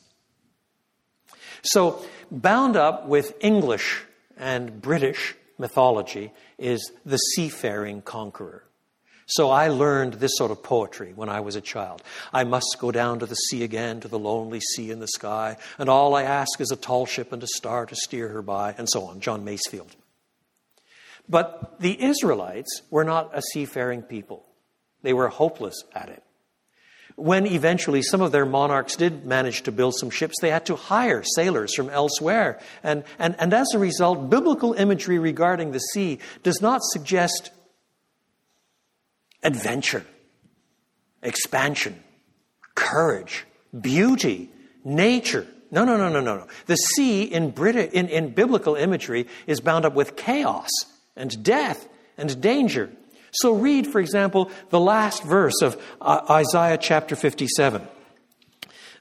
So, 1.62 2.04
bound 2.32 2.78
up 2.78 3.06
with 3.06 3.34
English 3.42 4.02
and 4.38 4.82
British 4.82 5.36
mythology 5.58 6.32
is 6.58 6.92
the 7.06 7.18
seafaring 7.18 8.02
conqueror. 8.02 8.64
So 9.30 9.52
I 9.52 9.68
learned 9.68 10.16
this 10.16 10.32
sort 10.36 10.50
of 10.50 10.64
poetry 10.64 11.14
when 11.16 11.30
I 11.30 11.42
was 11.42 11.56
a 11.56 11.62
child. 11.62 12.02
I 12.34 12.44
must 12.44 12.78
go 12.80 12.92
down 12.92 13.20
to 13.20 13.28
the 13.28 13.36
sea 13.36 13.64
again, 13.64 14.00
to 14.02 14.08
the 14.08 14.18
lonely 14.18 14.60
sea 14.60 14.90
in 14.90 15.00
the 15.00 15.08
sky, 15.08 15.58
and 15.78 15.88
all 15.88 16.16
I 16.16 16.24
ask 16.24 16.60
is 16.60 16.72
a 16.72 16.76
tall 16.76 17.06
ship 17.06 17.32
and 17.32 17.44
a 17.44 17.48
star 17.48 17.86
to 17.86 17.96
steer 17.96 18.30
her 18.30 18.42
by, 18.42 18.74
and 18.76 18.90
so 18.90 19.06
on. 19.06 19.20
John 19.20 19.46
Masefield. 19.46 19.96
But 21.30 21.80
the 21.80 22.02
Israelites 22.02 22.82
were 22.90 23.04
not 23.04 23.30
a 23.34 23.44
seafaring 23.54 24.02
people, 24.02 24.46
they 25.04 25.14
were 25.14 25.28
hopeless 25.28 25.84
at 25.94 26.10
it. 26.10 26.24
When 27.16 27.46
eventually 27.46 28.02
some 28.02 28.22
of 28.22 28.32
their 28.32 28.46
monarchs 28.46 28.96
did 28.96 29.26
manage 29.26 29.64
to 29.64 29.72
build 29.72 29.94
some 29.96 30.10
ships, 30.10 30.38
they 30.42 30.50
had 30.50 30.66
to 30.68 30.76
hire 30.76 31.22
sailors 31.36 31.76
from 31.76 31.90
elsewhere. 31.90 32.60
And, 32.82 33.04
and, 33.20 33.36
and 33.38 33.54
as 33.54 33.68
a 33.76 33.80
result, 33.80 34.30
biblical 34.30 34.74
imagery 34.74 35.20
regarding 35.20 35.72
the 35.72 35.80
sea 35.80 36.20
does 36.44 36.62
not 36.62 36.82
suggest 36.82 37.52
adventure, 39.44 40.06
expansion, 41.22 42.02
courage, 42.76 43.46
beauty, 43.80 44.50
nature. 44.84 45.48
No, 45.72 45.86
no, 45.86 45.98
no, 45.98 46.10
no, 46.10 46.20
no, 46.22 46.38
no. 46.38 46.48
The 46.66 46.76
sea 46.76 47.24
in, 47.24 47.52
Brit- 47.52 47.94
in, 47.94 48.08
in 48.08 48.34
biblical 48.34 48.76
imagery 48.76 49.28
is 49.46 49.60
bound 49.60 49.86
up 49.86 49.94
with 49.94 50.16
chaos 50.16 50.70
and 51.16 51.44
death 51.44 51.88
and 52.18 52.42
danger. 52.42 52.90
So 53.32 53.54
read, 53.54 53.86
for 53.86 54.00
example, 54.00 54.50
the 54.70 54.80
last 54.80 55.24
verse 55.24 55.62
of 55.62 55.82
uh, 56.02 56.22
Isaiah 56.30 56.78
chapter 56.78 57.16
57. 57.16 57.88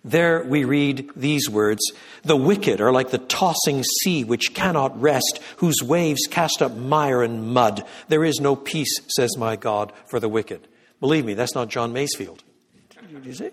There 0.09 0.43
we 0.43 0.65
read 0.65 1.11
these 1.15 1.51
words 1.51 1.83
The 2.23 2.37
wicked 2.37 2.81
are 2.81 2.93
like 2.93 3.11
the 3.11 3.19
tossing 3.19 3.85
sea 3.85 4.25
which 4.25 4.55
cannot 4.55 4.99
rest, 5.01 5.41
whose 5.59 5.83
waves 5.83 6.23
cast 6.31 6.63
up 6.63 6.75
mire 6.75 7.23
and 7.23 7.53
mud. 7.53 7.85
There 8.09 8.25
is 8.25 8.41
no 8.41 8.57
peace, 8.57 9.01
says 9.15 9.37
my 9.37 9.57
God, 9.57 9.93
for 10.07 10.19
the 10.19 10.29
wicked. 10.29 10.67
Believe 11.01 11.27
me, 11.27 11.35
that's 11.35 11.55
not 11.55 11.69
John 11.69 11.93
Masefield. 11.93 12.41
Did 13.13 13.27
you 13.27 13.35
see? 13.35 13.51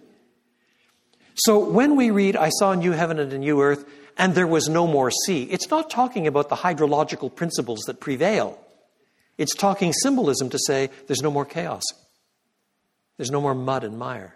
So 1.36 1.60
when 1.60 1.98
we 1.98 2.12
read, 2.12 2.38
I 2.38 2.50
saw 2.50 2.72
a 2.72 2.78
new 2.78 2.94
heaven 2.94 3.20
and 3.20 3.34
a 3.34 3.38
new 3.38 3.62
earth, 3.62 3.86
and 4.18 4.34
there 4.34 4.48
was 4.48 4.70
no 4.70 4.88
more 4.88 5.12
sea, 5.12 5.44
it's 5.44 5.70
not 5.70 5.90
talking 5.90 6.26
about 6.26 6.48
the 6.48 6.56
hydrological 6.56 7.36
principles 7.36 7.82
that 7.88 8.00
prevail. 8.00 8.58
It's 9.38 9.54
talking 9.54 9.92
symbolism 9.92 10.50
to 10.52 10.60
say 10.66 10.90
there's 11.08 11.22
no 11.22 11.32
more 11.32 11.44
chaos, 11.44 11.84
there's 13.18 13.32
no 13.32 13.42
more 13.42 13.54
mud 13.54 13.84
and 13.84 14.00
mire. 14.00 14.35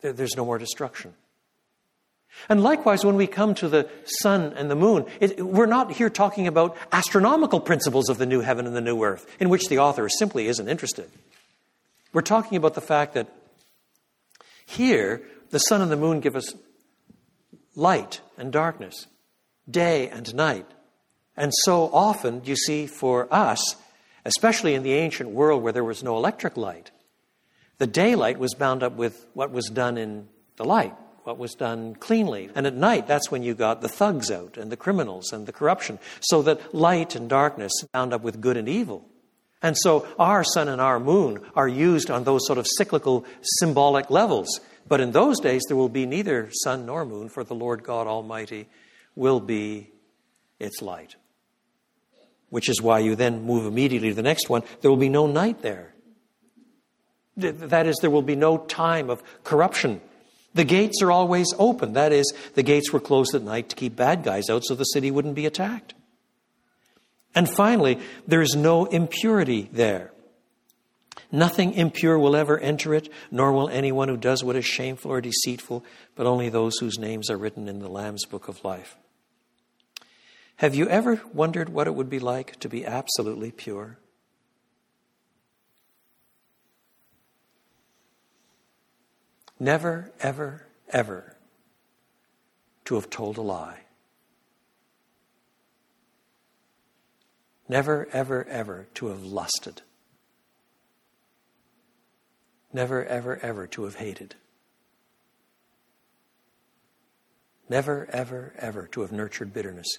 There's 0.00 0.36
no 0.36 0.44
more 0.44 0.58
destruction. 0.58 1.14
And 2.48 2.62
likewise, 2.62 3.04
when 3.04 3.16
we 3.16 3.26
come 3.26 3.54
to 3.56 3.68
the 3.68 3.88
sun 4.04 4.52
and 4.56 4.70
the 4.70 4.76
moon, 4.76 5.06
it, 5.18 5.44
we're 5.44 5.66
not 5.66 5.92
here 5.92 6.10
talking 6.10 6.46
about 6.46 6.76
astronomical 6.92 7.58
principles 7.58 8.08
of 8.08 8.18
the 8.18 8.26
new 8.26 8.40
heaven 8.40 8.66
and 8.66 8.76
the 8.76 8.80
new 8.80 9.02
earth, 9.02 9.26
in 9.40 9.48
which 9.48 9.68
the 9.68 9.78
author 9.78 10.08
simply 10.08 10.46
isn't 10.46 10.68
interested. 10.68 11.10
We're 12.12 12.22
talking 12.22 12.56
about 12.56 12.74
the 12.74 12.80
fact 12.80 13.14
that 13.14 13.28
here, 14.66 15.22
the 15.50 15.58
sun 15.58 15.80
and 15.80 15.90
the 15.90 15.96
moon 15.96 16.20
give 16.20 16.36
us 16.36 16.54
light 17.74 18.20
and 18.36 18.52
darkness, 18.52 19.06
day 19.68 20.08
and 20.08 20.32
night. 20.34 20.66
And 21.36 21.52
so 21.64 21.90
often, 21.92 22.42
you 22.44 22.56
see, 22.56 22.86
for 22.86 23.32
us, 23.32 23.76
especially 24.24 24.74
in 24.74 24.82
the 24.82 24.92
ancient 24.92 25.30
world 25.30 25.62
where 25.62 25.72
there 25.72 25.84
was 25.84 26.02
no 26.02 26.16
electric 26.16 26.56
light, 26.56 26.90
the 27.78 27.86
daylight 27.86 28.38
was 28.38 28.54
bound 28.54 28.82
up 28.82 28.94
with 28.94 29.26
what 29.34 29.50
was 29.50 29.66
done 29.66 29.96
in 29.96 30.28
the 30.56 30.64
light, 30.64 30.94
what 31.24 31.38
was 31.38 31.54
done 31.54 31.94
cleanly. 31.94 32.50
And 32.54 32.66
at 32.66 32.74
night, 32.74 33.06
that's 33.06 33.30
when 33.30 33.42
you 33.42 33.54
got 33.54 33.80
the 33.80 33.88
thugs 33.88 34.30
out 34.30 34.56
and 34.56 34.70
the 34.70 34.76
criminals 34.76 35.32
and 35.32 35.46
the 35.46 35.52
corruption. 35.52 35.98
So 36.20 36.42
that 36.42 36.74
light 36.74 37.14
and 37.14 37.28
darkness 37.28 37.72
bound 37.92 38.12
up 38.12 38.22
with 38.22 38.40
good 38.40 38.56
and 38.56 38.68
evil. 38.68 39.04
And 39.62 39.76
so 39.76 40.06
our 40.18 40.44
sun 40.44 40.68
and 40.68 40.80
our 40.80 41.00
moon 41.00 41.44
are 41.54 41.68
used 41.68 42.10
on 42.10 42.24
those 42.24 42.46
sort 42.46 42.58
of 42.58 42.66
cyclical, 42.76 43.24
symbolic 43.42 44.10
levels. 44.10 44.60
But 44.86 45.00
in 45.00 45.12
those 45.12 45.40
days, 45.40 45.62
there 45.68 45.76
will 45.76 45.88
be 45.88 46.06
neither 46.06 46.48
sun 46.52 46.86
nor 46.86 47.04
moon, 47.04 47.28
for 47.28 47.44
the 47.44 47.54
Lord 47.54 47.82
God 47.82 48.06
Almighty 48.06 48.68
will 49.16 49.40
be 49.40 49.90
its 50.58 50.80
light. 50.80 51.16
Which 52.50 52.68
is 52.68 52.80
why 52.80 53.00
you 53.00 53.14
then 53.14 53.42
move 53.42 53.66
immediately 53.66 54.10
to 54.10 54.14
the 54.14 54.22
next 54.22 54.48
one. 54.48 54.62
There 54.80 54.90
will 54.90 54.96
be 54.96 55.10
no 55.10 55.26
night 55.26 55.60
there. 55.60 55.92
That 57.38 57.86
is, 57.86 57.96
there 58.00 58.10
will 58.10 58.22
be 58.22 58.36
no 58.36 58.58
time 58.58 59.10
of 59.10 59.22
corruption. 59.44 60.00
The 60.54 60.64
gates 60.64 61.00
are 61.02 61.12
always 61.12 61.46
open. 61.58 61.92
That 61.92 62.12
is, 62.12 62.32
the 62.54 62.62
gates 62.62 62.92
were 62.92 63.00
closed 63.00 63.34
at 63.34 63.42
night 63.42 63.68
to 63.68 63.76
keep 63.76 63.94
bad 63.94 64.24
guys 64.24 64.50
out 64.50 64.64
so 64.64 64.74
the 64.74 64.84
city 64.84 65.10
wouldn't 65.10 65.34
be 65.34 65.46
attacked. 65.46 65.94
And 67.34 67.48
finally, 67.48 68.00
there 68.26 68.42
is 68.42 68.56
no 68.56 68.86
impurity 68.86 69.68
there. 69.72 70.10
Nothing 71.30 71.74
impure 71.74 72.18
will 72.18 72.34
ever 72.34 72.58
enter 72.58 72.94
it, 72.94 73.08
nor 73.30 73.52
will 73.52 73.68
anyone 73.68 74.08
who 74.08 74.16
does 74.16 74.42
what 74.42 74.56
is 74.56 74.64
shameful 74.64 75.12
or 75.12 75.20
deceitful, 75.20 75.84
but 76.16 76.26
only 76.26 76.48
those 76.48 76.78
whose 76.78 76.98
names 76.98 77.30
are 77.30 77.36
written 77.36 77.68
in 77.68 77.80
the 77.80 77.88
Lamb's 77.88 78.24
book 78.24 78.48
of 78.48 78.64
life. 78.64 78.96
Have 80.56 80.74
you 80.74 80.88
ever 80.88 81.20
wondered 81.32 81.68
what 81.68 81.86
it 81.86 81.94
would 81.94 82.10
be 82.10 82.18
like 82.18 82.58
to 82.60 82.68
be 82.68 82.84
absolutely 82.84 83.52
pure? 83.52 83.98
Never, 89.60 90.12
ever, 90.20 90.66
ever 90.90 91.36
to 92.84 92.94
have 92.94 93.10
told 93.10 93.36
a 93.38 93.42
lie. 93.42 93.80
Never, 97.68 98.08
ever, 98.12 98.46
ever 98.48 98.86
to 98.94 99.08
have 99.08 99.22
lusted. 99.24 99.82
Never, 102.72 103.04
ever, 103.04 103.38
ever 103.42 103.66
to 103.68 103.84
have 103.84 103.96
hated. 103.96 104.36
Never, 107.68 108.08
ever, 108.10 108.54
ever 108.58 108.86
to 108.92 109.02
have 109.02 109.12
nurtured 109.12 109.52
bitterness. 109.52 109.98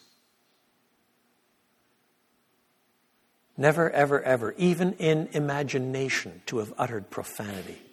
Never, 3.57 3.91
ever, 3.91 4.21
ever, 4.23 4.53
even 4.57 4.93
in 4.93 5.27
imagination, 5.33 6.41
to 6.45 6.59
have 6.59 6.73
uttered 6.77 7.09
profanity. 7.09 7.88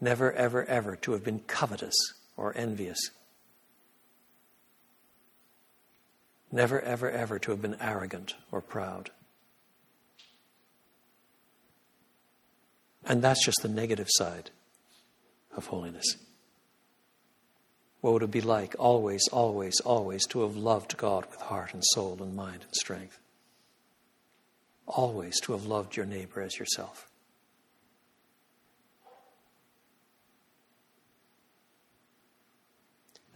Never, 0.00 0.32
ever, 0.32 0.64
ever 0.64 0.96
to 0.96 1.12
have 1.12 1.24
been 1.24 1.40
covetous 1.40 1.96
or 2.36 2.56
envious. 2.56 2.98
Never, 6.52 6.80
ever, 6.80 7.10
ever 7.10 7.38
to 7.40 7.50
have 7.50 7.62
been 7.62 7.76
arrogant 7.80 8.34
or 8.50 8.60
proud. 8.60 9.10
And 13.04 13.22
that's 13.22 13.44
just 13.44 13.62
the 13.62 13.68
negative 13.68 14.08
side 14.10 14.50
of 15.56 15.66
holiness. 15.66 16.16
What 18.00 18.12
would 18.12 18.22
it 18.22 18.30
be 18.30 18.40
like 18.40 18.74
always, 18.78 19.26
always, 19.32 19.80
always 19.80 20.26
to 20.28 20.42
have 20.42 20.56
loved 20.56 20.96
God 20.96 21.26
with 21.30 21.40
heart 21.40 21.74
and 21.74 21.82
soul 21.84 22.18
and 22.20 22.36
mind 22.36 22.62
and 22.62 22.74
strength? 22.74 23.18
Always 24.86 25.40
to 25.40 25.52
have 25.52 25.66
loved 25.66 25.96
your 25.96 26.06
neighbor 26.06 26.40
as 26.40 26.58
yourself. 26.58 27.05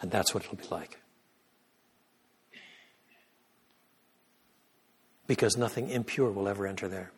And 0.00 0.10
that's 0.10 0.34
what 0.34 0.44
it'll 0.44 0.56
be 0.56 0.64
like. 0.70 0.98
Because 5.26 5.56
nothing 5.56 5.90
impure 5.90 6.30
will 6.30 6.48
ever 6.48 6.66
enter 6.66 6.88
there. 6.88 7.12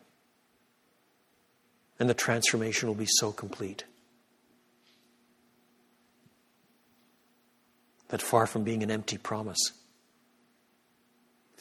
And 1.99 2.09
the 2.09 2.13
transformation 2.13 2.87
will 2.87 2.95
be 2.95 3.07
so 3.07 3.31
complete 3.31 3.85
that 8.09 8.21
far 8.21 8.45
from 8.45 8.63
being 8.63 8.83
an 8.83 8.91
empty 8.91 9.17
promise, 9.17 9.71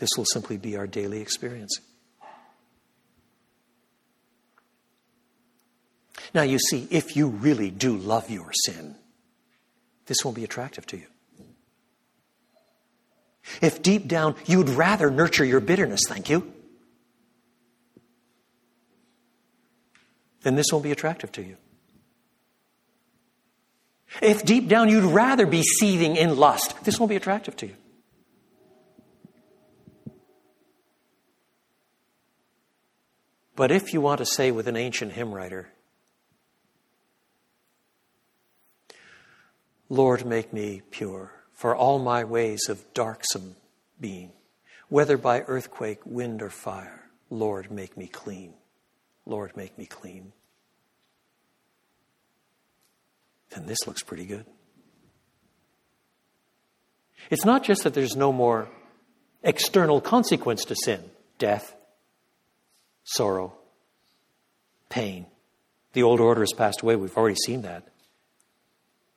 This 0.02 0.10
will 0.16 0.24
simply 0.24 0.56
be 0.56 0.76
our 0.76 0.86
daily 0.86 1.20
experience. 1.20 1.80
Now, 6.34 6.42
you 6.42 6.58
see, 6.58 6.88
if 6.90 7.14
you 7.16 7.28
really 7.28 7.70
do 7.70 7.96
love 7.96 8.28
your 8.30 8.52
sin, 8.66 8.96
this 10.06 10.24
won't 10.24 10.34
be 10.34 10.44
attractive 10.44 10.86
to 10.88 10.96
you. 10.96 11.06
If 13.60 13.82
deep 13.82 14.08
down 14.08 14.36
you'd 14.46 14.68
rather 14.68 15.10
nurture 15.10 15.44
your 15.44 15.60
bitterness, 15.60 16.02
thank 16.08 16.30
you, 16.30 16.52
then 20.42 20.54
this 20.54 20.66
won't 20.72 20.84
be 20.84 20.92
attractive 20.92 21.32
to 21.32 21.42
you. 21.42 21.56
If 24.20 24.44
deep 24.44 24.68
down 24.68 24.88
you'd 24.88 25.04
rather 25.04 25.46
be 25.46 25.62
seething 25.62 26.16
in 26.16 26.36
lust, 26.36 26.84
this 26.84 27.00
won't 27.00 27.10
be 27.10 27.16
attractive 27.16 27.56
to 27.56 27.66
you. 27.66 27.76
But 33.56 33.70
if 33.70 33.92
you 33.92 34.00
want 34.00 34.18
to 34.18 34.26
say 34.26 34.50
with 34.50 34.66
an 34.66 34.76
ancient 34.76 35.12
hymn 35.12 35.32
writer, 35.32 35.68
Lord, 39.88 40.24
make 40.24 40.52
me 40.52 40.82
pure 40.90 41.41
for 41.62 41.76
all 41.76 42.00
my 42.00 42.24
ways 42.24 42.68
of 42.68 42.92
darksome 42.92 43.54
being, 44.00 44.32
whether 44.88 45.16
by 45.16 45.42
earthquake, 45.42 46.00
wind, 46.04 46.42
or 46.42 46.50
fire, 46.50 47.04
Lord, 47.30 47.70
make 47.70 47.96
me 47.96 48.08
clean. 48.08 48.52
Lord, 49.26 49.56
make 49.56 49.78
me 49.78 49.86
clean. 49.86 50.32
Then 53.50 53.66
this 53.66 53.86
looks 53.86 54.02
pretty 54.02 54.24
good. 54.24 54.44
It's 57.30 57.44
not 57.44 57.62
just 57.62 57.84
that 57.84 57.94
there's 57.94 58.16
no 58.16 58.32
more 58.32 58.68
external 59.44 60.00
consequence 60.00 60.64
to 60.64 60.74
sin 60.74 61.00
death, 61.38 61.76
sorrow, 63.04 63.52
pain. 64.88 65.26
The 65.92 66.02
old 66.02 66.18
order 66.18 66.40
has 66.40 66.54
passed 66.54 66.82
away. 66.82 66.96
We've 66.96 67.16
already 67.16 67.38
seen 67.46 67.62
that. 67.62 67.86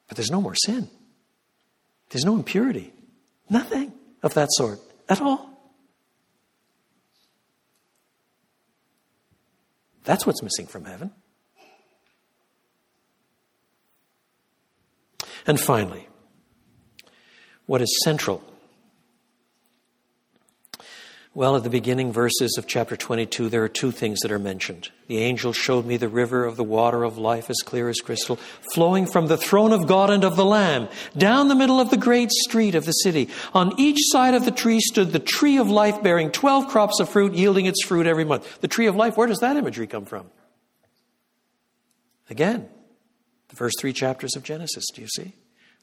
But 0.08 0.18
there's 0.18 0.30
no 0.30 0.42
more 0.42 0.54
sin. 0.54 0.92
There's 2.10 2.26
no 2.26 2.36
impurity. 2.36 2.94
Nothing 3.50 3.94
of 4.24 4.34
that 4.36 4.50
sort 4.52 4.80
at 5.10 5.22
all. 5.22 5.50
That's 10.04 10.26
what's 10.26 10.44
missing 10.44 10.68
from 10.68 10.86
heaven. 10.86 11.12
And 15.48 15.60
finally, 15.60 16.08
what 17.66 17.82
is 17.82 18.02
central 18.04 18.44
well, 21.36 21.58
at 21.58 21.64
the 21.64 21.70
beginning 21.70 22.14
verses 22.14 22.56
of 22.58 22.66
chapter 22.66 22.96
22, 22.96 23.50
there 23.50 23.62
are 23.62 23.68
two 23.68 23.92
things 23.92 24.22
that 24.22 24.32
are 24.32 24.40
mentioned. 24.40 24.90
The 25.08 25.18
angel 25.18 25.52
showed 25.52 25.86
me 25.86 25.98
the 25.98 26.08
river 26.08 26.46
of 26.46 26.56
the 26.56 26.64
water 26.64 27.04
of 27.04 27.18
life 27.18 27.50
as 27.50 27.58
clear 27.58 27.90
as 27.90 27.98
crystal, 27.98 28.38
flowing 28.74 29.06
from 29.06 29.28
the 29.28 29.36
throne 29.36 29.74
of 29.74 29.86
God 29.86 30.10
and 30.10 30.24
of 30.24 30.38
the 30.38 30.46
Lamb, 30.46 30.88
down 31.18 31.50
the 31.50 31.56
middle 31.56 31.82
of 31.82 31.90
the 31.90 31.98
great 31.98 32.32
street 32.32 32.74
of 32.74 32.86
the 32.86 32.94
city. 32.94 33.28
On 33.54 33.78
each 33.78 34.00
side 34.04 34.34
of 34.34 34.46
the 34.46 34.52
tree 34.52 34.80
stood 34.80 35.12
the 35.12 35.20
tree 35.20 35.58
of 35.58 35.70
life, 35.70 36.02
bearing 36.02 36.32
12 36.32 36.70
crops 36.70 37.02
of 37.02 37.10
fruit, 37.10 37.34
yielding 37.34 37.66
its 37.66 37.84
fruit 37.84 38.08
every 38.08 38.24
month. 38.24 38.62
The 38.62 38.70
tree 38.70 38.88
of 38.88 38.96
life, 38.96 39.18
where 39.18 39.28
does 39.28 39.40
that 39.40 39.58
imagery 39.58 39.88
come 39.88 40.06
from? 40.06 40.32
Again, 42.30 42.70
the 43.50 43.58
first 43.58 43.76
three 43.82 43.92
chapters 43.92 44.38
of 44.38 44.44
Genesis, 44.44 44.86
do 44.94 45.02
you 45.02 45.10
see? 45.10 45.34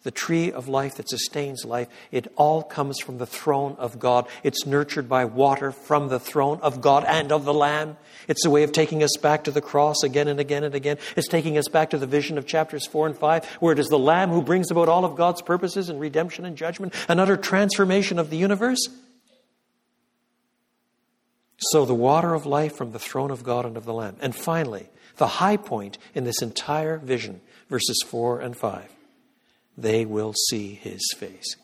The 0.02 0.10
tree 0.10 0.50
of 0.50 0.68
life 0.68 0.96
that 0.96 1.08
sustains 1.08 1.64
life, 1.64 1.88
it 2.10 2.26
all 2.36 2.62
comes 2.62 2.98
from 3.00 3.18
the 3.18 3.26
throne 3.26 3.76
of 3.78 3.98
God. 3.98 4.26
It's 4.42 4.66
nurtured 4.66 5.08
by 5.08 5.24
water 5.24 5.70
from 5.70 6.08
the 6.08 6.18
throne 6.18 6.58
of 6.62 6.80
God 6.80 7.04
and 7.06 7.30
of 7.30 7.44
the 7.44 7.54
Lamb. 7.54 7.96
It's 8.26 8.44
a 8.44 8.50
way 8.50 8.64
of 8.64 8.72
taking 8.72 9.02
us 9.02 9.16
back 9.20 9.44
to 9.44 9.50
the 9.50 9.60
cross 9.60 10.02
again 10.02 10.28
and 10.28 10.40
again 10.40 10.64
and 10.64 10.74
again. 10.74 10.98
It's 11.16 11.28
taking 11.28 11.56
us 11.56 11.68
back 11.68 11.90
to 11.90 11.98
the 11.98 12.06
vision 12.06 12.36
of 12.36 12.46
chapters 12.46 12.86
4 12.86 13.08
and 13.08 13.16
5, 13.16 13.44
where 13.60 13.72
it 13.72 13.78
is 13.78 13.88
the 13.88 13.98
Lamb 13.98 14.30
who 14.30 14.42
brings 14.42 14.70
about 14.70 14.88
all 14.88 15.04
of 15.04 15.16
God's 15.16 15.42
purposes 15.42 15.88
and 15.88 16.00
redemption 16.00 16.44
and 16.44 16.56
judgment, 16.56 16.94
and 17.08 17.20
utter 17.20 17.36
transformation 17.36 18.18
of 18.18 18.30
the 18.30 18.36
universe. 18.36 18.88
So, 21.70 21.84
the 21.84 21.94
water 21.94 22.34
of 22.34 22.44
life 22.44 22.76
from 22.76 22.90
the 22.90 22.98
throne 22.98 23.30
of 23.30 23.44
God 23.44 23.64
and 23.64 23.76
of 23.76 23.84
the 23.84 23.94
Lamb. 23.94 24.16
And 24.20 24.34
finally, 24.34 24.88
the 25.18 25.28
high 25.28 25.56
point 25.56 25.96
in 26.12 26.24
this 26.24 26.42
entire 26.42 26.98
vision, 26.98 27.40
verses 27.68 28.02
4 28.04 28.40
and 28.40 28.56
5 28.56 28.88
they 29.76 30.04
will 30.04 30.34
see 30.48 30.74
his 30.74 31.02
face. 31.16 31.56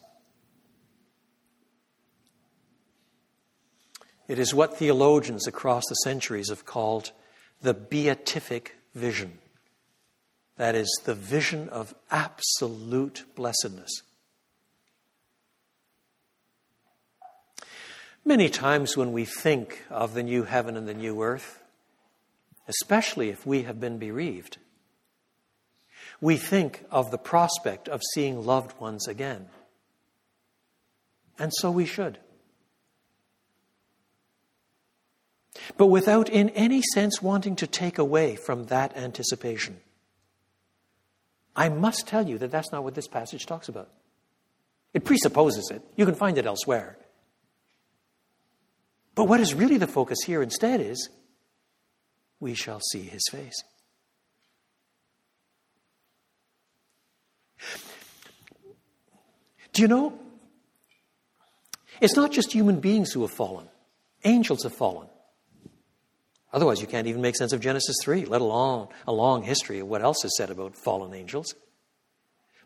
It 4.26 4.38
is 4.38 4.54
what 4.54 4.76
theologians 4.76 5.46
across 5.46 5.84
the 5.88 5.94
centuries 5.94 6.50
have 6.50 6.66
called 6.66 7.12
the 7.62 7.74
beatific 7.74 8.76
vision. 8.94 9.38
That 10.56 10.74
is, 10.74 10.88
the 11.04 11.14
vision 11.14 11.68
of 11.70 11.94
absolute 12.10 13.24
blessedness. 13.34 14.02
Many 18.24 18.50
times 18.50 18.96
when 18.96 19.12
we 19.12 19.24
think 19.24 19.84
of 19.88 20.12
the 20.12 20.22
new 20.22 20.42
heaven 20.42 20.76
and 20.76 20.86
the 20.86 20.92
new 20.92 21.22
earth, 21.22 21.62
especially 22.66 23.30
if 23.30 23.46
we 23.46 23.62
have 23.62 23.80
been 23.80 23.96
bereaved, 23.96 24.58
we 26.20 26.36
think 26.36 26.84
of 26.90 27.10
the 27.10 27.18
prospect 27.18 27.88
of 27.88 28.02
seeing 28.14 28.44
loved 28.44 28.78
ones 28.80 29.06
again. 29.06 29.46
And 31.38 31.52
so 31.54 31.70
we 31.70 31.86
should. 31.86 32.18
But 35.76 35.86
without 35.86 36.28
in 36.28 36.50
any 36.50 36.82
sense 36.94 37.22
wanting 37.22 37.56
to 37.56 37.66
take 37.66 37.98
away 37.98 38.36
from 38.36 38.66
that 38.66 38.96
anticipation. 38.96 39.78
I 41.54 41.68
must 41.68 42.06
tell 42.06 42.28
you 42.28 42.38
that 42.38 42.50
that's 42.50 42.72
not 42.72 42.84
what 42.84 42.94
this 42.94 43.08
passage 43.08 43.46
talks 43.46 43.68
about. 43.68 43.90
It 44.94 45.04
presupposes 45.04 45.70
it. 45.70 45.82
You 45.96 46.06
can 46.06 46.14
find 46.14 46.38
it 46.38 46.46
elsewhere. 46.46 46.96
But 49.14 49.24
what 49.24 49.40
is 49.40 49.54
really 49.54 49.78
the 49.78 49.88
focus 49.88 50.18
here 50.24 50.42
instead 50.42 50.80
is 50.80 51.08
we 52.40 52.54
shall 52.54 52.80
see 52.92 53.02
his 53.02 53.22
face. 53.30 53.62
Do 59.78 59.82
you 59.82 59.88
know? 59.88 60.12
It's 62.00 62.16
not 62.16 62.32
just 62.32 62.52
human 62.52 62.80
beings 62.80 63.12
who 63.12 63.20
have 63.20 63.30
fallen, 63.30 63.68
angels 64.24 64.64
have 64.64 64.72
fallen. 64.72 65.06
Otherwise, 66.52 66.80
you 66.80 66.88
can't 66.88 67.06
even 67.06 67.22
make 67.22 67.36
sense 67.36 67.52
of 67.52 67.60
Genesis 67.60 67.94
3, 68.02 68.24
let 68.24 68.40
alone 68.40 68.88
a 69.06 69.12
long 69.12 69.44
history 69.44 69.78
of 69.78 69.86
what 69.86 70.02
else 70.02 70.24
is 70.24 70.36
said 70.36 70.50
about 70.50 70.74
fallen 70.74 71.14
angels. 71.14 71.54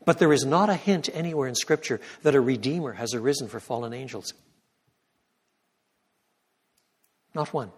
But 0.06 0.20
there 0.20 0.32
is 0.32 0.46
not 0.46 0.70
a 0.70 0.74
hint 0.74 1.10
anywhere 1.12 1.48
in 1.48 1.54
Scripture 1.54 2.00
that 2.22 2.34
a 2.34 2.40
Redeemer 2.40 2.94
has 2.94 3.12
arisen 3.12 3.46
for 3.46 3.60
fallen 3.60 3.92
angels. 3.92 4.32
Not 7.34 7.52
one. 7.52 7.72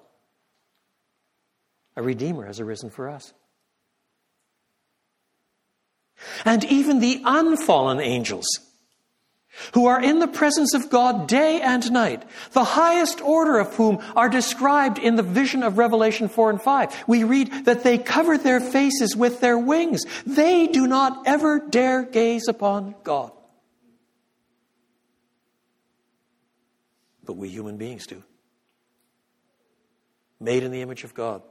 A 1.96 2.04
Redeemer 2.04 2.46
has 2.46 2.60
arisen 2.60 2.88
for 2.88 3.08
us. 3.08 3.32
And 6.44 6.62
even 6.66 7.00
the 7.00 7.20
unfallen 7.24 7.98
angels 7.98 8.46
who 9.72 9.86
are 9.86 10.02
in 10.02 10.18
the 10.18 10.28
presence 10.28 10.74
of 10.74 10.90
God 10.90 11.28
day 11.28 11.60
and 11.60 11.90
night, 11.92 12.24
the 12.52 12.64
highest 12.64 13.20
order 13.20 13.58
of 13.58 13.74
whom 13.74 13.98
are 14.16 14.28
described 14.28 14.98
in 14.98 15.16
the 15.16 15.22
vision 15.22 15.62
of 15.62 15.78
Revelation 15.78 16.28
4 16.28 16.50
and 16.50 16.62
5. 16.62 17.04
We 17.06 17.24
read 17.24 17.64
that 17.64 17.82
they 17.82 17.98
cover 17.98 18.38
their 18.38 18.60
faces 18.60 19.16
with 19.16 19.40
their 19.40 19.58
wings. 19.58 20.02
They 20.26 20.66
do 20.66 20.86
not 20.86 21.26
ever 21.26 21.60
dare 21.68 22.02
gaze 22.04 22.48
upon 22.48 22.94
God. 23.04 23.32
But 27.24 27.36
we 27.36 27.48
human 27.48 27.76
beings 27.76 28.06
do. 28.06 28.22
Made 30.40 30.62
in 30.62 30.72
the 30.72 30.82
image 30.82 31.04
of 31.04 31.14
God. 31.14 31.42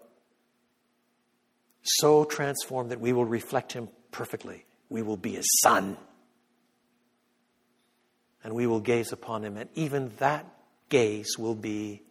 So 1.82 2.26
transformed 2.26 2.92
that 2.92 3.02
we 3.02 3.12
will 3.12 3.26
reflect 3.26 3.74
Him 3.74 3.90
perfectly. 4.12 4.66
We 4.90 5.02
will 5.02 5.18
be 5.18 5.32
His 5.32 5.48
Son 5.62 5.98
and 8.44 8.54
we 8.54 8.68
will 8.68 8.80
gaze 8.80 9.12
upon 9.12 9.44
him, 9.44 9.58
and 9.58 9.70
even 9.76 10.12
that 10.20 10.46
gaze 10.90 11.38
will 11.38 11.56
be 11.56 12.02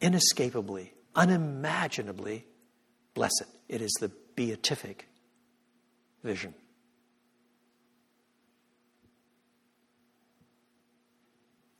inescapably, 0.00 0.92
unimaginably 1.14 2.46
blessed. 3.14 3.44
It 3.68 3.80
is 3.80 3.92
the 4.00 4.10
beatific 4.34 5.08
vision. 6.22 6.54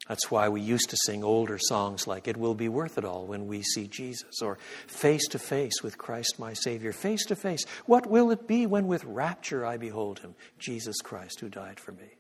That's 0.09 0.31
why 0.31 0.49
we 0.51 0.61
used 0.61 0.91
to 0.91 0.99
sing 1.07 1.25
older 1.25 1.59
songs 1.59 2.07
like 2.07 2.29
It 2.29 2.37
Will 2.37 2.55
Be 2.55 2.69
Worth 2.69 2.99
It 2.99 3.05
All 3.05 3.27
when 3.27 3.47
we 3.47 3.63
see 3.63 3.87
Jesus, 3.87 4.43
or 4.43 4.59
Face 4.87 5.27
to 5.29 5.39
Face 5.39 5.83
with 5.83 5.97
Christ 5.97 6.39
my 6.39 6.53
Savior. 6.53 6.93
Face 6.93 7.25
to 7.27 7.37
face. 7.37 7.65
What 7.87 8.07
will 8.07 8.31
it 8.31 8.47
be 8.47 8.67
when 8.67 8.87
with 8.87 9.05
rapture 9.05 9.65
I 9.65 9.79
behold 9.79 10.19
Him, 10.19 10.35
Jesus 10.59 11.01
Christ 11.01 11.41
who 11.41 11.49
died 11.49 11.81
for 11.81 11.93
me? 11.93 12.19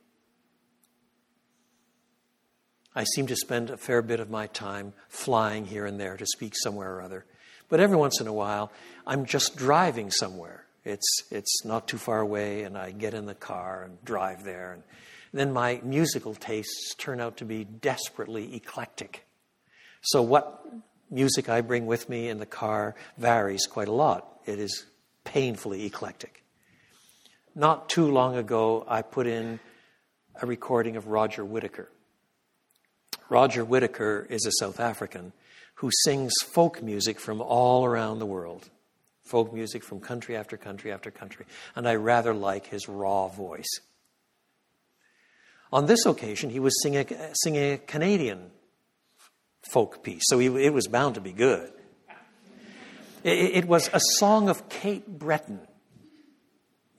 I 2.94 3.04
seem 3.04 3.26
to 3.26 3.36
spend 3.36 3.70
a 3.70 3.76
fair 3.76 4.02
bit 4.02 4.20
of 4.20 4.30
my 4.30 4.46
time 4.46 4.94
flying 5.08 5.66
here 5.66 5.84
and 5.84 6.00
there 6.00 6.16
to 6.16 6.26
speak 6.26 6.54
somewhere 6.56 6.94
or 6.94 7.02
other. 7.02 7.26
But 7.68 7.80
every 7.80 7.96
once 7.96 8.20
in 8.20 8.26
a 8.26 8.32
while, 8.32 8.70
I'm 9.06 9.26
just 9.26 9.56
driving 9.56 10.10
somewhere. 10.10 10.64
It's, 10.84 11.22
it's 11.30 11.64
not 11.64 11.88
too 11.88 11.96
far 11.98 12.20
away, 12.20 12.62
and 12.62 12.78
I 12.78 12.92
get 12.92 13.14
in 13.14 13.26
the 13.26 13.34
car 13.34 13.82
and 13.82 14.02
drive 14.04 14.44
there. 14.44 14.74
And 14.74 14.82
then 15.38 15.52
my 15.52 15.80
musical 15.82 16.34
tastes 16.34 16.94
turn 16.96 17.20
out 17.20 17.36
to 17.38 17.44
be 17.44 17.64
desperately 17.64 18.54
eclectic. 18.54 19.26
So, 20.02 20.22
what 20.22 20.64
music 21.10 21.48
I 21.48 21.60
bring 21.60 21.86
with 21.86 22.08
me 22.08 22.28
in 22.28 22.38
the 22.38 22.46
car 22.46 22.94
varies 23.16 23.66
quite 23.66 23.88
a 23.88 23.92
lot. 23.92 24.40
It 24.46 24.58
is 24.58 24.84
painfully 25.24 25.86
eclectic. 25.86 26.42
Not 27.54 27.88
too 27.88 28.10
long 28.10 28.36
ago, 28.36 28.84
I 28.88 29.02
put 29.02 29.26
in 29.26 29.60
a 30.40 30.46
recording 30.46 30.96
of 30.96 31.06
Roger 31.06 31.44
Whittaker. 31.44 31.88
Roger 33.28 33.64
Whittaker 33.64 34.26
is 34.28 34.44
a 34.44 34.52
South 34.58 34.80
African 34.80 35.32
who 35.76 35.90
sings 36.04 36.32
folk 36.44 36.82
music 36.82 37.18
from 37.20 37.40
all 37.40 37.84
around 37.84 38.18
the 38.18 38.26
world. 38.26 38.68
Folk 39.22 39.54
music 39.54 39.82
from 39.82 40.00
country 40.00 40.36
after 40.36 40.56
country 40.56 40.92
after 40.92 41.10
country. 41.10 41.46
And 41.74 41.88
I 41.88 41.94
rather 41.94 42.34
like 42.34 42.66
his 42.66 42.88
raw 42.88 43.28
voice. 43.28 43.80
On 45.74 45.86
this 45.86 46.06
occasion, 46.06 46.50
he 46.50 46.60
was 46.60 46.80
singing, 46.82 47.04
singing 47.32 47.72
a 47.72 47.78
Canadian 47.78 48.52
folk 49.72 50.04
piece, 50.04 50.22
so 50.26 50.38
he, 50.38 50.46
it 50.46 50.72
was 50.72 50.86
bound 50.86 51.16
to 51.16 51.20
be 51.20 51.32
good. 51.32 51.72
It, 53.24 53.56
it 53.56 53.64
was 53.64 53.90
a 53.92 53.98
song 54.18 54.48
of 54.48 54.68
Cape 54.68 55.08
Breton. 55.08 55.58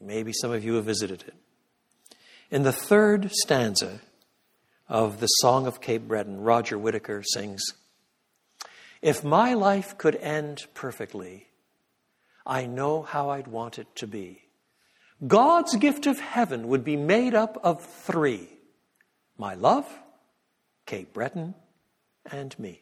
Maybe 0.02 0.34
some 0.34 0.52
of 0.52 0.66
you 0.66 0.74
have 0.74 0.84
visited 0.84 1.24
it. 1.26 1.36
In 2.52 2.64
the 2.64 2.74
third 2.74 3.32
stanza 3.32 4.02
of 4.90 5.22
the 5.22 5.28
Song 5.28 5.68
of 5.68 5.80
Cape 5.80 6.06
Breton, 6.06 6.42
Roger 6.42 6.78
Whittaker 6.78 7.24
sings 7.24 7.64
If 9.02 9.24
my 9.24 9.54
life 9.54 9.98
could 9.98 10.18
end 10.18 10.66
perfectly, 10.74 11.48
I 12.46 12.66
know 12.66 13.04
how 13.04 13.30
I'd 13.30 13.48
want 13.48 13.80
it 13.80 13.88
to 13.96 14.06
be. 14.06 14.42
God's 15.26 15.78
gift 15.78 16.08
of 16.08 16.20
heaven 16.20 16.68
would 16.68 16.84
be 16.84 16.98
made 16.98 17.34
up 17.34 17.58
of 17.64 17.82
three 17.82 18.50
my 19.38 19.56
love, 19.56 19.88
Cape 20.86 21.14
Breton, 21.14 21.56
and 22.32 22.58
me. 22.60 22.82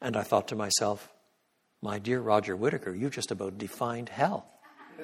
And 0.00 0.16
I 0.16 0.22
thought 0.22 0.48
to 0.48 0.56
myself, 0.56 1.08
my 1.80 1.98
dear 1.98 2.20
Roger 2.20 2.56
Whittaker, 2.56 2.94
you've 2.94 3.12
just 3.12 3.30
about 3.30 3.58
defined 3.58 4.08
hell. 4.08 4.46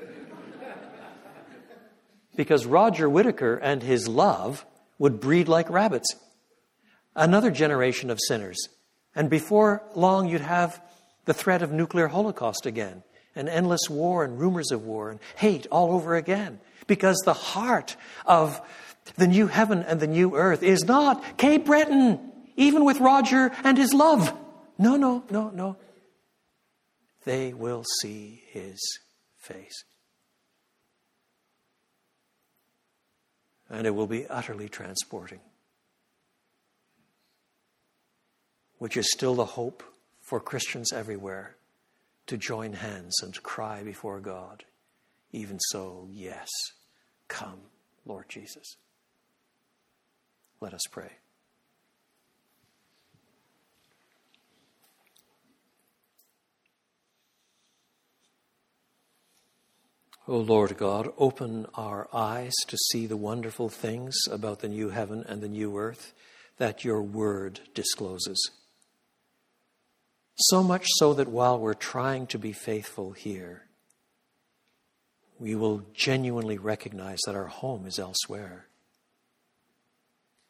because 2.36 2.66
Roger 2.66 3.08
Whittaker 3.08 3.56
and 3.56 3.82
his 3.82 4.06
love 4.08 4.64
would 4.98 5.20
breed 5.20 5.48
like 5.48 5.70
rabbits. 5.70 6.14
Another 7.14 7.50
generation 7.50 8.10
of 8.10 8.20
sinners. 8.20 8.68
And 9.14 9.30
before 9.30 9.82
long, 9.94 10.28
you'd 10.28 10.40
have 10.40 10.80
the 11.24 11.34
threat 11.34 11.62
of 11.62 11.72
nuclear 11.72 12.08
holocaust 12.08 12.64
again, 12.64 13.02
and 13.34 13.48
endless 13.48 13.90
war 13.90 14.24
and 14.24 14.38
rumors 14.38 14.70
of 14.70 14.84
war 14.84 15.10
and 15.10 15.20
hate 15.36 15.66
all 15.70 15.92
over 15.92 16.16
again. 16.16 16.60
Because 16.88 17.18
the 17.24 17.34
heart 17.34 17.96
of 18.26 18.60
the 19.14 19.28
new 19.28 19.46
heaven 19.46 19.84
and 19.84 20.00
the 20.00 20.08
new 20.08 20.34
earth 20.34 20.64
is 20.64 20.84
not 20.84 21.38
Cape 21.38 21.66
Breton, 21.66 22.18
even 22.56 22.84
with 22.84 22.98
Roger 22.98 23.52
and 23.62 23.78
his 23.78 23.94
love. 23.94 24.36
No, 24.78 24.96
no, 24.96 25.22
no, 25.30 25.50
no. 25.50 25.76
They 27.24 27.52
will 27.52 27.84
see 28.00 28.42
his 28.50 28.80
face. 29.36 29.84
And 33.70 33.86
it 33.86 33.94
will 33.94 34.06
be 34.06 34.26
utterly 34.26 34.68
transporting, 34.68 35.40
which 38.78 38.96
is 38.96 39.12
still 39.12 39.34
the 39.34 39.44
hope 39.44 39.82
for 40.22 40.40
Christians 40.40 40.92
everywhere 40.92 41.56
to 42.28 42.38
join 42.38 42.72
hands 42.72 43.22
and 43.22 43.42
cry 43.42 43.82
before 43.82 44.20
God. 44.20 44.64
Even 45.32 45.58
so, 45.60 46.08
yes, 46.10 46.48
come, 47.28 47.60
Lord 48.04 48.28
Jesus. 48.28 48.76
Let 50.60 50.74
us 50.74 50.82
pray. 50.90 51.12
O 60.26 60.36
Lord 60.36 60.76
God, 60.76 61.10
open 61.16 61.66
our 61.74 62.06
eyes 62.12 62.52
to 62.66 62.76
see 62.76 63.06
the 63.06 63.16
wonderful 63.16 63.70
things 63.70 64.14
about 64.30 64.58
the 64.58 64.68
new 64.68 64.90
heaven 64.90 65.24
and 65.26 65.40
the 65.40 65.48
new 65.48 65.78
earth 65.78 66.12
that 66.58 66.84
your 66.84 67.02
word 67.02 67.60
discloses. 67.72 68.50
So 70.36 70.62
much 70.62 70.84
so 70.98 71.14
that 71.14 71.28
while 71.28 71.58
we're 71.58 71.72
trying 71.72 72.26
to 72.26 72.38
be 72.38 72.52
faithful 72.52 73.12
here, 73.12 73.67
we 75.38 75.54
will 75.54 75.82
genuinely 75.94 76.58
recognize 76.58 77.18
that 77.26 77.34
our 77.34 77.46
home 77.46 77.86
is 77.86 77.98
elsewhere. 77.98 78.66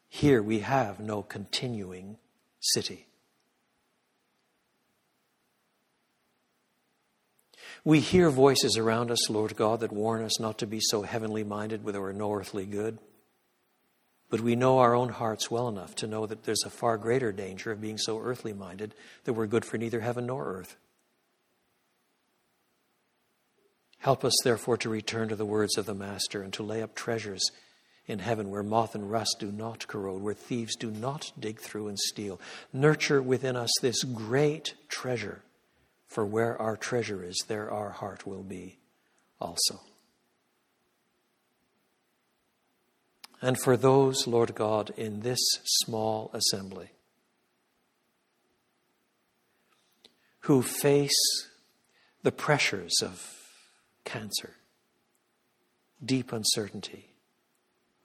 Here 0.07 0.41
we 0.41 0.59
have 0.59 0.99
no 0.99 1.21
continuing 1.21 2.17
city. 2.59 3.05
We 7.85 7.99
hear 7.99 8.29
voices 8.29 8.77
around 8.77 9.09
us, 9.11 9.29
Lord 9.29 9.55
God, 9.55 9.79
that 9.79 9.93
warn 9.93 10.23
us 10.23 10.39
not 10.39 10.57
to 10.57 10.67
be 10.67 10.79
so 10.81 11.03
heavenly 11.03 11.43
minded 11.43 11.83
with 11.83 11.95
our 11.95 12.11
no 12.11 12.33
earthly 12.33 12.65
good. 12.65 12.97
But 14.29 14.41
we 14.41 14.55
know 14.55 14.79
our 14.79 14.93
own 14.93 15.09
hearts 15.09 15.49
well 15.49 15.67
enough 15.67 15.95
to 15.95 16.07
know 16.07 16.25
that 16.25 16.43
there's 16.43 16.63
a 16.65 16.69
far 16.69 16.97
greater 16.97 17.31
danger 17.31 17.71
of 17.71 17.81
being 17.81 17.97
so 17.97 18.19
earthly 18.19 18.53
minded 18.53 18.93
that 19.23 19.33
we're 19.33 19.47
good 19.47 19.65
for 19.65 19.77
neither 19.77 20.01
heaven 20.01 20.27
nor 20.27 20.45
earth. 20.45 20.75
Help 23.99 24.23
us, 24.23 24.33
therefore, 24.43 24.77
to 24.77 24.89
return 24.89 25.29
to 25.29 25.35
the 25.35 25.45
words 25.45 25.77
of 25.77 25.85
the 25.85 25.93
Master 25.93 26.41
and 26.41 26.53
to 26.53 26.63
lay 26.63 26.81
up 26.81 26.95
treasures 26.95 27.43
in 28.07 28.19
heaven 28.19 28.49
where 28.49 28.63
moth 28.63 28.95
and 28.95 29.11
rust 29.11 29.37
do 29.39 29.51
not 29.51 29.87
corrode, 29.87 30.21
where 30.21 30.33
thieves 30.33 30.75
do 30.75 30.89
not 30.89 31.31
dig 31.39 31.59
through 31.59 31.87
and 31.87 31.99
steal. 31.99 32.39
Nurture 32.73 33.21
within 33.21 33.55
us 33.55 33.71
this 33.81 34.03
great 34.03 34.73
treasure, 34.87 35.43
for 36.07 36.25
where 36.25 36.59
our 36.61 36.75
treasure 36.75 37.23
is, 37.23 37.43
there 37.47 37.71
our 37.71 37.91
heart 37.91 38.25
will 38.25 38.43
be 38.43 38.79
also. 39.39 39.79
and 43.41 43.59
for 43.59 43.77
those, 43.77 44.27
Lord 44.27 44.55
God, 44.55 44.91
in 44.97 45.21
this 45.21 45.39
small 45.63 46.29
assembly 46.33 46.89
who 50.41 50.61
face 50.61 51.47
the 52.23 52.31
pressures 52.31 52.93
of 53.01 53.38
cancer, 54.05 54.55
deep 56.03 56.31
uncertainty, 56.31 57.09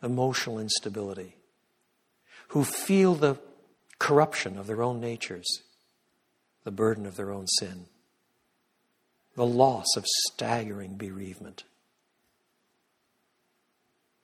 emotional 0.03 0.59
instability, 0.59 1.37
who 2.49 2.65
feel 2.65 3.15
the 3.15 3.39
corruption 3.99 4.59
of 4.59 4.67
their 4.67 4.83
own 4.83 5.01
natures, 5.01 5.63
the 6.65 6.71
burden 6.71 7.07
of 7.07 7.17
their 7.17 7.33
own 7.33 7.47
sin, 7.47 7.87
the 9.37 9.47
loss 9.47 9.87
of 9.97 10.05
staggering 10.07 10.97
bereavement. 10.97 11.65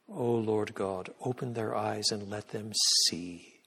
O 0.08 0.14
oh 0.16 0.34
Lord 0.34 0.74
God, 0.74 1.10
open 1.24 1.54
their 1.54 1.74
eyes 1.74 2.10
and 2.10 2.28
let 2.28 2.48
them 2.48 2.72
see. 3.06 3.60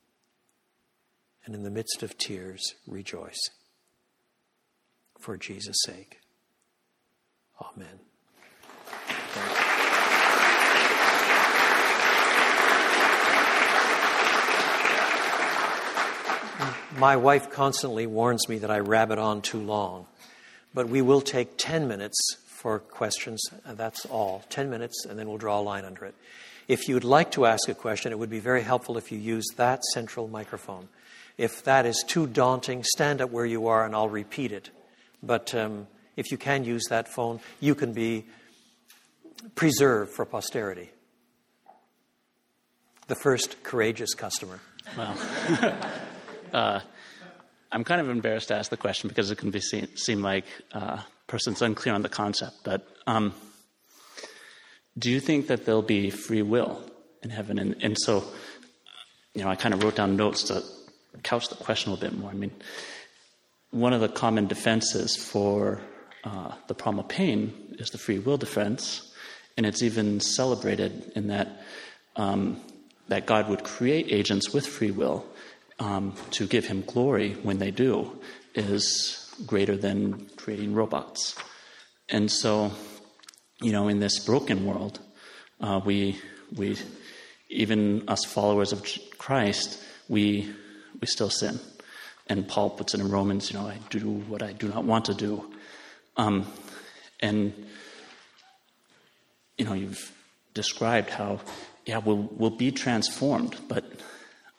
And 1.45 1.55
in 1.55 1.63
the 1.63 1.71
midst 1.71 2.03
of 2.03 2.17
tears, 2.17 2.75
rejoice. 2.85 3.39
For 5.19 5.37
Jesus' 5.37 5.77
sake. 5.85 6.19
Amen. 7.63 7.99
My 16.97 17.15
wife 17.17 17.49
constantly 17.49 18.05
warns 18.05 18.47
me 18.47 18.59
that 18.59 18.69
I 18.69 18.79
rabbit 18.79 19.17
on 19.17 19.41
too 19.41 19.59
long, 19.59 20.05
but 20.73 20.89
we 20.89 21.01
will 21.01 21.21
take 21.21 21.57
10 21.57 21.87
minutes 21.87 22.37
for 22.45 22.79
questions. 22.79 23.41
That's 23.65 24.05
all. 24.05 24.43
10 24.49 24.69
minutes, 24.69 25.05
and 25.05 25.17
then 25.17 25.27
we'll 25.27 25.37
draw 25.37 25.59
a 25.59 25.61
line 25.61 25.85
under 25.85 26.05
it. 26.05 26.15
If 26.67 26.87
you'd 26.87 27.03
like 27.03 27.31
to 27.31 27.45
ask 27.45 27.67
a 27.67 27.73
question, 27.73 28.11
it 28.11 28.19
would 28.19 28.29
be 28.29 28.39
very 28.39 28.61
helpful 28.61 28.97
if 28.97 29.11
you 29.11 29.17
use 29.17 29.45
that 29.57 29.83
central 29.93 30.27
microphone. 30.27 30.87
If 31.37 31.63
that 31.63 31.85
is 31.85 32.03
too 32.07 32.27
daunting, 32.27 32.83
stand 32.83 33.21
up 33.21 33.31
where 33.31 33.45
you 33.45 33.67
are 33.67 33.85
and 33.85 33.95
I'll 33.95 34.07
repeat 34.07 34.51
it. 34.51 34.69
But 35.21 35.53
um, 35.55 35.87
if 36.15 36.31
you 36.31 36.37
can 36.37 36.63
use 36.63 36.83
that 36.89 37.07
phone, 37.07 37.39
you 37.59 37.75
can 37.75 37.93
be 37.93 38.25
preserved 39.55 40.11
for 40.11 40.25
posterity. 40.25 40.89
The 43.07 43.15
first 43.15 43.63
courageous 43.63 44.13
customer. 44.13 44.59
Well, 44.97 45.17
uh, 46.53 46.79
I'm 47.71 47.83
kind 47.83 47.99
of 47.99 48.09
embarrassed 48.09 48.49
to 48.49 48.55
ask 48.55 48.69
the 48.69 48.77
question 48.77 49.07
because 49.07 49.31
it 49.31 49.37
can 49.37 49.51
be 49.51 49.59
seen, 49.59 49.95
seem 49.97 50.21
like 50.21 50.45
uh, 50.73 51.01
person's 51.27 51.61
unclear 51.61 51.95
on 51.95 52.01
the 52.01 52.09
concept. 52.09 52.57
But 52.63 52.87
um, 53.07 53.33
do 54.97 55.09
you 55.09 55.19
think 55.19 55.47
that 55.47 55.65
there'll 55.65 55.81
be 55.81 56.09
free 56.09 56.43
will 56.43 56.81
in 57.23 57.29
heaven? 57.29 57.57
And, 57.57 57.75
and 57.81 57.97
so, 57.99 58.23
you 59.33 59.43
know, 59.43 59.49
I 59.49 59.55
kind 59.55 59.73
of 59.73 59.83
wrote 59.83 59.95
down 59.95 60.15
notes 60.15 60.43
to 60.43 60.63
couch 61.23 61.49
the 61.49 61.55
question 61.55 61.91
a 61.91 61.95
little 61.95 62.09
bit 62.09 62.17
more. 62.17 62.29
I 62.29 62.35
mean, 62.35 62.51
one 63.71 63.93
of 63.93 64.01
the 64.01 64.09
common 64.09 64.47
defenses 64.47 65.15
for 65.15 65.81
uh, 66.23 66.53
the 66.67 66.73
problem 66.73 66.99
of 66.99 67.09
pain 67.09 67.75
is 67.79 67.89
the 67.89 67.97
free 67.97 68.19
will 68.19 68.37
defense, 68.37 69.11
and 69.57 69.65
it's 69.65 69.81
even 69.83 70.19
celebrated 70.19 71.11
in 71.15 71.27
that 71.27 71.61
um, 72.15 72.61
that 73.07 73.25
God 73.25 73.49
would 73.49 73.63
create 73.63 74.11
agents 74.11 74.53
with 74.53 74.65
free 74.65 74.91
will 74.91 75.25
um, 75.79 76.13
to 76.31 76.47
give 76.47 76.65
Him 76.65 76.83
glory 76.85 77.33
when 77.43 77.57
they 77.57 77.71
do 77.71 78.19
is 78.55 79.33
greater 79.45 79.75
than 79.75 80.29
creating 80.37 80.73
robots, 80.73 81.35
and 82.09 82.31
so 82.31 82.71
you 83.63 83.71
know, 83.71 83.87
in 83.87 83.99
this 83.99 84.19
broken 84.19 84.65
world, 84.65 84.99
uh, 85.61 85.79
we 85.83 86.19
we 86.55 86.77
even 87.49 88.07
us 88.07 88.25
followers 88.25 88.73
of 88.73 88.85
Christ, 89.17 89.81
we 90.09 90.53
we 90.99 91.07
still 91.07 91.29
sin. 91.29 91.59
And 92.27 92.47
Paul 92.47 92.69
puts 92.69 92.93
it 92.93 93.01
in 93.01 93.09
Romans, 93.09 93.51
you 93.51 93.59
know, 93.59 93.67
I 93.67 93.79
do 93.89 94.09
what 94.09 94.41
I 94.41 94.53
do 94.53 94.69
not 94.69 94.85
want 94.85 95.05
to 95.05 95.13
do. 95.13 95.52
Um, 96.17 96.45
and, 97.19 97.53
you 99.57 99.65
know, 99.65 99.73
you've 99.73 100.11
described 100.53 101.09
how, 101.09 101.39
yeah, 101.85 101.97
we'll, 101.97 102.29
we'll 102.31 102.49
be 102.49 102.71
transformed, 102.71 103.55
but 103.67 103.83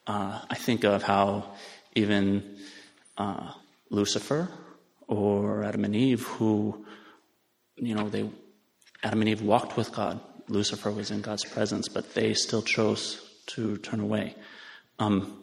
uh, 0.06 0.40
I 0.50 0.54
think 0.54 0.84
of 0.84 1.02
how 1.02 1.54
even 1.94 2.58
uh, 3.16 3.52
Lucifer 3.90 4.48
or 5.06 5.64
Adam 5.64 5.84
and 5.84 5.94
Eve, 5.94 6.22
who, 6.22 6.84
you 7.76 7.94
know, 7.94 8.08
they, 8.08 8.28
Adam 9.02 9.20
and 9.20 9.28
Eve 9.28 9.42
walked 9.42 9.76
with 9.76 9.92
God. 9.92 10.20
Lucifer 10.48 10.90
was 10.90 11.10
in 11.10 11.20
God's 11.20 11.44
presence, 11.44 11.88
but 11.88 12.14
they 12.14 12.34
still 12.34 12.62
chose 12.62 13.20
to 13.46 13.76
turn 13.78 14.00
away. 14.00 14.34
Um, 14.98 15.40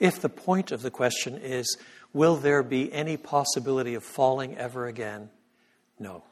if 0.00 0.20
the 0.20 0.28
point 0.28 0.72
of 0.72 0.82
the 0.82 0.90
question 0.90 1.36
is, 1.36 1.76
will 2.16 2.36
there 2.36 2.62
be 2.62 2.90
any 2.94 3.18
possibility 3.18 3.94
of 3.94 4.02
falling 4.02 4.56
ever 4.56 4.86
again? 4.86 5.28
No. 5.98 6.24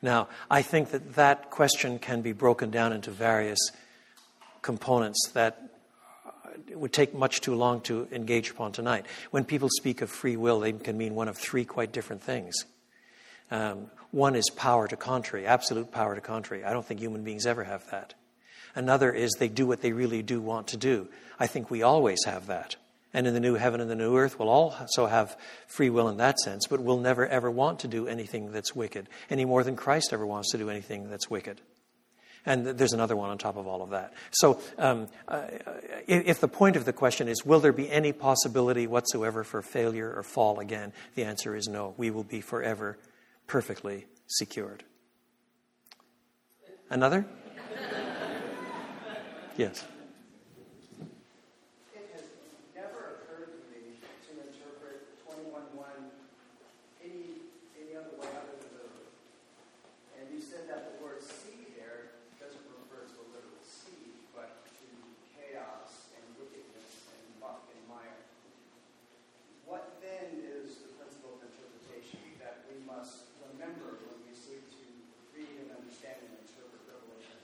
Now, 0.00 0.28
I 0.48 0.62
think 0.62 0.92
that 0.92 1.14
that 1.16 1.50
question 1.50 1.98
can 1.98 2.22
be 2.22 2.32
broken 2.32 2.70
down 2.70 2.92
into 2.92 3.10
various 3.10 3.58
components 4.62 5.30
that 5.34 5.60
it 6.68 6.78
would 6.78 6.92
take 6.92 7.14
much 7.14 7.40
too 7.40 7.56
long 7.56 7.80
to 7.82 8.06
engage 8.12 8.50
upon 8.50 8.70
tonight. 8.70 9.06
When 9.32 9.44
people 9.44 9.68
speak 9.68 10.00
of 10.00 10.08
free 10.08 10.36
will, 10.36 10.60
they 10.60 10.72
can 10.72 10.96
mean 10.96 11.16
one 11.16 11.26
of 11.26 11.36
three 11.36 11.64
quite 11.64 11.90
different 11.90 12.22
things. 12.22 12.54
Um, 13.50 13.90
one 14.12 14.36
is 14.36 14.48
power 14.50 14.86
to 14.86 14.96
contrary, 14.96 15.46
absolute 15.46 15.90
power 15.90 16.14
to 16.14 16.20
contrary. 16.20 16.64
I 16.64 16.72
don't 16.72 16.86
think 16.86 17.00
human 17.00 17.24
beings 17.24 17.44
ever 17.44 17.64
have 17.64 17.90
that. 17.90 18.14
Another 18.74 19.12
is 19.12 19.32
they 19.32 19.48
do 19.48 19.66
what 19.66 19.82
they 19.82 19.92
really 19.92 20.22
do 20.22 20.40
want 20.40 20.68
to 20.68 20.76
do. 20.76 21.08
I 21.38 21.46
think 21.46 21.70
we 21.70 21.82
always 21.82 22.24
have 22.24 22.46
that. 22.46 22.76
And 23.12 23.28
in 23.28 23.34
the 23.34 23.40
new 23.40 23.54
heaven 23.54 23.80
and 23.80 23.88
the 23.88 23.94
new 23.94 24.16
earth, 24.16 24.38
we'll 24.38 24.48
also 24.48 25.06
have 25.06 25.36
free 25.68 25.88
will 25.88 26.08
in 26.08 26.16
that 26.16 26.40
sense, 26.40 26.66
but 26.66 26.80
we'll 26.80 26.98
never 26.98 27.26
ever 27.26 27.48
want 27.48 27.78
to 27.80 27.88
do 27.88 28.08
anything 28.08 28.50
that's 28.50 28.74
wicked, 28.74 29.08
any 29.30 29.44
more 29.44 29.62
than 29.62 29.76
Christ 29.76 30.12
ever 30.12 30.26
wants 30.26 30.50
to 30.50 30.58
do 30.58 30.68
anything 30.68 31.08
that's 31.08 31.30
wicked. 31.30 31.60
And 32.46 32.66
there's 32.66 32.92
another 32.92 33.16
one 33.16 33.30
on 33.30 33.38
top 33.38 33.56
of 33.56 33.66
all 33.66 33.82
of 33.82 33.90
that. 33.90 34.12
So, 34.32 34.60
um, 34.76 35.08
uh, 35.28 35.44
if 36.06 36.40
the 36.40 36.48
point 36.48 36.76
of 36.76 36.84
the 36.84 36.92
question 36.92 37.26
is, 37.26 37.46
will 37.46 37.60
there 37.60 37.72
be 37.72 37.90
any 37.90 38.12
possibility 38.12 38.86
whatsoever 38.86 39.44
for 39.44 39.62
failure 39.62 40.12
or 40.14 40.22
fall 40.22 40.60
again? 40.60 40.92
The 41.14 41.24
answer 41.24 41.56
is 41.56 41.68
no. 41.68 41.94
We 41.96 42.10
will 42.10 42.24
be 42.24 42.42
forever 42.42 42.98
perfectly 43.46 44.06
secured. 44.26 44.84
Another? 46.90 47.24
Yes. 49.54 49.86
It 51.94 52.10
has 52.10 52.26
never 52.74 53.22
occurred 53.22 53.54
to 53.54 53.62
me 53.70 54.02
to 54.02 54.30
interpret 54.50 55.06
21.1 55.22 55.78
any, 56.98 57.46
any 57.78 57.94
other 57.94 58.18
way 58.18 58.26
other 58.34 58.58
than 58.58 58.74
literally. 58.74 59.14
And 60.18 60.26
you 60.34 60.42
said 60.42 60.66
that 60.66 60.90
the 60.90 60.94
word 60.98 61.22
seed 61.22 61.70
there 61.78 62.18
doesn't 62.42 62.66
refer 62.66 63.06
to 63.06 63.14
a 63.14 63.26
literal 63.30 63.62
seed, 63.62 64.26
but 64.34 64.66
to 64.74 64.90
chaos 65.38 66.10
and 66.18 66.26
wickedness 66.34 67.06
and 67.14 67.22
muck 67.38 67.62
and 67.70 67.78
mire. 67.86 68.26
What 69.70 70.02
then 70.02 70.34
is 70.42 70.82
the 70.82 70.98
principle 70.98 71.38
of 71.38 71.46
interpretation 71.46 72.18
that 72.42 72.66
we 72.66 72.82
must 72.82 73.30
remember 73.38 74.02
when 74.02 74.18
we 74.26 74.34
seek 74.34 74.66
to 74.66 74.82
read 75.30 75.62
and 75.62 75.78
understand 75.78 76.26
and 76.26 76.42
interpret 76.42 76.82
Revelation? 76.90 77.38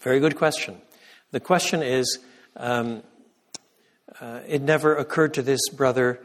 Very 0.00 0.24
good 0.24 0.40
question. 0.40 0.80
The 1.32 1.40
question 1.40 1.82
is 1.82 2.18
um, 2.56 3.02
uh, 4.20 4.40
it 4.46 4.62
never 4.62 4.94
occurred 4.96 5.34
to 5.34 5.42
this 5.42 5.68
brother 5.70 6.20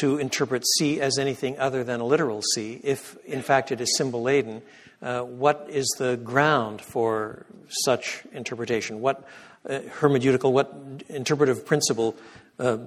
to 0.00 0.18
interpret 0.18 0.64
sea 0.78 1.00
as 1.00 1.18
anything 1.18 1.58
other 1.58 1.84
than 1.84 2.00
a 2.00 2.04
literal 2.04 2.42
sea, 2.54 2.80
if 2.82 3.16
in 3.24 3.42
fact 3.42 3.70
it 3.70 3.80
is 3.80 3.96
symbol 3.96 4.22
laden. 4.22 4.62
Uh, 5.02 5.20
what 5.20 5.66
is 5.68 5.86
the 5.98 6.16
ground 6.16 6.80
for 6.80 7.44
such 7.84 8.22
interpretation? 8.32 9.00
What 9.00 9.24
uh, 9.68 9.80
hermeneutical, 10.00 10.52
what 10.52 10.74
interpretive 11.08 11.66
principle 11.66 12.16
uh, 12.58 12.78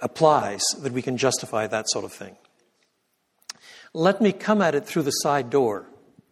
applies 0.00 0.62
that 0.78 0.92
we 0.92 1.02
can 1.02 1.16
justify 1.16 1.66
that 1.66 1.86
sort 1.88 2.04
of 2.04 2.12
thing? 2.12 2.36
Let 3.92 4.20
me 4.20 4.32
come 4.32 4.62
at 4.62 4.76
it 4.76 4.86
through 4.86 5.02
the 5.02 5.10
side 5.10 5.50
door, 5.50 5.86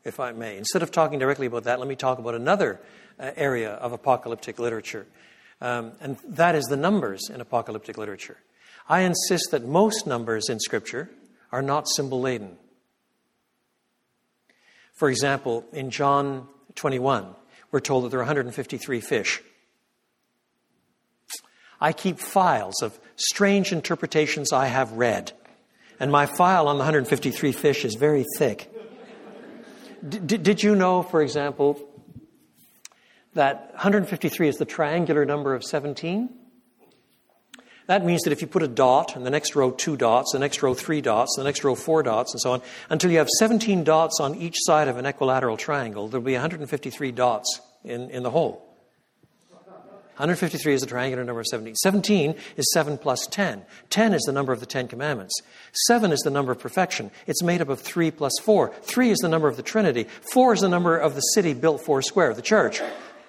if 0.04 0.20
I 0.20 0.30
may. 0.30 0.56
Instead 0.56 0.82
of 0.82 0.92
talking 0.92 1.18
directly 1.18 1.46
about 1.46 1.64
that, 1.64 1.80
let 1.80 1.88
me 1.88 1.96
talk 1.96 2.18
about 2.20 2.36
another 2.36 2.80
area 3.20 3.72
of 3.72 3.92
apocalyptic 3.92 4.58
literature. 4.58 5.06
Um, 5.60 5.92
and 6.00 6.16
that 6.28 6.54
is 6.54 6.64
the 6.66 6.76
numbers 6.76 7.28
in 7.28 7.40
apocalyptic 7.40 7.98
literature. 7.98 8.38
I 8.88 9.00
insist 9.00 9.50
that 9.50 9.64
most 9.64 10.06
numbers 10.06 10.48
in 10.48 10.58
Scripture 10.58 11.10
are 11.52 11.62
not 11.62 11.88
symbol 11.88 12.20
laden. 12.20 12.56
For 14.94 15.10
example, 15.10 15.64
in 15.72 15.90
John 15.90 16.48
21, 16.74 17.26
we're 17.70 17.80
told 17.80 18.04
that 18.04 18.08
there 18.10 18.20
are 18.20 18.24
153 18.24 19.00
fish. 19.00 19.42
I 21.80 21.92
keep 21.92 22.18
files 22.18 22.82
of 22.82 22.98
strange 23.16 23.72
interpretations 23.72 24.52
I 24.52 24.66
have 24.66 24.92
read, 24.92 25.32
and 25.98 26.12
my 26.12 26.26
file 26.26 26.68
on 26.68 26.76
the 26.76 26.84
153 26.84 27.52
fish 27.52 27.84
is 27.84 27.94
very 27.94 28.26
thick. 28.36 28.70
D- 30.06 30.36
did 30.36 30.62
you 30.62 30.74
know, 30.74 31.02
for 31.02 31.22
example, 31.22 31.80
that 33.34 33.70
153 33.72 34.48
is 34.48 34.56
the 34.56 34.64
triangular 34.64 35.24
number 35.24 35.54
of 35.54 35.64
17. 35.64 36.28
That 37.86 38.04
means 38.04 38.22
that 38.22 38.32
if 38.32 38.40
you 38.40 38.46
put 38.46 38.62
a 38.62 38.68
dot, 38.68 39.16
and 39.16 39.26
the 39.26 39.30
next 39.30 39.56
row 39.56 39.72
two 39.72 39.96
dots, 39.96 40.30
the 40.32 40.38
next 40.38 40.62
row 40.62 40.74
three 40.74 41.00
dots, 41.00 41.34
the 41.36 41.42
next 41.42 41.64
row 41.64 41.74
four 41.74 42.04
dots, 42.04 42.32
and 42.32 42.40
so 42.40 42.52
on, 42.52 42.62
until 42.88 43.10
you 43.10 43.18
have 43.18 43.28
17 43.28 43.82
dots 43.82 44.20
on 44.20 44.36
each 44.36 44.54
side 44.60 44.86
of 44.86 44.96
an 44.96 45.06
equilateral 45.06 45.56
triangle, 45.56 46.06
there'll 46.06 46.24
be 46.24 46.34
153 46.34 47.10
dots 47.12 47.60
in, 47.84 48.10
in 48.10 48.22
the 48.22 48.30
whole. 48.30 48.70
153 50.20 50.74
is 50.74 50.82
the 50.82 50.86
triangular 50.86 51.24
number 51.24 51.40
of 51.40 51.46
17. 51.46 51.74
17 51.74 52.34
is 52.58 52.70
7 52.74 52.98
plus 52.98 53.26
10. 53.26 53.62
10 53.88 54.12
is 54.12 54.22
the 54.22 54.32
number 54.32 54.52
of 54.52 54.60
the 54.60 54.66
Ten 54.66 54.86
Commandments. 54.86 55.34
7 55.86 56.12
is 56.12 56.20
the 56.20 56.30
number 56.30 56.52
of 56.52 56.58
perfection. 56.58 57.10
It's 57.26 57.42
made 57.42 57.62
up 57.62 57.70
of 57.70 57.80
3 57.80 58.10
plus 58.10 58.34
4. 58.42 58.70
3 58.82 59.10
is 59.10 59.18
the 59.18 59.30
number 59.30 59.48
of 59.48 59.56
the 59.56 59.62
Trinity. 59.62 60.06
4 60.32 60.52
is 60.52 60.60
the 60.60 60.68
number 60.68 60.94
of 60.96 61.14
the 61.14 61.22
city 61.22 61.54
built 61.54 61.80
four 61.80 62.02
square, 62.02 62.34
the 62.34 62.42
church. 62.42 62.82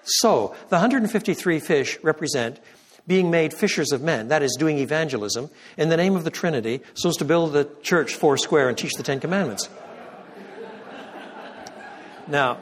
So, 0.03 0.55
the 0.69 0.77
153 0.77 1.59
fish 1.59 1.99
represent 2.03 2.59
being 3.07 3.31
made 3.31 3.53
fishers 3.53 3.91
of 3.91 4.01
men, 4.01 4.27
that 4.29 4.43
is, 4.43 4.55
doing 4.57 4.77
evangelism 4.77 5.49
in 5.77 5.89
the 5.89 5.97
name 5.97 6.15
of 6.15 6.23
the 6.23 6.31
Trinity, 6.31 6.81
so 6.93 7.09
as 7.09 7.17
to 7.17 7.25
build 7.25 7.53
the 7.53 7.69
church 7.81 8.15
four 8.15 8.37
square 8.37 8.69
and 8.69 8.77
teach 8.77 8.93
the 8.93 9.03
Ten 9.03 9.19
Commandments. 9.19 9.69
Now, 12.27 12.59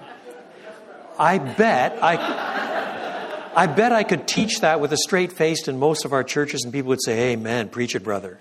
I 1.18 1.38
bet 1.38 2.02
I, 2.02 3.52
I 3.56 3.68
bet 3.68 3.92
I 3.92 4.04
could 4.04 4.28
teach 4.28 4.62
that 4.62 4.80
with 4.80 4.94
a 4.94 4.98
straight 4.98 5.34
face 5.34 5.68
in 5.68 5.78
most 5.78 6.06
of 6.06 6.14
our 6.14 6.24
churches, 6.24 6.64
and 6.64 6.74
people 6.74 6.90
would 6.90 7.04
say, 7.04 7.34
Amen, 7.34 7.70
preach 7.70 7.96
it, 7.96 8.04
brother. 8.04 8.40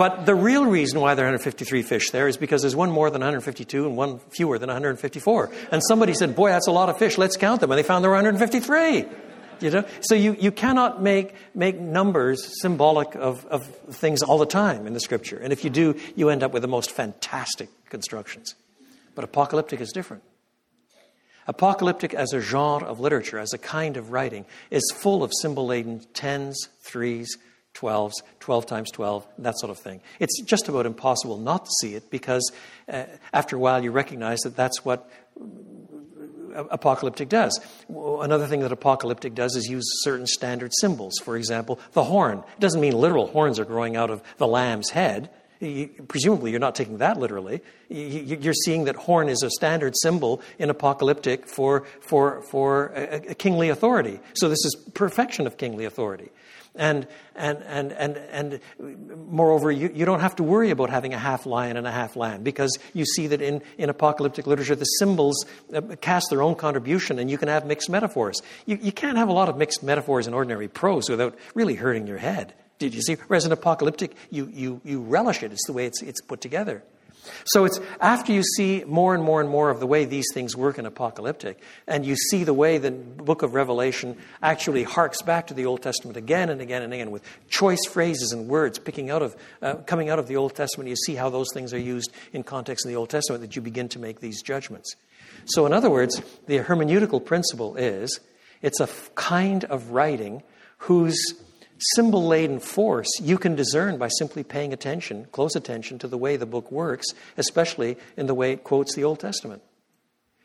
But 0.00 0.24
the 0.24 0.34
real 0.34 0.64
reason 0.64 0.98
why 0.98 1.14
there 1.14 1.26
are 1.26 1.28
153 1.28 1.82
fish 1.82 2.08
there 2.08 2.26
is 2.26 2.38
because 2.38 2.62
there's 2.62 2.74
one 2.74 2.90
more 2.90 3.10
than 3.10 3.20
152 3.20 3.86
and 3.86 3.98
one 3.98 4.18
fewer 4.30 4.58
than 4.58 4.68
154. 4.68 5.50
And 5.70 5.82
somebody 5.86 6.14
said, 6.14 6.34
Boy, 6.34 6.48
that's 6.48 6.68
a 6.68 6.72
lot 6.72 6.88
of 6.88 6.96
fish. 6.96 7.18
Let's 7.18 7.36
count 7.36 7.60
them. 7.60 7.70
And 7.70 7.76
they 7.76 7.82
found 7.82 8.02
there 8.02 8.10
were 8.10 8.16
153. 8.16 9.04
You 9.60 9.70
know? 9.70 9.84
So 10.00 10.14
you, 10.14 10.38
you 10.40 10.52
cannot 10.52 11.02
make, 11.02 11.34
make 11.54 11.78
numbers 11.78 12.62
symbolic 12.62 13.14
of, 13.14 13.44
of 13.44 13.66
things 13.90 14.22
all 14.22 14.38
the 14.38 14.46
time 14.46 14.86
in 14.86 14.94
the 14.94 15.00
scripture. 15.00 15.36
And 15.36 15.52
if 15.52 15.64
you 15.64 15.68
do, 15.68 15.94
you 16.16 16.30
end 16.30 16.42
up 16.42 16.52
with 16.52 16.62
the 16.62 16.68
most 16.68 16.90
fantastic 16.92 17.68
constructions. 17.90 18.54
But 19.14 19.24
apocalyptic 19.24 19.82
is 19.82 19.92
different. 19.92 20.22
Apocalyptic 21.46 22.14
as 22.14 22.32
a 22.32 22.40
genre 22.40 22.88
of 22.88 23.00
literature, 23.00 23.38
as 23.38 23.52
a 23.52 23.58
kind 23.58 23.98
of 23.98 24.12
writing, 24.12 24.46
is 24.70 24.82
full 24.96 25.22
of 25.22 25.30
symbol 25.42 25.66
laden 25.66 26.00
tens, 26.14 26.70
threes, 26.80 27.36
12s, 27.74 28.12
12 28.40 28.66
times 28.66 28.90
12, 28.90 29.26
that 29.38 29.58
sort 29.58 29.70
of 29.70 29.78
thing. 29.78 30.00
It's 30.18 30.40
just 30.42 30.68
about 30.68 30.86
impossible 30.86 31.38
not 31.38 31.64
to 31.64 31.70
see 31.80 31.94
it 31.94 32.10
because 32.10 32.50
uh, 32.92 33.04
after 33.32 33.56
a 33.56 33.58
while 33.58 33.82
you 33.82 33.90
recognize 33.90 34.40
that 34.40 34.56
that's 34.56 34.84
what 34.84 35.08
apocalyptic 36.54 37.28
does. 37.28 37.58
Another 37.88 38.46
thing 38.46 38.60
that 38.60 38.72
apocalyptic 38.72 39.34
does 39.34 39.56
is 39.56 39.68
use 39.68 39.84
certain 40.02 40.26
standard 40.26 40.72
symbols. 40.80 41.14
For 41.22 41.36
example, 41.36 41.78
the 41.92 42.04
horn. 42.04 42.38
It 42.38 42.60
doesn't 42.60 42.80
mean 42.80 42.92
literal 42.92 43.28
horns 43.28 43.58
are 43.58 43.64
growing 43.64 43.96
out 43.96 44.10
of 44.10 44.22
the 44.38 44.46
lamb's 44.46 44.90
head. 44.90 45.30
You, 45.60 45.88
presumably, 46.08 46.52
you're 46.52 46.60
not 46.60 46.74
taking 46.74 46.98
that 46.98 47.18
literally. 47.18 47.60
You, 47.90 48.38
you're 48.40 48.54
seeing 48.54 48.84
that 48.84 48.96
horn 48.96 49.28
is 49.28 49.42
a 49.42 49.50
standard 49.50 49.94
symbol 50.00 50.40
in 50.58 50.70
apocalyptic 50.70 51.46
for, 51.46 51.84
for, 52.00 52.42
for 52.42 52.92
a, 52.96 53.30
a 53.30 53.34
kingly 53.34 53.68
authority. 53.68 54.20
So, 54.34 54.48
this 54.48 54.64
is 54.64 54.74
perfection 54.94 55.46
of 55.46 55.58
kingly 55.58 55.84
authority. 55.84 56.30
And, 56.76 57.08
and, 57.34 57.58
and, 57.64 57.92
and, 57.92 58.16
and 58.16 58.60
moreover, 59.28 59.72
you, 59.72 59.90
you 59.92 60.04
don't 60.04 60.20
have 60.20 60.36
to 60.36 60.44
worry 60.44 60.70
about 60.70 60.88
having 60.88 61.12
a 61.12 61.18
half 61.18 61.44
lion 61.44 61.76
and 61.76 61.86
a 61.86 61.90
half 61.90 62.14
lamb 62.14 62.44
because 62.44 62.78
you 62.94 63.04
see 63.04 63.26
that 63.26 63.42
in, 63.42 63.60
in 63.76 63.90
apocalyptic 63.90 64.46
literature, 64.46 64.76
the 64.76 64.84
symbols 64.84 65.44
uh, 65.74 65.80
cast 66.00 66.30
their 66.30 66.42
own 66.42 66.54
contribution 66.54 67.18
and 67.18 67.28
you 67.28 67.38
can 67.38 67.48
have 67.48 67.66
mixed 67.66 67.90
metaphors. 67.90 68.40
You, 68.66 68.78
you 68.80 68.92
can't 68.92 69.18
have 69.18 69.28
a 69.28 69.32
lot 69.32 69.48
of 69.48 69.56
mixed 69.56 69.82
metaphors 69.82 70.28
in 70.28 70.34
ordinary 70.34 70.68
prose 70.68 71.10
without 71.10 71.36
really 71.54 71.74
hurting 71.74 72.06
your 72.06 72.18
head. 72.18 72.54
Did 72.78 72.94
you 72.94 73.02
see? 73.02 73.14
Whereas 73.26 73.44
in 73.44 73.52
apocalyptic, 73.52 74.14
you, 74.30 74.48
you, 74.52 74.80
you 74.84 75.00
relish 75.00 75.42
it. 75.42 75.52
It's 75.52 75.66
the 75.66 75.72
way 75.72 75.86
it's, 75.86 76.02
it's 76.02 76.20
put 76.20 76.40
together. 76.40 76.82
So 77.44 77.64
it's 77.64 77.80
after 78.00 78.32
you 78.32 78.42
see 78.42 78.84
more 78.86 79.14
and 79.14 79.22
more 79.22 79.40
and 79.40 79.48
more 79.48 79.70
of 79.70 79.80
the 79.80 79.86
way 79.86 80.04
these 80.04 80.26
things 80.32 80.56
work 80.56 80.78
in 80.78 80.86
apocalyptic, 80.86 81.60
and 81.86 82.04
you 82.04 82.16
see 82.16 82.44
the 82.44 82.54
way 82.54 82.78
the 82.78 82.90
book 82.90 83.42
of 83.42 83.54
Revelation 83.54 84.16
actually 84.42 84.82
harks 84.82 85.22
back 85.22 85.46
to 85.48 85.54
the 85.54 85.66
Old 85.66 85.82
Testament 85.82 86.16
again 86.16 86.50
and 86.50 86.60
again 86.60 86.82
and 86.82 86.92
again 86.92 87.10
with 87.10 87.22
choice 87.48 87.84
phrases 87.88 88.32
and 88.32 88.48
words 88.48 88.78
picking 88.78 89.10
out 89.10 89.22
of, 89.22 89.36
uh, 89.62 89.74
coming 89.86 90.10
out 90.10 90.18
of 90.18 90.28
the 90.28 90.36
Old 90.36 90.54
Testament. 90.54 90.88
You 90.88 90.96
see 90.96 91.14
how 91.14 91.30
those 91.30 91.48
things 91.52 91.72
are 91.74 91.78
used 91.78 92.12
in 92.32 92.42
context 92.42 92.84
in 92.84 92.92
the 92.92 92.96
Old 92.96 93.10
Testament 93.10 93.42
that 93.42 93.56
you 93.56 93.62
begin 93.62 93.88
to 93.90 93.98
make 93.98 94.20
these 94.20 94.42
judgments. 94.42 94.94
So, 95.46 95.66
in 95.66 95.72
other 95.72 95.90
words, 95.90 96.20
the 96.46 96.58
hermeneutical 96.58 97.24
principle 97.24 97.76
is 97.76 98.20
it's 98.62 98.80
a 98.80 98.84
f- 98.84 99.10
kind 99.14 99.64
of 99.64 99.90
writing 99.90 100.42
whose 100.78 101.34
symbol 101.94 102.26
laden 102.26 102.60
force 102.60 103.08
you 103.20 103.38
can 103.38 103.54
discern 103.54 103.98
by 103.98 104.08
simply 104.08 104.42
paying 104.42 104.72
attention, 104.72 105.26
close 105.32 105.56
attention 105.56 105.98
to 105.98 106.08
the 106.08 106.18
way 106.18 106.36
the 106.36 106.46
book 106.46 106.70
works, 106.70 107.06
especially 107.36 107.96
in 108.16 108.26
the 108.26 108.34
way 108.34 108.52
it 108.52 108.64
quotes 108.64 108.94
the 108.94 109.04
Old 109.04 109.20
Testament. 109.20 109.62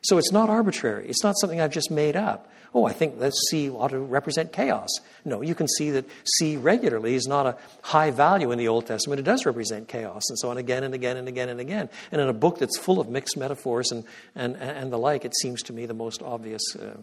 So 0.04 0.18
it's 0.20 0.32
not 0.32 0.50
arbitrary. 0.50 1.08
It's 1.08 1.24
not 1.24 1.36
something 1.40 1.60
I've 1.60 1.72
just 1.72 1.90
made 1.90 2.16
up. 2.16 2.52
Oh, 2.76 2.86
I 2.86 2.92
think 2.92 3.20
that 3.20 3.34
sea 3.34 3.70
ought 3.70 3.92
to 3.92 4.00
represent 4.00 4.52
chaos. 4.52 4.90
No, 5.24 5.42
you 5.42 5.56
can 5.56 5.68
see 5.68 5.92
that 5.92 6.06
sea 6.38 6.58
regularly 6.58 7.16
is 7.16 7.26
not 7.26 7.48
a 7.48 7.58
high 7.82 8.12
value 8.12 8.52
in 8.52 8.60
the 8.60 8.68
Old 8.68 8.86
Testament. 8.86 9.20
It 9.20 9.24
does 9.24 9.46
represent 9.46 9.88
chaos, 9.88 10.24
and 10.30 10.38
so 10.38 10.50
on 10.50 10.58
again 10.58 10.84
and 10.84 10.94
again 10.94 11.18
and 11.18 11.28
again 11.28 11.50
and 11.50 11.60
again. 11.60 11.90
And 12.12 12.22
in 12.22 12.28
a 12.28 12.34
book 12.34 12.60
that's 12.60 12.78
full 12.78 13.00
of 13.00 13.10
mixed 13.10 13.38
metaphors 13.38 13.92
and, 13.92 14.04
and, 14.36 14.58
and 14.58 14.92
the 14.92 15.00
like, 15.00 15.26
it 15.26 15.34
seems 15.42 15.64
to 15.64 15.74
me 15.74 15.86
the 15.86 15.94
most 15.94 16.22
obvious 16.22 16.62
uh, 16.76 16.98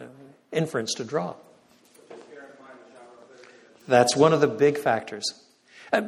uh, 0.00 0.04
inference 0.50 0.94
to 0.94 1.04
draw. 1.04 1.34
That's 3.88 4.16
one 4.16 4.32
of 4.32 4.40
the 4.40 4.48
big 4.48 4.78
factors. 4.78 5.24
Uh, 5.92 6.00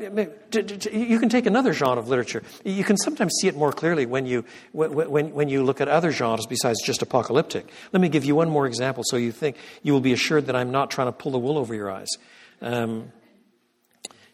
you 0.92 1.18
can 1.18 1.28
take 1.28 1.44
another 1.44 1.74
genre 1.74 1.98
of 1.98 2.08
literature. 2.08 2.42
You 2.64 2.84
can 2.84 2.96
sometimes 2.96 3.34
see 3.38 3.48
it 3.48 3.56
more 3.56 3.70
clearly 3.70 4.06
when 4.06 4.24
you, 4.24 4.46
when, 4.72 5.32
when 5.32 5.48
you 5.50 5.62
look 5.62 5.82
at 5.82 5.88
other 5.88 6.10
genres 6.10 6.46
besides 6.46 6.80
just 6.82 7.02
apocalyptic. 7.02 7.68
Let 7.92 8.00
me 8.00 8.08
give 8.08 8.24
you 8.24 8.34
one 8.34 8.48
more 8.48 8.66
example 8.66 9.04
so 9.06 9.18
you 9.18 9.30
think 9.30 9.56
you 9.82 9.92
will 9.92 10.00
be 10.00 10.14
assured 10.14 10.46
that 10.46 10.56
I'm 10.56 10.70
not 10.70 10.90
trying 10.90 11.08
to 11.08 11.12
pull 11.12 11.32
the 11.32 11.38
wool 11.38 11.58
over 11.58 11.74
your 11.74 11.90
eyes. 11.90 12.08
Um, 12.62 13.12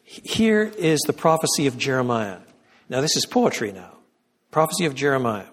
here 0.04 0.72
is 0.78 1.00
the 1.00 1.12
prophecy 1.12 1.66
of 1.66 1.76
Jeremiah. 1.76 2.38
Now, 2.88 3.00
this 3.00 3.16
is 3.16 3.26
poetry 3.26 3.72
now. 3.72 3.98
Prophecy 4.52 4.84
of 4.86 4.94
Jeremiah. 4.94 5.46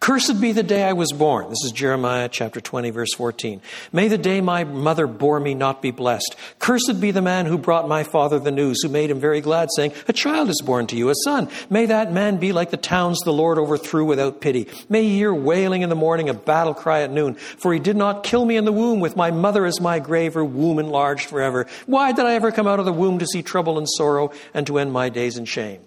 Cursed 0.00 0.40
be 0.40 0.52
the 0.52 0.62
day 0.62 0.82
I 0.84 0.94
was 0.94 1.12
born. 1.12 1.50
This 1.50 1.62
is 1.62 1.72
Jeremiah 1.72 2.30
chapter 2.30 2.58
20, 2.58 2.88
verse 2.88 3.12
14. 3.14 3.60
May 3.92 4.08
the 4.08 4.16
day 4.16 4.40
my 4.40 4.64
mother 4.64 5.06
bore 5.06 5.38
me 5.38 5.52
not 5.52 5.82
be 5.82 5.90
blessed. 5.90 6.36
Cursed 6.58 7.02
be 7.02 7.10
the 7.10 7.20
man 7.20 7.44
who 7.44 7.58
brought 7.58 7.86
my 7.86 8.02
father 8.02 8.38
the 8.38 8.50
news, 8.50 8.80
who 8.82 8.88
made 8.88 9.10
him 9.10 9.20
very 9.20 9.42
glad, 9.42 9.68
saying, 9.76 9.92
A 10.08 10.14
child 10.14 10.48
is 10.48 10.62
born 10.64 10.86
to 10.86 10.96
you, 10.96 11.10
a 11.10 11.14
son. 11.22 11.50
May 11.68 11.84
that 11.84 12.14
man 12.14 12.38
be 12.38 12.52
like 12.52 12.70
the 12.70 12.78
towns 12.78 13.20
the 13.20 13.32
Lord 13.32 13.58
overthrew 13.58 14.06
without 14.06 14.40
pity. 14.40 14.68
May 14.88 15.02
he 15.02 15.16
hear 15.16 15.34
wailing 15.34 15.82
in 15.82 15.90
the 15.90 15.94
morning, 15.94 16.30
a 16.30 16.34
battle 16.34 16.72
cry 16.72 17.02
at 17.02 17.10
noon. 17.10 17.34
For 17.34 17.74
he 17.74 17.78
did 17.78 17.96
not 17.96 18.24
kill 18.24 18.46
me 18.46 18.56
in 18.56 18.64
the 18.64 18.72
womb, 18.72 19.00
with 19.00 19.16
my 19.16 19.30
mother 19.30 19.66
as 19.66 19.82
my 19.82 19.98
grave, 19.98 20.32
her 20.32 20.44
womb 20.44 20.78
enlarged 20.78 21.28
forever. 21.28 21.66
Why 21.84 22.12
did 22.12 22.24
I 22.24 22.36
ever 22.36 22.52
come 22.52 22.66
out 22.66 22.78
of 22.78 22.86
the 22.86 22.92
womb 22.92 23.18
to 23.18 23.26
see 23.26 23.42
trouble 23.42 23.76
and 23.76 23.86
sorrow, 23.86 24.32
and 24.54 24.66
to 24.66 24.78
end 24.78 24.94
my 24.94 25.10
days 25.10 25.36
in 25.36 25.44
shame? 25.44 25.82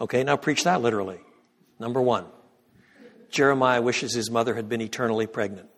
Okay, 0.00 0.24
now 0.24 0.36
preach 0.36 0.64
that 0.64 0.82
literally. 0.82 1.20
Number 1.78 2.02
one. 2.02 2.24
Jeremiah 3.30 3.82
wishes 3.82 4.14
his 4.14 4.30
mother 4.30 4.54
had 4.54 4.68
been 4.68 4.80
eternally 4.80 5.26
pregnant. 5.26 5.68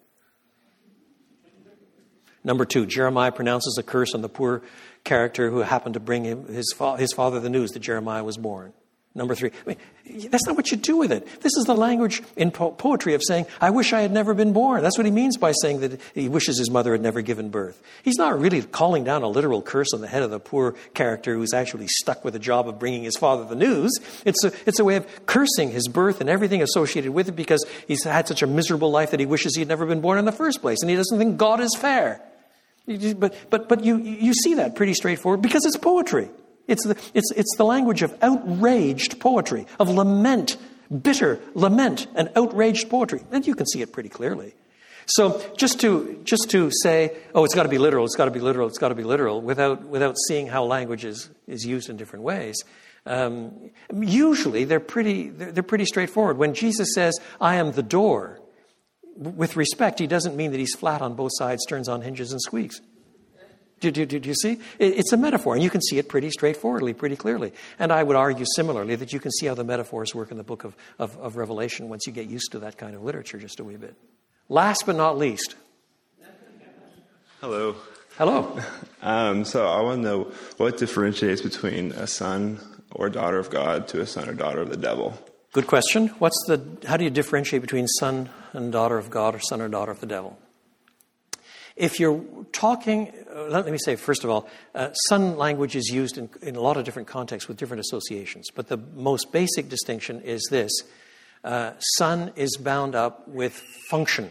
Number 2.42 2.64
two, 2.64 2.86
Jeremiah 2.86 3.32
pronounces 3.32 3.76
a 3.78 3.82
curse 3.82 4.14
on 4.14 4.22
the 4.22 4.28
poor 4.28 4.62
character 5.04 5.50
who 5.50 5.58
happened 5.58 5.94
to 5.94 6.00
bring 6.00 6.24
him, 6.24 6.46
his, 6.46 6.72
fa- 6.76 6.96
his 6.96 7.12
father 7.12 7.40
the 7.40 7.50
news 7.50 7.72
that 7.72 7.80
Jeremiah 7.80 8.24
was 8.24 8.36
born. 8.36 8.72
Number 9.12 9.34
three, 9.34 9.50
I 9.50 9.68
mean, 9.68 10.28
that's 10.30 10.46
not 10.46 10.56
what 10.56 10.70
you 10.70 10.76
do 10.76 10.96
with 10.96 11.10
it. 11.10 11.26
This 11.40 11.56
is 11.56 11.64
the 11.64 11.74
language 11.74 12.22
in 12.36 12.52
po- 12.52 12.70
poetry 12.70 13.14
of 13.14 13.22
saying, 13.24 13.46
I 13.60 13.70
wish 13.70 13.92
I 13.92 14.02
had 14.02 14.12
never 14.12 14.34
been 14.34 14.52
born. 14.52 14.84
That's 14.84 14.96
what 14.96 15.04
he 15.04 15.10
means 15.10 15.36
by 15.36 15.50
saying 15.50 15.80
that 15.80 16.00
he 16.14 16.28
wishes 16.28 16.58
his 16.58 16.70
mother 16.70 16.92
had 16.92 17.00
never 17.00 17.20
given 17.20 17.48
birth. 17.48 17.82
He's 18.04 18.18
not 18.18 18.38
really 18.38 18.62
calling 18.62 19.02
down 19.02 19.24
a 19.24 19.28
literal 19.28 19.62
curse 19.62 19.92
on 19.92 20.00
the 20.00 20.06
head 20.06 20.22
of 20.22 20.30
the 20.30 20.38
poor 20.38 20.76
character 20.94 21.34
who's 21.34 21.52
actually 21.52 21.88
stuck 21.88 22.24
with 22.24 22.34
the 22.34 22.38
job 22.38 22.68
of 22.68 22.78
bringing 22.78 23.02
his 23.02 23.16
father 23.16 23.44
the 23.44 23.56
news. 23.56 23.90
It's 24.24 24.44
a, 24.44 24.52
it's 24.64 24.78
a 24.78 24.84
way 24.84 24.94
of 24.94 25.26
cursing 25.26 25.72
his 25.72 25.88
birth 25.88 26.20
and 26.20 26.30
everything 26.30 26.62
associated 26.62 27.10
with 27.10 27.28
it 27.28 27.32
because 27.32 27.66
he's 27.88 28.04
had 28.04 28.28
such 28.28 28.42
a 28.42 28.46
miserable 28.46 28.92
life 28.92 29.10
that 29.10 29.18
he 29.18 29.26
wishes 29.26 29.56
he 29.56 29.60
had 29.60 29.68
never 29.68 29.86
been 29.86 30.00
born 30.00 30.20
in 30.20 30.24
the 30.24 30.30
first 30.30 30.60
place. 30.60 30.82
And 30.82 30.90
he 30.90 30.94
doesn't 30.94 31.18
think 31.18 31.36
God 31.36 31.58
is 31.58 31.74
fair. 31.76 32.22
But, 32.86 33.34
but, 33.50 33.68
but 33.68 33.84
you, 33.84 33.96
you 33.98 34.34
see 34.34 34.54
that 34.54 34.76
pretty 34.76 34.94
straightforward 34.94 35.42
because 35.42 35.64
it's 35.64 35.76
poetry. 35.76 36.28
It's 36.70 36.86
the, 36.86 36.96
it's, 37.12 37.30
it's 37.32 37.56
the 37.56 37.64
language 37.64 38.02
of 38.02 38.16
outraged 38.22 39.20
poetry, 39.20 39.66
of 39.78 39.90
lament, 39.90 40.56
bitter 40.90 41.40
lament 41.54 42.06
and 42.14 42.30
outraged 42.36 42.88
poetry. 42.88 43.20
And 43.30 43.46
you 43.46 43.54
can 43.54 43.66
see 43.66 43.82
it 43.82 43.92
pretty 43.92 44.08
clearly. 44.08 44.54
So 45.06 45.42
just 45.56 45.80
to, 45.80 46.20
just 46.24 46.50
to 46.50 46.70
say, 46.82 47.16
oh, 47.34 47.44
it's 47.44 47.54
got 47.54 47.64
to 47.64 47.68
be 47.68 47.78
literal, 47.78 48.04
it's 48.04 48.14
got 48.14 48.26
to 48.26 48.30
be 48.30 48.38
literal, 48.38 48.68
it's 48.68 48.78
got 48.78 48.90
to 48.90 48.94
be 48.94 49.02
literal, 49.02 49.40
without, 49.40 49.82
without 49.82 50.16
seeing 50.28 50.46
how 50.46 50.62
language 50.62 51.04
is, 51.04 51.28
is 51.48 51.66
used 51.66 51.90
in 51.90 51.96
different 51.96 52.24
ways, 52.24 52.62
um, 53.06 53.70
usually 53.92 54.64
they're 54.64 54.78
pretty, 54.78 55.30
they're, 55.30 55.50
they're 55.50 55.62
pretty 55.64 55.86
straightforward. 55.86 56.38
When 56.38 56.54
Jesus 56.54 56.94
says, 56.94 57.18
I 57.40 57.56
am 57.56 57.72
the 57.72 57.82
door, 57.82 58.40
with 59.16 59.56
respect, 59.56 59.98
he 59.98 60.06
doesn't 60.06 60.36
mean 60.36 60.52
that 60.52 60.58
he's 60.58 60.74
flat 60.76 61.02
on 61.02 61.14
both 61.14 61.32
sides, 61.34 61.66
turns 61.66 61.88
on 61.88 62.02
hinges, 62.02 62.30
and 62.30 62.40
squeaks. 62.40 62.80
Do, 63.80 63.90
do, 63.90 64.04
do, 64.04 64.20
do, 64.20 64.28
you 64.28 64.34
see? 64.34 64.58
It's 64.78 65.12
a 65.12 65.16
metaphor, 65.16 65.54
and 65.54 65.62
you 65.62 65.70
can 65.70 65.80
see 65.80 65.96
it 65.96 66.08
pretty 66.08 66.30
straightforwardly, 66.30 66.92
pretty 66.92 67.16
clearly. 67.16 67.52
And 67.78 67.90
I 67.90 68.02
would 68.02 68.16
argue 68.16 68.44
similarly 68.54 68.94
that 68.96 69.14
you 69.14 69.20
can 69.20 69.32
see 69.32 69.46
how 69.46 69.54
the 69.54 69.64
metaphors 69.64 70.14
work 70.14 70.30
in 70.30 70.36
the 70.36 70.44
book 70.44 70.64
of, 70.64 70.76
of, 70.98 71.16
of 71.16 71.36
Revelation 71.36 71.88
once 71.88 72.06
you 72.06 72.12
get 72.12 72.26
used 72.26 72.52
to 72.52 72.58
that 72.58 72.76
kind 72.76 72.94
of 72.94 73.02
literature 73.02 73.38
just 73.38 73.58
a 73.58 73.64
wee 73.64 73.76
bit. 73.76 73.94
Last 74.50 74.84
but 74.84 74.96
not 74.96 75.16
least. 75.16 75.54
Hello. 77.40 77.74
Hello. 78.16 78.58
Um, 79.02 79.46
so 79.46 79.66
I 79.66 79.80
want 79.80 80.02
to 80.02 80.04
know 80.06 80.32
what 80.58 80.76
differentiates 80.76 81.40
between 81.40 81.92
a 81.92 82.06
son 82.06 82.60
or 82.92 83.08
daughter 83.08 83.38
of 83.38 83.48
God 83.48 83.88
to 83.88 84.02
a 84.02 84.06
son 84.06 84.28
or 84.28 84.34
daughter 84.34 84.60
of 84.60 84.68
the 84.68 84.76
devil. 84.76 85.18
Good 85.52 85.66
question. 85.66 86.08
What's 86.18 86.36
the? 86.46 86.60
How 86.86 86.98
do 86.98 87.04
you 87.04 87.08
differentiate 87.08 87.62
between 87.62 87.88
son 87.88 88.28
and 88.52 88.70
daughter 88.70 88.98
of 88.98 89.08
God 89.08 89.34
or 89.34 89.40
son 89.40 89.62
or 89.62 89.68
daughter 89.68 89.90
of 89.90 90.00
the 90.00 90.06
devil? 90.06 90.38
If 91.80 91.98
you're 91.98 92.22
talking, 92.52 93.10
uh, 93.34 93.44
let 93.44 93.64
me 93.64 93.78
say, 93.78 93.96
first 93.96 94.22
of 94.22 94.28
all, 94.28 94.46
uh, 94.74 94.92
son 95.08 95.38
language 95.38 95.74
is 95.74 95.88
used 95.88 96.18
in, 96.18 96.28
in, 96.42 96.54
a 96.54 96.60
lot 96.60 96.76
of 96.76 96.84
different 96.84 97.08
contexts 97.08 97.48
with 97.48 97.56
different 97.56 97.80
associations. 97.80 98.48
But 98.54 98.68
the 98.68 98.76
most 98.76 99.32
basic 99.32 99.70
distinction 99.70 100.20
is 100.20 100.46
this 100.50 100.70
uh, 101.42 101.72
son 101.96 102.32
is 102.36 102.58
bound 102.58 102.94
up 102.94 103.26
with 103.26 103.54
function, 103.88 104.28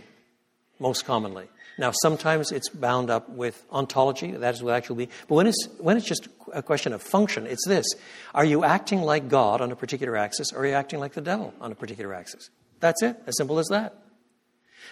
most 0.78 1.06
commonly. 1.06 1.48
Now, 1.80 1.90
sometimes 2.04 2.52
it's 2.52 2.70
bound 2.70 3.10
up 3.10 3.28
with 3.30 3.66
ontology, 3.72 4.30
that 4.30 4.54
is 4.54 4.62
what 4.62 4.76
actually 4.76 5.08
be. 5.08 5.12
But 5.28 5.34
when 5.34 5.48
it's, 5.48 5.68
when 5.80 5.98
it's 5.98 6.06
just 6.06 6.28
a 6.54 6.62
question 6.62 6.94
of 6.94 7.02
function, 7.02 7.48
it's 7.48 7.68
this 7.68 7.88
Are 8.36 8.46
you 8.46 8.64
acting 8.64 9.02
like 9.02 9.28
God 9.28 9.60
on 9.60 9.72
a 9.72 9.76
particular 9.76 10.16
axis, 10.16 10.54
or 10.54 10.60
are 10.60 10.68
you 10.68 10.74
acting 10.74 11.00
like 11.00 11.14
the 11.14 11.22
devil 11.22 11.56
on 11.60 11.72
a 11.72 11.76
particular 11.76 12.14
axis? 12.14 12.52
That's 12.80 13.02
it, 13.02 13.20
as 13.26 13.36
simple 13.38 13.58
as 13.58 13.70
that. 13.70 13.96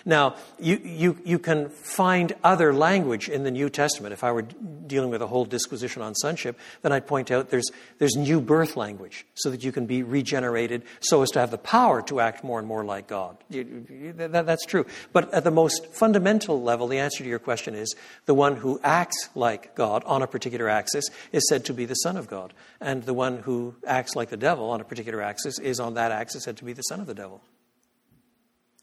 Now, 0.06 0.36
you, 0.60 0.80
you, 0.84 1.18
you 1.24 1.40
can 1.40 1.70
find 1.70 2.34
other 2.44 2.74
language 2.74 3.30
in 3.30 3.44
the 3.44 3.52
New 3.52 3.70
Testament. 3.70 4.14
If 4.14 4.24
I 4.24 4.32
were 4.32 4.42
dealing 4.42 5.10
with 5.10 5.22
a 5.22 5.28
whole 5.28 5.46
disquisition 5.46 6.02
on 6.02 6.16
sonship, 6.16 6.58
then 6.82 6.92
I'd 6.92 7.08
point 7.08 7.32
out 7.32 7.50
there's, 7.50 7.70
there's 8.00 8.16
new 8.16 8.40
birth 8.42 8.78
language 8.78 9.26
so 9.36 9.50
that 9.50 9.64
you 9.64 9.72
can 9.72 9.86
be 9.86 10.04
regenerated 10.04 10.84
so 11.00 11.22
as 11.22 11.30
to 11.32 11.40
have 11.40 11.52
the 11.52 11.58
power 11.58 12.02
to 12.04 12.20
act 12.20 12.44
more 12.44 12.60
and 12.60 12.68
more 12.68 12.86
like 12.86 13.08
God. 13.08 13.38
You, 13.50 13.86
you, 13.90 14.14
that, 14.14 14.46
that's 14.46 14.66
true. 14.66 14.86
But 15.14 15.34
at 15.34 15.44
the 15.44 15.52
most 15.52 15.88
fundamental 15.94 16.62
level, 16.62 16.88
the 16.88 17.00
answer 17.00 17.24
to 17.24 17.30
your 17.30 17.40
question 17.40 17.76
is 17.76 17.96
the 18.26 18.34
one 18.34 18.56
who 18.58 18.80
acts 18.84 19.30
like 19.36 19.76
God 19.76 20.04
on 20.06 20.22
a 20.22 20.28
particular 20.28 20.70
axis 20.70 21.10
is 21.32 21.48
said 21.50 21.66
to 21.66 21.74
be 21.74 21.86
the 21.86 21.96
Son 21.96 22.18
of 22.18 22.28
God. 22.28 22.54
And 22.80 23.04
the 23.04 23.14
one 23.14 23.40
who 23.40 23.76
acts 23.86 24.16
like 24.16 24.30
the 24.30 24.38
devil 24.38 24.70
on 24.70 24.82
a 24.82 24.84
particular 24.86 25.22
axis 25.22 25.60
is 25.60 25.80
on 25.80 25.96
that 25.96 26.12
axis 26.12 26.44
said 26.44 26.58
to 26.58 26.66
be 26.66 26.74
the 26.74 26.84
Son 26.84 27.00
of 27.00 27.08
the 27.08 27.14
devil. 27.14 27.42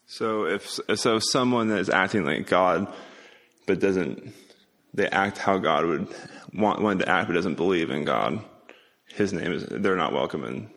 So 0.07 0.45
if 0.45 0.69
so, 0.95 1.19
someone 1.19 1.69
that 1.69 1.79
is 1.79 1.89
acting 1.89 2.25
like 2.25 2.47
God, 2.47 2.93
but 3.67 3.81
doesn't 3.81 4.35
they 4.93 5.09
act 5.09 5.39
how 5.39 5.59
God 5.59 5.87
would 5.87 6.09
want 6.53 6.83
one 6.83 6.99
to 6.99 7.09
act, 7.09 7.29
but 7.29 7.35
doesn't 7.35 7.57
believe 7.57 7.91
in 7.91 8.05
God, 8.05 8.45
His 9.15 9.33
name 9.33 9.53
is 9.53 9.65
they're 9.67 9.97
not 9.97 10.13
welcome 10.13 10.45
in 10.45 10.71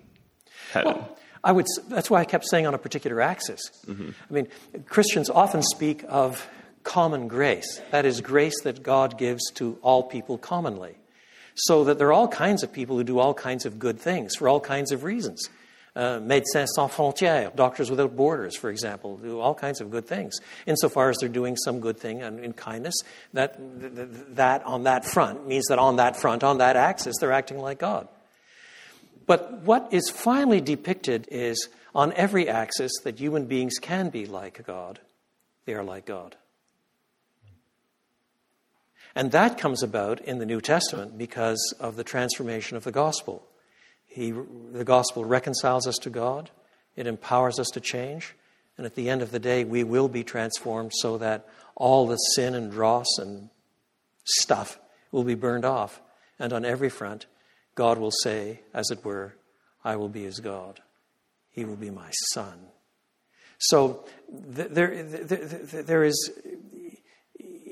heaven. 0.71 0.93
Well, 0.93 1.17
I 1.43 1.51
would. 1.51 1.67
That's 1.89 2.09
why 2.09 2.21
I 2.21 2.25
kept 2.25 2.45
saying 2.47 2.65
on 2.65 2.73
a 2.73 2.77
particular 2.77 3.21
axis. 3.21 3.61
Mm-hmm. 3.85 4.09
I 4.29 4.33
mean, 4.33 4.47
Christians 4.87 5.29
often 5.29 5.61
speak 5.61 6.03
of 6.07 6.49
common 6.83 7.27
grace. 7.27 7.81
That 7.91 8.05
is 8.05 8.21
grace 8.21 8.61
that 8.61 8.81
God 8.81 9.17
gives 9.17 9.51
to 9.55 9.77
all 9.81 10.03
people 10.03 10.37
commonly. 10.37 10.95
So 11.55 11.83
that 11.85 11.97
there 11.97 12.07
are 12.07 12.13
all 12.13 12.27
kinds 12.27 12.63
of 12.63 12.71
people 12.71 12.97
who 12.97 13.03
do 13.03 13.19
all 13.19 13.33
kinds 13.33 13.65
of 13.65 13.79
good 13.79 13.99
things 13.99 14.35
for 14.35 14.47
all 14.47 14.59
kinds 14.59 14.91
of 14.91 15.03
reasons. 15.03 15.49
Uh, 15.97 16.19
Médecins 16.19 16.67
Sans 16.67 16.91
Frontières, 16.91 17.55
Doctors 17.55 17.89
Without 17.89 18.15
Borders, 18.15 18.55
for 18.55 18.69
example, 18.69 19.17
do 19.17 19.39
all 19.39 19.55
kinds 19.55 19.81
of 19.81 19.89
good 19.89 20.05
things. 20.05 20.39
Insofar 20.67 21.09
as 21.09 21.17
they're 21.17 21.27
doing 21.27 21.55
some 21.55 21.79
good 21.79 21.97
thing 21.97 22.21
and 22.21 22.39
in 22.39 22.53
kindness, 22.53 22.93
that, 23.33 23.55
that 24.35 24.63
on 24.63 24.83
that 24.83 25.05
front 25.05 25.47
means 25.47 25.65
that 25.69 25.79
on 25.79 25.95
that 25.95 26.15
front, 26.15 26.43
on 26.43 26.59
that 26.59 26.75
axis, 26.75 27.15
they're 27.19 27.31
acting 27.31 27.57
like 27.57 27.79
God. 27.79 28.07
But 29.25 29.63
what 29.63 29.87
is 29.91 30.11
finally 30.11 30.61
depicted 30.61 31.27
is 31.31 31.67
on 31.95 32.13
every 32.13 32.47
axis 32.47 32.91
that 33.03 33.19
human 33.19 33.47
beings 33.47 33.79
can 33.79 34.09
be 34.09 34.27
like 34.27 34.63
God, 34.67 34.99
they 35.65 35.73
are 35.73 35.83
like 35.83 36.05
God. 36.05 36.35
And 39.15 39.31
that 39.31 39.57
comes 39.57 39.81
about 39.81 40.21
in 40.21 40.37
the 40.37 40.45
New 40.45 40.61
Testament 40.61 41.17
because 41.17 41.73
of 41.79 41.95
the 41.95 42.03
transformation 42.03 42.77
of 42.77 42.83
the 42.83 42.91
gospel. 42.91 43.46
He, 44.17 44.31
the 44.31 44.83
gospel 44.83 45.25
reconciles 45.25 45.85
us 45.85 45.97
to 45.97 46.09
God, 46.09 46.49
it 46.95 47.05
empowers 47.05 47.59
us 47.59 47.67
to 47.73 47.79
change, 47.79 48.33
and 48.75 48.83
at 48.83 48.95
the 48.95 49.11
end 49.11 49.21
of 49.21 49.29
the 49.29 49.37
day, 49.37 49.63
we 49.63 49.83
will 49.83 50.07
be 50.07 50.23
transformed 50.23 50.91
so 50.95 51.19
that 51.19 51.47
all 51.75 52.07
the 52.07 52.15
sin 52.15 52.55
and 52.55 52.71
dross 52.71 53.05
and 53.19 53.51
stuff 54.23 54.79
will 55.11 55.23
be 55.23 55.35
burned 55.35 55.65
off. 55.65 56.01
And 56.39 56.51
on 56.51 56.65
every 56.65 56.89
front, 56.89 57.27
God 57.75 57.99
will 57.99 58.09
say, 58.23 58.61
as 58.73 58.89
it 58.89 59.05
were, 59.05 59.35
I 59.83 59.97
will 59.97 60.09
be 60.09 60.23
his 60.23 60.39
God. 60.39 60.79
He 61.51 61.63
will 61.63 61.75
be 61.75 61.91
my 61.91 62.09
son. 62.33 62.57
So 63.59 64.03
there, 64.31 65.03
there, 65.03 65.83
there 65.83 66.03
is 66.03 66.31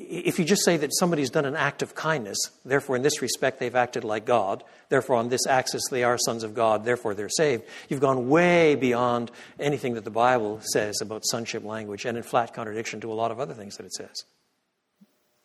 if 0.09 0.39
you 0.39 0.45
just 0.45 0.63
say 0.63 0.77
that 0.77 0.95
somebody's 0.95 1.29
done 1.29 1.45
an 1.45 1.55
act 1.55 1.81
of 1.81 1.95
kindness, 1.95 2.37
therefore 2.63 2.95
in 2.95 3.01
this 3.01 3.21
respect 3.21 3.59
they've 3.59 3.75
acted 3.75 4.03
like 4.03 4.25
God, 4.25 4.63
therefore 4.89 5.15
on 5.15 5.29
this 5.29 5.45
axis 5.47 5.83
they 5.89 6.03
are 6.03 6.17
sons 6.17 6.43
of 6.43 6.53
God, 6.53 6.85
therefore 6.85 7.13
they're 7.13 7.29
saved, 7.29 7.63
you've 7.89 8.01
gone 8.01 8.29
way 8.29 8.75
beyond 8.75 9.31
anything 9.59 9.95
that 9.95 10.03
the 10.03 10.11
Bible 10.11 10.59
says 10.61 11.01
about 11.01 11.25
sonship 11.25 11.63
language 11.63 12.05
and 12.05 12.17
in 12.17 12.23
flat 12.23 12.53
contradiction 12.53 13.01
to 13.01 13.11
a 13.11 13.15
lot 13.15 13.31
of 13.31 13.39
other 13.39 13.53
things 13.53 13.77
that 13.77 13.85
it 13.85 13.93
says. 13.93 14.25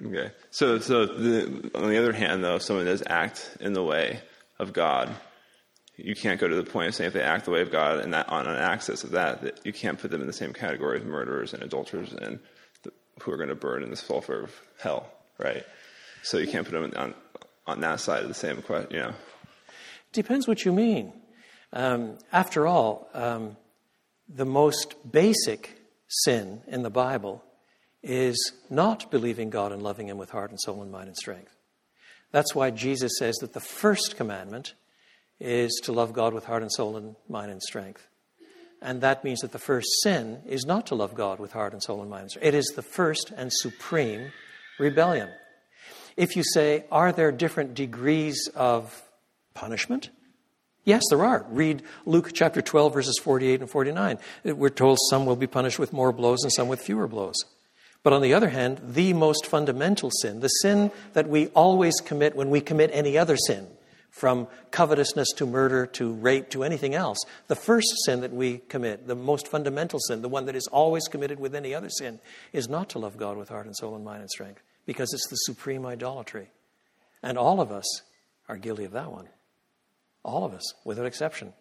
Okay. 0.05 0.31
So, 0.51 0.79
so 0.79 1.07
the, 1.07 1.71
on 1.75 1.91
the 1.91 1.99
other 1.99 2.13
hand, 2.13 2.43
though, 2.43 2.57
if 2.57 2.63
someone 2.63 2.87
does 2.87 3.03
act 3.07 3.57
in 3.61 3.75
the 3.75 3.83
way 3.83 4.21
of 4.59 4.73
God, 4.73 5.15
you 5.97 6.15
can't 6.15 6.41
go 6.41 6.49
to 6.49 6.57
the 6.57 6.63
point 6.63 6.89
of 6.89 6.95
saying 6.95 7.09
if 7.09 7.15
they 7.15 7.23
act 7.23 7.45
the 7.45 7.51
way 7.51 7.61
of 7.61 7.71
God 7.71 7.99
and 7.99 8.15
that 8.15 8.29
on 8.29 8.47
an 8.47 8.57
axis 8.57 9.05
of 9.05 9.11
that, 9.11 9.43
that 9.43 9.61
you 9.65 9.73
can't 9.73 9.99
put 9.99 10.11
them 10.11 10.21
in 10.21 10.27
the 10.27 10.33
same 10.33 10.53
category 10.53 10.99
as 10.99 11.05
murderers 11.05 11.53
and 11.53 11.63
adulterers 11.63 12.13
and 12.15 12.41
who 13.23 13.33
are 13.33 13.37
going 13.37 13.49
to 13.49 13.55
burn 13.55 13.83
in 13.83 13.91
the 13.91 13.97
sulfur 13.97 14.45
of 14.45 14.61
hell, 14.79 15.11
right? 15.39 15.65
So 16.23 16.39
you 16.39 16.47
can't 16.47 16.67
put 16.67 16.73
them 16.73 16.93
on 16.97 17.15
on 17.67 17.81
that 17.81 18.01
side 18.01 18.23
of 18.23 18.29
the 18.29 18.35
same 18.35 18.63
question, 18.63 18.91
you 18.91 18.99
know. 18.99 19.13
Depends 20.13 20.49
what 20.49 20.65
you 20.65 20.73
mean. 20.73 21.13
Um, 21.73 22.19
after 22.33 22.67
all, 22.67 23.09
um, 23.15 23.57
the 24.29 24.45
most 24.45 24.95
basic 25.11 25.81
sin 26.09 26.63
in 26.67 26.83
the 26.83 26.91
Bible 26.91 27.45
is 28.03 28.53
not 28.69 29.11
believing 29.11 29.51
God 29.51 29.71
and 29.73 29.83
loving 29.83 30.09
Him 30.09 30.19
with 30.19 30.31
heart 30.31 30.51
and 30.51 30.61
soul 30.61 30.83
and 30.83 30.91
mind 30.91 31.09
and 31.09 31.17
strength. 31.17 31.55
That's 32.33 32.55
why 32.55 32.71
Jesus 32.71 33.13
says 33.19 33.37
that 33.37 33.53
the 33.53 33.61
first 33.61 34.17
commandment 34.17 34.75
is 35.39 35.81
to 35.85 35.93
love 35.93 36.13
God 36.13 36.35
with 36.35 36.45
heart 36.45 36.63
and 36.63 36.73
soul 36.73 36.97
and 36.97 37.15
mind 37.29 37.51
and 37.51 37.63
strength. 37.63 38.07
And 38.83 39.03
that 39.03 39.25
means 39.25 39.41
that 39.41 39.53
the 39.53 39.59
first 39.59 39.89
sin 40.03 40.41
is 40.47 40.65
not 40.65 40.87
to 40.87 40.95
love 40.95 41.15
God 41.15 41.39
with 41.39 41.53
heart 41.53 41.73
and 41.73 41.83
soul 41.83 42.01
and 42.01 42.11
mind. 42.11 42.31
It 42.41 42.55
is 42.55 42.67
the 42.75 42.83
first 42.83 43.31
and 43.37 43.53
supreme 43.53 44.33
rebellion. 44.79 45.29
If 46.17 46.37
you 46.37 46.43
say, 46.55 46.85
are 46.91 47.13
there 47.13 47.31
different 47.31 47.75
degrees 47.75 48.49
of 48.55 49.03
punishment? 49.55 50.11
Yes, 50.85 51.03
there 51.11 51.25
are. 51.25 51.45
Read 51.51 51.83
Luke 52.07 52.31
chapter 52.33 52.63
12, 52.63 52.95
verses 52.95 53.19
48 53.23 53.61
and 53.61 53.71
49. 53.71 54.19
We're 54.45 54.71
told 54.71 54.99
some 55.11 55.27
will 55.27 55.37
be 55.37 55.47
punished 55.47 55.79
with 55.79 55.93
more 55.93 56.13
blows 56.13 56.43
and 56.43 56.53
some 56.53 56.69
with 56.69 56.81
fewer 56.81 57.07
blows. 57.07 57.37
But 58.03 58.15
on 58.15 58.23
the 58.23 58.33
other 58.33 58.49
hand, 58.49 58.81
the 58.83 59.13
most 59.13 59.45
fundamental 59.45 60.11
sin, 60.23 60.41
the 60.41 60.49
sin 60.49 60.91
that 61.13 61.29
we 61.29 61.49
always 61.49 62.01
commit 62.01 62.35
when 62.35 62.49
we 62.49 62.63
commit 62.63 62.91
any 62.95 63.19
other 63.19 63.37
sin, 63.37 63.67
from 64.11 64.49
covetousness 64.71 65.29
to 65.37 65.47
murder 65.47 65.87
to 65.87 66.13
rape 66.13 66.51
to 66.51 66.65
anything 66.65 66.95
else. 66.95 67.19
The 67.47 67.55
first 67.55 67.89
sin 68.05 68.21
that 68.21 68.33
we 68.33 68.59
commit, 68.59 69.07
the 69.07 69.15
most 69.15 69.49
fundamental 69.49 70.01
sin, 70.01 70.23
the 70.23 70.29
one 70.29 70.47
that 70.47 70.57
is 70.57 70.67
always 70.67 71.05
committed 71.09 71.39
with 71.39 71.55
any 71.55 71.75
other 71.75 71.89
sin, 71.89 72.21
is 72.53 72.69
not 72.69 72.91
to 72.91 72.99
love 72.99 73.17
God 73.17 73.37
with 73.37 73.49
heart 73.49 73.67
and 73.67 73.77
soul 73.77 73.95
and 73.95 74.05
mind 74.05 74.21
and 74.21 74.31
strength, 74.31 74.63
because 74.85 75.13
it's 75.15 75.29
the 75.29 75.37
supreme 75.37 75.87
idolatry. 75.87 76.51
And 77.23 77.39
all 77.39 77.61
of 77.61 77.71
us 77.71 78.03
are 78.49 78.57
guilty 78.57 78.85
of 78.85 78.93
that 78.93 79.13
one. 79.13 79.29
All 80.23 80.45
of 80.45 80.53
us, 80.53 80.75
without 80.85 81.07
exception. 81.07 81.53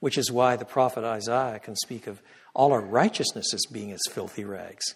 Which 0.00 0.18
is 0.18 0.30
why 0.30 0.56
the 0.56 0.64
prophet 0.64 1.04
Isaiah 1.04 1.60
can 1.60 1.76
speak 1.76 2.06
of 2.06 2.20
all 2.54 2.72
our 2.72 2.80
righteousness 2.80 3.54
as 3.54 3.66
being 3.66 3.92
as 3.92 4.00
filthy 4.10 4.44
rags. 4.44 4.94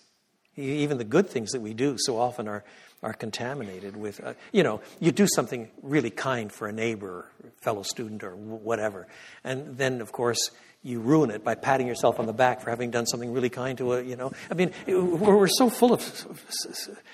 Even 0.57 0.99
the 0.99 1.05
good 1.05 1.29
things 1.29 1.53
that 1.53 1.61
we 1.61 1.75
do 1.75 1.97
so 1.99 2.19
often 2.19 2.47
are 2.49 2.65
are 3.03 3.13
contaminated 3.13 3.97
with, 3.97 4.23
uh, 4.23 4.35
you 4.53 4.63
know, 4.63 4.81
you 5.01 5.13
do 5.13 5.27
something 5.27 5.69
really 5.83 6.11
kind 6.11 6.53
for 6.53 6.69
a 6.69 6.73
neighbor, 6.73 7.09
or 7.09 7.51
fellow 7.61 7.83
student, 7.83 8.23
or 8.23 8.37
whatever, 8.37 9.07
and 9.45 9.77
then, 9.77 10.01
of 10.01 10.13
course, 10.13 10.51
you 10.85 11.01
ruin 11.01 11.31
it 11.31 11.45
by 11.45 11.55
patting 11.55 11.87
yourself 11.87 12.19
on 12.19 12.27
the 12.27 12.33
back 12.33 12.61
for 12.61 12.71
having 12.71 12.91
done 12.91 13.07
something 13.07 13.33
really 13.33 13.49
kind 13.49 13.79
to 13.79 13.93
a, 13.93 14.03
you 14.03 14.17
know. 14.17 14.33
I 14.51 14.55
mean, 14.55 14.73
we're 14.87 15.47
so 15.47 15.71
full 15.71 15.93
of 15.93 16.03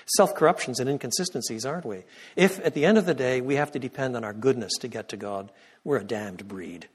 self 0.07 0.33
corruptions 0.33 0.79
and 0.79 0.89
inconsistencies, 0.89 1.65
aren't 1.65 1.85
we? 1.85 2.03
If 2.35 2.59
at 2.65 2.73
the 2.73 2.85
end 2.85 2.97
of 2.97 3.05
the 3.05 3.13
day 3.13 3.41
we 3.41 3.55
have 3.55 3.71
to 3.73 3.79
depend 3.79 4.15
on 4.15 4.23
our 4.23 4.33
goodness 4.33 4.73
to 4.79 4.87
get 4.87 5.09
to 5.09 5.17
God, 5.17 5.51
we're 5.83 5.97
a 5.97 6.03
damned 6.03 6.47
breed. 6.47 6.87